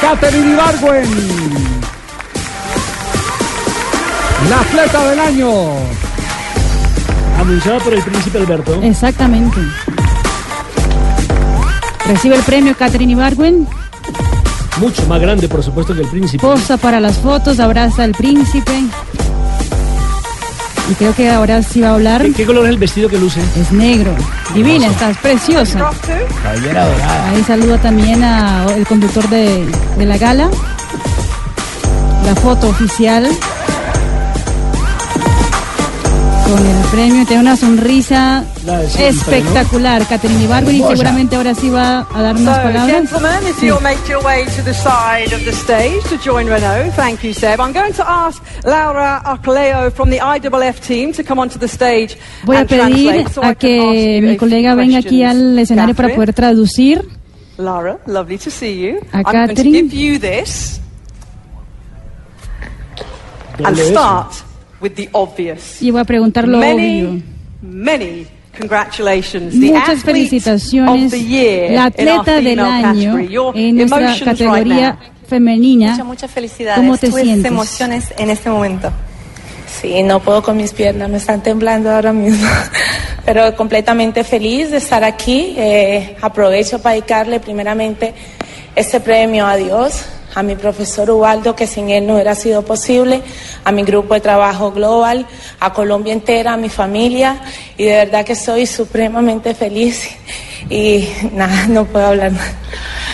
Catherine 0.00 0.52
Ibargüen. 0.52 1.08
La 4.50 4.60
atleta 4.60 5.10
del 5.10 5.18
año. 5.18 5.50
Anunciada 7.40 7.78
por 7.80 7.94
el 7.94 8.02
príncipe 8.02 8.38
Alberto. 8.38 8.80
Exactamente. 8.82 9.58
Recibe 12.06 12.36
el 12.36 12.42
premio 12.42 12.76
Catherine 12.76 13.12
Ibargüen, 13.12 13.66
Mucho 14.78 15.06
más 15.06 15.20
grande, 15.20 15.48
por 15.48 15.62
supuesto, 15.62 15.94
que 15.94 16.00
el 16.02 16.08
príncipe. 16.08 16.44
posa 16.44 16.76
para 16.76 17.00
las 17.00 17.16
fotos, 17.18 17.60
abraza 17.60 18.02
al 18.02 18.12
príncipe. 18.12 18.72
Y 20.90 20.94
creo 20.94 21.14
que 21.14 21.30
ahora 21.30 21.62
sí 21.62 21.80
va 21.80 21.88
a 21.90 21.94
hablar. 21.94 22.22
¿Qué, 22.22 22.32
qué 22.32 22.44
color 22.46 22.64
es 22.66 22.70
el 22.70 22.78
vestido 22.78 23.08
que 23.08 23.18
luce? 23.18 23.40
Es 23.58 23.72
negro. 23.72 24.14
Divina, 24.54 24.88
estás 24.88 25.16
preciosa. 25.18 25.90
Cabellera 26.42 26.86
dorada. 26.86 27.30
Ahí 27.30 27.42
saluda 27.42 27.78
también 27.78 28.22
al 28.22 28.86
conductor 28.86 29.26
de, 29.30 29.66
de 29.96 30.06
la 30.06 30.18
gala. 30.18 30.50
La 32.26 32.34
foto 32.36 32.68
oficial. 32.68 33.28
Con 36.46 36.66
el 36.66 36.84
premio. 36.90 37.24
Tiene 37.26 37.42
una 37.42 37.56
sonrisa 37.56 38.44
siempre, 38.88 39.08
espectacular, 39.08 40.06
Catherine 40.06 40.44
Ibargüen. 40.44 40.76
Y 40.76 40.82
seguramente 40.82 41.36
ahora 41.36 41.54
sí 41.54 41.70
va 41.70 42.06
a 42.12 42.22
dar 42.22 42.36
unas 42.36 42.56
So, 42.56 42.62
palabras. 42.62 42.90
gentlemen, 42.96 43.46
if 43.48 43.58
Sí. 43.60 43.66
you'll 43.66 43.80
make 43.82 43.98
your 44.08 44.22
way 44.24 44.44
to 44.44 44.62
the 44.62 44.74
side 44.74 45.34
of 45.34 45.42
the 45.44 45.52
stage 45.52 46.02
to 46.10 46.16
join 46.22 46.46
Renault. 46.46 46.92
Thank 46.96 47.22
you, 47.24 47.32
Seb. 47.32 47.60
I'm 47.60 47.72
going 47.72 47.92
to 47.94 48.04
ask 48.06 48.42
Laura 48.64 49.22
Arcoleo 49.24 49.90
from 49.92 50.10
the 50.10 50.18
IWF 50.20 50.80
team 50.80 51.12
to 51.14 51.24
come 51.24 51.40
onto 51.40 51.58
the 51.58 51.68
stage 51.68 52.16
Voy 52.44 52.56
a 52.56 52.64
pedir 52.66 53.26
so 53.32 53.42
a 53.42 53.54
que 53.54 54.20
mi 54.22 54.36
colega 54.36 54.74
venga 54.74 54.98
aquí 54.98 55.22
al 55.24 55.58
escenario 55.58 55.94
para 55.94 56.08
Catherine? 56.08 56.14
poder 56.16 56.34
traducir. 56.34 57.08
Laura, 57.56 57.98
lovely 58.06 58.36
to 58.38 58.50
see 58.50 58.72
you. 58.80 58.98
A 59.12 59.18
I'm 59.18 59.22
going 59.22 59.48
to 59.48 59.54
Catherine. 59.54 59.72
give 59.72 59.94
you 59.94 60.18
this 60.18 60.80
and 63.64 63.78
eso. 63.78 63.90
start 63.90 64.43
with 64.84 64.92
the 64.96 65.08
obvious. 65.12 65.80
Y 65.80 65.90
voy 65.90 66.02
a 66.02 66.04
preguntar 66.04 66.46
lo 66.46 66.58
many, 66.58 67.02
obvio. 67.02 67.22
many 67.62 68.26
congratulations. 68.56 69.52
The 69.58 69.72
Muchas 69.72 69.88
athlete 69.88 70.04
felicitaciones. 70.04 71.04
of 71.06 71.10
the 71.10 71.24
year 71.24 71.70
La 71.72 71.90
in 71.96 72.08
our 72.08 72.20
atleta 72.20 72.34
del 72.36 72.44
female 72.44 72.60
año 72.60 73.12
category. 73.12 73.28
Your 73.28 73.56
en 73.56 73.76
nuestra 73.76 74.24
categoría 74.24 74.98
femenina. 75.26 75.90
Muchas, 75.92 76.06
muchas 76.06 76.30
felicidades. 76.30 76.76
¿Cómo 76.80 76.96
te 76.98 77.08
Tus 77.08 77.20
sientes? 77.20 77.46
emociones 77.50 78.14
en 78.18 78.30
este 78.30 78.50
momento. 78.50 78.92
Sí, 79.80 80.02
no 80.02 80.20
puedo 80.20 80.42
con 80.42 80.56
mis 80.56 80.72
piernas, 80.72 81.08
me 81.10 81.16
están 81.16 81.42
temblando 81.42 81.90
ahora 81.90 82.12
mismo. 82.12 82.46
Pero 83.24 83.56
completamente 83.56 84.22
feliz 84.22 84.70
de 84.70 84.76
estar 84.76 85.02
aquí. 85.02 85.54
Eh, 85.56 86.14
aprovecho 86.20 86.80
para 86.80 86.94
dedicarle 86.94 87.40
primeramente 87.40 88.14
este 88.76 89.00
premio 89.00 89.46
a 89.46 89.56
Dios, 89.56 90.04
a 90.34 90.42
mi 90.42 90.56
profesor 90.56 91.10
Ubaldo, 91.10 91.54
que 91.54 91.66
sin 91.66 91.90
él 91.90 92.06
no 92.06 92.14
hubiera 92.14 92.34
sido 92.34 92.62
posible, 92.62 93.22
a 93.64 93.72
mi 93.72 93.82
grupo 93.82 94.14
de 94.14 94.20
trabajo 94.20 94.72
global, 94.72 95.26
a 95.60 95.72
Colombia 95.72 96.12
entera, 96.12 96.54
a 96.54 96.56
mi 96.56 96.68
familia. 96.68 97.40
Y 97.78 97.84
de 97.84 97.92
verdad 97.92 98.24
que 98.24 98.32
estoy 98.32 98.66
supremamente 98.66 99.54
feliz. 99.54 100.08
Y 100.70 101.08
nada, 101.32 101.66
no 101.68 101.84
puedo 101.84 102.06
hablar 102.06 102.32
más. 102.32 102.54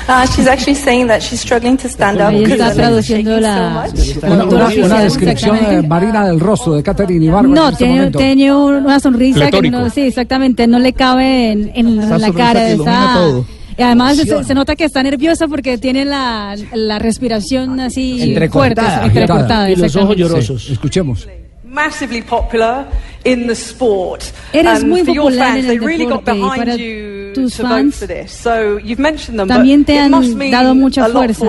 Uh, 0.09 0.27
she's 0.35 0.49
actually 0.49 0.75
saying 0.75 1.07
that 1.07 1.21
she's 1.21 1.41
struggling 1.41 1.77
to 1.77 1.89
stand 1.89 2.21
up 2.21 2.33
está 2.33 2.73
traduciendo 2.73 3.39
la, 3.39 3.87
so 3.87 4.27
Una, 4.27 5.01
descripción 5.03 5.57
exactamente. 5.57 5.89
marina 5.89 6.27
del 6.27 6.41
rostro 6.41 6.75
de 6.75 6.83
Catherine 6.83 7.27
No, 7.27 7.69
en 7.79 8.05
este 8.05 8.19
tiene, 8.19 8.53
una 8.53 8.99
sonrisa 8.99 9.51
que 9.51 9.71
no, 9.71 9.89
sí, 9.91 10.03
exactamente, 10.03 10.67
no 10.67 10.79
le 10.79 10.93
cabe 10.95 11.53
en, 11.53 11.71
en 11.75 12.01
Esa 12.01 12.19
la 12.19 12.33
cara. 12.33 12.77
todo. 12.77 13.45
y 13.47 13.60
además 13.83 14.17
se, 14.17 14.45
se 14.45 14.55
nota 14.55 14.77
que 14.77 14.85
está 14.85 15.03
nerviosa 15.03 15.49
porque 15.49 15.79
tiene 15.79 16.05
la, 16.05 16.57
la 16.73 16.99
respiración 16.99 17.81
así 17.81 18.19
fuerte, 18.19 18.29
Entrecortada. 18.29 19.07
entrecortada. 19.07 19.71
Y 19.71 19.77
los 19.77 19.97
ojos 19.97 20.17
llorosos. 20.17 20.65
Sí, 20.65 20.73
escuchemos. 20.73 21.27
massively 21.65 22.21
popular 22.21 22.87
in 23.25 23.47
the 23.47 23.55
sport. 23.55 24.23
Eres 24.53 24.85
muy 24.85 25.05
popular 25.05 25.57
en 25.57 25.67
el 25.71 25.79
really 25.81 26.05
got 26.05 26.25
deporte 26.25 26.37
y 26.37 26.59
para 26.59 26.77
behind 26.77 26.81
you 26.81 27.33
tus 27.33 27.57
fans 27.57 27.97
for 27.97 28.09
this. 28.09 28.33
So 28.33 28.79
you've 28.79 28.99
mentioned 28.99 29.39
them, 29.39 29.49
también 29.49 29.85
te 29.85 29.99
han 29.99 30.11
must 30.11 30.35
mean 30.35 30.51
dado 30.51 30.75
mucha 30.75 31.09
fuerza. 31.09 31.45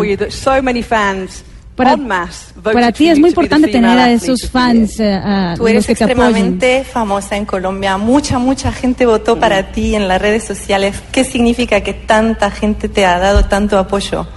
Para, 1.76 1.95
para 1.95 2.88
for 2.88 2.93
ti 2.93 3.07
es 3.10 3.18
muy 3.18 3.30
importante 3.30 3.69
tener 3.69 3.98
a 3.98 4.11
esos 4.11 4.49
fans, 4.49 4.99
a 4.99 5.53
Tú 5.56 5.64
los 5.64 5.72
eres 5.72 5.88
que 5.88 5.95
te 5.95 6.03
apoyan. 6.03 6.30
extremadamente 6.30 6.84
famosa 6.84 7.38
en 7.38 7.45
Colombia. 7.45 7.98
Mucha, 7.98 8.39
mucha 8.39 8.72
gente 8.72 9.06
votó 9.06 9.39
para 9.39 9.72
ti 9.72 9.95
en 9.95 10.07
las 10.07 10.22
redes 10.22 10.43
sociales. 10.43 10.95
¿Qué 11.11 11.23
significa 11.23 11.81
que 11.81 11.93
tanta 11.93 12.52
gente 12.52 12.89
te 12.89 13.06
ha 13.06 13.18
dado 13.19 13.45
tanto 13.45 13.80
apoyo? 13.80 14.27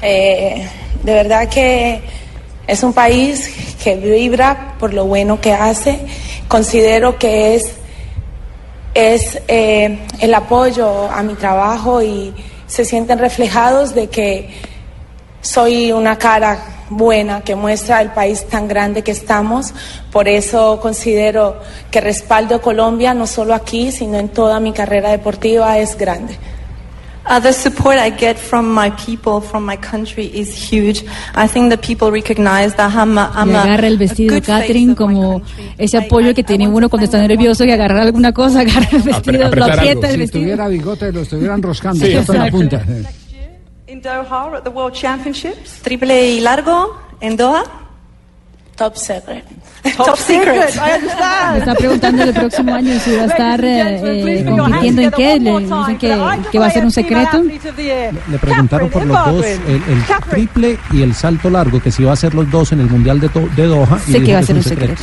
Eh, 0.00 0.66
de 1.02 1.14
verdad 1.14 1.48
que 1.48 2.00
es 2.66 2.82
un 2.82 2.92
país 2.92 3.50
que 3.82 3.96
vibra 3.96 4.74
por 4.78 4.94
lo 4.94 5.06
bueno 5.06 5.40
que 5.40 5.52
hace. 5.52 5.98
Considero 6.46 7.18
que 7.18 7.56
es, 7.56 7.74
es 8.94 9.40
eh, 9.48 9.98
el 10.20 10.34
apoyo 10.34 11.10
a 11.10 11.22
mi 11.22 11.34
trabajo 11.34 12.02
y 12.02 12.32
se 12.66 12.84
sienten 12.84 13.18
reflejados 13.18 13.94
de 13.94 14.06
que 14.08 14.71
soy 15.42 15.92
una 15.92 16.16
cara 16.16 16.58
buena 16.88 17.40
que 17.42 17.54
muestra 17.54 18.00
el 18.00 18.10
país 18.10 18.46
tan 18.48 18.68
grande 18.68 19.02
que 19.02 19.10
estamos. 19.12 19.74
Por 20.10 20.28
eso 20.28 20.78
considero 20.80 21.56
que 21.90 22.00
respaldo 22.00 22.54
a 22.54 22.60
Colombia 22.62 23.12
no 23.12 23.26
solo 23.26 23.52
aquí, 23.54 23.92
sino 23.92 24.18
en 24.18 24.28
toda 24.30 24.60
mi 24.60 24.72
carrera 24.72 25.10
deportiva 25.10 25.78
es 25.78 25.96
grande. 25.98 26.36
Uh, 27.24 27.38
the 27.40 27.52
support 27.52 27.96
I 27.98 28.10
get 28.10 28.36
from 28.36 28.74
my 28.74 28.90
people, 28.90 29.40
from 29.40 29.64
my 29.64 29.76
country, 29.76 30.26
is 30.34 30.52
huge. 30.56 31.04
I 31.36 31.46
think 31.46 31.70
that 31.70 31.80
people 31.80 32.10
recognize 32.10 32.74
that 32.74 32.92
I'm 32.96 33.16
a, 33.16 33.30
I'm 33.36 33.54
agarra 33.54 33.86
el 33.86 33.96
vestido 33.96 34.42
Catherine 34.42 34.96
como 34.96 35.40
ese 35.78 35.98
apoyo 35.98 36.34
que 36.34 36.42
tiene 36.42 36.66
uno 36.66 36.88
cuando 36.88 37.04
está 37.04 37.24
nervioso 37.24 37.64
y 37.64 37.70
agarrar 37.70 38.00
alguna 38.00 38.32
cosa, 38.32 38.62
agarra 38.62 38.88
el 38.90 39.02
vestido, 39.02 39.54
lo 39.54 39.64
aprieta 39.66 40.08
el 40.08 40.14
Si 40.14 40.18
vestido. 40.18 40.42
tuviera 40.42 40.66
bigote 40.66 41.12
lo 41.12 41.20
estuvieran 41.20 41.62
roscando 41.62 42.04
Sí, 42.04 42.12
en 42.12 42.38
la 42.38 42.50
punta. 42.50 42.82
In 43.92 44.00
Doha 44.00 44.56
at 44.56 44.64
the 44.64 44.70
World 44.70 44.94
Championships. 44.94 45.80
Triple 45.82 46.30
y 46.36 46.40
largo 46.40 46.98
en 47.20 47.36
Doha. 47.36 47.62
Top 48.76 48.96
secret. 48.96 49.44
Top 49.96 50.16
secret, 50.16 50.74
I 50.74 50.78
Me 50.80 50.94
understand. 50.94 51.56
está 51.58 51.74
preguntando 51.74 52.22
el 52.22 52.32
próximo 52.32 52.74
año 52.74 52.98
si 53.00 53.14
va 53.14 53.22
a 53.22 53.26
estar 53.26 53.64
eh, 53.64 54.38
eh, 54.40 54.44
compitiendo 54.48 55.02
en 55.02 55.10
qué. 55.10 55.38
Le 55.38 55.58
dicen 55.60 55.98
que, 55.98 56.18
que 56.50 56.58
va 56.58 56.66
a 56.66 56.70
ser 56.70 56.84
un 56.84 56.90
secreto. 56.90 57.42
Le 57.42 58.38
preguntaron 58.40 58.88
por 58.88 59.04
los 59.04 59.26
dos, 59.26 59.44
el, 59.44 59.82
el 59.88 60.02
triple 60.30 60.78
y 60.92 61.02
el 61.02 61.14
salto 61.14 61.50
largo, 61.50 61.80
que 61.82 61.90
si 61.90 62.02
va 62.02 62.10
a 62.10 62.14
hacer 62.14 62.34
los 62.34 62.50
dos 62.50 62.72
en 62.72 62.80
el 62.80 62.86
Mundial 62.88 63.20
de, 63.20 63.28
To- 63.28 63.48
de 63.54 63.66
Doha. 63.66 63.98
y 64.08 64.12
Sé 64.12 64.22
que 64.22 64.32
va 64.32 64.38
a 64.40 64.42
ser 64.42 64.56
un 64.56 64.62
secreto. 64.62 65.02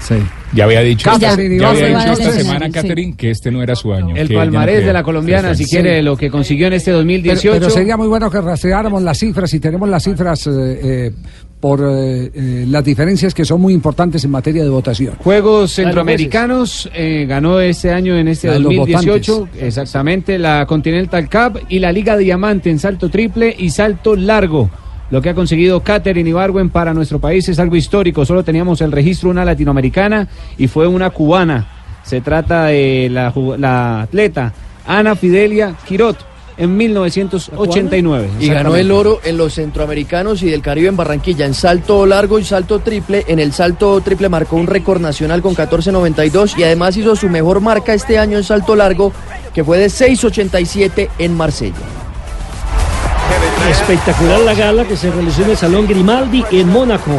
Sí. 0.00 0.16
Ya 0.54 0.64
había 0.64 0.80
dicho, 0.80 1.10
Catherine 1.10 1.58
ya 1.58 1.70
había 1.70 1.88
dicho 1.88 2.12
esta 2.12 2.32
Sí. 2.32 2.42
semana, 2.42 2.70
Catherine, 2.70 3.14
que 3.16 3.30
este 3.30 3.50
no 3.50 3.62
era 3.62 3.74
su 3.74 3.92
año. 3.92 4.14
El 4.16 4.28
que 4.28 4.34
ella 4.34 4.44
no 4.44 4.52
palmarés 4.52 4.86
de 4.86 4.92
la 4.92 5.02
colombiana, 5.02 5.54
si 5.54 5.64
Sí. 5.64 5.70
quiere, 5.70 6.02
lo 6.02 6.16
que 6.16 6.30
consiguió 6.30 6.68
en 6.68 6.74
este 6.74 6.90
Pero, 6.92 6.98
2018. 6.98 7.58
pero 7.58 7.70
sería 7.70 7.96
muy 7.96 8.06
bueno 8.08 8.30
que 8.30 8.40
rastreáramos 8.40 9.02
las 9.02 9.18
cifras 9.18 9.52
y 9.54 9.60
tenemos 9.60 9.88
las 9.88 10.04
cifras 10.04 10.46
eh, 10.46 10.50
eh, 10.52 11.12
por 11.60 11.80
eh, 11.82 12.64
las 12.68 12.84
diferencias 12.84 13.34
que 13.34 13.44
son 13.44 13.60
muy 13.60 13.72
importantes 13.74 14.24
en 14.24 14.30
materia 14.30 14.62
de 14.62 14.68
votación. 14.70 15.14
Juegos 15.18 15.72
Centroamericanos 15.72 16.88
eh, 16.94 17.26
ganó 17.28 17.60
este 17.60 17.90
año 17.90 18.16
en 18.16 18.28
este 18.28 18.46
La 18.48 18.54
de 18.54 18.60
los 18.60 18.74
2018 18.76 19.38
votantes. 19.40 19.62
exactamente 19.62 20.38
la 20.38 20.64
Continental 20.66 21.28
Cup 21.28 21.60
y 21.68 21.78
la 21.80 21.90
Liga 21.92 22.16
Diamante 22.16 22.70
en 22.70 22.78
salto 22.78 23.08
triple 23.10 23.54
y 23.58 23.70
salto 23.70 24.14
largo. 24.16 24.70
Lo 25.10 25.22
que 25.22 25.30
ha 25.30 25.34
conseguido 25.34 25.80
Catherine 25.80 26.28
Ibargüen 26.28 26.70
para 26.70 26.92
nuestro 26.92 27.20
país 27.20 27.48
es 27.48 27.58
algo 27.58 27.76
histórico. 27.76 28.24
Solo 28.24 28.42
teníamos 28.42 28.80
el 28.80 28.92
registro 28.92 29.30
una 29.30 29.44
latinoamericana 29.44 30.28
y 30.58 30.66
fue 30.66 30.86
una 30.86 31.10
cubana. 31.10 31.66
Se 32.02 32.20
trata 32.20 32.66
de 32.66 33.08
la, 33.10 33.32
la 33.58 34.02
atleta 34.02 34.52
Ana 34.86 35.16
Fidelia 35.16 35.74
Quirot 35.86 36.16
en 36.58 36.76
1989. 36.76 38.30
Y 38.40 38.48
ganó 38.48 38.76
el 38.76 38.90
oro 38.90 39.20
en 39.24 39.36
los 39.36 39.54
centroamericanos 39.54 40.42
y 40.42 40.50
del 40.50 40.62
Caribe 40.62 40.88
en 40.88 40.96
Barranquilla, 40.96 41.46
en 41.46 41.54
salto 41.54 42.06
largo 42.06 42.38
y 42.38 42.44
salto 42.44 42.78
triple. 42.80 43.24
En 43.28 43.38
el 43.38 43.52
salto 43.52 44.00
triple 44.00 44.28
marcó 44.28 44.56
un 44.56 44.66
récord 44.66 45.00
nacional 45.00 45.42
con 45.42 45.54
14.92 45.54 46.58
y 46.58 46.64
además 46.64 46.96
hizo 46.96 47.16
su 47.16 47.28
mejor 47.28 47.60
marca 47.60 47.94
este 47.94 48.18
año 48.18 48.38
en 48.38 48.44
salto 48.44 48.74
largo, 48.74 49.12
que 49.54 49.64
fue 49.64 49.78
de 49.78 49.86
6.87 49.86 51.10
en 51.18 51.34
Marsella. 51.34 52.05
Espectacular 53.70 54.40
la 54.40 54.54
gala 54.54 54.84
que 54.84 54.96
se 54.96 55.10
realizó 55.10 55.42
en 55.42 55.50
el 55.50 55.56
Salón 55.56 55.86
Grimaldi 55.86 56.44
en 56.52 56.68
Mónaco, 56.68 57.12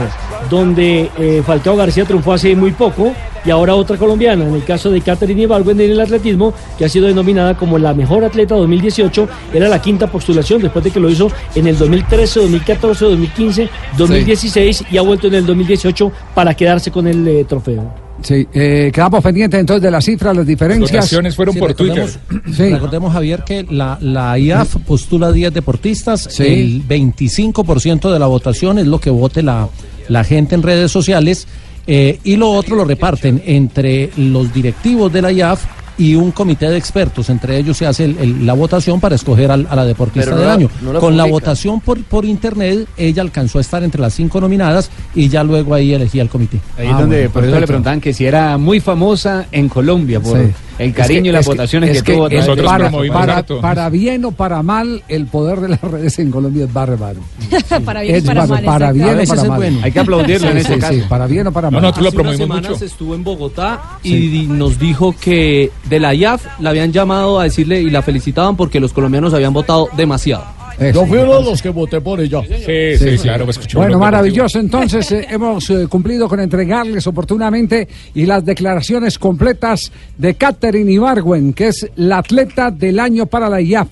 donde 0.49 1.11
eh, 1.17 1.43
García 1.45 2.05
triunfó 2.05 2.33
hace 2.33 2.55
muy 2.55 2.71
poco 2.71 3.13
y 3.43 3.49
ahora 3.49 3.75
otra 3.75 3.97
colombiana, 3.97 4.45
en 4.45 4.53
el 4.53 4.63
caso 4.63 4.89
de 4.89 5.01
Catherine 5.01 5.43
Ibargüen 5.43 5.79
en 5.79 5.91
el 5.91 5.99
atletismo, 5.99 6.53
que 6.77 6.85
ha 6.85 6.89
sido 6.89 7.07
denominada 7.07 7.57
como 7.57 7.77
la 7.77 7.93
mejor 7.93 8.23
atleta 8.23 8.55
2018, 8.55 9.27
era 9.53 9.69
la 9.69 9.81
quinta 9.81 10.07
postulación 10.07 10.61
después 10.61 10.83
de 10.83 10.91
que 10.91 10.99
lo 10.99 11.09
hizo 11.09 11.31
en 11.55 11.67
el 11.67 11.77
2013, 11.77 12.41
2014, 12.41 13.05
2015, 13.05 13.69
2016 13.97 14.85
y 14.91 14.97
ha 14.97 15.01
vuelto 15.01 15.27
en 15.27 15.35
el 15.35 15.45
2018 15.45 16.11
para 16.33 16.53
quedarse 16.53 16.91
con 16.91 17.07
el 17.07 17.27
eh, 17.27 17.45
trofeo. 17.45 18.06
Sí, 18.23 18.47
eh, 18.53 18.89
quedamos 18.93 19.23
pendientes 19.23 19.59
entonces 19.59 19.81
de 19.83 19.91
las 19.91 20.03
cifras, 20.03 20.35
las 20.35 20.45
diferencias. 20.45 21.05
Sí, 21.53 21.59
recordemos- 21.93 22.19
Recordemos, 22.73 23.13
Javier, 23.13 23.43
que 23.45 23.63
la, 23.69 23.97
la 24.01 24.37
IAF 24.39 24.75
postula 24.85 25.31
10 25.31 25.53
deportistas, 25.53 26.27
Sí. 26.31 26.43
el 26.43 26.87
25% 26.87 28.11
de 28.11 28.19
la 28.19 28.25
votación 28.27 28.79
es 28.79 28.87
lo 28.87 28.99
que 28.99 29.09
vote 29.11 29.43
la, 29.43 29.69
la 30.09 30.23
gente 30.23 30.55
en 30.55 30.63
redes 30.63 30.91
sociales 30.91 31.47
eh, 31.85 32.19
y 32.23 32.35
lo 32.35 32.49
otro 32.51 32.75
lo 32.75 32.83
reparten 32.85 33.41
entre 33.45 34.09
los 34.17 34.51
directivos 34.53 35.13
de 35.13 35.21
la 35.21 35.31
IAF 35.31 35.63
y 35.97 36.15
un 36.15 36.31
comité 36.31 36.69
de 36.69 36.77
expertos. 36.77 37.29
Entre 37.29 37.57
ellos 37.57 37.77
se 37.77 37.85
hace 37.85 38.05
el- 38.05 38.17
el- 38.19 38.45
la 38.45 38.53
votación 38.53 38.99
para 38.99 39.15
escoger 39.15 39.49
al- 39.51 39.67
a 39.69 39.75
la 39.75 39.85
deportista 39.85 40.31
no 40.31 40.37
del 40.37 40.45
la- 40.47 40.53
año. 40.53 40.69
no 40.81 40.93
la 40.93 40.99
Con 40.99 41.17
la 41.17 41.25
votación 41.25 41.81
por, 41.81 42.01
por 42.03 42.25
internet, 42.25 42.87
ella 42.97 43.21
alcanzó 43.21 43.57
a 43.57 43.61
estar 43.61 43.83
entre 43.83 44.01
las 44.01 44.13
cinco 44.13 44.39
nominadas 44.39 44.89
y 45.15 45.27
ya 45.29 45.43
luego 45.43 45.73
ahí 45.73 45.93
elegía 45.93 46.21
el 46.21 46.29
comité. 46.29 46.59
Ahí 46.77 46.87
es 46.87 46.97
donde 46.97 47.29
por 47.29 47.43
eso 47.43 47.59
le 47.59 47.65
preguntaban 47.67 47.99
que 48.01 48.13
si 48.13 48.25
era 48.25 48.57
muy 48.57 48.79
famosa 48.79 49.45
en 49.51 49.69
Colombia 49.69 50.19
por 50.19 50.37
Sí. 50.37 50.51
El 50.79 50.89
Es 50.89 50.95
cariño 50.95 51.23
que- 51.23 51.29
y 51.29 51.31
las 51.31 51.41
es 51.41 51.47
que- 51.47 51.53
votaciones 51.53 51.91
que, 51.91 51.97
es 51.97 52.03
que 52.03 52.13
tuvo. 52.13 52.29
para, 52.65 52.91
para- 52.91 53.43
para 53.61 53.89
bien 53.89 54.25
o 54.25 54.31
para 54.31 54.61
mal, 54.63 55.03
el 55.07 55.25
poder 55.25 55.59
de 55.61 55.69
las 55.69 55.81
redes 55.81 56.19
en 56.19 56.31
Colombia 56.31 56.65
es 56.65 56.73
bárbaro. 56.73 57.19
para 57.85 58.01
bien 58.01 58.15
Es 58.15 58.23
para 58.23 58.41
bárbaro, 58.41 58.65
mal. 58.65 58.79
para 58.79 58.91
bien 58.91 59.19
o 59.19 59.25
para 59.27 59.43
mal. 59.43 59.57
bueno. 59.57 59.79
Hay 59.83 59.91
que 59.91 59.99
aplaudirlo 59.99 60.49
en 60.49 60.57
este 60.57 60.73
sí, 60.75 60.79
caso. 60.79 60.95
para 61.09 61.27
bien 61.27 61.47
o 61.47 61.51
para 61.51 61.71
mal. 61.71 61.81
nosotros 61.81 62.03
lo 62.03 62.07
Hace 62.09 62.15
unas 62.17 62.23
promovemos 62.35 62.47
semanas 62.57 62.71
mucho. 62.71 62.85
estuvo 62.85 63.15
en 63.15 63.23
Bogotá 63.23 63.81
y 64.03 64.47
nos 64.49 64.79
dijo 64.79 65.15
que 65.19 65.71
de 65.89 65.99
la 65.99 66.13
IAF 66.13 66.45
la 66.59 66.69
habían 66.71 66.91
llamado 66.91 67.39
a 67.39 67.43
decirle 67.45 67.81
y 67.81 67.89
la 67.89 68.01
felicitaban 68.01 68.55
porque 68.55 68.79
los 68.79 68.93
colombianos 68.93 69.33
habían 69.33 69.53
votado 69.53 69.89
demasiado. 69.97 70.56
Yo 70.93 71.05
fui 71.07 71.17
uno 71.17 71.39
de 71.39 71.43
los 71.49 71.61
que 71.61 71.69
voté 71.69 71.99
por 72.01 72.19
ella. 72.21 72.41
Sí, 72.43 72.97
sí, 72.97 73.17
claro, 73.21 73.45
me 73.45 73.51
escuchó. 73.51 73.79
Bueno, 73.79 73.97
maravilloso. 73.99 74.59
Entonces, 74.59 75.11
eh, 75.11 75.25
hemos 75.29 75.69
eh, 75.69 75.87
cumplido 75.87 76.27
con 76.29 76.39
entregarles 76.39 77.07
oportunamente 77.07 77.87
y 78.13 78.25
las 78.25 78.45
declaraciones 78.45 79.17
completas 79.17 79.91
de 80.17 80.35
Catherine 80.35 80.91
Ibargüen, 80.91 81.53
que 81.53 81.69
es 81.69 81.87
la 81.95 82.19
atleta 82.19 82.69
del 82.69 82.99
año 82.99 83.25
para 83.25 83.49
la 83.49 83.59
IAF, 83.59 83.87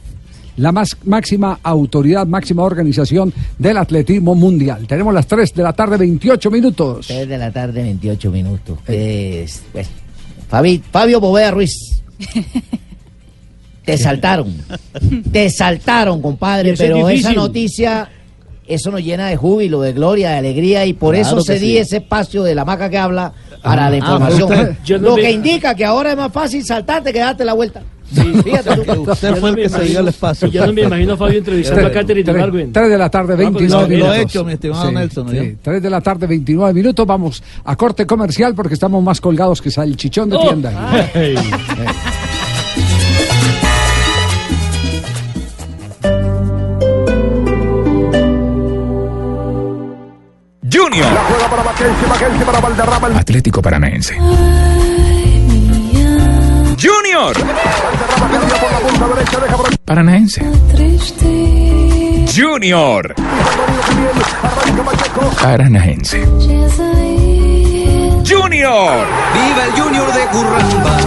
la 0.57 0.71
más 0.71 0.95
máxima 1.05 1.59
autoridad, 1.63 2.27
máxima 2.27 2.63
organización 2.63 3.33
del 3.57 3.77
atletismo 3.77 4.35
mundial. 4.35 4.85
Tenemos 4.87 5.13
las 5.13 5.25
3 5.27 5.53
de 5.53 5.63
la 5.63 5.73
tarde, 5.73 5.97
28 5.97 6.51
minutos. 6.51 7.07
3 7.07 7.27
de 7.27 7.37
la 7.37 7.51
tarde, 7.51 7.81
28 7.81 8.31
minutos. 8.31 8.77
Es, 8.87 9.63
bueno, 9.73 9.89
Fabi- 10.51 10.81
Fabio 10.91 11.19
Bovea 11.19 11.49
Ruiz. 11.51 11.73
Te 13.85 13.97
saltaron. 13.97 14.53
Te 15.31 15.49
saltaron, 15.49 16.21
compadre. 16.21 16.71
Eso 16.71 16.83
es 16.83 16.89
Pero 16.89 17.09
esa 17.09 17.33
noticia, 17.33 18.09
eso 18.67 18.91
nos 18.91 19.01
llena 19.03 19.27
de 19.27 19.37
júbilo, 19.37 19.81
de 19.81 19.93
gloria, 19.93 20.31
de 20.31 20.37
alegría. 20.37 20.85
Y 20.85 20.93
por 20.93 21.13
Claro 21.15 21.37
eso 21.39 21.41
cedí 21.45 21.71
sí. 21.71 21.77
ese 21.77 21.97
espacio 21.97 22.43
de 22.43 22.55
la 22.55 22.65
maca 22.65 22.89
que 22.89 22.97
habla 22.97 23.31
para 23.63 23.87
Ah, 23.87 23.89
la 23.89 23.95
ah, 23.95 23.99
información. 23.99 24.51
usted- 24.51 24.75
yo 24.85 24.97
no 24.99 25.09
Lo 25.09 25.15
me- 25.15 25.21
que 25.23 25.31
indica 25.31 25.75
que 25.75 25.85
ahora 25.85 26.11
es 26.11 26.17
más 26.17 26.31
fácil 26.31 26.63
saltarte 26.65 27.11
que 27.13 27.19
darte 27.19 27.45
la 27.45 27.53
vuelta. 27.53 27.81
Fíjate 28.43 28.77
tú. 28.85 29.11
Usted 29.11 29.35
fue 29.37 29.49
el 29.49 29.55
que 29.55 29.67
se 29.69 29.81
dio 29.83 29.99
el 29.99 30.07
espacio. 30.09 30.47
Yo 30.47 30.67
no 30.67 30.73
me 30.73 30.83
imagino 30.83 31.13
a 31.13 31.17
Fabio 31.17 31.39
entrevistando 31.39 31.87
a 31.87 31.91
Catherine 31.91 32.31
Ibargüen. 32.31 32.71
3 32.71 32.89
de 32.89 32.97
la 32.99 33.09
tarde, 33.09 33.33
Ah, 33.33 33.37
porque 33.37 33.65
29 33.65 33.83
lo- 33.83 33.89
minutos. 33.89 34.07
lo 34.07 34.13
he 34.13 34.21
hecho, 34.21 34.45
mi 34.45 34.53
estimado 34.53 34.91
Nelson, 34.91 35.25
¿no? 35.25 35.31
3 35.63 35.81
de 35.81 35.89
la 35.89 36.01
tarde, 36.01 36.27
29 36.27 36.73
minutos. 36.73 37.05
Vamos 37.07 37.41
a 37.63 37.75
corte 37.75 38.05
comercial 38.05 38.53
porque 38.53 38.75
estamos 38.75 39.01
más 39.03 39.19
colgados 39.19 39.59
que 39.61 39.71
salchichón 39.71 40.29
de 40.29 40.37
Oh. 50.77 50.89
tienda. 50.89 51.07
Ay. 51.07 51.15
Junior. 53.05 53.17
Atlético 53.17 53.61
Paranaense. 53.61 54.17
Junior. 56.77 57.35
Paranaense. 59.85 60.41
Junior. 62.35 63.15
Paranaense. 65.41 66.25
Junior. 68.27 69.05
¡Viva 69.33 69.65
el 69.65 69.81
Junior 69.81 70.13
de 70.13 70.25
Curramba! 70.27 70.97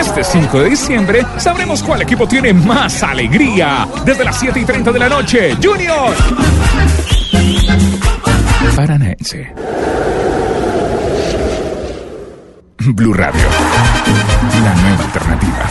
Este 0.00 0.24
5 0.24 0.60
de 0.60 0.70
diciembre 0.70 1.26
sabremos 1.36 1.82
cuál 1.82 2.02
equipo 2.02 2.26
tiene 2.26 2.52
más 2.52 3.02
alegría. 3.02 3.86
Desde 4.04 4.24
las 4.24 4.38
7 4.38 4.60
y 4.60 4.64
30 4.64 4.92
de 4.92 4.98
la 4.98 5.08
noche, 5.08 5.56
Junior. 5.62 6.14
Paranaense. 8.76 9.54
Blue 12.92 13.14
Radio. 13.14 13.40
La 14.62 14.74
nueva 14.74 15.04
alternativa. 15.04 15.66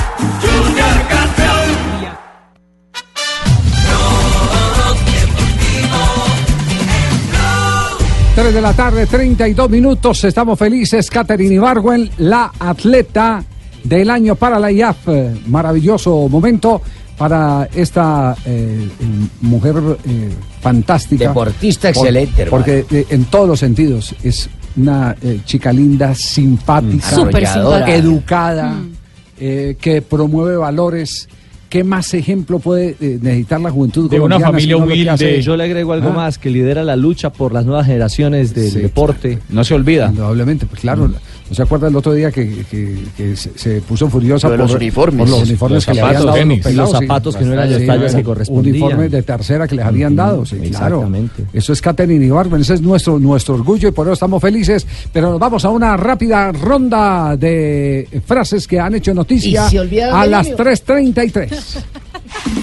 3 8.33 8.53
de 8.55 8.61
la 8.61 8.73
tarde, 8.73 9.05
32 9.05 9.69
minutos. 9.69 10.23
Estamos 10.23 10.57
felices. 10.57 11.11
Catherine 11.11 11.53
Ibargüen, 11.53 12.09
la 12.17 12.51
atleta 12.57 13.43
del 13.83 14.09
año 14.09 14.33
para 14.33 14.57
la 14.57 14.71
IAF. 14.71 15.07
Maravilloso 15.45 16.27
momento 16.27 16.81
para 17.17 17.69
esta 17.73 18.35
eh, 18.45 18.87
eh, 18.99 19.05
mujer 19.41 19.75
eh, 20.05 20.29
fantástica. 20.61 21.29
Deportista 21.29 21.91
Por- 21.93 22.07
excelente. 22.07 22.45
Porque 22.47 22.85
eh, 22.91 23.05
en 23.09 23.25
todos 23.25 23.47
los 23.47 23.59
sentidos 23.59 24.13
es 24.23 24.49
una 24.77 25.15
eh, 25.21 25.39
chica 25.45 25.71
linda, 25.71 26.13
simpática, 26.15 27.09
Súper 27.09 27.47
simpática. 27.47 27.95
educada, 27.95 28.71
Mm. 28.71 28.91
eh, 29.39 29.75
que 29.79 30.01
promueve 30.01 30.57
valores. 30.57 31.29
¿Qué 31.69 31.83
más 31.83 32.13
ejemplo 32.13 32.59
puede 32.59 32.95
necesitar 32.99 33.59
la 33.59 33.69
juventud 33.69 34.09
De 34.09 34.17
una 34.17 34.35
colombiana 34.37 34.51
familia 34.51 34.77
humilde. 34.77 35.41
Yo 35.41 35.57
le 35.57 35.63
agrego 35.65 35.91
algo 35.93 36.09
Ah. 36.11 36.13
más, 36.13 36.37
que 36.37 36.49
lidera 36.49 36.83
la 36.83 36.95
lucha 36.95 37.31
por 37.31 37.51
las 37.51 37.65
nuevas 37.65 37.85
generaciones 37.87 38.53
del 38.53 38.71
Sí, 38.71 38.79
deporte. 38.79 39.39
No 39.49 39.63
se 39.65 39.73
olvida. 39.73 40.07
Indudablemente, 40.07 40.65
pues 40.67 40.79
claro. 40.81 41.11
¿No 41.47 41.53
se 41.55 41.61
acuerda 41.61 41.87
el 41.89 41.95
otro 41.95 42.11
día 42.13 42.31
que, 42.31 42.65
que- 42.71 42.97
que 43.15 43.35
se, 43.35 43.51
se 43.55 43.79
puso 43.81 44.09
furiosa 44.09 44.47
por 44.49 44.57
los 44.57 44.73
uniformes. 44.73 45.19
por 45.21 45.29
los 45.29 45.47
uniformes 45.47 45.75
Los 45.75 45.85
que 45.85 45.93
le 45.93 45.99
zapatos, 46.01 46.25
habían 46.25 46.47
dado 46.49 46.55
los 46.55 46.59
pelados, 46.65 46.89
Los 46.91 46.99
sí. 46.99 47.05
zapatos 47.07 47.35
que 47.35 47.45
no 47.45 47.53
eran 47.53 47.71
las 47.71 47.79
Sí, 47.81 47.87
tallas 47.87 48.15
que 48.15 48.23
correspondían. 48.23 48.75
Uniformes 48.75 49.11
de 49.11 49.21
tercera 49.21 49.67
que 49.67 49.75
les 49.75 49.85
habían 49.85 50.15
dado, 50.15 50.43
sí, 50.45 50.55
claro. 50.57 50.95
Exactamente. 51.03 51.45
Eso 51.53 51.73
es 51.73 51.81
Catherine 51.81 52.25
Ibargüen, 52.25 52.61
ese 52.61 52.73
es 52.73 52.81
nuestro, 52.81 53.19
nuestro 53.19 53.53
orgullo 53.53 53.89
y 53.89 53.91
por 53.91 54.07
eso 54.07 54.13
estamos 54.13 54.41
felices. 54.41 54.87
Pero 55.13 55.29
nos 55.29 55.39
vamos 55.39 55.63
a 55.65 55.69
una 55.69 55.95
rápida 55.95 56.51
ronda 56.51 57.37
de 57.37 58.07
frases 58.25 58.67
que 58.67 58.79
han 58.79 58.95
hecho 58.95 59.13
noticia 59.13 59.67
a 59.67 60.25
las 60.25 60.45
niño. 60.47 60.57
3.33. 60.57 61.83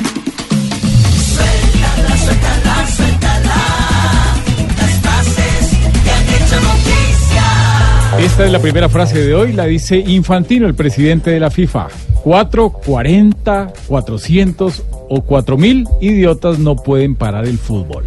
Esta 8.23 8.47
es 8.47 8.53
la 8.53 8.61
primera 8.61 8.89
frase 8.89 9.19
de 9.19 9.35
hoy, 9.35 9.53
la 9.53 9.67
dice 9.67 9.97
Infantino, 9.99 10.69
el 10.69 10.77
presidente 10.77 11.31
de 11.31 11.41
la 11.41 11.51
FIFA. 11.51 11.89
4, 12.23 12.71
40, 12.71 13.73
400 13.89 14.83
o 15.09 15.23
4000 15.23 15.89
idiotas 16.01 16.61
no 16.61 16.77
pueden 16.77 17.17
parar 17.17 17.47
el 17.47 17.59
fútbol. 17.59 18.05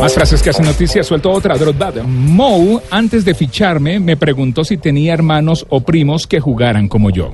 Más 0.00 0.12
frases 0.12 0.42
que 0.42 0.50
hacen 0.50 0.66
noticia, 0.66 1.02
suelto 1.02 1.30
otra. 1.30 1.56
Drogba. 1.56 1.92
Mou, 2.02 2.80
antes 2.90 3.24
de 3.24 3.34
ficharme, 3.34 3.98
me 3.98 4.16
preguntó 4.16 4.64
si 4.64 4.76
tenía 4.76 5.14
hermanos 5.14 5.64
o 5.70 5.80
primos 5.80 6.26
que 6.26 6.40
jugaran 6.40 6.88
como 6.88 7.10
yo. 7.10 7.32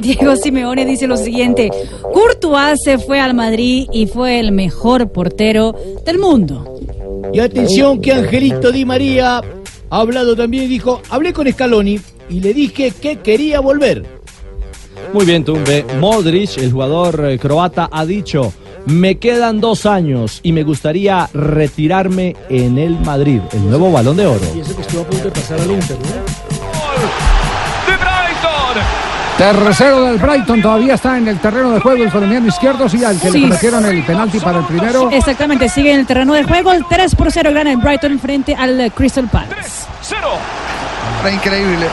Diego 0.00 0.36
Simeone 0.36 0.84
dice 0.84 1.06
lo 1.06 1.16
siguiente: 1.16 1.70
Courtois 2.02 2.80
se 2.82 2.98
fue 2.98 3.20
al 3.20 3.34
Madrid 3.34 3.88
y 3.92 4.06
fue 4.06 4.40
el 4.40 4.52
mejor 4.52 5.10
portero 5.10 5.74
del 6.04 6.18
mundo. 6.18 6.76
Y 7.32 7.40
atención 7.40 8.00
que 8.00 8.12
Angelito 8.12 8.72
Di 8.72 8.84
María 8.84 9.40
ha 9.90 10.00
hablado 10.00 10.36
también 10.36 10.64
y 10.64 10.68
dijo, 10.68 11.00
hablé 11.10 11.32
con 11.32 11.50
Scaloni 11.50 11.98
y 12.28 12.40
le 12.40 12.52
dije 12.52 12.90
que 12.90 13.16
quería 13.16 13.60
volver. 13.60 14.04
Muy 15.12 15.24
bien, 15.24 15.44
Tumbe. 15.44 15.84
Modric, 16.00 16.58
el 16.58 16.72
jugador 16.72 17.26
eh, 17.28 17.38
croata, 17.38 17.88
ha 17.90 18.04
dicho, 18.04 18.52
me 18.86 19.18
quedan 19.18 19.60
dos 19.60 19.84
años 19.86 20.40
y 20.42 20.52
me 20.52 20.62
gustaría 20.62 21.28
retirarme 21.34 22.36
en 22.48 22.78
el 22.78 22.98
Madrid, 23.00 23.40
el 23.52 23.68
nuevo 23.68 23.90
balón 23.92 24.16
de 24.16 24.26
oro. 24.26 24.40
Y 24.54 24.60
eso 24.60 24.74
que 24.74 24.82
estuvo 24.82 25.02
a 25.02 25.04
punto 25.04 25.24
de 25.24 25.30
pasar 25.30 25.60
al 25.60 25.70
Inter, 25.70 25.96
¿no? 25.98 26.36
Tercero 29.38 30.00
del 30.04 30.16
Brighton 30.16 30.62
todavía 30.62 30.94
está 30.94 31.18
en 31.18 31.28
el 31.28 31.38
terreno 31.38 31.70
de 31.72 31.80
juego 31.80 32.02
el 32.04 32.10
colombiano 32.10 32.46
izquierdo, 32.48 32.88
sí, 32.88 33.04
al 33.04 33.20
que 33.20 33.30
Sí. 33.30 33.38
le 33.40 33.48
cometieron 33.48 33.84
el 33.84 34.02
penalti 34.02 34.40
para 34.40 34.60
el 34.60 34.64
primero. 34.64 35.10
Exactamente, 35.10 35.68
sigue 35.68 35.92
en 35.92 36.00
el 36.00 36.06
terreno 36.06 36.32
de 36.32 36.42
juego. 36.44 36.72
El 36.72 36.86
3 36.88 37.14
por 37.14 37.30
0 37.30 37.50
gana 37.52 37.70
el 37.72 37.76
Brighton 37.76 38.18
frente 38.18 38.54
al 38.54 38.90
Crystal 38.94 39.28
Palace. 39.28 39.86
Era 41.20 41.30
increíble. 41.30 41.86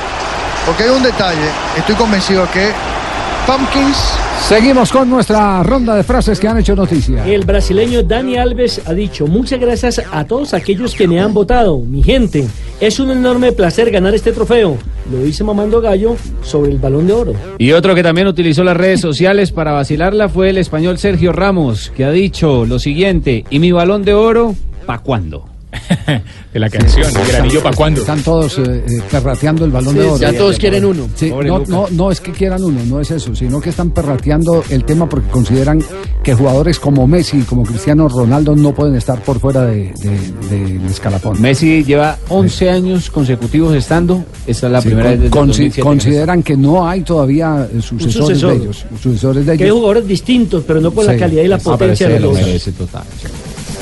Porque 0.66 0.84
hay 0.84 0.90
un 0.92 1.04
detalle. 1.04 1.50
Estoy 1.78 1.96
convencido 1.96 2.50
que 2.50 2.72
Pumpkins 3.46 3.98
Seguimos 4.48 4.92
con 4.92 5.10
nuestra 5.10 5.64
ronda 5.64 5.96
de 5.96 6.04
frases 6.04 6.38
que 6.38 6.50
han 6.50 6.58
hecho 6.58 6.76
noticia. 6.76 7.26
El 7.26 7.46
brasileño 7.46 8.04
Dani 8.04 8.36
Alves 8.36 8.82
ha 8.86 8.94
dicho, 8.94 9.26
muchas 9.26 9.58
gracias 9.60 10.02
a 10.12 10.26
todos 10.26 10.54
aquellos 10.54 10.96
que 10.96 11.08
me 11.08 11.22
han 11.22 11.34
votado, 11.34 11.80
mi 11.80 12.04
gente. 12.04 12.46
Es 12.82 13.00
un 13.00 13.10
enorme 13.12 13.54
placer 13.54 13.90
ganar 13.90 14.14
este 14.14 14.34
trofeo. 14.34 14.78
Lo 15.10 15.20
dice 15.20 15.46
Mamando 15.46 15.80
Gallo 15.80 16.18
sobre 16.42 16.72
el 16.72 16.78
balón 16.78 17.08
de 17.08 17.14
oro. 17.14 17.34
Y 17.58 17.72
otro 17.72 17.96
que 17.96 18.04
también 18.04 18.28
utilizó 18.28 18.66
las 18.66 18.76
redes 18.76 19.00
sociales 19.00 19.54
para 19.54 19.72
vacilarla 19.72 20.28
fue 20.28 20.50
el 20.50 20.58
español 20.58 20.98
Sergio 20.98 21.32
Ramos, 21.32 21.90
que 21.96 22.04
ha 22.04 22.12
dicho 22.12 22.66
lo 22.66 22.80
siguiente, 22.80 23.46
¿y 23.50 23.60
mi 23.60 23.72
balón 23.72 24.04
de 24.04 24.14
oro? 24.14 24.56
¿Pa' 24.86 25.00
cuándo? 25.00 25.53
de 26.54 26.60
la 26.60 26.70
canción, 26.70 27.06
el 27.16 27.28
granillo 27.28 27.62
para 27.64 27.76
cuándo. 27.76 28.02
Están 28.02 28.22
todos 28.22 28.58
eh, 28.60 28.62
eh, 28.88 29.02
perrateando 29.12 29.66
el 29.66 29.72
balón 29.72 29.94
Sí, 29.94 30.00
de 30.00 30.06
oro. 30.06 30.18
ya 30.18 30.34
todos 30.38 30.58
quieren 30.58 30.86
uno. 30.86 31.08
Sí, 31.16 31.30
no, 31.32 31.60
no, 31.68 31.88
no 31.92 32.12
es 32.12 32.20
que 32.22 32.32
quieran 32.32 32.64
uno, 32.64 32.80
no 32.86 33.00
es 33.02 33.12
eso, 33.12 33.36
sino 33.36 33.60
que 33.62 33.70
están 33.70 33.92
perrateando 33.92 34.64
el 34.70 34.84
tema 34.86 35.08
porque 35.10 35.30
consideran 35.30 35.82
que 36.24 36.34
jugadores 36.34 36.80
como 36.80 37.06
Messi 37.08 37.40
y 37.40 37.42
como 37.42 37.64
Cristiano 37.64 38.08
Ronaldo 38.08 38.56
no 38.56 38.74
pueden 38.74 38.96
estar 38.96 39.22
por 39.22 39.40
fuera 39.40 39.66
de- 39.66 39.94
de- 40.02 40.50
del 40.78 40.86
escalafón. 40.86 41.42
Messi 41.42 41.84
lleva 41.84 42.18
11 42.30 42.70
años 42.70 43.10
consecutivos 43.10 43.76
estando, 43.76 44.24
esta 44.48 44.68
es 44.68 44.74
la 44.74 44.82
Sí, 44.82 44.88
primera 44.90 45.10
con- 45.10 45.20
vez 45.20 45.22
desde 45.22 45.26
el 45.28 45.32
consi- 45.44 45.48
2007 45.48 45.76
que 45.76 45.82
consideran 45.82 46.44
que 46.44 46.58
no 46.58 46.88
hay 46.88 47.02
todavía 47.02 47.68
eh, 47.72 47.82
sucesores 47.82 48.14
sucesor. 48.40 48.52
de 48.58 48.64
ellos. 48.64 48.86
Sucesores 49.02 49.46
de 49.46 49.58
Que 49.58 49.64
hay 49.64 49.70
ellos. 49.70 49.78
jugadores 49.80 50.08
distintos, 50.08 50.64
pero 50.66 50.80
no 50.82 50.92
con 50.92 51.06
la 51.06 51.14
Sí. 51.14 51.20
calidad 51.20 51.44
y 51.44 51.48
la 51.48 51.58
potencia 51.58 52.08
de 52.08 52.20
lo 52.20 52.32
los 52.32 52.64
total. 52.78 53.04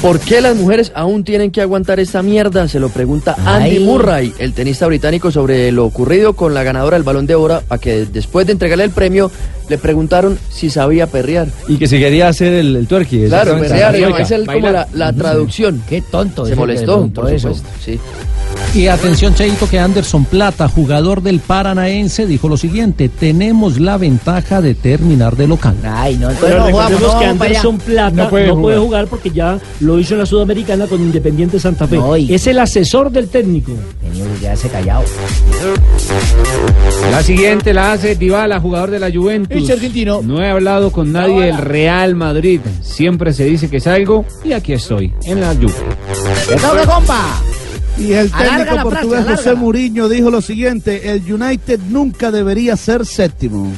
¿Por 0.01 0.19
qué 0.19 0.41
las 0.41 0.55
mujeres 0.55 0.91
aún 0.95 1.23
tienen 1.23 1.51
que 1.51 1.61
aguantar 1.61 1.99
esta 1.99 2.23
mierda? 2.23 2.67
Se 2.67 2.79
lo 2.79 2.89
pregunta 2.89 3.35
Andy 3.45 3.77
Ay. 3.77 3.79
Murray, 3.83 4.33
el 4.39 4.53
tenista 4.53 4.87
británico, 4.87 5.31
sobre 5.31 5.71
lo 5.71 5.85
ocurrido 5.85 6.33
con 6.33 6.55
la 6.55 6.63
ganadora 6.63 6.97
del 6.97 7.03
Balón 7.03 7.27
de 7.27 7.35
Oro, 7.35 7.61
a 7.69 7.77
que 7.77 8.07
después 8.07 8.47
de 8.47 8.53
entregarle 8.53 8.83
el 8.83 8.89
premio 8.89 9.29
le 9.69 9.77
preguntaron 9.77 10.39
si 10.49 10.71
sabía 10.71 11.05
perrear. 11.05 11.49
Y 11.67 11.77
que 11.77 11.87
si 11.87 11.99
quería 11.99 12.29
hacer 12.29 12.51
el, 12.53 12.75
el 12.77 12.87
twerky. 12.87 13.25
Claro, 13.27 13.59
perrear, 13.59 13.95
es 13.95 14.31
como 14.47 14.71
la, 14.71 14.87
la 14.93 15.13
traducción. 15.13 15.83
Qué 15.87 16.01
tonto. 16.01 16.47
Se 16.47 16.55
molestó, 16.55 17.07
por 17.07 17.31
eso. 17.31 17.53
supuesto. 17.53 17.69
Sí. 17.85 17.99
Y 18.73 18.87
atención, 18.87 19.35
Cheito, 19.35 19.67
que 19.69 19.79
Anderson 19.79 20.23
Plata, 20.23 20.69
jugador 20.69 21.21
del 21.21 21.39
Paranaense, 21.41 22.25
dijo 22.25 22.47
lo 22.47 22.55
siguiente: 22.55 23.09
Tenemos 23.09 23.79
la 23.81 23.97
ventaja 23.97 24.61
de 24.61 24.75
terminar 24.75 25.35
de 25.35 25.45
local. 25.47 25.75
Ay, 25.83 26.15
no, 26.15 26.29
Pero 26.39 26.65
recordemos 26.67 27.15
que 27.15 27.25
Anderson 27.25 27.77
Plata 27.79 28.11
No 28.15 28.23
no 28.23 28.29
puede 28.29 28.45
puede, 28.53 28.77
jugar. 28.77 28.79
jugar. 28.79 29.07
porque 29.07 29.29
ya 29.31 29.59
lo 29.81 29.99
hizo 29.99 30.13
en 30.13 30.19
la 30.21 30.25
Sudamericana 30.25 30.87
con 30.87 31.01
Independiente 31.01 31.59
Santa 31.59 31.85
Fe. 31.85 31.97
No, 31.97 32.15
y- 32.15 32.33
Es 32.33 32.47
el 32.47 32.59
asesor 32.59 33.11
del 33.11 33.27
técnico. 33.27 33.73
Tenía 33.99 34.25
que 34.33 34.39
quedarse 34.39 34.69
callado. 34.69 35.03
La 37.11 37.23
siguiente 37.23 37.73
la 37.73 37.91
hace 37.93 38.15
Dybala, 38.15 38.59
jugador 38.61 38.89
de 38.91 38.99
la 38.99 39.11
Juventus. 39.11 39.63
Es 39.63 39.69
argentino. 39.69 40.21
No 40.23 40.41
he 40.41 40.49
hablado 40.49 40.91
con 40.91 41.11
nadie 41.11 41.41
del 41.47 41.57
Real 41.57 42.15
Madrid. 42.15 42.61
Siempre 42.81 43.33
se 43.33 43.43
dice 43.45 43.69
que 43.69 43.79
salgo 43.81 44.23
y 44.45 44.53
aquí 44.53 44.71
estoy, 44.73 45.13
en 45.25 45.41
la 45.41 45.53
Juve. 45.53 45.73
¡Que 46.47 46.55
toque, 46.55 46.87
compa! 46.87 47.41
Y 48.01 48.13
el 48.13 48.31
técnico 48.31 48.75
la 48.75 48.81
frase, 48.81 48.81
portugués 48.81 49.25
José. 49.27 49.55
Mourinho 49.55 50.09
dijo 50.09 50.31
lo 50.31 50.41
siguiente, 50.41 51.11
el 51.11 51.31
United 51.31 51.79
nunca 51.89 52.31
debería 52.31 52.75
ser 52.75 53.05
séptimo. 53.05 53.71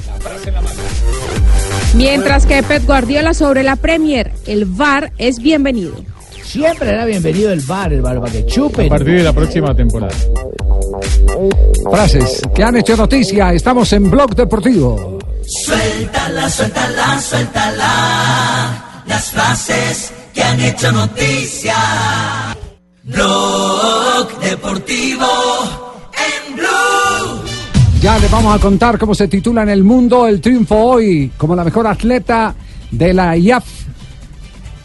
Mientras 1.95 2.45
que 2.45 2.63
Pep 2.63 2.85
Guardiola 2.85 3.33
sobre 3.33 3.63
la 3.63 3.75
Premier, 3.75 4.31
el 4.45 4.65
VAR 4.65 5.11
es 5.17 5.39
bienvenido. 5.39 5.93
Siempre 6.43 6.89
era 6.89 7.05
bienvenido 7.05 7.51
el 7.51 7.61
bar, 7.61 7.91
el 7.91 8.01
bar, 8.01 8.19
para 8.19 8.31
que 8.31 8.45
chupen. 8.45 8.85
A 8.85 8.89
partir 8.89 9.17
de 9.17 9.23
la 9.23 9.33
próxima 9.33 9.75
temporada. 9.75 10.13
Frases 11.91 12.41
que 12.55 12.63
han 12.63 12.77
hecho 12.77 12.95
noticia. 12.95 13.53
Estamos 13.53 13.91
en 13.93 14.09
Blog 14.09 14.35
Deportivo. 14.35 15.19
Suéltala, 15.45 16.49
suéltala, 16.49 17.19
suéltala. 17.19 19.03
Las 19.05 19.31
frases 19.31 20.13
que 20.33 20.41
han 20.41 20.59
hecho 20.61 20.91
noticia. 20.91 21.75
Blog 23.05 24.39
Deportivo 24.39 25.27
en 26.13 26.55
Blue. 26.55 27.41
Ya 28.01 28.17
les 28.17 28.31
vamos 28.31 28.55
a 28.55 28.59
contar 28.59 28.97
cómo 28.97 29.13
se 29.13 29.27
titula 29.27 29.63
en 29.63 29.69
el 29.69 29.83
mundo 29.83 30.25
el 30.25 30.39
triunfo 30.39 30.77
hoy 30.77 31.29
como 31.37 31.53
la 31.53 31.65
mejor 31.65 31.85
atleta 31.85 32.55
de 32.91 33.13
la 33.13 33.35
IAF 33.35 33.65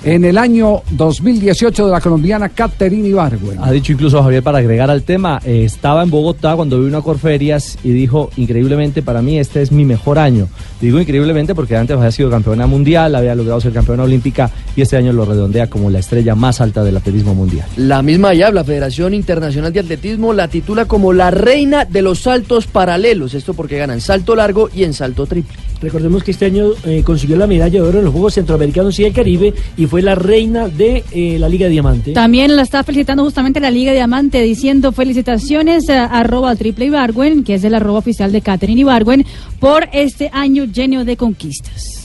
en 0.05 0.25
el 0.25 0.39
año 0.39 0.83
2018 0.91 1.87
de 1.87 1.93
la 1.93 2.01
colombiana 2.01 2.49
Caterina 2.49 3.09
Ibargüen. 3.09 3.59
Ha 3.61 3.71
dicho 3.71 3.93
incluso 3.93 4.23
Javier 4.23 4.43
para 4.43 4.59
agregar 4.59 4.91
al 4.91 5.03
tema, 5.03 5.41
eh, 5.45 5.65
estaba 5.65 6.03
en 6.03 6.11
Bogotá 6.11 6.55
cuando 6.57 6.81
vino 6.81 6.99
a 6.99 7.03
Corferias 7.03 7.79
y 7.83 7.91
dijo, 7.91 8.31
increíblemente 8.37 9.03
para 9.03 9.23
mí 9.23 9.39
este 9.39 9.63
es 9.63 9.73
mi 9.73 9.85
mejor 9.85 10.19
año. 10.19 10.49
Digo 10.81 11.01
increíblemente 11.01 11.55
porque 11.55 11.77
antes 11.77 11.97
había 11.97 12.13
sido 12.13 12.31
campeona 12.31 12.67
mundial, 12.67 13.15
había 13.15 13.35
logrado 13.35 13.61
ser 13.61 13.73
campeona 13.73 14.05
olímpica 14.05 14.51
y 14.77 14.83
este 14.83 14.97
año 14.97 15.13
lo 15.13 15.25
redondea 15.25 15.69
como 15.69 15.91
la 15.91 15.99
estrella 15.99 16.35
más 16.35 16.61
alta 16.61 16.85
del 16.85 16.97
atletismo 16.97 17.35
mundial. 17.35 17.67
La 17.77 18.03
misma 18.03 18.35
IAB, 18.35 18.55
la 18.55 18.65
Federación 18.65 19.15
Internacional 19.15 19.73
de 19.73 19.81
Atletismo, 19.81 20.33
la 20.33 20.49
titula 20.49 20.85
como 20.85 21.13
la 21.13 21.31
reina 21.31 21.85
de 21.85 22.03
los 22.03 22.21
saltos 22.21 22.67
paralelos. 22.67 23.35
Esto 23.35 23.55
porque 23.55 23.79
ganan 23.79 24.01
salto 24.01 24.37
largo 24.37 24.69
y 24.73 24.85
en 24.85 24.95
salto 24.95 25.27
triple. 25.27 25.57
Recordemos 25.81 26.25
que 26.25 26.33
este 26.33 26.47
año 26.47 26.71
eh, 26.85 27.03
consiguió 27.05 27.37
la 27.37 27.47
medalla 27.47 27.81
de 27.81 27.87
oro 27.87 27.99
en 27.99 28.05
los 28.05 28.13
Juegos 28.13 28.35
Centroamericanos 28.35 28.99
y 28.99 29.05
del 29.05 29.13
Caribe 29.13 29.55
y 29.77 29.87
fue 29.87 30.03
la 30.03 30.15
reina 30.15 30.69
de 30.69 31.05
eh, 31.13 31.39
la 31.39 31.49
Liga 31.49 31.69
Diamante. 31.69 32.13
También 32.13 32.57
la 32.57 32.63
está 32.63 32.83
felicitando 32.83 33.25
justamente 33.25 33.61
la 33.61 33.71
Liga 33.71 33.93
Diamante 33.93 34.43
diciendo 34.43 34.93
felicitaciones 34.93 35.89
a 35.89 36.07
arroba 36.07 36.57
triple 36.57 36.87
Ibargüen, 36.87 37.45
que 37.45 37.55
es 37.55 37.65
el 37.65 37.75
arroba 37.75 37.99
oficial 38.01 38.33
de 38.33 38.41
Catherine 38.41 38.81
Ibargüen, 38.81 39.25
por 39.61 39.89
este 39.93 40.31
año 40.33 40.65
lleno 40.65 41.05
de 41.05 41.17
conquistas. 41.17 41.98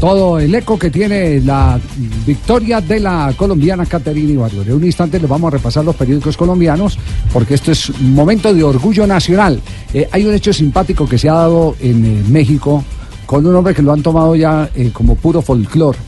Todo 0.00 0.38
el 0.38 0.54
eco 0.54 0.78
que 0.78 0.88
tiene 0.88 1.42
la 1.42 1.78
victoria 2.26 2.80
de 2.80 3.00
la 3.00 3.34
colombiana 3.36 3.84
Caterina 3.84 4.32
Ibargüen. 4.32 4.68
En 4.68 4.74
un 4.76 4.84
instante 4.84 5.20
les 5.20 5.28
vamos 5.28 5.48
a 5.52 5.56
repasar 5.58 5.84
los 5.84 5.94
periódicos 5.94 6.38
colombianos 6.38 6.98
porque 7.30 7.52
esto 7.52 7.70
es 7.70 7.90
un 7.90 8.14
momento 8.14 8.54
de 8.54 8.64
orgullo 8.64 9.06
nacional. 9.06 9.60
Eh, 9.92 10.08
hay 10.10 10.24
un 10.24 10.32
hecho 10.32 10.54
simpático 10.54 11.06
que 11.06 11.18
se 11.18 11.28
ha 11.28 11.34
dado 11.34 11.76
en 11.80 12.06
eh, 12.06 12.24
México 12.30 12.82
con 13.26 13.44
un 13.44 13.54
hombre 13.54 13.74
que 13.74 13.82
lo 13.82 13.92
han 13.92 14.02
tomado 14.02 14.34
ya 14.34 14.70
eh, 14.74 14.90
como 14.90 15.16
puro 15.16 15.42
folclore, 15.42 15.98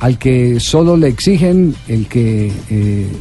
al 0.00 0.16
que 0.16 0.58
solo 0.58 0.96
le 0.96 1.08
exigen 1.08 1.74
el 1.86 2.08
que 2.08 2.50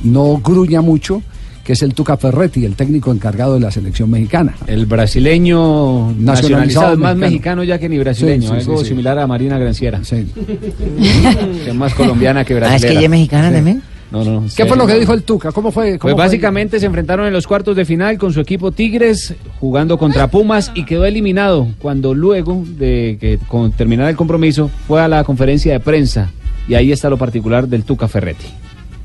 no 0.06 0.40
gruña 0.42 0.82
mucho, 0.82 1.22
que 1.64 1.74
es 1.74 1.82
el 1.82 1.94
Tuca 1.94 2.18
Ferretti, 2.18 2.66
el 2.66 2.76
técnico 2.76 3.12
encargado 3.12 3.54
de 3.54 3.62
la 3.62 3.72
selección 3.72 4.10
mexicana. 4.10 4.54
El 4.68 4.86
brasileño 4.86 6.12
Nacionalizado 6.12 6.24
nacionalizado, 6.26 6.94
es 6.94 7.00
más 7.00 7.16
mexicano. 7.16 7.32
mexicano 7.32 7.64
ya 7.64 7.80
que 7.80 7.90
ni 7.90 7.98
brasileño, 8.00 8.42
Sí, 8.42 8.48
sí, 8.48 8.54
algo 8.54 8.78
sí, 8.80 8.84
sí. 8.84 8.90
similar 8.90 9.18
a 9.20 9.28
Marina 9.28 9.58
Granciera. 9.58 10.04
Sí. 10.04 10.28
Que 11.64 11.70
es 11.70 11.76
más 11.76 11.94
colombiana 11.94 12.44
que 12.44 12.54
Ah, 12.54 12.58
brasileña. 12.58 12.76
es 12.78 12.86
que 12.86 12.92
ella 12.92 13.02
es 13.06 13.10
mexicana 13.10 13.52
también. 13.52 13.82
No, 14.12 14.24
no. 14.24 14.44
¿Qué 14.56 14.66
fue 14.68 14.78
lo 14.78 14.86
que 14.86 15.00
dijo 15.00 15.14
el 15.14 15.24
Tuca? 15.24 15.52
¿Cómo 15.52 15.72
fue? 15.72 15.98
cómo 15.98 16.00
Pues 16.02 16.14
fue? 16.14 16.24
básicamente 16.26 16.80
se 16.80 16.86
enfrentaron 16.86 17.26
en 17.26 17.34
los 17.34 17.48
cuartos 17.48 17.76
de 17.76 17.84
final 17.86 18.18
con 18.20 18.32
su 18.32 18.42
equipo 18.42 18.72
Tigres 18.72 19.34
jugando 19.60 19.98
contra 19.98 20.28
Pumas 20.28 20.72
y 20.76 20.86
quedó 20.86 21.06
eliminado 21.06 21.68
cuando 21.80 22.14
luego 22.14 22.64
de 22.78 23.18
que 23.20 23.40
con, 23.48 23.72
terminara 23.72 24.10
el 24.12 24.16
compromiso 24.16 24.70
fue 24.88 25.02
a 25.02 25.08
la 25.08 25.24
conferencia 25.24 25.74
de 25.74 25.80
prensa 25.80 26.30
y 26.68 26.76
ahí 26.76 26.92
está 26.92 27.10
lo 27.10 27.18
particular 27.18 27.68
del 27.68 27.84
Tuca 27.86 28.08
Ferretti. 28.08 28.46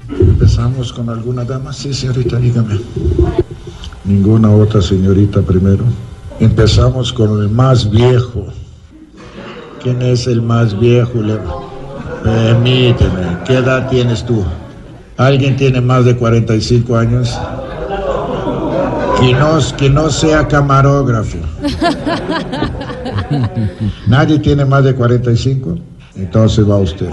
Empezamos 0.08 0.92
con 0.92 1.08
alguna 1.10 1.44
dama. 1.44 1.72
Sí, 1.72 1.92
señorita, 1.92 2.36
dígame. 2.36 2.80
Ninguna 4.04 4.50
otra 4.50 4.80
señorita 4.80 5.42
primero. 5.42 5.84
Empezamos 6.40 7.12
con 7.12 7.42
el 7.42 7.48
más 7.48 7.90
viejo. 7.90 8.46
¿Quién 9.82 10.00
es 10.02 10.26
el 10.26 10.42
más 10.42 10.78
viejo? 10.78 11.20
Le- 11.20 11.38
Permíteme, 12.22 13.38
¿qué 13.46 13.58
edad 13.58 13.88
tienes 13.88 14.24
tú? 14.24 14.44
¿Alguien 15.16 15.56
tiene 15.56 15.80
más 15.80 16.04
de 16.04 16.16
45 16.16 16.96
años? 16.96 17.38
Que 19.20 19.32
no, 19.34 19.58
que 19.76 19.90
no 19.90 20.10
sea 20.10 20.46
camarógrafo. 20.48 21.38
¿Nadie 24.06 24.38
tiene 24.38 24.64
más 24.64 24.84
de 24.84 24.94
45? 24.94 25.76
Entonces 26.16 26.68
va 26.68 26.76
usted. 26.78 27.10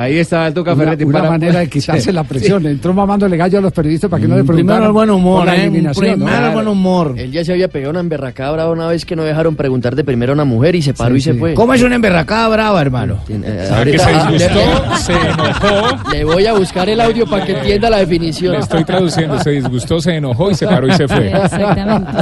Ahí 0.00 0.18
está 0.18 0.46
el 0.46 0.54
Tuca 0.54 0.74
Ferretti 0.74 1.04
una 1.04 1.18
para- 1.18 1.30
manera 1.30 1.58
de 1.60 1.68
quitarse 1.70 2.12
la 2.12 2.24
presión. 2.24 2.64
Entró 2.66 2.94
mamándole 2.94 3.36
gallo 3.36 3.58
a 3.58 3.60
los 3.60 3.72
periodistas 3.72 4.08
para 4.08 4.22
que 4.22 4.28
no 4.28 4.36
le 4.36 4.42
Mm, 4.42 4.46
preguntaran 4.46 4.80
primero 4.80 4.86
el 4.86 4.92
buen 4.92 5.10
humor, 5.10 5.44
la 5.46 5.56
¿eh? 5.56 5.70
Primero 5.94 6.46
el 6.46 6.52
buen 6.54 6.68
humor. 6.68 7.14
Él 7.18 7.30
ya 7.30 7.44
se 7.44 7.52
había 7.52 7.68
pegado 7.68 7.90
una 7.90 8.00
emberracada 8.00 8.50
brava 8.52 8.70
una 8.72 8.86
vez 8.86 9.04
que 9.04 9.14
no 9.14 9.24
dejaron 9.24 9.56
preguntar 9.56 9.94
de 9.94 10.02
primero 10.04 10.32
a 10.32 10.34
una 10.34 10.44
mujer 10.44 10.74
y 10.74 10.80
se 10.82 10.94
paró 10.94 11.14
Sí, 11.14 11.18
y 11.18 11.20
se 11.20 11.32
sí. 11.34 11.38
fue. 11.38 11.54
¿Cómo 11.54 11.74
es 11.74 11.82
una 11.82 11.96
emberracada 11.96 12.48
brava, 12.48 12.80
hermano? 12.80 13.18
Eh, 13.28 13.66
sea, 13.68 13.84
que 13.84 13.98
se 13.98 14.10
disgustó, 14.10 14.96
se 14.96 15.12
enojó. 15.12 16.10
Le 16.12 16.24
voy 16.24 16.46
a 16.46 16.52
buscar 16.54 16.88
el 16.88 17.00
audio 17.00 17.26
para 17.26 17.44
que 17.44 17.52
entienda 17.52 17.90
la 17.90 17.98
definición. 17.98 18.52
Le 18.52 18.58
estoy 18.60 18.84
traduciendo, 18.84 19.38
se 19.40 19.50
disgustó, 19.50 20.00
se 20.00 20.16
enojó 20.16 20.50
y 20.50 20.54
se 20.54 20.66
paró 20.66 20.86
y 20.88 20.92
se 20.92 21.06
fue. 21.06 21.28
Exactamente. 21.44 22.12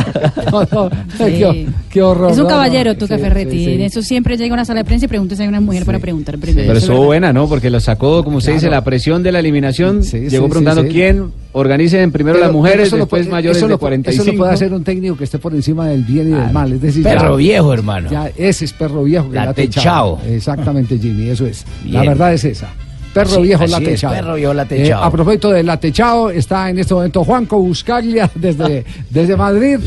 No, 0.51 0.61
no, 0.73 0.91
Sí. 1.17 1.25
qué, 1.25 1.67
qué 1.91 2.03
horror. 2.03 2.33
Es 2.33 2.39
un 2.39 2.47
caballero, 2.49 2.93
no. 2.93 2.99
Tuca 2.99 3.17
Sí, 3.17 3.23
Ferretti. 3.23 3.59
sí, 3.59 3.65
sí. 3.67 3.73
En 3.75 3.81
eso 3.83 4.03
siempre 4.03 4.37
llega 4.37 4.53
a 4.53 4.57
una 4.57 4.65
sala 4.65 4.81
de 4.81 4.85
prensa 4.85 5.05
y 5.05 5.09
pregunta 5.09 5.37
si 5.37 5.43
hay 5.43 5.49
una 5.49 5.61
mujer 5.61 5.85
para 5.85 5.99
preguntar 5.99 6.39
primero. 6.39 6.67
Pero 6.67 6.79
Eso 6.79 6.87
es 6.87 6.91
estuvo 6.91 7.07
buena, 7.07 7.33
¿no? 7.33 7.47
Porque 7.49 7.68
lo 7.71 7.81
sacó, 7.81 8.23
como 8.25 8.41
se 8.41 8.53
dice, 8.53 8.69
la 8.71 8.83
presión 8.85 9.23
de 9.23 9.33
la 9.33 9.39
eliminación. 9.41 10.03
sí, 10.05 10.29
Llegó 10.29 10.47
sí, 10.47 10.51
preguntando 10.51 10.83
sí. 10.83 10.89
quién 10.89 11.33
organicen 11.53 12.13
primero 12.13 12.37
Pero- 12.37 12.47
las 12.47 12.53
mujeres, 12.55 12.91
después 12.91 13.07
puede- 13.09 13.25
mayores 13.31 13.57
eso 13.59 13.67
de 13.67 13.71
lo- 13.73 13.79
45. 13.79 14.23
Eso 14.23 14.33
lo 14.33 14.39
puede 14.39 14.53
hacer 14.53 14.73
un 14.73 14.85
técnico 14.85 15.17
que 15.17 15.25
esté 15.25 15.39
por 15.39 15.55
encima 15.55 15.89
del 15.89 16.05
bien 16.05 16.29
y 16.29 16.37
del 16.37 16.53
mal. 16.53 16.73
Es 16.73 16.81
decir, 16.83 17.03
Perro 17.03 17.33
ya- 17.33 17.37
viejo, 17.37 17.73
hermano. 17.73 18.11
Ya, 18.11 18.31
ese 18.37 18.65
es 18.65 18.73
perro 18.73 19.03
viejo 19.05 19.29
que 19.31 19.37
La 19.37 19.45
la 19.47 19.55
techao. 19.55 20.17
techado. 20.17 20.35
Exactamente, 20.35 20.99
Jimmy, 20.99 21.29
eso 21.31 21.47
es. 21.47 21.65
La 21.87 22.01
verdad 22.03 22.33
es 22.35 22.45
esa. 22.45 22.69
Perro 23.15 23.37
Sí, 23.37 23.43
viejo 23.43 23.67
la 23.67 23.79
es, 23.79 23.85
techado. 23.85 24.15
perro 24.15 24.35
viejo 24.35 24.55
la 24.55 24.63
Eh, 24.65 24.67
techao. 24.67 25.03
a 25.03 25.11
propósito 25.11 25.51
de 25.51 25.63
la 25.63 25.81
techao, 25.81 26.31
está 26.31 26.69
en 26.69 26.79
este 26.79 26.93
momento 26.95 27.25
Juanco 27.25 27.59
Buscaglia 27.59 28.31
desde, 28.35 28.85
desde 29.11 29.35
Madrid. 29.37 29.79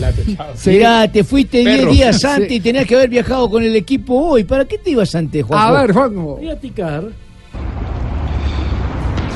Sí. 0.56 0.72
Mira, 0.72 1.08
te 1.10 1.24
fuiste 1.24 1.60
10 1.60 1.80
Perro. 1.82 1.92
días 1.92 2.26
antes 2.26 2.50
Sí. 2.50 2.56
y 2.56 2.60
tenías 2.60 2.86
que 2.86 2.96
haber 2.96 3.10
viajado 3.10 3.50
con 3.50 3.64
el 3.64 3.76
equipo 3.76 4.16
hoy. 4.16 4.44
¿Para 4.44 4.66
qué 4.66 4.80
te 4.80 4.90
ibas 4.90 5.14
antes, 5.16 5.46
Juan? 5.46 5.62
A 5.62 5.72
ver, 5.82 5.94
Juanco. 5.94 6.38
Voy 6.38 6.50
a 6.50 6.60
picar. 6.60 7.04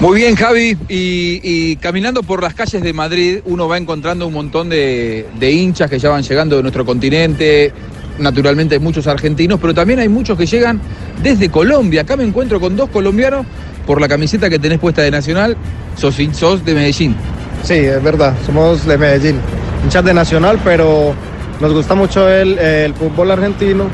Muy 0.01 0.19
bien, 0.19 0.35
Javi. 0.35 0.77
Y, 0.89 1.77
caminando 1.77 2.22
por 2.22 2.43
las 2.43 2.53
calles 2.53 2.84
de 2.84 2.91
Madrid, 2.91 3.39
uno 3.45 3.67
va 3.67 3.77
encontrando 3.77 4.27
un 4.27 4.34
montón 4.34 4.69
de, 4.69 5.26
hinchas 5.39 5.89
que 5.89 5.99
ya 5.99 6.09
van 6.09 6.23
llegando 6.23 6.57
de 6.57 6.61
nuestro 6.61 6.85
continente. 6.85 7.72
Naturalmente 8.19 8.76
hay 8.76 8.81
muchos 8.81 9.07
argentinos, 9.07 9.59
pero 9.59 9.73
también 9.73 9.99
hay 9.99 10.09
muchos 10.09 10.38
que 10.38 10.45
llegan 10.45 10.81
desde 11.23 11.49
Colombia. 11.49 12.01
Acá 12.01 12.17
me 12.17 12.23
encuentro 12.23 12.59
con 12.59 12.76
dos 12.76 12.89
colombianos 12.89 13.45
por 13.85 14.01
la 14.01 14.07
camiseta 14.07 14.49
que 14.49 14.59
tenés 14.59 14.80
puesta 14.80 15.01
de 15.01 15.11
Nacional. 15.11 15.55
Sos, 15.97 16.15
sos 16.34 16.65
de 16.65 16.73
Medellín. 16.76 17.15
Sí, 17.63 17.76
es 17.76 18.03
verdad, 18.03 18.35
somos 18.45 18.85
de 18.85 18.97
Medellín, 18.97 19.38
hinchas 19.84 20.03
de 20.03 20.13
Nacional, 20.13 20.59
pero 20.63 21.13
nos 21.59 21.73
gusta 21.73 21.95
mucho 21.95 22.30
el 22.30 22.93
fútbol 22.93 23.31
argentino 23.31 23.89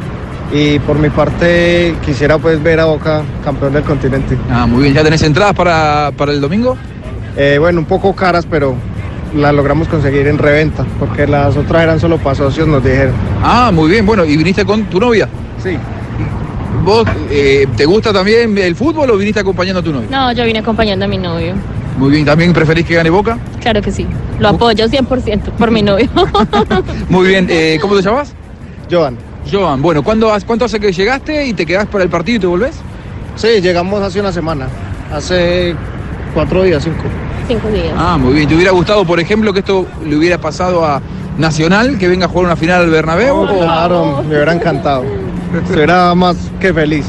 y 0.53 0.79
por 0.79 0.99
mi 0.99 1.09
parte 1.09 1.95
quisiera 2.05 2.37
pues 2.37 2.61
ver 2.61 2.79
a 2.79 2.85
Boca 2.85 3.21
campeón 3.43 3.73
del 3.73 3.83
continente. 3.83 4.37
Ah, 4.49 4.65
muy 4.65 4.83
bien. 4.83 4.93
¿Ya 4.93 5.03
tenés 5.03 5.23
entradas 5.23 5.53
para, 5.53 6.11
para 6.15 6.31
el 6.31 6.41
domingo? 6.41 6.77
Eh, 7.37 7.57
bueno, 7.59 7.79
un 7.79 7.85
poco 7.85 8.13
caras, 8.13 8.45
pero 8.49 8.75
las 9.35 9.53
logramos 9.53 9.87
conseguir 9.87 10.27
en 10.27 10.37
reventa, 10.37 10.85
porque 10.99 11.25
las 11.25 11.55
otras 11.55 11.83
eran 11.83 11.99
solo 11.99 12.17
para 12.17 12.35
socios, 12.35 12.67
nos 12.67 12.83
dijeron. 12.83 13.13
Ah, 13.41 13.71
muy 13.73 13.89
bien. 13.89 14.05
Bueno, 14.05 14.25
¿y 14.25 14.35
viniste 14.35 14.65
con 14.65 14.83
tu 14.85 14.99
novia? 14.99 15.29
Sí. 15.63 15.77
¿Vos 16.83 17.07
eh, 17.29 17.67
te 17.77 17.85
gusta 17.85 18.11
también 18.11 18.57
el 18.57 18.75
fútbol 18.75 19.09
o 19.11 19.17
viniste 19.17 19.39
acompañando 19.39 19.79
a 19.79 19.83
tu 19.83 19.93
novia? 19.93 20.07
No, 20.09 20.31
yo 20.33 20.43
vine 20.43 20.59
acompañando 20.59 21.05
a 21.05 21.07
mi 21.07 21.17
novio. 21.17 21.53
Muy 21.97 22.11
bien. 22.11 22.25
¿También 22.25 22.51
preferís 22.53 22.85
que 22.85 22.95
gane 22.95 23.09
Boca? 23.09 23.37
Claro 23.61 23.81
que 23.81 23.91
sí. 23.91 24.07
Lo 24.39 24.49
apoyo 24.49 24.87
100% 24.87 25.51
por 25.51 25.71
mi 25.71 25.81
novio. 25.81 26.09
Muy 27.09 27.27
bien. 27.27 27.47
Eh, 27.49 27.77
¿Cómo 27.81 27.95
te 27.95 28.01
llamas? 28.01 28.33
Joan. 28.89 29.30
Joan, 29.51 29.81
bueno, 29.81 30.03
¿cuándo, 30.03 30.31
¿cuánto 30.45 30.65
hace 30.65 30.79
que 30.79 30.91
llegaste 30.91 31.45
y 31.47 31.53
te 31.53 31.65
quedás 31.65 31.87
para 31.87 32.03
el 32.03 32.09
partido 32.09 32.37
y 32.37 32.39
te 32.39 32.47
volvés? 32.47 32.75
Sí, 33.35 33.47
llegamos 33.61 34.01
hace 34.01 34.19
una 34.19 34.31
semana, 34.31 34.67
hace 35.13 35.75
cuatro 36.33 36.63
días, 36.63 36.83
cinco. 36.83 37.03
Cinco 37.47 37.67
días. 37.69 37.93
Ah, 37.97 38.17
muy 38.17 38.33
bien. 38.33 38.47
¿Te 38.47 38.55
hubiera 38.55 38.71
gustado, 38.71 39.03
por 39.05 39.19
ejemplo, 39.19 39.51
que 39.51 39.59
esto 39.59 39.85
le 40.05 40.15
hubiera 40.15 40.37
pasado 40.37 40.85
a 40.85 41.01
Nacional, 41.37 41.97
que 41.97 42.07
venga 42.07 42.25
a 42.27 42.29
jugar 42.29 42.45
una 42.45 42.55
final 42.55 42.81
al 42.83 42.89
Bernabéu? 42.89 43.35
o- 43.35 43.47
Claro, 43.59 44.21
me 44.23 44.35
hubiera 44.35 44.53
encantado. 44.53 45.03
Estuviera 45.65 46.13
más 46.15 46.37
que 46.59 46.73
feliz, 46.73 47.05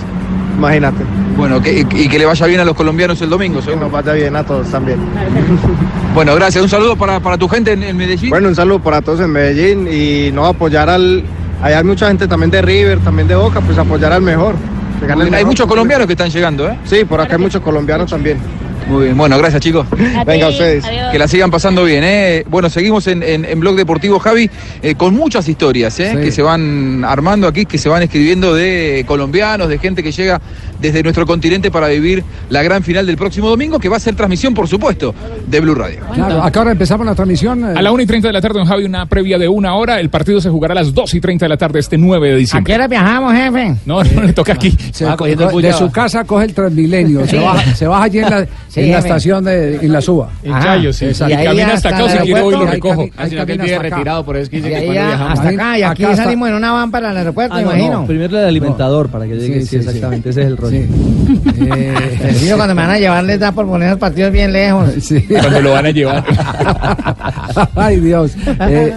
imagínate. 0.57 1.05
Bueno, 1.37 1.61
que, 1.63 1.81
y 1.81 2.09
que 2.09 2.19
le 2.19 2.27
vaya 2.27 2.47
bien 2.47 2.61
a 2.61 2.65
los 2.65 2.75
colombianos 2.77 3.21
el 3.23 3.31
domingo, 3.31 3.61
Que 3.61 3.77
nos 3.77 3.91
vaya 3.91 4.13
bien 4.15 4.35
a 4.37 4.45
todos 4.45 4.69
también. 4.69 4.99
Bueno, 6.15 6.35
gracias. 6.35 6.63
Un 6.63 6.69
saludo 6.69 6.95
para, 6.95 7.21
para 7.21 7.39
tu 7.39 7.49
gente 7.49 7.73
en, 7.73 7.83
en 7.83 7.97
Medellín. 7.97 8.29
Bueno, 8.29 8.49
un 8.49 8.55
saludo 8.55 8.81
para 8.81 9.01
todos 9.01 9.21
en 9.21 9.31
Medellín 9.31 9.89
y 9.91 10.31
no 10.31 10.45
apoyar 10.45 10.91
al... 10.91 11.25
Allá 11.63 11.79
hay 11.79 11.85
mucha 11.85 12.09
gente 12.09 12.27
también 12.27 12.51
de 12.51 12.61
River, 12.61 12.99
también 12.99 13.29
de 13.29 13.37
Boca, 13.37 13.61
pues 13.61 13.79
apoyar 13.79 14.13
al 14.13 14.23
mejor. 14.23 14.55
que 15.01 15.07
gane 15.07 15.21
el 15.23 15.27
Hay 15.29 15.31
mejor. 15.33 15.47
muchos 15.47 15.67
colombianos 15.67 16.07
que 16.07 16.13
están 16.15 16.31
llegando, 16.31 16.69
¿eh? 16.69 16.77
Sí, 16.85 17.05
por 17.05 17.21
acá 17.21 17.35
hay 17.37 17.41
muchos 17.41 17.61
colombianos 17.63 18.11
también. 18.11 18.39
Muy 18.89 19.05
bien, 19.05 19.17
bueno, 19.17 19.39
gracias 19.39 19.63
chicos. 19.63 19.87
Venga, 20.27 20.49
ustedes. 20.49 20.85
Que 21.11 21.19
la 21.19 21.27
sigan 21.29 21.51
pasando 21.51 21.85
bien, 21.85 22.03
¿eh? 22.05 22.45
Bueno, 22.49 22.69
seguimos 22.69 23.07
en, 23.07 23.23
en, 23.23 23.45
en 23.45 23.61
Blog 23.61 23.77
Deportivo, 23.77 24.19
Javi, 24.19 24.51
eh, 24.83 24.95
con 24.97 25.15
muchas 25.15 25.49
historias, 25.49 25.99
¿eh? 26.01 26.11
Sí. 26.15 26.19
Que 26.25 26.33
se 26.33 26.43
van 26.43 27.05
armando 27.05 27.47
aquí, 27.47 27.65
que 27.65 27.79
se 27.79 27.89
van 27.89 28.03
escribiendo 28.03 28.55
de 28.55 29.05
colombianos, 29.07 29.69
de 29.69 29.79
gente 29.79 30.03
que 30.03 30.13
llega 30.13 30.41
desde 30.81 31.03
nuestro 31.03 31.27
continente 31.27 31.71
para 31.71 31.87
vivir 31.89 32.25
la 32.51 32.63
gran 32.63 32.83
final 32.83 33.07
del 33.07 33.17
próximo 33.17 33.49
domingo, 33.49 33.79
que 33.79 33.89
va 33.89 33.97
a 33.97 34.01
ser 34.01 34.15
transmisión, 34.17 34.53
por 34.53 34.67
supuesto, 34.69 35.15
de 35.47 35.61
Blue 35.61 35.75
Radio. 35.77 36.01
Claro, 36.13 36.43
acá 36.43 36.61
ahora 36.61 36.73
empezamos 36.73 37.07
la 37.07 37.15
transmisión. 37.15 37.65
eh, 37.65 37.75
A 37.79 37.83
la 37.83 37.93
1 37.93 38.03
y 38.03 38.07
30 38.07 38.29
de 38.29 38.33
la 38.33 38.41
tarde, 38.41 38.59
don 38.59 38.67
Javi, 38.69 38.85
una 38.85 39.07
previa 39.07 39.39
de 39.39 39.49
una 39.49 39.75
hora. 39.75 40.01
El 40.01 40.11
partido 40.11 40.41
se 40.41 40.51
jugará 40.51 40.73
a 40.73 40.77
las 40.77 40.93
2 40.93 41.15
y 41.15 41.21
30 41.21 41.45
de 41.45 41.49
la 41.49 41.57
tarde 41.57 41.79
este 41.79 41.97
9 41.97 42.29
de 42.29 42.35
¿A 42.35 42.37
diciembre. 42.37 42.71
qué 42.71 42.75
hora 42.75 42.89
viajamos, 42.89 43.33
jefe? 43.33 43.77
No, 43.87 44.03
no 44.03 44.23
le 44.23 44.33
toca 44.33 44.53
aquí. 44.55 44.77
se- 44.93 45.07
co- 45.17 45.27
de 45.27 45.73
su 45.73 45.91
casa 45.93 46.25
coge 46.25 46.47
el 46.47 46.55
Transmilenio, 46.55 47.27
se 47.27 47.39
baja, 47.39 47.75
se 47.75 47.87
baja 47.87 48.05
allí 48.05 48.19
en 48.19 48.31
la, 48.31 48.47
Sí, 48.73 48.81
en 48.81 48.93
la 48.93 48.99
estación 49.01 49.45
de 49.45 49.77
en 49.77 49.93
la 49.93 50.01
suba. 50.01 50.31
En 50.43 50.53
Chayo, 50.61 50.93
sí. 50.95 51.05
exacto. 51.05 51.35
Y 51.35 51.37
ahí 51.37 51.45
camina 51.45 51.75
hasta 51.75 51.89
acá 51.91 52.05
o 52.05 52.09
si 52.09 52.19
quiere 52.19 52.41
hoy 52.41 52.55
lo 52.55 52.61
Ahí 52.63 52.67
recojo. 52.69 53.05
que 53.05 53.23
él 53.27 53.47
vive 53.59 53.63
hasta 53.75 53.87
acá. 53.87 53.97
retirado, 53.97 54.25
por 54.25 54.37
eso 54.37 54.43
es 54.45 54.49
que 54.49 54.57
dice 54.57 54.69
Y 54.69 54.71
que 54.71 54.77
ahí 54.79 54.85
cuando 54.87 55.01
ya- 55.03 55.07
viajamos. 55.09 55.39
hasta 55.39 55.49
acá, 55.51 55.79
y 55.79 55.83
aquí 55.83 56.05
salimos 56.17 56.49
en 56.49 56.55
una 56.55 56.73
van 56.73 56.91
para 56.91 57.11
el 57.11 57.17
aeropuerto, 57.19 57.55
Ah, 57.55 57.61
imagino. 57.63 58.01
no, 58.01 58.07
primero 58.07 58.39
el 58.39 58.45
alimentador 58.47 59.09
para 59.11 59.27
que 59.27 59.35
llegue, 59.35 59.61
Sí, 59.61 59.61
sí, 59.61 59.61
sí, 59.63 59.69
sí. 59.69 59.77
exactamente, 59.77 60.31
ese 60.31 60.41
es 60.41 60.47
el 60.47 60.57
rollo. 60.57 60.79
Mío 60.81 62.57
cuando 62.57 62.75
me 62.75 62.83
van 62.83 62.91
a 62.93 62.99
llevar 62.99 63.25
les 63.25 63.39
da 63.41 63.53
por 63.53 63.67
poner 63.67 63.91
los 63.91 63.99
partidos 63.99 64.33
bien 64.33 64.53
lejos. 64.53 64.89
Sí. 65.03 65.21
Cuando 65.29 65.61
lo 65.61 65.73
van 65.73 65.87
a 65.87 65.91
llevar. 65.91 66.25
Ay, 67.75 68.01
Dios. 68.01 68.33
Eh, 68.69 68.95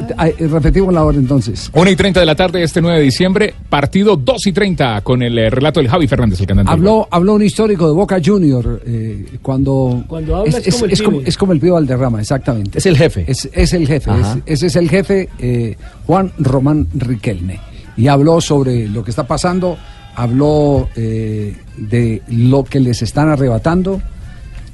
repetimos 0.50 0.94
la 0.94 1.04
hora 1.04 1.18
entonces. 1.18 1.70
1 1.74 1.90
y 1.92 1.96
30 1.96 2.20
de 2.20 2.26
la 2.26 2.36
tarde 2.36 2.64
este 2.64 2.82
9 2.82 3.00
de 3.00 3.04
diciembre, 3.04 3.54
partido 3.70 4.16
2 4.16 4.48
y 4.48 4.52
30 4.54 5.02
con 5.02 5.22
el 5.22 5.38
eh, 5.38 5.50
relato 5.50 5.80
del 5.80 5.90
Javi 5.90 6.08
Fernández, 6.08 6.40
el 6.40 6.48
cantante. 6.48 6.72
Habló, 6.72 7.08
habló 7.12 7.34
un 7.34 7.42
histórico 7.42 7.88
de 7.88 7.94
Boca 7.94 8.18
Junior 8.24 8.82
eh, 8.86 9.26
cuando, 9.42 9.65
Cuando 10.08 10.36
habla 10.38 10.58
es 10.58 10.74
como 10.74 10.86
el 10.86 10.92
es, 10.92 11.02
como, 11.02 11.18
pibe. 11.18 11.30
es 11.30 11.38
como 11.38 11.54
el 11.54 11.60
Pío 11.60 11.74
Valderrama, 11.74 12.22
exactamente. 12.22 12.78
Es 12.78 12.86
el 12.86 12.98
jefe. 12.98 13.26
Es, 13.28 13.50
es 13.52 13.74
el 13.74 13.88
jefe, 13.88 14.12
ese 14.46 14.68
es 14.68 14.76
el 14.76 14.90
jefe 14.90 15.30
eh, 15.40 15.76
Juan 16.06 16.32
Román 16.38 16.88
Riquelme. 16.94 17.60
Y 17.98 18.08
habló 18.08 18.42
sobre 18.42 18.88
lo 18.88 19.04
que 19.04 19.12
está 19.12 19.26
pasando, 19.26 19.78
habló 20.16 20.90
eh, 20.96 21.56
de 21.78 22.22
lo 22.28 22.64
que 22.64 22.80
les 22.80 23.02
están 23.02 23.30
arrebatando, 23.30 24.02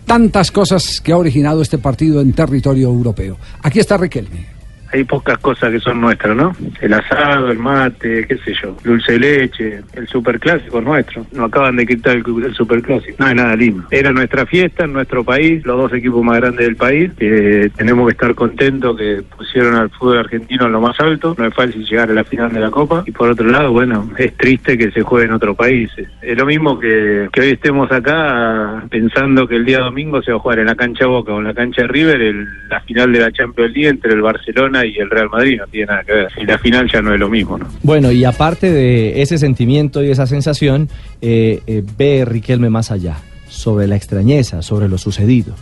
tantas 0.06 0.52
cosas 0.52 1.02
que 1.02 1.12
ha 1.12 1.18
originado 1.18 1.62
este 1.62 1.78
partido 1.78 2.22
en 2.22 2.34
territorio 2.34 2.90
europeo. 2.90 3.38
Aquí 3.62 3.80
está 3.80 3.98
Riquelme. 3.98 4.61
Hay 4.94 5.04
pocas 5.04 5.38
cosas 5.40 5.72
que 5.72 5.80
son 5.80 6.02
nuestras, 6.02 6.36
¿no? 6.36 6.54
El 6.82 6.94
asado, 6.94 7.52
el 7.52 7.58
mate, 7.60 8.26
qué 8.28 8.38
sé 8.38 8.54
yo, 8.62 8.76
dulce 8.84 9.14
de 9.14 9.20
leche, 9.20 9.82
el 9.94 10.08
superclásico 10.08 10.82
nuestro. 10.82 11.26
No 11.34 11.46
acaban 11.46 11.76
de 11.76 11.86
quitar 11.86 12.16
el, 12.18 12.24
el 12.46 12.54
superclásico. 12.56 13.16
No 13.20 13.26
hay 13.28 13.36
nada 13.36 13.56
lindo. 13.56 13.84
Era 13.92 14.12
nuestra 14.12 14.46
fiesta 14.46 14.86
en 14.86 14.94
nuestro 14.94 15.24
país, 15.24 15.66
los 15.66 15.78
dos 15.78 15.94
equipos 15.94 16.24
más 16.24 16.38
grandes 16.38 16.66
del 16.66 16.76
país. 16.76 17.12
que 17.18 17.72
tenemos 17.76 18.06
que 18.08 18.12
estar 18.14 18.34
contentos 18.36 18.98
que 18.98 19.22
pusieron 19.38 19.76
al 19.76 19.90
fútbol 19.92 20.20
argentino 20.20 20.66
en 20.66 20.72
lo 20.72 20.82
más 20.82 21.00
alto. 21.00 21.36
No 21.38 21.46
es 21.46 21.54
fácil 21.54 21.86
llegar 21.86 22.10
a 22.10 22.14
la 22.14 22.24
final 22.24 22.52
de 22.52 22.60
la 22.60 22.72
Copa. 22.72 23.04
Y 23.06 23.12
por 23.12 23.30
otro 23.30 23.48
lado, 23.48 23.72
bueno, 23.72 24.10
es 24.18 24.36
triste 24.38 24.78
que 24.78 24.92
se 24.92 25.02
juegue 25.02 25.26
en 25.28 25.34
otro 25.34 25.56
país. 25.56 25.90
Es, 25.98 26.08
es 26.22 26.38
lo 26.38 26.46
mismo 26.46 26.80
que, 26.80 27.30
que 27.32 27.42
hoy 27.42 27.50
estemos 27.52 27.92
acá 27.92 28.84
pensando 28.90 29.48
que 29.48 29.56
el 29.56 29.66
día 29.66 29.80
domingo 29.80 30.22
se 30.22 30.32
va 30.32 30.38
a 30.38 30.42
jugar 30.42 30.60
en 30.60 30.66
la 30.68 30.76
cancha 30.76 31.06
Boca 31.06 31.34
o 31.34 31.40
en 31.40 31.46
la 31.46 31.54
cancha 31.54 31.88
River 31.88 32.22
el- 32.22 32.48
la 32.70 32.80
final 32.82 33.12
de 33.12 33.20
la 33.20 33.32
Champions 33.32 33.74
League 33.74 33.90
entre 33.90 34.14
el 34.14 34.22
Barcelona 34.22 34.81
y 34.86 34.98
el 34.98 35.10
Real 35.10 35.30
Madrid. 35.30 35.58
No 35.60 35.68
tiene 35.68 35.88
nada 35.88 36.04
que 36.04 36.14
ver. 36.14 36.28
Y 36.38 36.46
la 36.46 36.58
final 36.58 36.90
ya 36.92 37.02
no 37.02 37.14
es 37.14 37.20
lo 37.20 37.30
mismo, 37.30 37.58
¿no? 37.58 37.68
Bueno, 37.84 38.12
y 38.12 38.24
aparte 38.24 38.72
de 38.72 39.22
ese 39.22 39.38
sentimiento 39.38 40.04
y 40.04 40.12
esa 40.12 40.28
sensación, 40.28 40.90
eh, 41.22 41.62
eh, 41.68 41.84
ve 41.98 42.26
Riquelme 42.26 42.70
más 42.70 42.92
allá, 42.92 43.18
sobre 43.48 43.88
la 43.88 43.96
extrañeza, 43.96 44.62
sobre 44.62 44.88
lo 44.88 44.98
sucedido. 44.98 45.56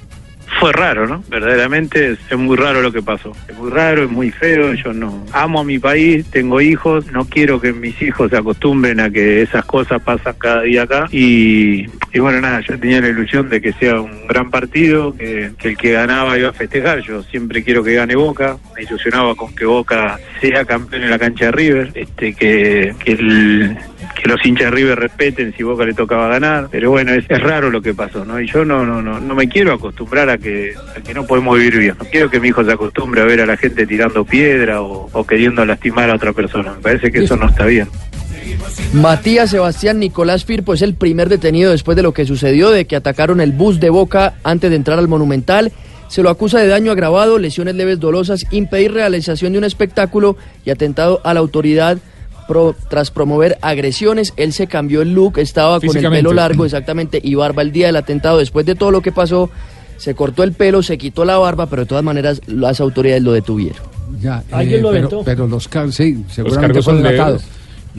Fue 0.59 0.73
raro, 0.73 1.07
¿no? 1.07 1.23
Verdaderamente 1.29 2.17
es, 2.29 2.37
muy 2.37 2.57
raro 2.57 2.81
lo 2.81 2.91
que 2.91 3.01
pasó. 3.01 3.31
Es 3.47 3.57
muy 3.57 3.71
raro, 3.71 4.03
es 4.03 4.11
muy 4.11 4.29
feo. 4.29 4.73
Yo 4.73 4.91
no 4.91 5.25
amo 5.31 5.61
a 5.61 5.63
mi 5.63 5.79
país, 5.79 6.29
tengo 6.29 6.59
hijos, 6.59 7.09
no 7.13 7.23
quiero 7.23 7.61
que 7.61 7.71
mis 7.71 8.01
hijos 8.01 8.29
se 8.29 8.37
acostumbren 8.37 8.99
a 8.99 9.09
que 9.09 9.41
esas 9.41 9.63
cosas 9.63 10.01
pasan 10.01 10.35
cada 10.37 10.63
día 10.63 10.83
acá. 10.83 11.07
Y, 11.11 11.85
y 12.11 12.19
bueno, 12.19 12.41
nada, 12.41 12.59
yo 12.59 12.77
tenía 12.77 12.99
la 12.99 13.07
ilusión 13.07 13.47
de 13.47 13.61
que 13.61 13.71
sea 13.71 14.01
un 14.01 14.27
gran 14.27 14.51
partido, 14.51 15.15
que, 15.15 15.51
que 15.57 15.69
el 15.69 15.77
que 15.77 15.93
ganaba 15.93 16.37
iba 16.37 16.49
a 16.49 16.53
festejar. 16.53 16.99
Yo 17.03 17.23
siempre 17.23 17.63
quiero 17.63 17.81
que 17.81 17.93
gane 17.93 18.17
Boca, 18.17 18.57
me 18.75 18.83
ilusionaba 18.83 19.35
con 19.35 19.55
que 19.55 19.63
Boca 19.63 20.19
sea 20.41 20.65
campeón 20.65 21.03
en 21.03 21.09
la 21.09 21.19
cancha 21.19 21.45
de 21.45 21.51
River, 21.51 21.91
este 21.95 22.33
que, 22.33 22.93
que 22.99 23.11
el 23.13 23.77
que 24.13 24.27
los 24.27 24.45
hinchas 24.45 24.65
de 24.65 24.71
River 24.71 24.99
respeten 24.99 25.53
si 25.55 25.63
Boca 25.63 25.85
le 25.85 25.93
tocaba 25.93 26.27
ganar. 26.27 26.67
Pero 26.71 26.91
bueno, 26.91 27.13
es, 27.13 27.27
raro 27.27 27.69
lo 27.69 27.81
que 27.81 27.93
pasó, 27.93 28.25
¿no? 28.25 28.39
Y 28.39 28.47
yo 28.47 28.65
no, 28.65 28.85
no, 28.85 29.01
no, 29.01 29.19
no 29.19 29.35
me 29.35 29.47
quiero 29.47 29.73
acostumbrar 29.73 30.29
a 30.29 30.37
que, 30.37 30.73
a 30.95 31.01
que 31.01 31.13
no 31.13 31.25
podemos 31.25 31.57
vivir 31.57 31.77
bien. 31.77 31.95
No 31.97 32.05
quiero 32.05 32.29
que 32.29 32.39
mi 32.39 32.49
hijo 32.49 32.63
se 32.63 32.71
acostumbre 32.71 33.21
a 33.21 33.25
ver 33.25 33.41
a 33.41 33.45
la 33.45 33.57
gente 33.57 33.85
tirando 33.87 34.25
piedra 34.25 34.81
o 34.81 35.25
queriendo 35.27 35.65
lastimar 35.65 36.09
a 36.09 36.15
otra 36.15 36.33
persona. 36.33 36.73
Me 36.73 36.81
parece 36.81 37.11
que 37.11 37.23
eso 37.23 37.35
no 37.35 37.47
está 37.47 37.65
bien. 37.65 37.87
Matías 38.93 39.51
Sebastián 39.51 39.99
Nicolás 39.99 40.45
Firpo 40.45 40.73
es 40.73 40.81
el 40.81 40.95
primer 40.95 41.29
detenido 41.29 41.71
después 41.71 41.95
de 41.95 42.03
lo 42.03 42.13
que 42.13 42.25
sucedió, 42.25 42.71
de 42.71 42.85
que 42.85 42.95
atacaron 42.95 43.41
el 43.41 43.51
bus 43.51 43.79
de 43.79 43.89
Boca 43.89 44.35
antes 44.43 44.69
de 44.69 44.75
entrar 44.75 44.99
al 44.99 45.07
Monumental. 45.07 45.71
Se 46.07 46.23
lo 46.23 46.29
acusa 46.29 46.59
de 46.59 46.67
daño 46.67 46.91
agravado, 46.91 47.37
lesiones 47.37 47.75
leves 47.75 47.99
dolosas, 47.99 48.45
impedir 48.51 48.93
realización 48.93 49.51
de 49.51 49.59
un 49.59 49.63
espectáculo 49.63 50.37
y 50.65 50.71
atentado 50.71 51.21
a 51.23 51.33
la 51.33 51.39
autoridad 51.39 51.99
pro- 52.49 52.75
tras 52.89 53.11
promover 53.11 53.57
agresiones. 53.61 54.33
Él 54.35 54.51
se 54.51 54.65
cambió 54.67 55.01
el 55.03 55.13
look, 55.13 55.37
estaba 55.37 55.79
con 55.79 55.95
el 55.95 56.09
pelo 56.09 56.33
largo 56.33 56.65
exactamente 56.65 57.21
y 57.23 57.35
barba 57.35 57.61
el 57.61 57.71
día 57.71 57.85
del 57.85 57.95
atentado. 57.95 58.39
Después 58.39 58.65
de 58.65 58.73
todo 58.75 58.89
lo 58.91 59.01
que 59.01 59.11
pasó, 59.11 59.49
se 59.97 60.15
cortó 60.15 60.43
el 60.43 60.53
pelo, 60.53 60.81
se 60.81 60.97
quitó 60.97 61.23
la 61.25 61.37
barba, 61.37 61.67
pero 61.67 61.83
de 61.83 61.85
todas 61.85 62.03
maneras 62.03 62.41
las 62.47 62.81
autoridades 62.81 63.21
lo 63.23 63.31
detuvieron. 63.33 63.83
Ya, 64.19 64.43
¿Alguien 64.51 64.81
lo 64.81 64.89
pero, 64.89 64.97
aventó? 65.07 65.23
pero 65.23 65.47
los 65.47 65.67
cargos, 65.67 65.95
sí, 65.95 66.25
seguramente 66.29 66.67
cargos 66.79 66.85
fue 66.85 66.93
son 66.95 67.03
delatado. 67.03 67.35
leves. 67.37 67.47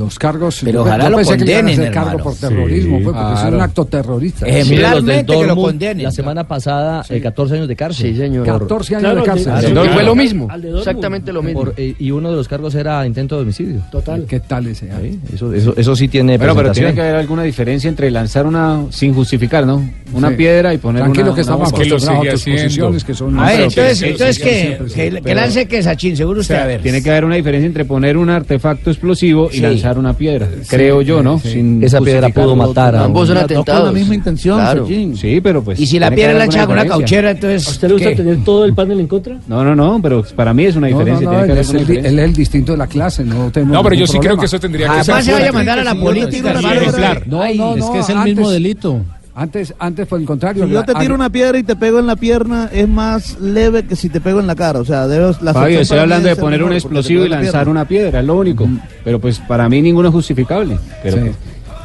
Los 0.00 0.18
cargos, 0.18 0.60
Pero 0.64 0.72
yo- 0.72 0.80
ojalá 0.82 1.04
yo 1.04 1.10
lo 1.10 1.18
que 1.18 1.24
condenen, 1.24 1.68
hacer 1.80 1.92
cargo 1.92 2.18
por 2.18 2.34
terrorismo, 2.34 2.98
Sí, 2.98 3.04
pues, 3.04 3.16
porque 3.16 3.32
es 3.34 3.40
claro. 3.40 3.56
un 3.56 3.62
acto 3.62 3.84
terrorista. 3.84 4.46
Mire, 4.46 4.58
los 4.60 4.68
del 4.68 4.78
Ejemplarmente 4.78 5.32
que 5.36 5.46
lo 5.46 5.56
condenen. 5.56 6.02
La 6.04 6.10
semana 6.10 6.48
pasada, 6.48 7.04
eh, 7.08 7.20
14 7.20 7.54
años 7.56 7.68
de 7.68 7.76
cárcel. 7.76 8.12
Sí, 8.12 8.16
señor. 8.18 8.46
Por- 8.46 8.60
14 8.60 8.96
años 8.96 9.16
de 9.16 9.22
cárcel. 9.22 9.44
Claro, 9.44 9.66
Sí, 9.66 9.72
claro. 9.72 9.92
fue 9.92 10.02
lo 10.04 10.14
mismo. 10.14 10.48
Exactamente 10.78 11.32
lo 11.32 11.42
mismo. 11.42 11.60
Por- 11.60 11.74
eh, 11.76 11.94
y 11.98 12.10
uno 12.10 12.30
de 12.30 12.36
los 12.36 12.48
cargos 12.48 12.74
era 12.74 13.06
intento 13.06 13.36
de 13.36 13.42
homicidio. 13.42 13.80
Total. 13.92 14.24
¿Qué 14.26 14.40
tal 14.40 14.66
ese? 14.68 14.88
Eso, 15.34 15.52
eso, 15.52 15.74
eso 15.76 15.96
sí 15.96 16.08
tiene 16.08 16.38
Bueno, 16.38 16.54
pero 16.54 16.72
tiene 16.72 16.94
que 16.94 17.00
haber 17.02 17.16
alguna 17.16 17.42
diferencia 17.42 17.88
entre 17.88 18.10
lanzar 18.10 18.46
una 18.46 18.84
sin 18.90 19.12
justificar, 19.14 19.66
¿no? 19.66 19.88
Una 20.12 20.30
Sí. 20.30 20.36
piedra 20.36 20.72
y 20.74 20.78
poner 20.78 21.02
Tranquilo 21.02 21.26
una 21.26 21.34
que 21.34 21.40
estamos 21.42 21.68
acostumbrados 21.68 22.08
a 22.08 22.18
otras 22.20 22.42
posiciones 22.44 23.04
que 23.04 23.14
son 23.14 23.38
A 23.38 23.46
ver, 23.46 23.60
entonces, 23.60 24.00
que- 24.00 24.10
entonces 24.10 24.38
que- 24.38 24.78
que, 24.94 25.10
que, 25.10 25.22
que 25.22 25.34
lance 25.34 25.66
que 25.66 25.82
Sachin, 25.82 26.16
seguro 26.16 26.40
usted, 26.40 26.54
a 26.56 26.66
ver. 26.66 26.80
tiene 26.82 27.02
que 27.02 27.10
haber 27.10 27.24
una 27.24 27.36
diferencia 27.36 27.66
entre 27.66 27.84
poner 27.84 28.16
un 28.16 28.30
artefacto 28.30 28.90
explosivo 28.90 29.48
y 29.52 29.56
Sí. 29.58 29.60
Lanzar 29.90 29.98
una 29.98 30.12
piedra. 30.14 30.48
Creo 30.68 31.02
yo, 31.02 31.22
¿no? 31.22 31.38
Sin 31.38 31.82
Esa 31.82 32.00
piedra 32.00 32.28
pudo 32.28 32.54
matar 32.56 32.94
a 32.96 33.04
Ambos 33.04 33.28
son 33.28 33.36
un- 33.36 33.44
atentados. 33.44 33.80
con 33.80 33.92
la 33.94 33.98
misma 33.98 34.14
intención, 34.14 34.58
Claro. 34.58 34.86
Sí, 34.86 35.40
pero 35.42 35.62
pues. 35.62 35.78
Y 35.80 35.86
si 35.86 35.98
la 35.98 36.06
tiene 36.08 36.10
que 36.10 36.16
piedra 36.16 36.30
haber 36.30 36.38
la 36.38 36.42
alguna 36.44 36.56
echa 36.56 36.66
con 36.66 36.72
una 36.74 36.82
diferencia. 36.84 37.06
cauchera, 37.06 37.30
entonces. 37.32 37.66
¿A 37.66 37.70
usted 37.70 37.88
le 37.88 37.94
gusta 37.94 38.08
¿qué? 38.10 38.16
tener 38.16 38.44
todo 38.44 38.64
el 38.64 38.74
panel 38.74 39.00
en 39.00 39.06
contra? 39.06 39.38
No, 39.48 39.64
no, 39.64 39.74
no, 39.74 40.00
pero 40.02 40.24
para 40.36 40.54
mí 40.54 40.64
es 40.64 40.76
una 40.76 40.88
No, 40.88 40.92
no, 40.94 40.98
diferencia. 40.98 41.24
no, 41.26 41.30
tiene 41.30 41.46
que 41.46 41.52
él, 41.52 41.58
haber 41.58 41.60
es 41.62 41.68
alguna 41.68 41.80
el, 41.80 41.86
di- 41.86 41.92
diferencia. 41.92 42.10
él 42.10 42.18
es 42.18 42.24
el 42.24 42.32
distinto 42.36 42.72
de 42.72 42.78
la 42.78 42.86
clase, 42.86 43.24
no 43.24 43.50
tenemos 43.50 43.74
No, 43.74 43.82
pero 43.82 43.94
yo 43.94 44.00
ningún 44.00 44.06
sí 44.06 44.12
creo 44.12 44.20
problema. 44.22 44.40
que 44.40 44.46
eso 44.46 44.60
tendría 44.60 44.86
que 44.86 44.90
Jamás 44.90 45.06
ser 45.06 45.22
se 45.24 45.32
vaya 45.32 45.48
a 45.48 45.52
mandar 45.52 45.78
a 45.78 45.84
la 45.84 45.94
política, 45.94 46.50
hermano. 46.50 46.80
ejemplar. 46.80 47.22
No, 47.26 47.42
Ay, 47.42 47.58
no, 47.58 47.74
es 47.74 47.80
no, 47.80 47.92
que 47.92 47.98
es 47.98 48.08
el 48.08 48.16
antes- 48.16 48.34
mismo 48.36 48.50
delito. 48.50 49.00
Antes, 49.40 49.72
antes 49.78 50.06
por 50.06 50.20
el 50.20 50.26
contrario. 50.26 50.66
Si 50.66 50.70
yo 50.70 50.84
te 50.84 50.94
tiro 50.96 51.14
una 51.14 51.30
piedra 51.30 51.56
y 51.56 51.62
te 51.62 51.74
pego 51.74 51.98
en 51.98 52.06
la 52.06 52.14
pierna, 52.14 52.68
es 52.70 52.86
más 52.86 53.40
leve 53.40 53.86
que 53.86 53.96
si 53.96 54.10
te 54.10 54.20
pego 54.20 54.38
en 54.38 54.46
la 54.46 54.54
cara. 54.54 54.80
O 54.80 54.84
sea, 54.84 55.06
debes, 55.06 55.40
la 55.40 55.54
Fabio, 55.54 55.80
estoy 55.80 55.98
hablando 55.98 56.28
de 56.28 56.36
poner 56.36 56.62
un 56.62 56.74
explosivo 56.74 57.24
y 57.24 57.30
la 57.30 57.40
lanzar 57.40 57.66
una 57.66 57.86
piedra, 57.86 58.20
es 58.20 58.26
lo 58.26 58.36
único. 58.36 58.68
Pero 59.02 59.18
pues 59.18 59.38
para 59.38 59.66
mí 59.70 59.80
ninguno 59.80 60.08
es 60.08 60.14
justificable. 60.14 60.78
Pero, 61.02 61.16
Sí. 61.16 61.22
pues, 61.22 61.36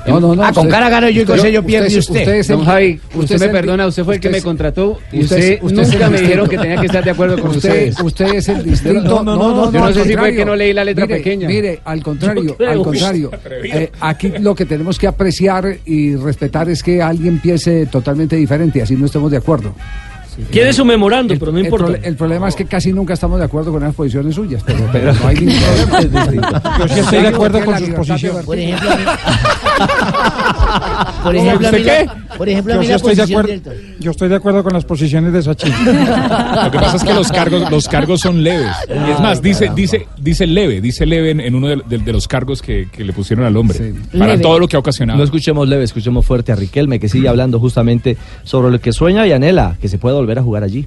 No, 0.07 0.19
no, 0.19 0.35
no. 0.35 0.43
Ah, 0.43 0.51
con 0.53 0.65
usted- 0.67 0.69
cara 0.69 0.89
gano 0.89 1.09
yo 1.09 1.21
y 1.21 1.25
con 1.25 1.35
usted- 1.35 1.47
sello 1.49 1.63
pierde 1.63 1.97
usted. 1.97 2.35
es 2.35 2.49
el- 2.49 2.57
Don 2.57 2.65
Javi, 2.65 2.99
usted, 3.15 3.35
es 3.35 3.41
me 3.41 3.45
el- 3.47 3.51
perdona, 3.51 3.87
usted 3.87 4.03
fue 4.03 4.15
el 4.15 4.19
que 4.21 4.27
usted 4.27 4.39
me 4.39 4.43
contrató 4.43 4.99
y 5.11 5.21
usted 5.23 5.37
usted, 5.37 5.59
usted 5.63 5.91
nunca 5.93 6.09
me 6.09 6.21
dijeron 6.21 6.47
que 6.49 6.57
tenía 6.57 6.79
que 6.79 6.85
estar 6.85 7.03
de 7.03 7.11
acuerdo 7.11 7.39
con 7.39 7.51
usted, 7.51 7.69
ustedes. 7.69 7.99
Usted 8.01 8.25
es 8.35 8.49
el 8.49 8.63
distinto. 8.63 9.23
No, 9.23 9.23
no, 9.23 9.35
no, 9.35 9.71
yo 9.71 9.79
no 9.79 9.93
sé 9.93 10.03
si 10.05 10.15
fue 10.15 10.35
que 10.35 10.45
no 10.45 10.55
leí 10.55 10.73
la 10.73 10.83
letra 10.85 11.05
Mire, 11.05 11.17
pequeña. 11.17 11.47
Mire, 11.47 11.79
al 11.83 12.03
contrario, 12.03 12.55
al 12.67 12.81
contrario. 12.83 13.31
eh, 13.63 13.91
aquí 13.99 14.29
lo 14.39 14.53
que 14.53 14.65
tenemos 14.65 14.99
que 14.99 15.07
apreciar 15.07 15.77
y 15.85 16.15
respetar 16.15 16.69
es 16.69 16.83
que 16.83 17.01
alguien 17.01 17.39
piense 17.39 17.85
totalmente 17.87 18.35
diferente, 18.35 18.81
así 18.81 18.95
no 18.95 19.07
estemos 19.07 19.31
de 19.31 19.37
acuerdo. 19.37 19.73
Quiere 20.51 20.73
su 20.73 20.83
memorando, 20.85 21.33
pero 21.39 21.51
no 21.51 21.59
El, 21.59 21.65
importa. 21.65 21.85
prole- 21.87 21.99
el 22.03 22.15
problema 22.15 22.47
es 22.49 22.55
que 22.55 22.65
casi 22.65 22.91
nunca 22.91 23.13
estamos 23.13 23.39
de 23.39 23.45
acuerdo 23.45 23.71
con 23.71 23.81
las 23.83 23.95
posiciones 23.95 24.35
suyas, 24.35 24.61
pero, 24.65 24.79
pero 24.91 25.13
no 25.13 25.27
hay 25.27 25.35
ningún 25.39 25.61
problema. 25.89 26.61
Yo 26.79 26.87
sí 26.89 26.99
estoy 26.99 27.21
de 27.21 27.27
acuerdo 27.29 27.63
con 27.63 27.79
sus 27.79 27.89
posiciones. 27.89 28.45
Por 28.45 28.57
ejemplo, 28.59 28.89
por 31.23 31.35
ejemplo, 31.35 31.67
¿Usted 31.67 31.85
la- 32.05 32.37
por 32.37 32.49
ejemplo, 32.49 32.73
Yo 32.75 32.83
sí 32.83 32.91
estoy 32.93 33.15
de 33.15 33.23
acuerdo. 33.23 33.47
del- 33.71 33.95
Yo 33.99 34.11
estoy 34.11 34.29
de 34.29 34.35
acuerdo 34.35 34.63
con 34.63 34.73
las 34.73 34.85
posiciones 34.85 35.33
de 35.33 35.41
Sachin. 35.43 35.71
Lo 36.65 36.71
que 36.71 36.79
pasa 36.79 36.97
es 36.97 37.03
que 37.03 37.13
los 37.13 37.31
cargos, 37.31 37.69
los 37.71 37.87
cargos 37.87 38.21
son 38.21 38.43
leves. 38.43 38.71
Y 38.89 39.11
es 39.11 39.19
más, 39.19 39.41
dice, 39.41 39.71
dice, 39.75 40.07
dice 40.19 40.45
leve, 40.47 40.81
dice 40.81 41.05
leve 41.05 41.31
en, 41.31 41.39
en 41.39 41.55
uno 41.55 41.67
de, 41.67 41.81
de- 41.87 41.97
de 41.99 42.11
los 42.13 42.27
cargos 42.27 42.61
que, 42.61 42.87
que 42.91 43.03
le 43.03 43.13
pusieron 43.13 43.45
al 43.45 43.55
hombre. 43.57 43.93
Para 44.17 44.31
Leve. 44.33 44.43
todo 44.43 44.59
lo 44.59 44.67
que 44.67 44.75
ha 44.75 44.79
ocasionado. 44.79 45.17
No 45.17 45.23
escuchemos 45.23 45.67
leve, 45.67 45.83
escuchemos 45.83 46.25
fuerte 46.25 46.51
a 46.51 46.55
Riquelme, 46.55 46.99
que 46.99 47.09
sigue 47.09 47.27
hablando 47.29 47.59
justamente 47.59 48.17
sobre 48.43 48.71
lo 48.71 48.79
que 48.79 48.91
sueña 48.93 49.25
y 49.27 49.31
anhela, 49.31 49.75
que 49.81 49.87
se 49.87 49.97
pueda 49.97 50.15
volver 50.15 50.39
a 50.39 50.43
jugar 50.43 50.63
allí. 50.63 50.85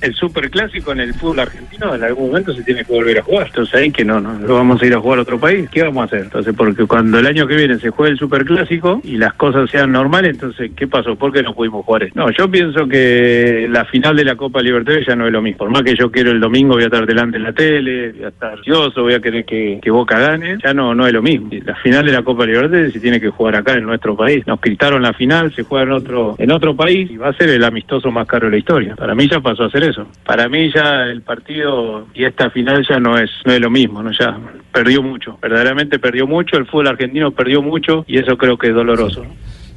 El 0.00 0.14
superclásico 0.14 0.92
en 0.92 1.00
el 1.00 1.14
fútbol 1.14 1.40
argentino 1.40 1.94
en 1.94 2.04
algún 2.04 2.28
momento 2.28 2.54
se 2.54 2.62
tiene 2.62 2.84
que 2.84 2.92
volver 2.92 3.18
a 3.18 3.22
jugar. 3.22 3.46
Entonces 3.48 3.74
ahí 3.74 3.90
que 3.90 4.04
no, 4.04 4.20
no, 4.20 4.34
lo 4.34 4.54
vamos 4.54 4.80
a 4.80 4.86
ir 4.86 4.94
a 4.94 5.00
jugar 5.00 5.18
a 5.18 5.22
otro 5.22 5.38
país. 5.38 5.68
¿Qué 5.70 5.82
vamos 5.82 6.02
a 6.02 6.04
hacer? 6.04 6.20
Entonces, 6.20 6.54
porque 6.56 6.86
cuando 6.86 7.18
el 7.18 7.26
año 7.26 7.46
que 7.46 7.56
viene 7.56 7.78
se 7.78 7.90
juegue 7.90 8.12
el 8.12 8.18
superclásico 8.18 9.00
y 9.02 9.16
las 9.16 9.34
cosas 9.34 9.70
sean 9.70 9.92
normales, 9.92 10.34
entonces, 10.34 10.70
¿qué 10.76 10.86
pasó? 10.86 11.16
¿Por 11.16 11.32
qué 11.32 11.42
no 11.42 11.54
pudimos 11.54 11.84
jugar 11.84 12.04
eso? 12.04 12.12
No, 12.14 12.30
yo 12.30 12.50
pienso 12.50 12.86
que 12.86 13.66
la 13.68 13.84
final 13.86 14.16
de 14.16 14.24
la 14.24 14.36
Copa 14.36 14.62
Libertadores 14.62 15.06
ya 15.06 15.16
no 15.16 15.26
es 15.26 15.32
lo 15.32 15.42
mismo. 15.42 15.58
Por 15.58 15.70
más 15.70 15.82
que 15.82 15.96
yo 15.96 16.10
quiero 16.10 16.30
el 16.30 16.40
domingo, 16.40 16.74
voy 16.74 16.84
a 16.84 16.86
estar 16.86 17.06
delante 17.06 17.36
en 17.36 17.42
la 17.42 17.52
tele, 17.52 18.12
voy 18.12 18.24
a 18.24 18.28
estar 18.28 18.52
ansioso, 18.52 19.02
voy 19.02 19.14
a 19.14 19.20
querer 19.20 19.44
que, 19.44 19.80
que 19.82 19.90
Boca 19.90 20.18
gane, 20.18 20.58
ya 20.62 20.72
no, 20.72 20.94
no 20.94 21.06
es 21.06 21.12
lo 21.12 21.22
mismo. 21.22 21.48
La 21.64 21.74
final 21.76 22.06
de 22.06 22.12
la 22.12 22.22
Copa 22.22 22.46
Libertadores 22.46 22.92
se 22.92 23.00
tiene 23.00 23.20
que 23.20 23.30
jugar 23.30 23.56
acá 23.56 23.74
en 23.74 23.84
nuestro 23.84 24.16
país. 24.16 24.46
Nos 24.46 24.60
quitaron 24.60 25.02
la 25.02 25.12
final, 25.12 25.52
se 25.54 25.64
juega 25.64 25.84
en 25.84 25.92
otro, 25.92 26.36
en 26.38 26.50
otro 26.52 26.76
país 26.76 27.10
y 27.10 27.16
va 27.16 27.28
a 27.28 27.32
ser 27.32 27.48
el 27.48 27.64
amistoso 27.64 28.10
más 28.10 28.26
caro 28.26 28.46
de 28.46 28.52
la 28.52 28.58
historia. 28.58 28.94
Para 28.94 29.14
mí 29.14 29.28
ya 29.28 29.40
pasó 29.40 29.64
a 29.64 29.70
ser 29.70 29.87
eso. 29.88 30.06
Para 30.24 30.48
mí 30.48 30.70
ya 30.74 31.04
el 31.04 31.22
partido 31.22 32.06
y 32.14 32.24
esta 32.24 32.50
final 32.50 32.86
ya 32.88 32.98
no 32.98 33.18
es, 33.18 33.30
no 33.44 33.52
es 33.52 33.60
lo 33.60 33.70
mismo, 33.70 34.02
¿no? 34.02 34.10
Ya 34.12 34.38
perdió 34.72 35.02
mucho, 35.02 35.38
verdaderamente 35.42 35.98
perdió 35.98 36.26
mucho, 36.26 36.56
el 36.56 36.66
fútbol 36.66 36.88
argentino 36.88 37.30
perdió 37.32 37.62
mucho 37.62 38.04
y 38.06 38.18
eso 38.18 38.36
creo 38.36 38.56
que 38.56 38.68
es 38.68 38.74
doloroso. 38.74 39.24
¿no? 39.24 39.30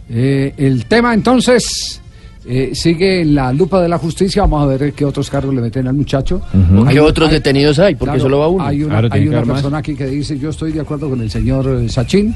Eh, 0.09 0.53
el 0.57 0.85
tema 0.85 1.13
entonces 1.13 2.01
eh, 2.45 2.71
sigue 2.73 3.21
en 3.21 3.35
la 3.35 3.53
lupa 3.53 3.81
de 3.81 3.87
la 3.87 3.97
justicia. 3.97 4.41
Vamos 4.41 4.63
a 4.63 4.65
ver 4.65 4.93
qué 4.93 5.05
otros 5.05 5.29
cargos 5.29 5.53
le 5.53 5.61
meten 5.61 5.87
al 5.87 5.93
muchacho. 5.93 6.41
¿Qué 6.89 6.99
otros 6.99 7.31
detenidos 7.31 7.79
hay? 7.79 7.95
Porque 7.95 8.13
claro, 8.13 8.23
solo 8.23 8.39
va 8.39 8.47
uno. 8.47 8.65
Hay 8.65 8.83
una, 8.83 8.99
Claro, 8.99 9.09
hay 9.13 9.27
una 9.27 9.39
más. 9.41 9.47
persona 9.47 9.77
aquí 9.77 9.95
que 9.95 10.07
dice: 10.07 10.37
Yo 10.39 10.49
estoy 10.49 10.71
de 10.71 10.81
acuerdo 10.81 11.09
con 11.09 11.21
el 11.21 11.29
señor 11.29 11.81
eh, 11.81 11.87
Sachin. 11.87 12.35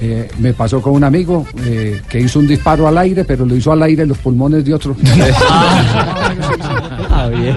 Eh, 0.00 0.28
me 0.38 0.52
pasó 0.52 0.80
con 0.80 0.92
un 0.92 1.02
amigo 1.02 1.44
eh, 1.64 2.00
que 2.08 2.20
hizo 2.20 2.38
un 2.38 2.46
disparo 2.46 2.86
al 2.86 2.96
aire, 2.98 3.24
pero 3.24 3.44
lo 3.44 3.56
hizo 3.56 3.72
al 3.72 3.82
aire 3.82 4.04
en 4.04 4.10
los 4.10 4.18
pulmones 4.18 4.64
de 4.64 4.74
otro. 4.74 4.94
Javier. 7.30 7.56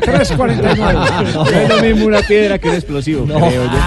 349. 0.00 1.00
No 1.34 1.44
es 1.46 1.68
lo 1.68 1.82
mismo 1.82 2.06
una 2.06 2.20
piedra 2.20 2.58
que 2.58 2.68
un 2.68 2.74
explosivo, 2.74 3.24
creo 3.24 3.64
yo. 3.64 3.80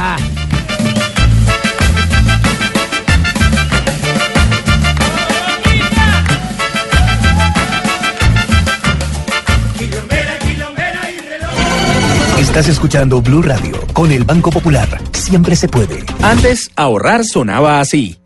Estás 12.53 12.69
escuchando 12.69 13.19
Blue 13.19 13.41
Radio 13.41 13.79
con 13.93 14.11
el 14.11 14.25
Banco 14.25 14.51
Popular. 14.51 14.87
Siempre 15.13 15.55
se 15.55 15.67
puede. 15.67 16.03
Antes, 16.21 16.69
ahorrar 16.75 17.25
sonaba 17.25 17.79
así. 17.79 18.17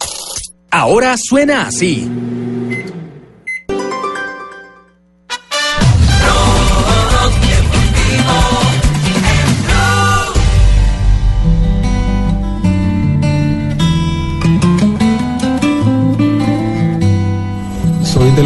Ahora 0.70 1.16
suena 1.18 1.68
así. 1.68 2.10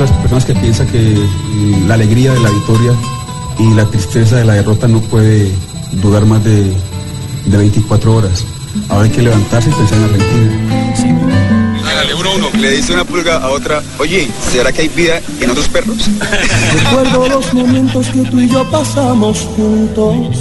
Las 0.02 0.12
personas 0.18 0.46
que 0.46 0.56
piensa 0.56 0.86
que 0.86 1.00
mm, 1.00 1.88
la 1.88 1.94
alegría 1.94 2.34
de 2.34 2.40
la 2.40 2.50
victoria 2.50 2.94
y 3.60 3.74
la 3.76 3.86
tristeza 3.86 4.38
de 4.38 4.46
la 4.46 4.54
derrota 4.54 4.88
no 4.88 5.00
puede 5.00 5.52
durar 6.02 6.26
más 6.26 6.44
de, 6.44 6.74
de 7.46 7.58
24 7.58 8.16
horas. 8.16 8.44
Ahora 8.90 9.06
hay 9.06 9.12
que 9.12 9.22
levantarse 9.22 9.70
y 9.70 9.74
pensar 9.74 9.98
en 10.00 10.04
Argentina. 10.06 11.88
Hágale 11.88 12.14
uno 12.16 12.30
a 12.30 12.36
uno, 12.36 12.50
le 12.60 12.72
dice 12.72 12.94
una 12.94 13.04
pulga 13.04 13.38
a 13.38 13.50
otra, 13.50 13.84
oye, 14.00 14.28
¿será 14.52 14.72
que 14.72 14.82
hay 14.82 14.88
vida 14.88 15.22
en 15.40 15.52
otros 15.52 15.68
perros? 15.68 15.98
Recuerdo 16.84 17.28
los 17.28 17.54
momentos 17.54 18.08
que 18.08 18.22
tú 18.22 18.40
y 18.40 18.50
yo 18.50 18.70
pasamos 18.72 19.48
juntos. 19.56 20.38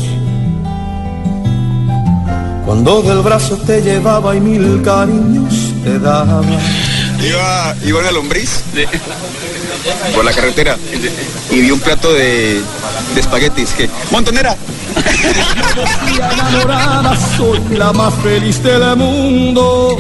Cuando 2.65 3.03
del 3.03 3.19
brazo 3.19 3.57
te 3.59 3.83
llevaba 3.83 4.37
y 4.37 4.41
mil 4.41 4.81
cariños 4.83 5.75
te 5.85 5.99
daba. 5.99 6.41
Iba, 7.23 7.77
iba 7.85 7.99
en 7.99 8.05
la 8.07 8.13
lombriz 8.13 8.63
por 10.15 10.25
la 10.25 10.33
carretera 10.33 10.77
y 11.51 11.61
vi 11.61 11.71
un 11.71 11.81
plato 11.81 12.13
de, 12.13 12.61
de 13.15 13.21
espaguetis 13.21 13.71
que. 13.71 13.89
¡Montonera! 14.11 14.57
soy 17.37 17.61
la 17.77 17.93
más 17.93 18.15
feliz 18.23 18.63
del 18.63 18.97
mundo. 18.97 19.99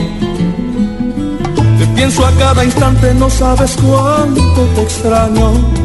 Te 1.79 1.87
pienso 1.89 2.27
a 2.27 2.33
cada 2.33 2.65
instante, 2.65 3.15
no 3.15 3.31
sabes 3.31 3.77
cuánto 3.83 4.63
te 4.75 4.83
extraño 4.83 5.80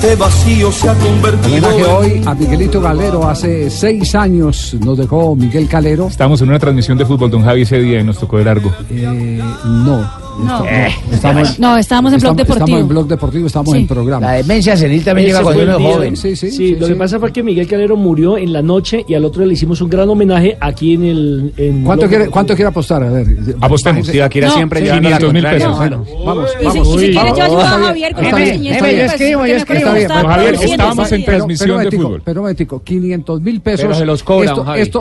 este 0.00 0.14
vacío 0.14 0.70
se 0.70 0.88
ha 0.88 0.94
convertido. 0.94 1.76
que 1.76 1.84
hoy 1.84 2.22
a 2.24 2.32
Miguelito 2.32 2.80
Galero. 2.80 3.28
Hace 3.28 3.68
seis 3.68 4.14
años 4.14 4.76
nos 4.80 4.96
dejó 4.96 5.34
Miguel 5.34 5.68
Calero. 5.68 6.06
Estamos 6.06 6.40
en 6.40 6.50
una 6.50 6.58
transmisión 6.60 6.96
de 6.96 7.04
fútbol, 7.04 7.32
don 7.32 7.42
Javi, 7.42 7.62
ese 7.62 7.80
día 7.80 7.98
y 7.98 8.04
nos 8.04 8.16
tocó 8.16 8.38
de 8.38 8.44
largo. 8.44 8.72
Eh, 8.90 9.42
no. 9.64 10.27
Eh. 10.38 10.88
No, 11.08 11.12
estamos, 11.12 11.58
no, 11.60 11.76
estábamos 11.76 12.12
en 12.12 12.20
Blog 12.20 12.36
Deportivo. 12.36 12.64
Estamos 12.64 12.80
en 12.80 12.88
Blog 12.88 13.08
Deportivo, 13.08 13.46
estamos 13.46 13.74
en 13.74 13.86
programa. 13.86 14.26
La 14.26 14.32
demencia 14.34 14.76
senil 14.76 15.04
también 15.04 15.28
llega 15.28 15.42
cuando 15.42 15.62
uno 15.62 15.78
es 15.78 15.94
joven. 15.94 16.16
Sí, 16.16 16.36
sí, 16.36 16.50
sí, 16.50 16.76
lo 16.76 16.86
que 16.86 16.94
pasa 16.94 17.18
fue 17.18 17.32
que 17.32 17.42
Miguel 17.42 17.66
Calero 17.66 17.96
murió 17.96 18.38
en 18.38 18.52
la 18.52 18.62
noche 18.62 19.04
y 19.08 19.14
al 19.14 19.24
otro 19.24 19.44
le 19.44 19.54
hicimos 19.54 19.80
un 19.80 19.90
gran 19.90 20.08
homenaje 20.08 20.56
aquí 20.60 20.94
en 20.94 21.04
el... 21.04 21.82
¿Cuánto, 21.84 22.08
quiere, 22.08 22.28
¿Cuánto 22.28 22.54
quiere 22.54 22.68
apostar? 22.68 23.02
A 23.02 23.10
ver. 23.10 23.26
Apostemos, 23.60 24.06
si 24.06 24.18
la 24.18 24.28
quiera 24.28 24.48
no, 24.48 24.54
siempre 24.54 24.84
ya 24.84 24.98
500 24.98 25.32
mil 25.32 25.42
pesos. 25.42 25.76
Bueno, 25.76 26.04
vamos, 26.24 26.50
y 26.60 26.70
si, 26.70 27.12
quiere 27.12 27.32
yo 27.36 27.60
a 27.60 27.66
Javier 27.66 28.14
con 28.14 28.24
Javier, 28.24 29.10
pues, 30.54 30.70
estábamos 30.70 31.12
en 31.12 31.24
transmisión 31.24 31.84
de 31.84 31.90
fútbol. 31.90 32.22
Pero 32.24 32.42
un 32.42 32.80
500 32.84 33.40
mil 33.40 33.60
pesos. 33.60 34.00
los 34.00 34.24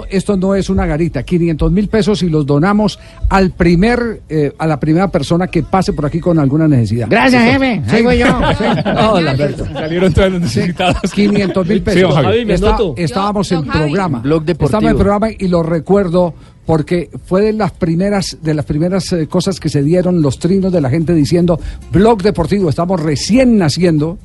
Esto 0.10 0.38
no 0.38 0.56
es 0.56 0.70
una 0.70 0.86
garita. 0.86 1.24
500 1.24 1.72
mil 1.72 1.90
pesos 1.90 2.24
y 2.24 2.30
los 2.30 2.46
donamos 2.46 3.00
al 3.30 3.52
primer, 3.52 4.22
eh, 4.30 4.54
a 4.58 4.68
la 4.68 4.80
primera 4.80 5.10
persona 5.10 5.27
persona 5.28 5.48
que 5.48 5.62
pase 5.62 5.92
por 5.92 6.06
aquí 6.06 6.22
con 6.22 6.40
alguna 6.40 6.70
necesidad. 6.70 7.08
Gracias, 7.10 7.44
jefe. 7.44 7.82
Sí. 7.86 8.18
Yo. 8.18 8.28
Hola, 9.12 9.32
Alberto. 9.32 9.66
Salieron 9.74 10.14
todos 10.14 10.32
los 10.32 10.42
necesitados. 10.42 11.12
500 11.12 11.68
mil 11.68 11.82
pesos. 11.82 12.16
Sí, 12.16 12.22
Javi, 12.24 12.52
Está, 12.54 12.78
estábamos 12.96 13.52
en 13.52 13.66
programa. 13.66 14.20
Blog 14.20 14.46
deportivo. 14.46 14.66
Estábamos 14.68 14.92
en 14.92 14.98
programa 14.98 15.28
y 15.38 15.48
lo 15.50 15.64
recuerdo 15.64 16.34
porque 16.66 17.10
fue 17.26 17.42
de 17.42 17.54
las 17.54 17.74
primeras 17.74 18.38
de 18.42 18.54
las 18.54 18.64
primeras 18.64 19.12
eh, 19.12 19.28
cosas 19.28 19.60
que 19.60 19.68
se 19.68 19.84
dieron 19.84 20.22
los 20.22 20.40
trinos 20.40 20.72
de 20.72 20.80
la 20.82 20.90
gente 20.90 21.14
diciendo 21.14 21.58
blog 21.94 22.22
deportivo 22.22 22.70
estamos 22.70 23.02
recién 23.02 23.58
naciendo 23.58 24.18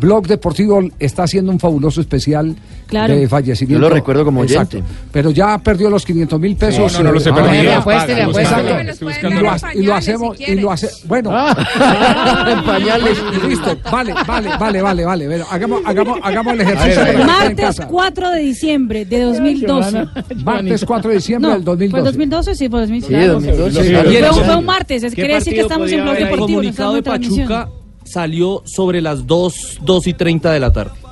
Blog 0.00 0.26
Deportivo 0.26 0.80
está 0.98 1.24
haciendo 1.24 1.50
un 1.50 1.58
fabuloso 1.58 2.00
especial 2.00 2.56
claro. 2.86 3.14
de 3.14 3.28
fallecimiento. 3.28 3.82
Yo 3.82 3.88
lo 3.88 3.94
recuerdo 3.94 4.24
como 4.24 4.40
oyente. 4.40 4.78
Exacto. 4.78 5.08
Pero 5.12 5.30
ya 5.30 5.58
perdió 5.58 5.90
los 5.90 6.04
500 6.04 6.40
mil 6.40 6.56
pesos. 6.56 6.92
Sí, 6.92 6.98
no, 6.98 7.04
no, 7.04 7.12
lo 7.12 7.20
se 7.20 7.30
ah, 7.30 7.34
perdió. 7.34 7.82
Pues, 7.82 8.04
pues, 9.00 9.18
y 9.74 9.82
lo 9.82 9.94
hacemos, 9.94 10.36
si 10.36 10.44
y 10.44 10.54
lo 10.56 10.70
hace, 10.70 10.88
bueno. 11.06 11.30
Ah, 11.32 12.62
pañales. 12.66 13.18
Y 13.32 13.48
Listo, 13.48 13.76
vale, 13.90 14.14
vale, 14.26 14.56
vale, 14.58 14.82
vale, 14.82 15.04
vale. 15.04 15.26
Bueno, 15.26 15.46
hagamos, 15.50 15.80
hagamos, 15.84 16.18
hagamos 16.22 16.54
el 16.54 16.60
ejercicio. 16.60 17.04
Ver. 17.04 17.26
Martes 17.26 17.80
4 17.88 18.30
de 18.30 18.40
diciembre 18.40 19.04
de 19.04 19.20
2012. 19.22 20.06
Martes 20.44 20.84
4 20.84 21.10
de 21.10 21.16
diciembre 21.16 21.48
no, 21.48 21.54
del 21.54 21.64
2012. 21.64 22.00
¿Fue 22.00 22.10
2012? 22.10 22.54
Sí, 22.54 22.68
fue 22.68 22.80
2012. 22.80 23.20
Sí, 23.20 23.26
2012. 23.26 23.84
Sí, 23.84 23.92
2012. 23.92 24.44
Fue, 24.44 24.56
un 24.56 24.64
martes, 24.64 25.14
quiere 25.14 25.34
decir 25.34 25.54
que 25.54 25.60
estamos 25.60 25.90
en 25.90 26.02
Blog 26.02 26.16
Deportivo. 26.16 26.46
El 26.46 26.54
comunicado 26.54 26.94
de 26.94 27.02
Pachuca 27.02 27.68
salió 28.10 28.62
sobre 28.64 29.00
las 29.00 29.26
2, 29.26 29.78
2 29.82 30.06
y 30.06 30.14
30 30.14 30.52
de 30.52 30.60
la 30.60 30.72
tarde. 30.72 31.07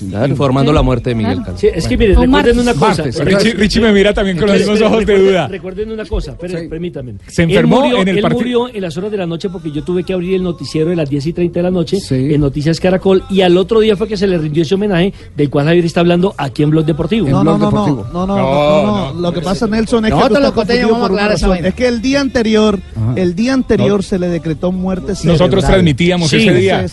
Informando 0.00 0.72
la 0.72 0.82
muerte 0.82 1.10
de 1.10 1.14
Miguel 1.14 1.38
claro. 1.42 1.56
Calvo. 1.58 1.74
Es 1.74 1.88
que 1.88 1.96
miren, 1.96 2.20
recuerden 2.20 2.58
una 2.58 2.74
cosa. 2.74 3.04
Martes, 3.04 3.56
Richie, 3.56 3.80
me 3.80 3.92
mira 3.92 4.14
también 4.14 4.36
con 4.38 4.48
los 4.48 4.58
mismos 4.58 4.80
ojos 4.80 5.06
de 5.06 5.18
duda. 5.18 5.48
Recuerden 5.48 5.92
una 5.92 6.04
cosa, 6.04 6.36
permítanme. 6.36 7.14
Se 7.26 7.42
enfermó 7.42 7.84
él 7.84 7.90
murió, 7.90 8.02
en 8.02 8.08
el 8.08 8.20
partido. 8.20 8.40
Él 8.40 8.44
murió 8.44 8.74
en 8.74 8.82
las 8.82 8.96
horas 8.96 9.10
de 9.10 9.16
la 9.16 9.26
noche 9.26 9.48
porque 9.50 9.70
yo 9.70 9.82
tuve 9.82 10.04
que 10.04 10.12
abrir 10.12 10.34
el 10.34 10.42
noticiero 10.42 10.90
de 10.90 10.96
las 10.96 11.08
10 11.08 11.26
y 11.26 11.32
30 11.32 11.58
de 11.58 11.62
la 11.62 11.70
noche 11.70 11.98
en 12.10 12.40
Noticias 12.40 12.80
Caracol 12.80 13.24
y 13.30 13.40
al 13.40 13.56
otro 13.56 13.80
día 13.80 13.96
fue 13.96 14.08
que 14.08 14.16
se 14.16 14.26
le 14.26 14.38
rindió 14.38 14.62
ese 14.62 14.74
homenaje 14.74 15.12
del 15.36 15.50
cual 15.50 15.66
Javier 15.66 15.84
está 15.84 16.00
hablando 16.00 16.34
aquí 16.36 16.62
en 16.62 16.70
Blog 16.70 16.84
Deportivo. 16.84 17.28
No, 17.28 17.44
no, 17.44 17.58
no, 17.58 17.70
no, 18.12 18.26
no, 18.26 19.14
Lo 19.14 19.32
que 19.32 19.40
pasa, 19.40 19.66
Nelson, 19.66 20.04
es 20.06 20.12
que. 20.14 21.68
Es 21.68 21.74
que 21.74 21.88
el 21.88 22.00
día 22.00 22.20
anterior, 22.20 22.78
el 23.16 23.34
día 23.34 23.54
anterior 23.54 24.02
se 24.02 24.18
le 24.18 24.28
decretó 24.28 24.72
muerte 24.72 25.14
Nosotros 25.24 25.64
transmitíamos 25.64 26.32
ese 26.32 26.52
día 26.52 26.86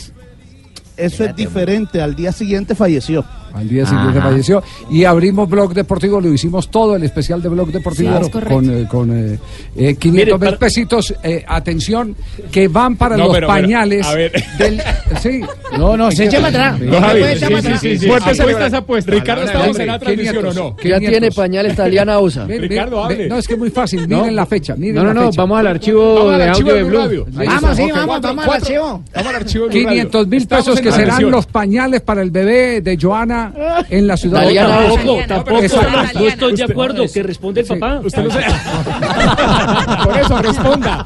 eso 0.97 1.23
es 1.23 1.35
diferente. 1.35 2.01
Al 2.01 2.15
día 2.15 2.31
siguiente 2.31 2.75
falleció. 2.75 3.25
Al 3.55 3.69
día 3.69 3.85
siguiente 3.85 4.19
Ajá. 4.19 4.29
falleció. 4.29 4.63
Y 4.89 5.05
abrimos 5.05 5.49
Blog 5.49 5.73
Deportivo, 5.73 6.19
lo 6.19 6.33
hicimos 6.33 6.69
todo 6.69 6.95
el 6.95 7.03
especial 7.03 7.41
de 7.41 7.49
Blog 7.49 7.71
Deportivo 7.71 8.23
sí, 8.23 8.29
con, 8.29 8.69
eh, 8.69 8.87
con 8.89 9.17
eh, 9.17 9.39
eh, 9.75 9.95
500 9.95 10.39
mil 10.39 10.39
para... 10.39 10.57
pesitos. 10.57 11.13
Eh, 11.23 11.43
atención, 11.47 12.15
que 12.51 12.67
van 12.67 12.97
para 12.97 13.15
no, 13.15 13.25
los 13.25 13.33
pero, 13.33 13.47
pañales. 13.47 14.05
Pero, 14.13 14.43
del... 14.57 14.81
Sí. 15.21 15.41
No, 15.77 15.95
no, 15.95 16.11
se 16.11 16.25
echa 16.25 16.41
para 16.41 16.73
atrás. 16.73 16.81
No, 16.81 17.79
sí, 17.79 17.97
sí, 17.97 18.07
Fuertes 18.07 18.39
apuestas, 18.39 18.73
apuestas. 18.73 19.15
Ricardo, 19.15 19.43
¿estamos 19.43 19.79
en 19.79 19.87
la 19.87 19.99
transmisión 19.99 20.45
o 20.45 20.53
no? 20.53 20.75
Que 20.75 20.89
ya 20.89 20.99
tiene 20.99 21.31
pañales 21.31 21.75
Taliana 21.75 22.19
USA. 22.19 22.45
Ricardo, 22.45 23.03
hable. 23.03 23.29
No, 23.29 23.37
es 23.37 23.47
que 23.47 23.53
es 23.53 23.59
muy 23.59 23.69
fácil. 23.69 24.07
Miren 24.07 24.35
la 24.35 24.45
fecha. 24.45 24.75
No, 24.77 25.03
no, 25.03 25.13
no. 25.13 25.31
Vamos 25.31 25.59
al 25.59 25.67
archivo 25.67 26.29
de 26.31 26.49
audio 26.49 26.73
de 26.73 26.83
Blue. 26.83 27.25
Vamos, 27.31 27.77
sí, 27.77 27.89
vamos, 27.91 28.21
vamos 28.21 28.45
al 28.47 29.35
archivo. 29.35 29.69
500 29.69 30.27
mil 30.27 30.47
pesos 30.47 30.81
que 30.81 30.91
serán 30.91 31.31
los 31.31 31.45
pañales 31.45 32.01
para 32.01 32.21
el 32.21 32.31
bebé 32.31 32.81
de 32.81 32.97
Joana 32.99 33.44
en 33.89 34.07
la 34.07 34.17
ciudad 34.17 34.47
de 34.47 34.55
Tampoco, 34.55 35.17
tampoco. 35.27 35.61
tampoco. 35.61 36.19
No 36.19 36.27
estoy 36.27 36.53
de 36.55 36.63
acuerdo. 36.63 37.05
Que 37.11 37.23
responde 37.23 37.61
el 37.61 37.67
papá. 37.67 38.01
Usted 38.03 38.23
no 38.23 38.31
se... 38.31 38.39
Por 40.05 40.17
eso, 40.17 40.41
responda. 40.41 41.05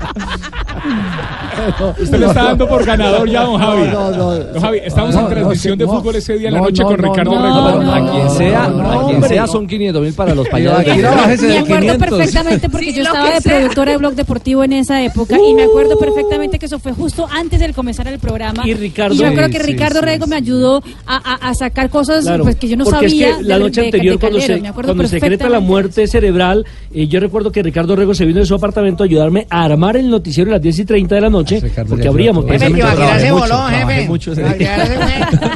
Usted 2.02 2.20
lo 2.20 2.28
está 2.28 2.44
dando 2.44 2.68
por 2.68 2.86
ganador 2.86 3.30
ya, 3.30 3.44
don 3.44 3.58
Javi. 3.58 3.88
Don 3.90 4.62
Javi, 4.62 4.80
estamos 4.84 5.16
en 5.16 5.28
transmisión 5.28 5.78
de 5.78 5.86
fútbol 5.86 6.16
ese 6.16 6.38
día 6.38 6.50
en 6.50 6.54
la 6.56 6.62
noche 6.62 6.84
con 6.84 6.98
Ricardo 6.98 7.32
Rego. 7.32 7.92
A 7.92 8.12
quien 8.12 8.30
sea, 8.30 8.66
a 8.66 9.06
quien 9.08 9.24
sea 9.24 9.48
son 9.48 9.68
500 9.68 10.02
mil 10.02 10.14
para 10.14 10.36
los 10.36 10.48
payasos. 10.48 11.42
Me 11.42 11.58
acuerdo 11.60 11.98
perfectamente 11.98 12.70
porque 12.70 12.94
yo 12.94 13.04
estaba 13.04 13.32
de 13.32 13.42
productora 13.42 13.92
de 13.92 13.98
Blog 13.98 14.14
Deportivo 14.16 14.64
en 14.64 14.74
esa 14.74 15.04
época 15.04 15.38
y 15.38 15.54
me 15.54 15.64
acuerdo 15.64 15.96
uh. 15.96 16.00
perfectamente 16.00 16.60
que 16.60 16.66
eso 16.66 16.80
fue 16.80 16.94
justo 16.94 17.28
antes 17.30 17.60
de 17.60 17.74
comenzar 17.74 18.08
el 18.08 18.20
programa. 18.20 18.68
Y 18.68 18.74
Ricardo. 18.74 19.16
Y 19.16 19.18
yo 19.18 19.34
creo 19.34 19.50
que 19.50 19.60
Ricardo 19.60 20.02
Rego 20.02 20.28
me 20.28 20.36
ayudó 20.36 20.82
a, 21.06 21.54
sacar 21.54 21.90
cosas 21.90 22.30
pues, 22.42 22.56
que 22.56 22.68
yo 22.68 22.78
no 22.78 22.86
sabía. 22.86 23.30
Es 23.30 23.38
que 23.38 23.44
la 23.44 23.60
noche 23.60 23.86
anterior, 23.86 24.20
cuando, 24.20 24.40
se, 24.40 24.60
cuando 24.60 25.08
secreta 25.08 25.50
la 25.50 25.60
muerte 25.60 26.08
cerebral, 26.08 26.66
eh, 26.94 27.08
yo 27.08 27.20
recuerdo 27.20 27.52
que 27.52 27.62
Ricardo 27.64 27.96
Rego 27.96 28.14
se 28.14 28.26
vino 28.26 28.40
de 28.40 28.46
su 28.46 28.56
apartamento 28.56 29.04
a 29.04 29.06
ayudarme 29.06 29.48
a 29.50 29.64
armar 29.64 29.98
el 29.98 30.10
noticiero 30.10 30.52
a 30.52 30.54
las 30.54 30.62
10 30.62 30.80
y 30.80 30.86
30 30.86 31.16
de 31.16 31.22
la 31.22 31.30
noche 31.30 31.49
noche, 31.56 31.86
porque 31.88 32.08
abríamos 32.08 32.46
precisamente 32.46 32.90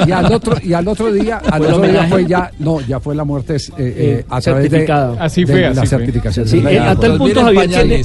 y 0.06 0.12
al 0.12 0.32
otro 0.32 0.56
y 0.62 0.72
al 0.72 0.88
otro 0.88 1.12
día, 1.12 1.38
al 1.38 1.62
otro 1.62 1.82
día 1.82 2.06
fue 2.08 2.26
ya, 2.26 2.50
no, 2.58 2.80
ya 2.80 3.00
fue 3.00 3.14
la 3.14 3.24
muerte 3.24 3.56
eh, 3.56 3.60
eh, 3.78 4.24
a 4.28 4.40
través 4.40 4.70
de, 4.70 4.92
así 5.18 5.46
fue, 5.46 5.74
la 5.74 5.82
eh, 5.82 5.86
certificación. 5.86 6.46
hasta 6.78 7.06
el 7.06 7.18
punto 7.18 7.42
Javier, 7.42 8.02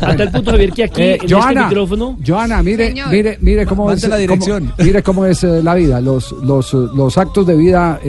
hasta 0.00 0.22
el 0.22 0.30
punto 0.30 0.50
Javier 0.50 0.72
que 0.72 0.84
aquí 0.84 1.02
en 1.02 1.22
este 1.22 1.54
micrófono, 1.54 2.18
Joana, 2.26 2.62
mire, 2.62 2.94
mire, 3.10 3.38
mire 3.40 3.66
cómo 3.66 3.90
es 3.90 4.06
la 4.06 4.16
dirección, 4.16 4.72
mire 4.78 5.02
cómo 5.02 5.26
es 5.26 5.42
la 5.42 5.74
vida, 5.74 6.00
los 6.00 6.32
los 6.42 6.72
los 6.72 7.18
actos 7.18 7.46
de 7.46 7.56
vida 7.56 8.00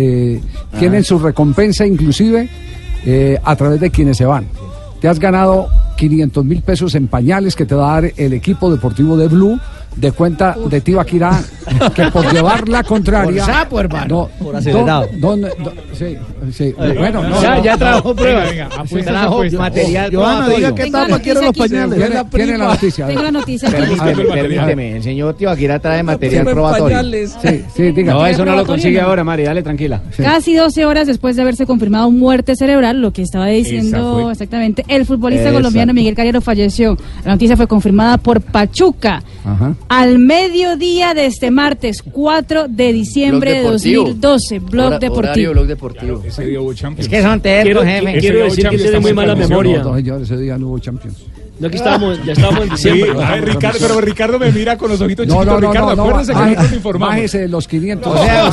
tienen 0.79 1.03
su 1.03 1.19
recompensa 1.19 1.85
inclusive 1.85 2.49
a 3.43 3.55
través 3.55 3.79
de 3.79 3.89
quienes 3.89 4.17
se 4.17 4.25
van. 4.25 4.47
Te 5.03 5.09
has 5.09 5.19
ganado 5.19 5.67
500 5.97 6.45
mil 6.45 6.61
pesos 6.61 6.95
en 6.95 7.09
pañales 7.09 7.57
que 7.57 7.65
te 7.65 7.75
va 7.75 7.89
a 7.89 8.01
dar 8.01 8.13
el 8.15 8.31
equipo 8.31 8.71
deportivo 8.71 9.17
de 9.17 9.27
Blue 9.27 9.59
de 9.95 10.11
cuenta 10.11 10.55
de 10.69 10.81
Tibaquirá 10.81 11.41
que 11.95 12.05
por 12.11 12.31
llevar 12.31 12.67
la 12.67 12.83
contraria. 12.83 13.45
Por 13.45 13.53
sapo, 13.53 13.79
hermano. 13.79 14.29
No, 14.39 14.45
por 14.45 14.55
acelerado. 14.55 15.09
Sí, 15.93 16.17
sí. 16.51 16.73
Bueno, 16.77 17.23
no, 17.23 17.41
ya, 17.41 17.61
ya 17.61 17.77
trajo 17.77 18.15
pruebas. 18.15 18.49
Venga, 18.49 18.69
venga 18.91 19.11
trajo 19.11 19.43
material. 19.57 20.15
Joana, 20.15 20.49
diga 20.49 20.75
qué 20.75 20.91
tapa 20.91 21.19
quieren 21.19 21.45
los 21.45 21.57
pañales. 21.57 21.99
Tiene, 21.99 22.15
la, 22.15 22.29
¿tiene 22.29 22.57
noticia. 22.57 23.07
Tengo 23.07 23.23
la 23.23 23.31
noticia. 23.31 23.69
Permíteme, 23.69 24.25
permíteme. 24.25 24.97
El 24.97 25.03
señor 25.03 25.35
Tibaquirá 25.35 25.79
trae 25.79 26.03
material 26.03 26.45
probatorio. 26.45 27.27
Sí, 27.41 27.63
sí, 27.75 27.91
diga. 27.91 28.13
No, 28.13 28.25
eso 28.25 28.45
no 28.45 28.55
lo 28.55 28.65
consigue 28.65 28.99
ahora, 28.99 29.23
Mari. 29.23 29.43
Dale, 29.43 29.63
tranquila. 29.63 30.01
Casi 30.17 30.53
12 30.55 30.85
horas 30.85 31.07
después 31.07 31.35
de 31.35 31.41
haberse 31.41 31.65
confirmado 31.65 32.09
muerte 32.11 32.55
cerebral, 32.55 33.01
lo 33.01 33.11
que 33.11 33.21
estaba 33.21 33.47
diciendo 33.47 34.31
exactamente 34.31 34.83
el 34.87 35.05
futbolista 35.05 35.51
colombiano 35.51 35.93
Miguel 35.93 36.15
Calero 36.15 36.41
falleció. 36.41 36.97
La 37.25 37.33
noticia 37.33 37.55
fue 37.57 37.67
confirmada 37.67 38.17
por 38.17 38.41
Pachuca. 38.41 39.23
Ajá. 39.45 39.75
Al 39.89 40.19
mediodía 40.19 41.13
de 41.13 41.25
este 41.25 41.51
martes 41.51 42.01
4 42.01 42.67
de 42.67 42.93
diciembre 42.93 43.53
de 43.55 43.63
2012, 43.63 44.59
Blog 44.59 44.87
Hora, 44.87 44.99
Deportivo. 44.99 45.23
Horario, 45.23 45.51
blog 45.51 45.67
deportivo. 45.67 46.13
Claro, 46.15 46.27
ese 46.27 46.45
día 46.45 46.61
hubo 46.61 46.73
Champions. 46.73 47.05
Es 47.05 47.09
que 47.09 47.21
son 47.21 47.41
tercos, 47.41 47.83
jefe. 47.83 47.99
Quiero, 48.03 48.19
quiero 48.19 48.43
decir 48.45 48.69
que 48.69 48.77
tiene 48.77 48.99
muy 48.99 49.13
mala 49.13 49.35
memoria. 49.35 49.83
No, 49.83 49.99
no, 49.99 50.17
ese 50.17 50.37
día 50.37 50.57
no 50.57 50.67
hubo 50.67 50.79
Champions. 50.79 51.25
No, 51.59 51.67
aquí 51.67 51.77
estábamos, 51.77 52.23
ya 52.25 52.33
estábamos 52.33 52.63
en 52.63 52.69
diciembre. 52.69 53.11
Sí, 53.13 53.41
Ricardo, 53.41 53.79
pero 53.79 54.01
Ricardo 54.01 54.39
me 54.39 54.51
mira 54.51 54.75
con 54.75 54.89
los 54.89 54.99
ojitos 54.99 55.27
no, 55.27 55.35
chiquitos. 55.35 55.53
No, 55.53 55.61
no, 55.61 55.71
Ricardo, 55.71 55.95
no, 55.95 56.03
acuérdese 56.03 56.33
que 56.33 56.39
nosotros 56.39 56.73
informamos. 56.73 57.15
Bájese 57.15 57.47
los 57.47 57.67
500. 57.67 58.15
Al 58.17 58.49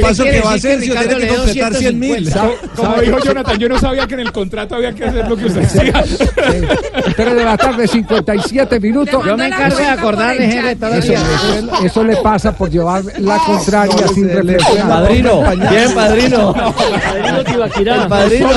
paso 0.00 0.24
que, 0.24 0.40
va 0.40 0.54
a 0.54 0.58
ser, 0.58 0.80
si 0.80 0.90
tiene 0.90 1.16
que 1.16 1.28
completar 1.28 1.74
100 1.74 1.98
mil. 1.98 2.32
Como 2.74 2.96
dijo 2.96 3.18
Jonathan, 3.18 3.58
yo 3.58 3.68
no 3.68 3.78
sabía 3.78 4.06
que 4.06 4.14
en 4.14 4.20
el 4.20 4.32
contrato 4.32 4.74
había 4.74 4.92
que 4.94 5.04
hacer 5.04 5.28
lo 5.28 5.36
que 5.36 5.44
usted 5.46 5.60
decía. 5.60 6.04
3 7.16 7.36
de 7.36 7.44
la 7.44 7.56
tarde, 7.56 7.86
57 7.86 8.80
minutos. 8.80 9.24
Yo 9.24 9.36
me 9.36 9.46
encargo 9.46 9.76
de 9.76 9.86
acordarle, 9.86 10.46
jefe. 10.46 10.76
Eso 11.84 12.04
le 12.04 12.16
pasa 12.16 12.56
por 12.56 12.70
llevar 12.70 13.04
la 13.18 13.38
contraria 13.38 14.08
sin 14.08 14.28
reflexionar. 14.28 14.88
Padrino, 14.88 15.42
bien, 15.56 15.94
padrino. 15.94 16.54
Padrino 16.54 17.44
Tibaquirá. 17.44 18.08
Padrino. 18.08 18.48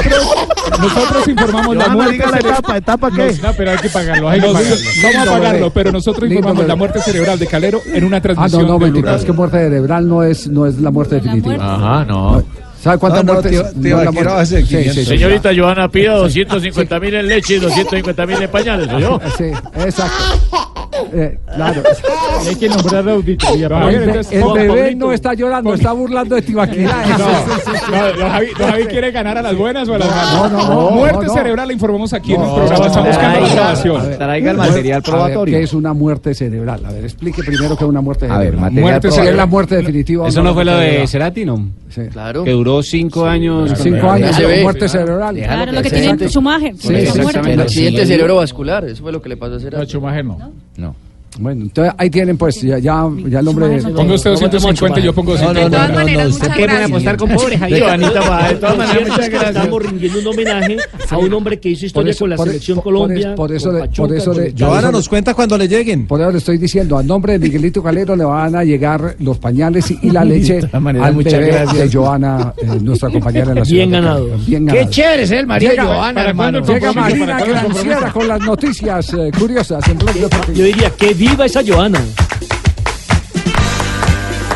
Nosotros 0.80 1.27
informamos 1.27 1.76
la 1.76 1.88
nueva 1.89 2.39
etapa. 2.39 2.77
¿Etapa 2.77 3.11
qué? 3.11 3.35
Pero 3.58 3.72
hay 3.72 3.78
que 3.78 3.90
pagarlo. 3.90 4.30
Hay 4.30 4.40
que 4.40 4.48
No, 4.48 4.54
pagarlo. 4.54 4.76
Vamos 5.04 5.28
a 5.28 5.32
pagarlo, 5.32 5.70
pero 5.74 5.92
nosotros 5.92 6.24
Lindo, 6.24 6.36
informamos 6.36 6.60
bebé. 6.60 6.68
la 6.68 6.76
muerte 6.76 7.00
cerebral 7.02 7.40
de 7.40 7.48
Calero 7.48 7.82
en 7.94 8.04
una 8.04 8.18
Ah, 8.18 8.22
transmisión. 8.22 8.62
no, 8.62 8.68
no, 8.68 8.78
Blue 8.78 8.88
mentira, 8.88 9.16
es 9.16 9.26
que 9.26 9.32
muerte 9.32 9.58
cerebral 9.58 10.08
no 10.08 10.24
es, 10.24 10.48
no 10.48 10.66
es 10.68 10.80
la 10.80 10.92
muerte 10.92 11.16
definitiva. 11.16 11.56
Ajá, 11.76 12.06
no. 12.06 12.44
¿Sabe 12.80 13.00
cuántas 13.00 13.24
No, 13.26 13.34
no, 13.34 13.42
muertes? 13.42 13.52
tío, 13.52 13.64
no 13.64 13.82
tío, 13.82 14.04
no 14.06 14.12
muerte- 14.12 14.34
hace 14.34 14.62
Sí, 14.62 14.68
500. 14.68 14.94
sí, 14.96 15.00
sí. 15.02 15.06
Señorita 15.08 15.50
Joana, 15.58 15.90
pido 15.90 16.20
250 16.20 17.00
mil 17.00 17.16
en 17.16 17.28
leche 17.28 17.56
y 17.56 17.60
250 17.60 18.26
mil 18.28 18.42
en 18.42 18.50
pañales, 18.52 18.88
¿soy 18.88 19.02
yo? 19.02 19.20
Sí, 19.38 19.46
exacto. 19.84 20.66
Eh, 21.14 21.38
claro. 21.56 21.84
Hay 22.48 22.56
que 22.56 22.70
nombrar 22.70 23.06
la 23.06 23.12
auditoría. 23.14 23.68
El, 23.68 23.96
entonces, 24.04 24.32
el 24.34 24.44
Juan 24.44 24.54
bebé 24.56 24.80
Pablito, 24.82 25.06
no 25.06 25.14
está 25.14 25.34
llorando, 25.34 25.74
está 25.74 25.92
burlando 25.94 26.36
de 26.36 26.42
Tibaquira. 26.42 27.06
No, 27.18 27.18
no, 27.18 28.18
don 28.18 28.30
Javi, 28.30 28.48
Javi 28.58 28.84
quiere 28.86 29.12
ganar 29.12 29.38
a 29.38 29.42
las 29.42 29.56
buenas 29.56 29.88
o 29.90 29.94
a 29.96 29.98
las 29.98 30.10
malas. 30.10 30.34
no, 30.34 30.50
no, 30.50 30.68
no, 30.84 30.92
Muerte 30.92 31.26
no. 31.28 31.34
cerebral 31.34 31.68
la 31.68 31.74
informamos 31.74 32.14
aquí 32.14 32.34
en 32.34 32.42
No, 32.42 32.56
programa. 32.56 32.86
Estamos 32.88 33.08
buscando 33.08 33.40
la 33.40 33.46
traiga- 33.48 33.56
grabación. 33.56 34.02
a 34.02 34.04
ver, 34.04 34.24
a 34.24 34.28
ver, 34.28 35.46
¿Qué 35.46 35.64
es 35.64 35.74
una 35.74 35.94
muerte 35.94 36.34
cerebral? 36.34 36.86
A 36.86 36.92
ver, 36.92 37.04
explique 37.04 37.42
primero 37.44 37.76
qué 37.78 37.84
es 37.84 37.90
una 37.90 38.02
muerte 38.02 38.26
A 38.26 38.38
ver, 38.38 38.48
cerebral. 38.48 38.62
material 38.72 38.82
muerte 38.84 39.12
si 39.12 39.22
es 39.22 39.36
la 39.36 39.46
muerte 39.46 39.76
definitiva. 39.78 40.28
Eso 40.28 40.44
no 40.44 40.54
fue 40.54 40.66
la 40.66 40.74
lo 40.74 40.78
de 40.80 40.86
cerebral. 40.88 41.08
Cerati, 41.08 41.46
¿no? 41.46 41.70
Sí. 41.90 42.02
Claro. 42.12 42.44
Que 42.44 42.52
duró 42.52 42.84
cinco 42.84 43.26
años. 43.26 43.74
Cinco 43.78 44.10
años 44.10 44.38
de 44.38 44.62
muerte 44.64 44.88
cerebral. 44.88 45.36
Claro, 45.36 45.72
lo 45.72 45.82
que 45.82 45.90
tiene 45.90 46.10
en 46.10 46.30
Schumacher. 46.30 46.76
Sí, 46.78 46.94
exactamente. 46.94 47.54
El 47.54 47.62
accidente 47.62 48.06
cerebrovascular, 48.06 48.86
eso 48.86 49.02
fue 49.04 49.12
lo 49.12 49.22
que 49.22 49.30
le 49.30 49.38
pasó 49.38 49.56
a 49.56 49.60
Cerati. 49.60 49.84
No, 49.84 49.90
Schumacher 49.90 50.26
no. 50.26 50.52
No. 50.78 50.95
Bueno, 51.40 51.64
entonces 51.64 51.94
ahí 51.98 52.10
tienen 52.10 52.36
pues 52.38 52.60
ya, 52.62 52.80
ya, 52.80 53.06
ya 53.28 53.40
el 53.40 53.48
hombre... 53.48 53.80
Ponga 53.94 54.16
usted 54.16 54.32
250 54.32 54.99
y 54.99 55.04
yo 55.04 55.14
pongo 55.14 55.34
250. 55.34 55.70
No, 55.70 55.88
no, 55.88 55.94
no, 56.04 56.12
no, 56.18 56.24
no, 56.24 56.30
usted 56.30 56.48
puede 56.56 56.84
apostar 56.84 57.18
con 57.18 57.30
pobres 57.30 57.62
ahí. 57.62 57.80
Joanita, 57.80 58.22
ma, 58.30 58.48
de 58.49 58.56
todas 58.56 58.78
maneras, 58.78 59.08
muchas 59.10 59.30
gracias. 59.30 59.56
Estamos 59.56 59.84
rindiendo 59.84 60.20
un 60.20 60.28
homenaje 60.28 60.78
a 61.10 61.18
un 61.18 61.34
hombre 61.34 61.60
que 61.60 61.70
hizo 61.70 61.86
historia 61.86 62.14
con 62.18 62.30
la 62.32 62.36
por- 62.38 62.48
selección 62.48 62.76
por- 62.78 62.84
Colombia. 62.86 63.36
Por, 63.36 63.52
eso, 63.52 63.70
por 63.95 64.14
eso, 64.14 64.34
por 64.34 64.44
eso- 64.44 65.10
cuenta 65.10 65.34
cuando 65.36 65.58
le 65.58 65.68
lleguen. 65.68 66.08
Por 66.08 66.22
eso 66.22 66.32
le 66.32 66.38
estoy 66.40 66.58
diciendo, 66.58 66.98
a 66.98 67.04
nombre 67.04 67.34
de 67.34 67.40
Miguelito 67.40 67.84
Calero 67.84 68.16
le 68.16 68.24
van 68.24 68.56
a 68.56 68.64
llegar 68.64 69.16
los 69.20 69.38
pañales 69.38 69.91
y, 69.91 70.10
la 70.10 70.24
leche 70.26 70.56
De 70.56 70.62
todas 70.68 70.82
maneras, 70.82 71.08
al 71.10 71.14
muchas 71.14 71.34
bebé 71.34 71.52
gracias. 71.52 71.91
de 71.91 71.98
Joana, 71.98 72.54
eh, 72.58 72.66
nuestra 72.82 73.10
compañera 73.10 73.49
en 73.52 73.56
la 73.56 73.62
Bien 73.62 73.66
ciudad 73.66 73.86
de 73.86 73.91
ganado. 73.91 74.26
Bien 74.48 74.66
Qué 74.66 74.74
ganado. 74.74 74.91
chévere 74.91 75.24
es 75.24 75.32
el 75.32 75.48
Llega- 75.48 75.86
Joana, 75.86 76.14
¿para 76.14 76.34
cuándo 76.34 76.60
hermano. 76.60 76.74
Llega? 76.74 76.94
Marina 76.94 77.26
¿Para 77.26 77.38
cuándo 77.38 77.56
el 77.58 77.62
Granciera 77.74 78.12
con 78.14 78.28
las 78.28 78.40
noticias 78.41 79.14
eh, 79.14 79.32
curiosas 79.38 79.88
en 79.88 79.98
Blog 79.99 80.14
Deportivo. 80.16 80.58
Yo 80.58 80.64
diría 80.66 80.90
que 80.91 81.14
viva 81.18 81.45
esa 81.45 81.61
Joana. 81.65 81.99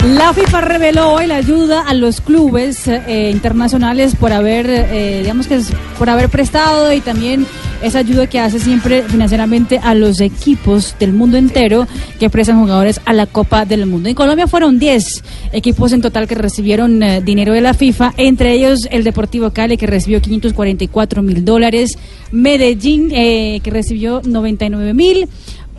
La 0.06 0.34
FIFA 0.34 0.62
reveló 0.62 1.14
hoy 1.14 1.28
la 1.28 1.36
ayuda 1.36 1.82
a 1.82 1.94
los 1.94 2.22
clubes 2.22 2.88
eh, 2.88 3.30
internacionales 3.32 4.16
por 4.16 4.34
haber, 4.34 4.68
eh, 4.68 5.20
digamos 5.22 5.46
que 5.46 5.62
por 6.00 6.10
haber 6.10 6.28
prestado 6.28 6.92
y 6.92 7.02
también 7.02 7.46
esa 7.84 8.00
ayuda 8.00 8.26
que 8.26 8.40
hace 8.40 8.60
siempre 8.60 9.04
financieramente 9.04 9.78
a 9.78 9.94
los 9.94 10.20
equipos 10.20 10.96
del 11.00 11.14
mundo 11.14 11.38
entero 11.38 11.88
que 12.20 12.32
prestan 12.32 12.60
jugadores 12.60 13.00
a 13.06 13.14
la 13.14 13.28
Copa 13.28 13.66
del 13.66 13.86
Mundo. 13.86 14.10
En 14.10 14.16
Colombia 14.16 14.48
fueron 14.48 14.80
10 14.80 15.24
equipos 15.52 15.94
en 15.94 16.02
total 16.02 16.28
que 16.28 16.34
recibieron 16.34 17.04
eh, 17.04 17.22
dinero 17.22 17.54
de 17.54 17.62
la 17.62 17.76
FIFA, 17.76 18.16
entre 18.18 18.54
ellos 18.54 18.88
el 18.90 19.04
Deportivo 19.04 19.52
Cali 19.52 19.78
que 19.78 19.86
recibió 19.86 20.20
544 20.20 21.22
mil 21.22 21.46
dólares, 21.46 22.00
Medellín 22.32 23.10
que 23.10 23.62
recibió 23.66 24.22
99 24.26 24.96
mil. 24.96 25.30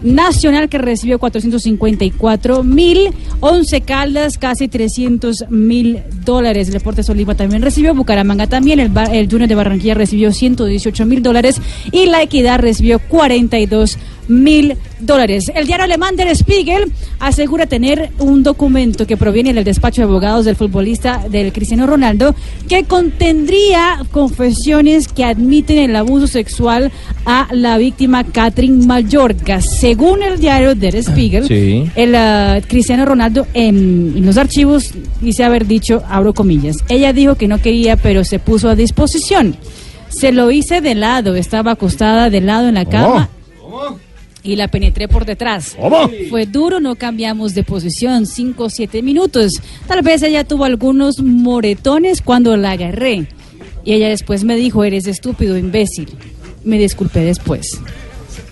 Nacional 0.02 0.68
que 0.68 0.78
recibió 0.78 1.18
454 1.18 2.62
mil, 2.62 3.10
Once 3.40 3.80
Caldas 3.80 4.38
casi 4.38 4.68
300 4.68 5.46
mil 5.50 6.02
dólares, 6.24 6.68
el 6.68 6.74
Deportes 6.74 7.08
Oliva 7.08 7.34
también 7.34 7.62
recibió, 7.62 7.94
Bucaramanga 7.94 8.46
también, 8.46 8.80
el, 8.80 8.90
el 9.12 9.30
Junior 9.30 9.48
de 9.48 9.54
Barranquilla 9.54 9.94
recibió 9.94 10.32
118 10.32 11.06
mil 11.06 11.22
dólares 11.22 11.60
y 11.90 12.06
La 12.06 12.22
Equidad 12.22 12.58
recibió 12.58 12.98
42 12.98 13.98
mil 14.32 14.76
dólares. 15.00 15.50
El 15.54 15.66
diario 15.66 15.84
alemán 15.84 16.16
Der 16.16 16.34
Spiegel 16.36 16.92
asegura 17.18 17.66
tener 17.66 18.10
un 18.18 18.42
documento 18.42 19.06
que 19.06 19.16
proviene 19.16 19.52
del 19.52 19.64
despacho 19.64 20.00
de 20.02 20.04
abogados 20.08 20.44
del 20.44 20.56
futbolista 20.56 21.24
del 21.30 21.52
Cristiano 21.52 21.86
Ronaldo 21.86 22.34
que 22.68 22.84
contendría 22.84 24.02
confesiones 24.10 25.08
que 25.08 25.24
admiten 25.24 25.78
el 25.78 25.96
abuso 25.96 26.26
sexual 26.26 26.90
a 27.24 27.48
la 27.52 27.78
víctima 27.78 28.24
Catherine 28.24 28.86
Mallorca. 28.86 29.60
Según 29.60 30.22
el 30.22 30.38
diario 30.38 30.74
Der 30.74 30.96
Spiegel, 31.02 31.46
Sí. 31.46 31.84
el 31.94 32.14
ah, 32.14 32.60
Cristiano 32.66 33.04
Ronaldo 33.04 33.46
en, 33.54 34.14
en 34.16 34.26
los 34.26 34.36
archivos 34.36 34.92
dice 35.20 35.44
haber 35.44 35.66
dicho, 35.66 36.02
abro 36.08 36.32
comillas, 36.34 36.76
ella 36.88 37.12
dijo 37.12 37.34
que 37.34 37.48
no 37.48 37.60
quería, 37.60 37.96
pero 37.96 38.24
se 38.24 38.38
puso 38.38 38.68
a 38.68 38.74
disposición. 38.74 39.56
Se 40.08 40.30
lo 40.30 40.50
hice 40.50 40.80
de 40.80 40.94
lado, 40.94 41.36
estaba 41.36 41.72
acostada 41.72 42.28
de 42.30 42.40
lado 42.40 42.68
en 42.68 42.74
la 42.74 42.84
cama 42.84 43.28
y 44.42 44.56
la 44.56 44.68
penetré 44.68 45.08
por 45.08 45.24
detrás. 45.24 45.76
Fue 46.30 46.46
duro, 46.46 46.80
no 46.80 46.96
cambiamos 46.96 47.54
de 47.54 47.62
posición, 47.62 48.26
5 48.26 48.64
o 48.64 48.70
7 48.70 49.02
minutos. 49.02 49.60
Tal 49.86 50.02
vez 50.02 50.22
ella 50.22 50.44
tuvo 50.44 50.64
algunos 50.64 51.20
moretones 51.22 52.22
cuando 52.22 52.56
la 52.56 52.72
agarré. 52.72 53.26
Y 53.84 53.92
ella 53.92 54.08
después 54.08 54.44
me 54.44 54.56
dijo, 54.56 54.84
eres 54.84 55.06
estúpido, 55.06 55.56
imbécil. 55.56 56.08
Me 56.64 56.78
disculpé 56.78 57.20
después. 57.20 57.80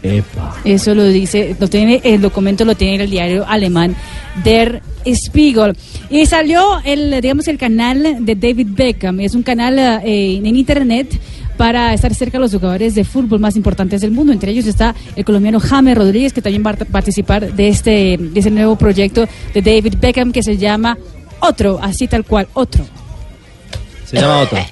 Epa. 0.03 0.57
Eso 0.65 0.95
lo 0.95 1.05
dice, 1.05 1.55
lo 1.59 1.69
tiene, 1.69 2.01
el 2.05 2.23
documento 2.23 2.65
lo 2.65 2.75
tiene 2.75 3.05
el 3.05 3.11
diario 3.11 3.47
alemán 3.47 3.95
Der 4.43 4.83
Spiegel. 5.07 5.77
Y 6.09 6.27
salió 6.27 6.81
el, 6.85 7.21
digamos, 7.21 7.49
el 7.49 7.59
canal 7.59 8.25
de 8.25 8.35
David 8.35 8.69
Beckham. 8.71 9.21
Es 9.21 9.35
un 9.35 9.43
canal 9.43 9.79
eh, 9.79 10.37
en 10.37 10.57
internet 10.57 11.21
para 11.61 11.93
estar 11.93 12.15
cerca 12.15 12.39
de 12.39 12.43
los 12.45 12.53
jugadores 12.53 12.95
de 12.95 13.05
fútbol 13.05 13.39
más 13.39 13.55
importantes 13.55 14.01
del 14.01 14.13
mundo. 14.13 14.33
Entre 14.33 14.51
ellos 14.51 14.65
está 14.65 14.95
el 15.15 15.27
colombiano 15.27 15.61
James 15.61 15.95
Rodríguez, 15.95 16.33
que 16.33 16.41
también 16.41 16.65
va 16.65 16.71
a 16.71 16.77
participar 16.87 17.53
de 17.53 17.69
este, 17.69 18.17
de 18.19 18.41
ese 18.41 18.51
nuevo 18.51 18.77
proyecto 18.77 19.29
de 19.53 19.61
David 19.61 19.97
Beckham 20.01 20.33
que 20.33 20.43
se 20.43 20.57
llama 20.57 20.97
Otro, 21.41 21.79
así 21.83 22.09
tal 22.09 22.25
cual, 22.25 22.49
Otro. 22.55 22.83
Se 24.07 24.17
llama 24.17 24.39
otro. 24.39 24.59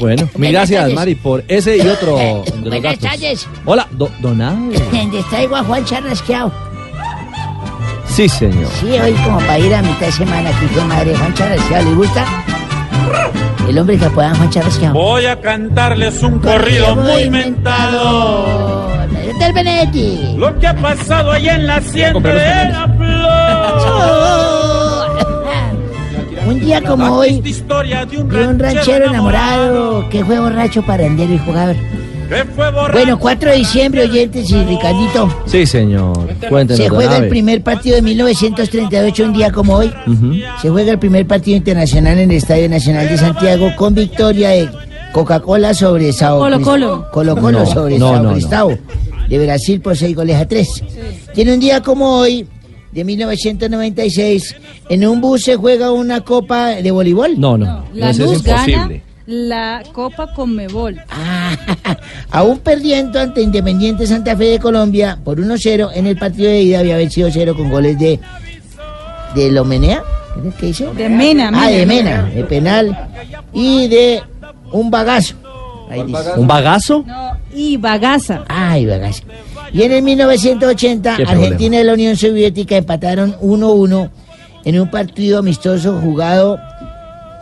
Bueno, 0.00 0.28
mil 0.36 0.50
gracias, 0.52 0.80
tardes. 0.80 0.94
Mari, 0.94 1.14
por 1.14 1.44
ese 1.48 1.78
y 1.78 1.80
otro 1.80 2.16
de 2.18 2.34
los 2.34 2.60
Buenas 2.64 2.82
datos. 2.82 2.98
tardes. 2.98 3.48
Hola, 3.64 3.88
do, 3.92 4.10
Donado. 4.20 4.58
Les 5.12 5.26
traigo 5.30 5.56
a 5.56 5.62
Juan 5.64 5.84
Charrasqueado. 5.86 6.52
Sí, 8.08 8.28
señor. 8.28 8.68
Sí, 8.80 8.88
hoy 8.88 9.12
como 9.24 9.38
para 9.38 9.58
ir 9.58 9.72
a 9.74 9.80
mitad 9.80 10.06
de 10.06 10.12
semana 10.12 10.50
aquí 10.50 10.66
con 10.74 10.88
madre 10.88 11.16
Juan 11.16 11.32
Charrasqueado. 11.34 11.88
¿Le 11.88 11.96
gusta? 11.96 12.26
El 13.68 13.78
hombre 13.78 13.98
que 13.98 14.04
apodan 14.04 14.34
Juan 14.36 14.50
Charrasqueado. 14.50 14.94
Voy 14.94 15.26
a 15.26 15.40
cantarles 15.40 16.22
un 16.22 16.38
corrido 16.38 16.94
muy 16.96 17.28
mentado. 17.30 18.86
Del 19.40 19.52
Benedetti. 19.52 20.34
Lo 20.36 20.58
que 20.58 20.66
ha 20.66 20.74
pasado 20.74 21.32
allá 21.32 21.56
en 21.56 21.66
la 21.66 21.76
hacienda 21.76 22.20
de 22.20 22.70
la 22.70 22.86
Un 26.46 26.60
día 26.60 26.80
como 26.82 27.16
hoy, 27.16 27.42
historia 27.44 28.06
de 28.06 28.18
un 28.18 28.28
de 28.28 28.46
un 28.46 28.58
ranchero 28.58 29.06
enamorado 29.06 30.08
que 30.08 30.24
fue 30.24 30.38
borracho, 30.38 30.82
parandero 30.82 31.34
y 31.34 31.38
jugador. 31.38 31.76
Bueno, 32.92 33.18
4 33.18 33.50
de 33.50 33.56
diciembre, 33.56 34.02
oyentes 34.02 34.50
y 34.50 34.64
Ricardito. 34.64 35.42
Sí, 35.46 35.66
señor. 35.66 36.28
Cuéntenos, 36.48 36.82
Se 36.82 36.88
juega 36.88 37.18
el 37.18 37.28
primer 37.28 37.62
partido 37.62 37.96
de 37.96 38.02
1938, 38.02 39.24
un 39.24 39.32
día 39.32 39.52
como 39.52 39.74
hoy. 39.74 39.92
Se 40.60 40.70
juega 40.70 40.92
el 40.92 40.98
primer 40.98 41.26
partido 41.26 41.56
internacional 41.56 42.18
en 42.18 42.30
el 42.30 42.36
Estadio 42.36 42.68
Nacional 42.68 43.08
de 43.08 43.18
Santiago 43.18 43.70
con 43.76 43.94
victoria 43.94 44.50
de 44.50 44.68
Coca-Cola 45.12 45.72
sobre 45.74 46.12
Sao 46.12 46.38
Colo 46.38 46.60
Colo. 46.60 47.08
Colo-Colo 47.12 47.60
No, 47.60 47.66
sobre 47.66 47.98
no, 47.98 48.40
Sao 48.40 48.70
no, 48.70 48.78
de 49.28 49.38
Brasil 49.38 49.80
por 49.80 49.96
6 49.96 50.14
goles 50.14 50.36
a 50.36 50.46
3. 50.46 50.68
Tiene 51.34 51.54
un 51.54 51.60
día 51.60 51.80
como 51.82 52.18
hoy, 52.18 52.46
de 52.92 53.04
1996, 53.04 54.56
en 54.88 55.06
un 55.06 55.20
bus 55.20 55.42
se 55.42 55.56
juega 55.56 55.90
una 55.90 56.20
copa 56.20 56.68
de 56.76 56.90
voleibol. 56.90 57.38
No, 57.38 57.56
no. 57.58 57.84
La 57.94 58.10
es 58.10 58.18
luz 58.18 58.42
gana 58.42 58.68
imposible. 58.70 59.05
La 59.26 59.82
Copa 59.92 60.32
Conmebol. 60.32 61.00
Aún 62.30 62.58
perdiendo 62.60 63.18
ante 63.20 63.42
Independiente 63.42 64.06
Santa 64.06 64.36
Fe 64.36 64.44
de 64.44 64.58
Colombia 64.58 65.18
por 65.24 65.38
1-0 65.38 65.90
en 65.94 66.06
el 66.06 66.16
partido 66.16 66.50
de 66.50 66.62
ida 66.62 66.78
había 66.80 66.96
vencido 66.96 67.28
0 67.30 67.54
con 67.56 67.70
goles 67.70 67.98
de 67.98 68.20
de 69.34 69.50
Lomenea, 69.50 70.02
¿qué 70.58 70.66
dice? 70.66 70.86
De 70.94 71.10
Mena, 71.10 71.50
Ah, 71.54 71.68
de 71.68 71.84
Mena. 71.84 72.22
Mena, 72.22 72.34
de 72.34 72.44
penal 72.44 73.08
y 73.52 73.86
de 73.88 74.22
un 74.72 74.90
bagazo. 74.90 75.34
Ahí 75.90 76.02
dice. 76.04 76.20
¿Un 76.36 76.46
bagazo? 76.46 77.04
Y 77.54 77.76
Bagaza. 77.76 78.44
Ay, 78.48 78.86
bagazo. 78.86 79.24
Y 79.72 79.82
en 79.82 79.92
el 79.92 80.02
1980 80.02 81.16
Qué 81.16 81.24
problema. 81.24 81.44
Argentina 81.44 81.80
y 81.80 81.84
la 81.84 81.92
Unión 81.92 82.16
Soviética 82.16 82.76
empataron 82.76 83.36
1-1 83.40 84.10
en 84.64 84.80
un 84.80 84.90
partido 84.90 85.38
amistoso 85.38 86.00
jugado 86.00 86.58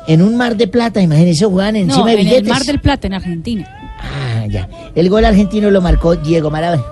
en 0.06 0.22
un 0.22 0.36
mar 0.36 0.56
de 0.56 0.66
plata, 0.66 1.00
imagínense, 1.00 1.44
jugaban 1.44 1.76
encima 1.76 1.98
No, 1.98 2.06
de 2.06 2.12
en 2.12 2.18
el 2.18 2.24
billetes. 2.26 2.48
Mar 2.48 2.62
del 2.64 2.80
Plata, 2.80 3.06
en 3.06 3.14
Argentina. 3.14 3.68
Ah, 4.00 4.46
ya. 4.46 4.68
El 4.94 5.08
gol 5.08 5.24
argentino 5.24 5.70
lo 5.70 5.80
marcó 5.80 6.14
Diego 6.16 6.50
Maradona. 6.50 6.82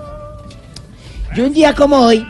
Y 1.35 1.41
un 1.41 1.53
día 1.53 1.73
como 1.73 1.97
hoy, 1.97 2.25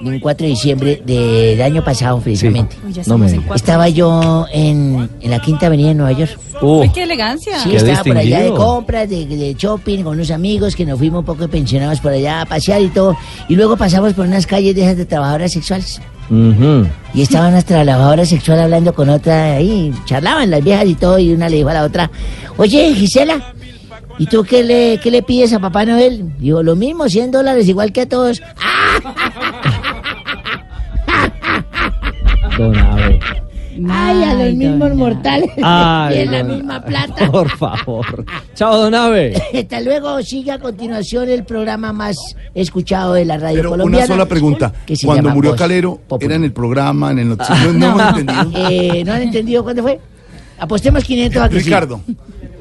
un 0.00 0.20
4 0.20 0.44
de 0.44 0.50
diciembre 0.50 1.02
del 1.04 1.60
año 1.62 1.84
pasado, 1.84 2.20
precisamente. 2.20 2.76
No 3.06 3.18
me. 3.18 3.40
Estaba 3.54 3.88
yo 3.88 4.46
en, 4.52 5.08
en 5.20 5.30
la 5.30 5.40
Quinta 5.40 5.66
Avenida 5.66 5.88
de 5.88 5.94
Nueva 5.94 6.12
York. 6.12 6.38
Uy, 6.60 6.90
qué 6.90 7.02
elegancia. 7.04 7.60
Sí, 7.60 7.74
estaba 7.74 8.02
por 8.04 8.16
allá 8.18 8.40
de 8.40 8.50
compras, 8.50 9.08
de, 9.08 9.26
de 9.26 9.54
shopping 9.54 10.02
con 10.02 10.14
unos 10.14 10.30
amigos 10.30 10.74
que 10.74 10.84
nos 10.84 10.98
fuimos 10.98 11.20
un 11.20 11.26
poco 11.26 11.48
pensionados 11.48 12.00
por 12.00 12.12
allá 12.12 12.42
a 12.42 12.46
pasear 12.46 12.82
y 12.82 12.88
todo. 12.88 13.16
Y 13.48 13.56
luego 13.56 13.76
pasamos 13.76 14.14
por 14.14 14.26
unas 14.26 14.46
calles 14.46 14.74
de 14.74 14.82
esas 14.82 14.96
de 14.96 15.06
trabajadoras 15.06 15.52
sexuales. 15.52 16.00
Y 17.14 17.22
estaban 17.22 17.54
las 17.54 17.64
trabajadoras 17.64 18.28
sexuales 18.28 18.64
hablando 18.64 18.92
con 18.92 19.08
otra 19.08 19.54
ahí, 19.54 19.94
charlaban 20.04 20.50
las 20.50 20.62
viejas 20.62 20.86
y 20.86 20.94
todo, 20.94 21.18
y 21.18 21.32
una 21.32 21.48
le 21.48 21.56
dijo 21.56 21.70
a 21.70 21.74
la 21.74 21.84
otra, 21.84 22.10
oye 22.58 22.94
Gisela, 22.94 23.54
¿y 24.18 24.26
tú 24.26 24.44
qué 24.44 24.62
le, 24.62 25.00
qué 25.02 25.10
le 25.10 25.22
pides 25.22 25.54
a 25.54 25.58
Papá 25.58 25.86
Noel? 25.86 26.36
Digo, 26.38 26.62
lo 26.62 26.76
mismo, 26.76 27.08
100 27.08 27.30
dólares, 27.30 27.66
igual 27.66 27.92
que 27.92 28.02
a 28.02 28.08
todos. 28.08 28.42
Don 32.58 32.76
Abe. 32.76 33.20
Ay, 33.88 34.24
a 34.24 34.34
los 34.34 34.54
mismos 34.54 34.92
mortales. 34.94 35.50
Ay, 35.62 36.16
y 36.18 36.20
en 36.22 36.32
la 36.32 36.42
don- 36.42 36.56
misma 36.56 36.84
plata. 36.84 37.30
Por 37.30 37.48
favor. 37.56 38.24
Chao, 38.54 38.76
Don 38.76 38.92
Abe. 38.94 39.40
Hasta 39.56 39.80
luego, 39.80 40.20
sigue 40.22 40.50
a 40.50 40.58
continuación 40.58 41.28
el 41.28 41.44
programa 41.44 41.92
más 41.92 42.16
escuchado 42.54 43.14
de 43.14 43.24
la 43.24 43.36
radio 43.38 43.58
Pero 43.58 43.70
colombiana. 43.70 44.06
una 44.06 44.14
sola 44.14 44.26
pregunta. 44.26 44.72
que 44.84 44.96
se 44.96 45.06
Cuando 45.06 45.22
llama 45.24 45.34
murió 45.36 45.50
Voz 45.52 45.58
Calero, 45.60 46.00
¿era 46.20 46.34
en 46.34 46.44
el 46.44 46.52
programa, 46.52 47.12
en 47.12 47.20
el 47.20 47.28
noticiero? 47.28 47.72
No, 47.72 47.86
hemos 48.00 48.18
entendido. 48.18 48.68
Eh, 48.68 49.04
¿No 49.04 49.12
han 49.12 49.22
entendido 49.22 49.62
cuándo 49.62 49.82
fue? 49.82 50.00
Apostemos 50.58 51.04
500 51.04 51.40
a 51.42 51.48
que 51.48 51.58
sí. 51.60 51.64
Ricardo, 51.66 52.00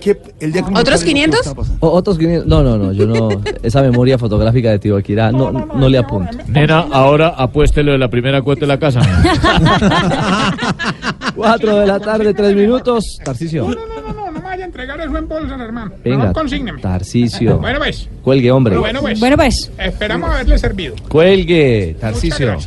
¿qué, 0.02 0.18
el 0.40 0.52
día 0.54 0.62
que 0.64 0.70
¿Otros 0.72 0.84
Calero, 0.84 1.00
¿qué 1.00 1.06
500? 1.06 1.40
estaba 1.40 1.56
pasando? 1.56 1.88
O- 1.88 1.92
otros 1.92 2.18
500. 2.18 2.48
No, 2.48 2.64
no, 2.64 2.78
no, 2.78 2.92
yo 2.94 3.06
no. 3.08 3.30
Esa 3.64 3.82
memoria 3.82 4.18
fotográfica 4.18 4.72
de 4.72 4.80
Tibaquirá 4.80 5.32
no, 5.32 5.52
no 5.52 5.90
le 5.90 5.98
apunto. 5.98 6.38
Nena, 6.48 6.80
ahora 6.92 7.30
apuéstelo 7.30 7.92
de 7.92 7.98
la 7.98 8.10
primera 8.10 8.42
cuota 8.42 8.62
de 8.62 8.68
la 8.68 8.80
casa. 8.80 9.02
4 11.36 11.76
de 11.78 11.88
la 11.88 12.00
tarde, 12.00 12.34
3 12.34 12.56
minutos. 12.56 13.20
Tarcicio. 13.24 13.68
No, 13.68 14.14
no 14.14 14.32
me 14.32 14.40
vaya 14.40 14.64
a 14.64 14.66
entregar 14.66 15.00
eso 15.00 15.18
en 15.18 15.28
bolsas, 15.28 15.60
hermano. 15.60 15.92
Venga. 16.04 16.26
No, 16.28 16.34
consígneme. 16.34 16.82
Tarcicio. 16.82 17.58
Bueno, 17.60 17.80
pues. 17.80 18.10
Cuelgue, 18.24 18.52
hombre. 18.52 18.78
Bueno, 18.78 19.02
pues. 19.02 19.20
Bueno, 19.20 19.36
pues. 19.38 19.72
Esperamos 19.78 20.30
haberle 20.30 20.58
servido. 20.58 20.96
Cuelgue. 21.10 21.96
Tarcicio. 22.00 22.58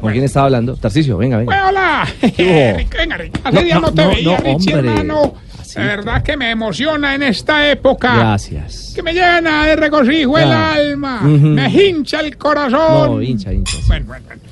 ¿Con 0.00 0.12
quién 0.12 0.24
estaba 0.24 0.46
hablando? 0.46 0.76
Tarcicio, 0.76 1.18
venga, 1.18 1.36
venga. 1.38 1.52
Bueno, 1.52 1.68
hola. 1.68 2.08
Venga, 2.96 3.16
Rick. 3.18 3.38
Hace 3.44 3.54
No, 3.56 3.62
días 3.62 3.80
no, 3.80 3.86
no, 3.88 3.92
te 3.94 4.02
no, 4.02 4.08
veía, 4.10 4.24
no, 4.24 4.36
Richie, 4.44 4.74
hombre. 4.74 4.90
hermano. 4.92 5.34
De 5.74 5.84
verdad 5.84 6.22
que 6.22 6.36
me 6.36 6.50
emociona 6.50 7.14
en 7.14 7.22
esta 7.22 7.68
época. 7.70 8.16
Gracias. 8.16 8.92
Que 8.94 9.02
me 9.02 9.12
llena 9.12 9.66
de 9.66 9.76
regocijo 9.76 10.38
el 10.38 10.48
Ya. 10.48 10.72
alma. 10.72 11.20
Ujú. 11.22 11.46
Me 11.48 11.68
hincha 11.68 12.20
el 12.20 12.36
corazón. 12.36 13.12
No, 13.16 13.22
hincha, 13.22 13.52
hincha. 13.52 13.76
Bueno, 13.86 14.06
bueno, 14.06 14.24
bueno. 14.26 14.42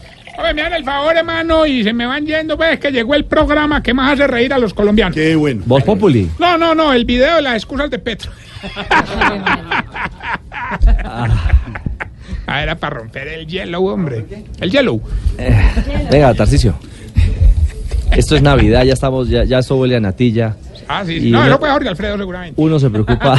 Oye, 0.40 0.54
me 0.54 0.62
dan 0.62 0.72
el 0.74 0.84
favor, 0.84 1.16
hermano, 1.16 1.66
y 1.66 1.82
se 1.82 1.92
me 1.92 2.06
van 2.06 2.24
yendo, 2.24 2.56
pues, 2.56 2.78
que 2.78 2.92
llegó 2.92 3.14
el 3.16 3.24
programa 3.24 3.82
que 3.82 3.92
más 3.92 4.12
hace 4.12 4.28
reír 4.28 4.52
a 4.54 4.58
los 4.58 4.72
colombianos. 4.72 5.16
Qué 5.16 5.34
bueno. 5.34 5.62
Voz 5.66 5.82
Populi. 5.82 6.30
No, 6.38 6.56
no, 6.56 6.76
no, 6.76 6.92
el 6.92 7.04
video 7.04 7.36
de 7.36 7.42
las 7.42 7.56
excusas 7.56 7.90
de 7.90 7.98
Petro. 7.98 8.30
Ah, 12.46 12.62
era 12.62 12.76
para 12.76 12.96
romper 12.98 13.28
el 13.28 13.46
hielo, 13.46 13.82
hombre. 13.82 14.24
El 14.60 14.70
hielo. 14.70 15.00
Venga, 16.10 16.32
Tarcicio. 16.34 16.74
Esto 18.16 18.36
es 18.36 18.42
Navidad, 18.42 18.84
ya 18.84 18.94
estamos, 18.94 19.28
ya, 19.28 19.44
ya 19.44 19.58
esto 19.58 19.76
huele 19.76 19.96
a 19.96 20.00
natilla. 20.00 20.56
Ah, 20.88 21.04
sí, 21.04 21.20
sí. 21.20 21.30
No, 21.30 21.38
uno- 21.40 21.48
eso 21.48 21.58
fue 21.58 21.70
Jorge 21.70 21.88
Alfredo, 21.88 22.16
seguramente. 22.18 22.60
Uno 22.60 22.78
se 22.78 22.88
preocupa, 22.90 23.34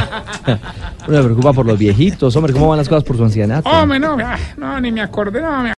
uno 1.08 1.18
se 1.18 1.24
preocupa 1.24 1.54
por 1.54 1.66
los 1.66 1.78
viejitos, 1.80 2.36
hombre, 2.36 2.54
¿cómo 2.54 2.70
van 2.70 2.78
las 2.78 2.88
cosas 2.90 3.04
por 3.04 3.18
su 3.18 3.24
ancianato? 3.24 3.70
Hombre, 3.70 4.00
no, 4.00 4.16
no, 4.58 4.80
ni 4.82 4.92
me 4.92 5.02
acordé, 5.02 5.42
no, 5.42 5.64
me 5.64 5.74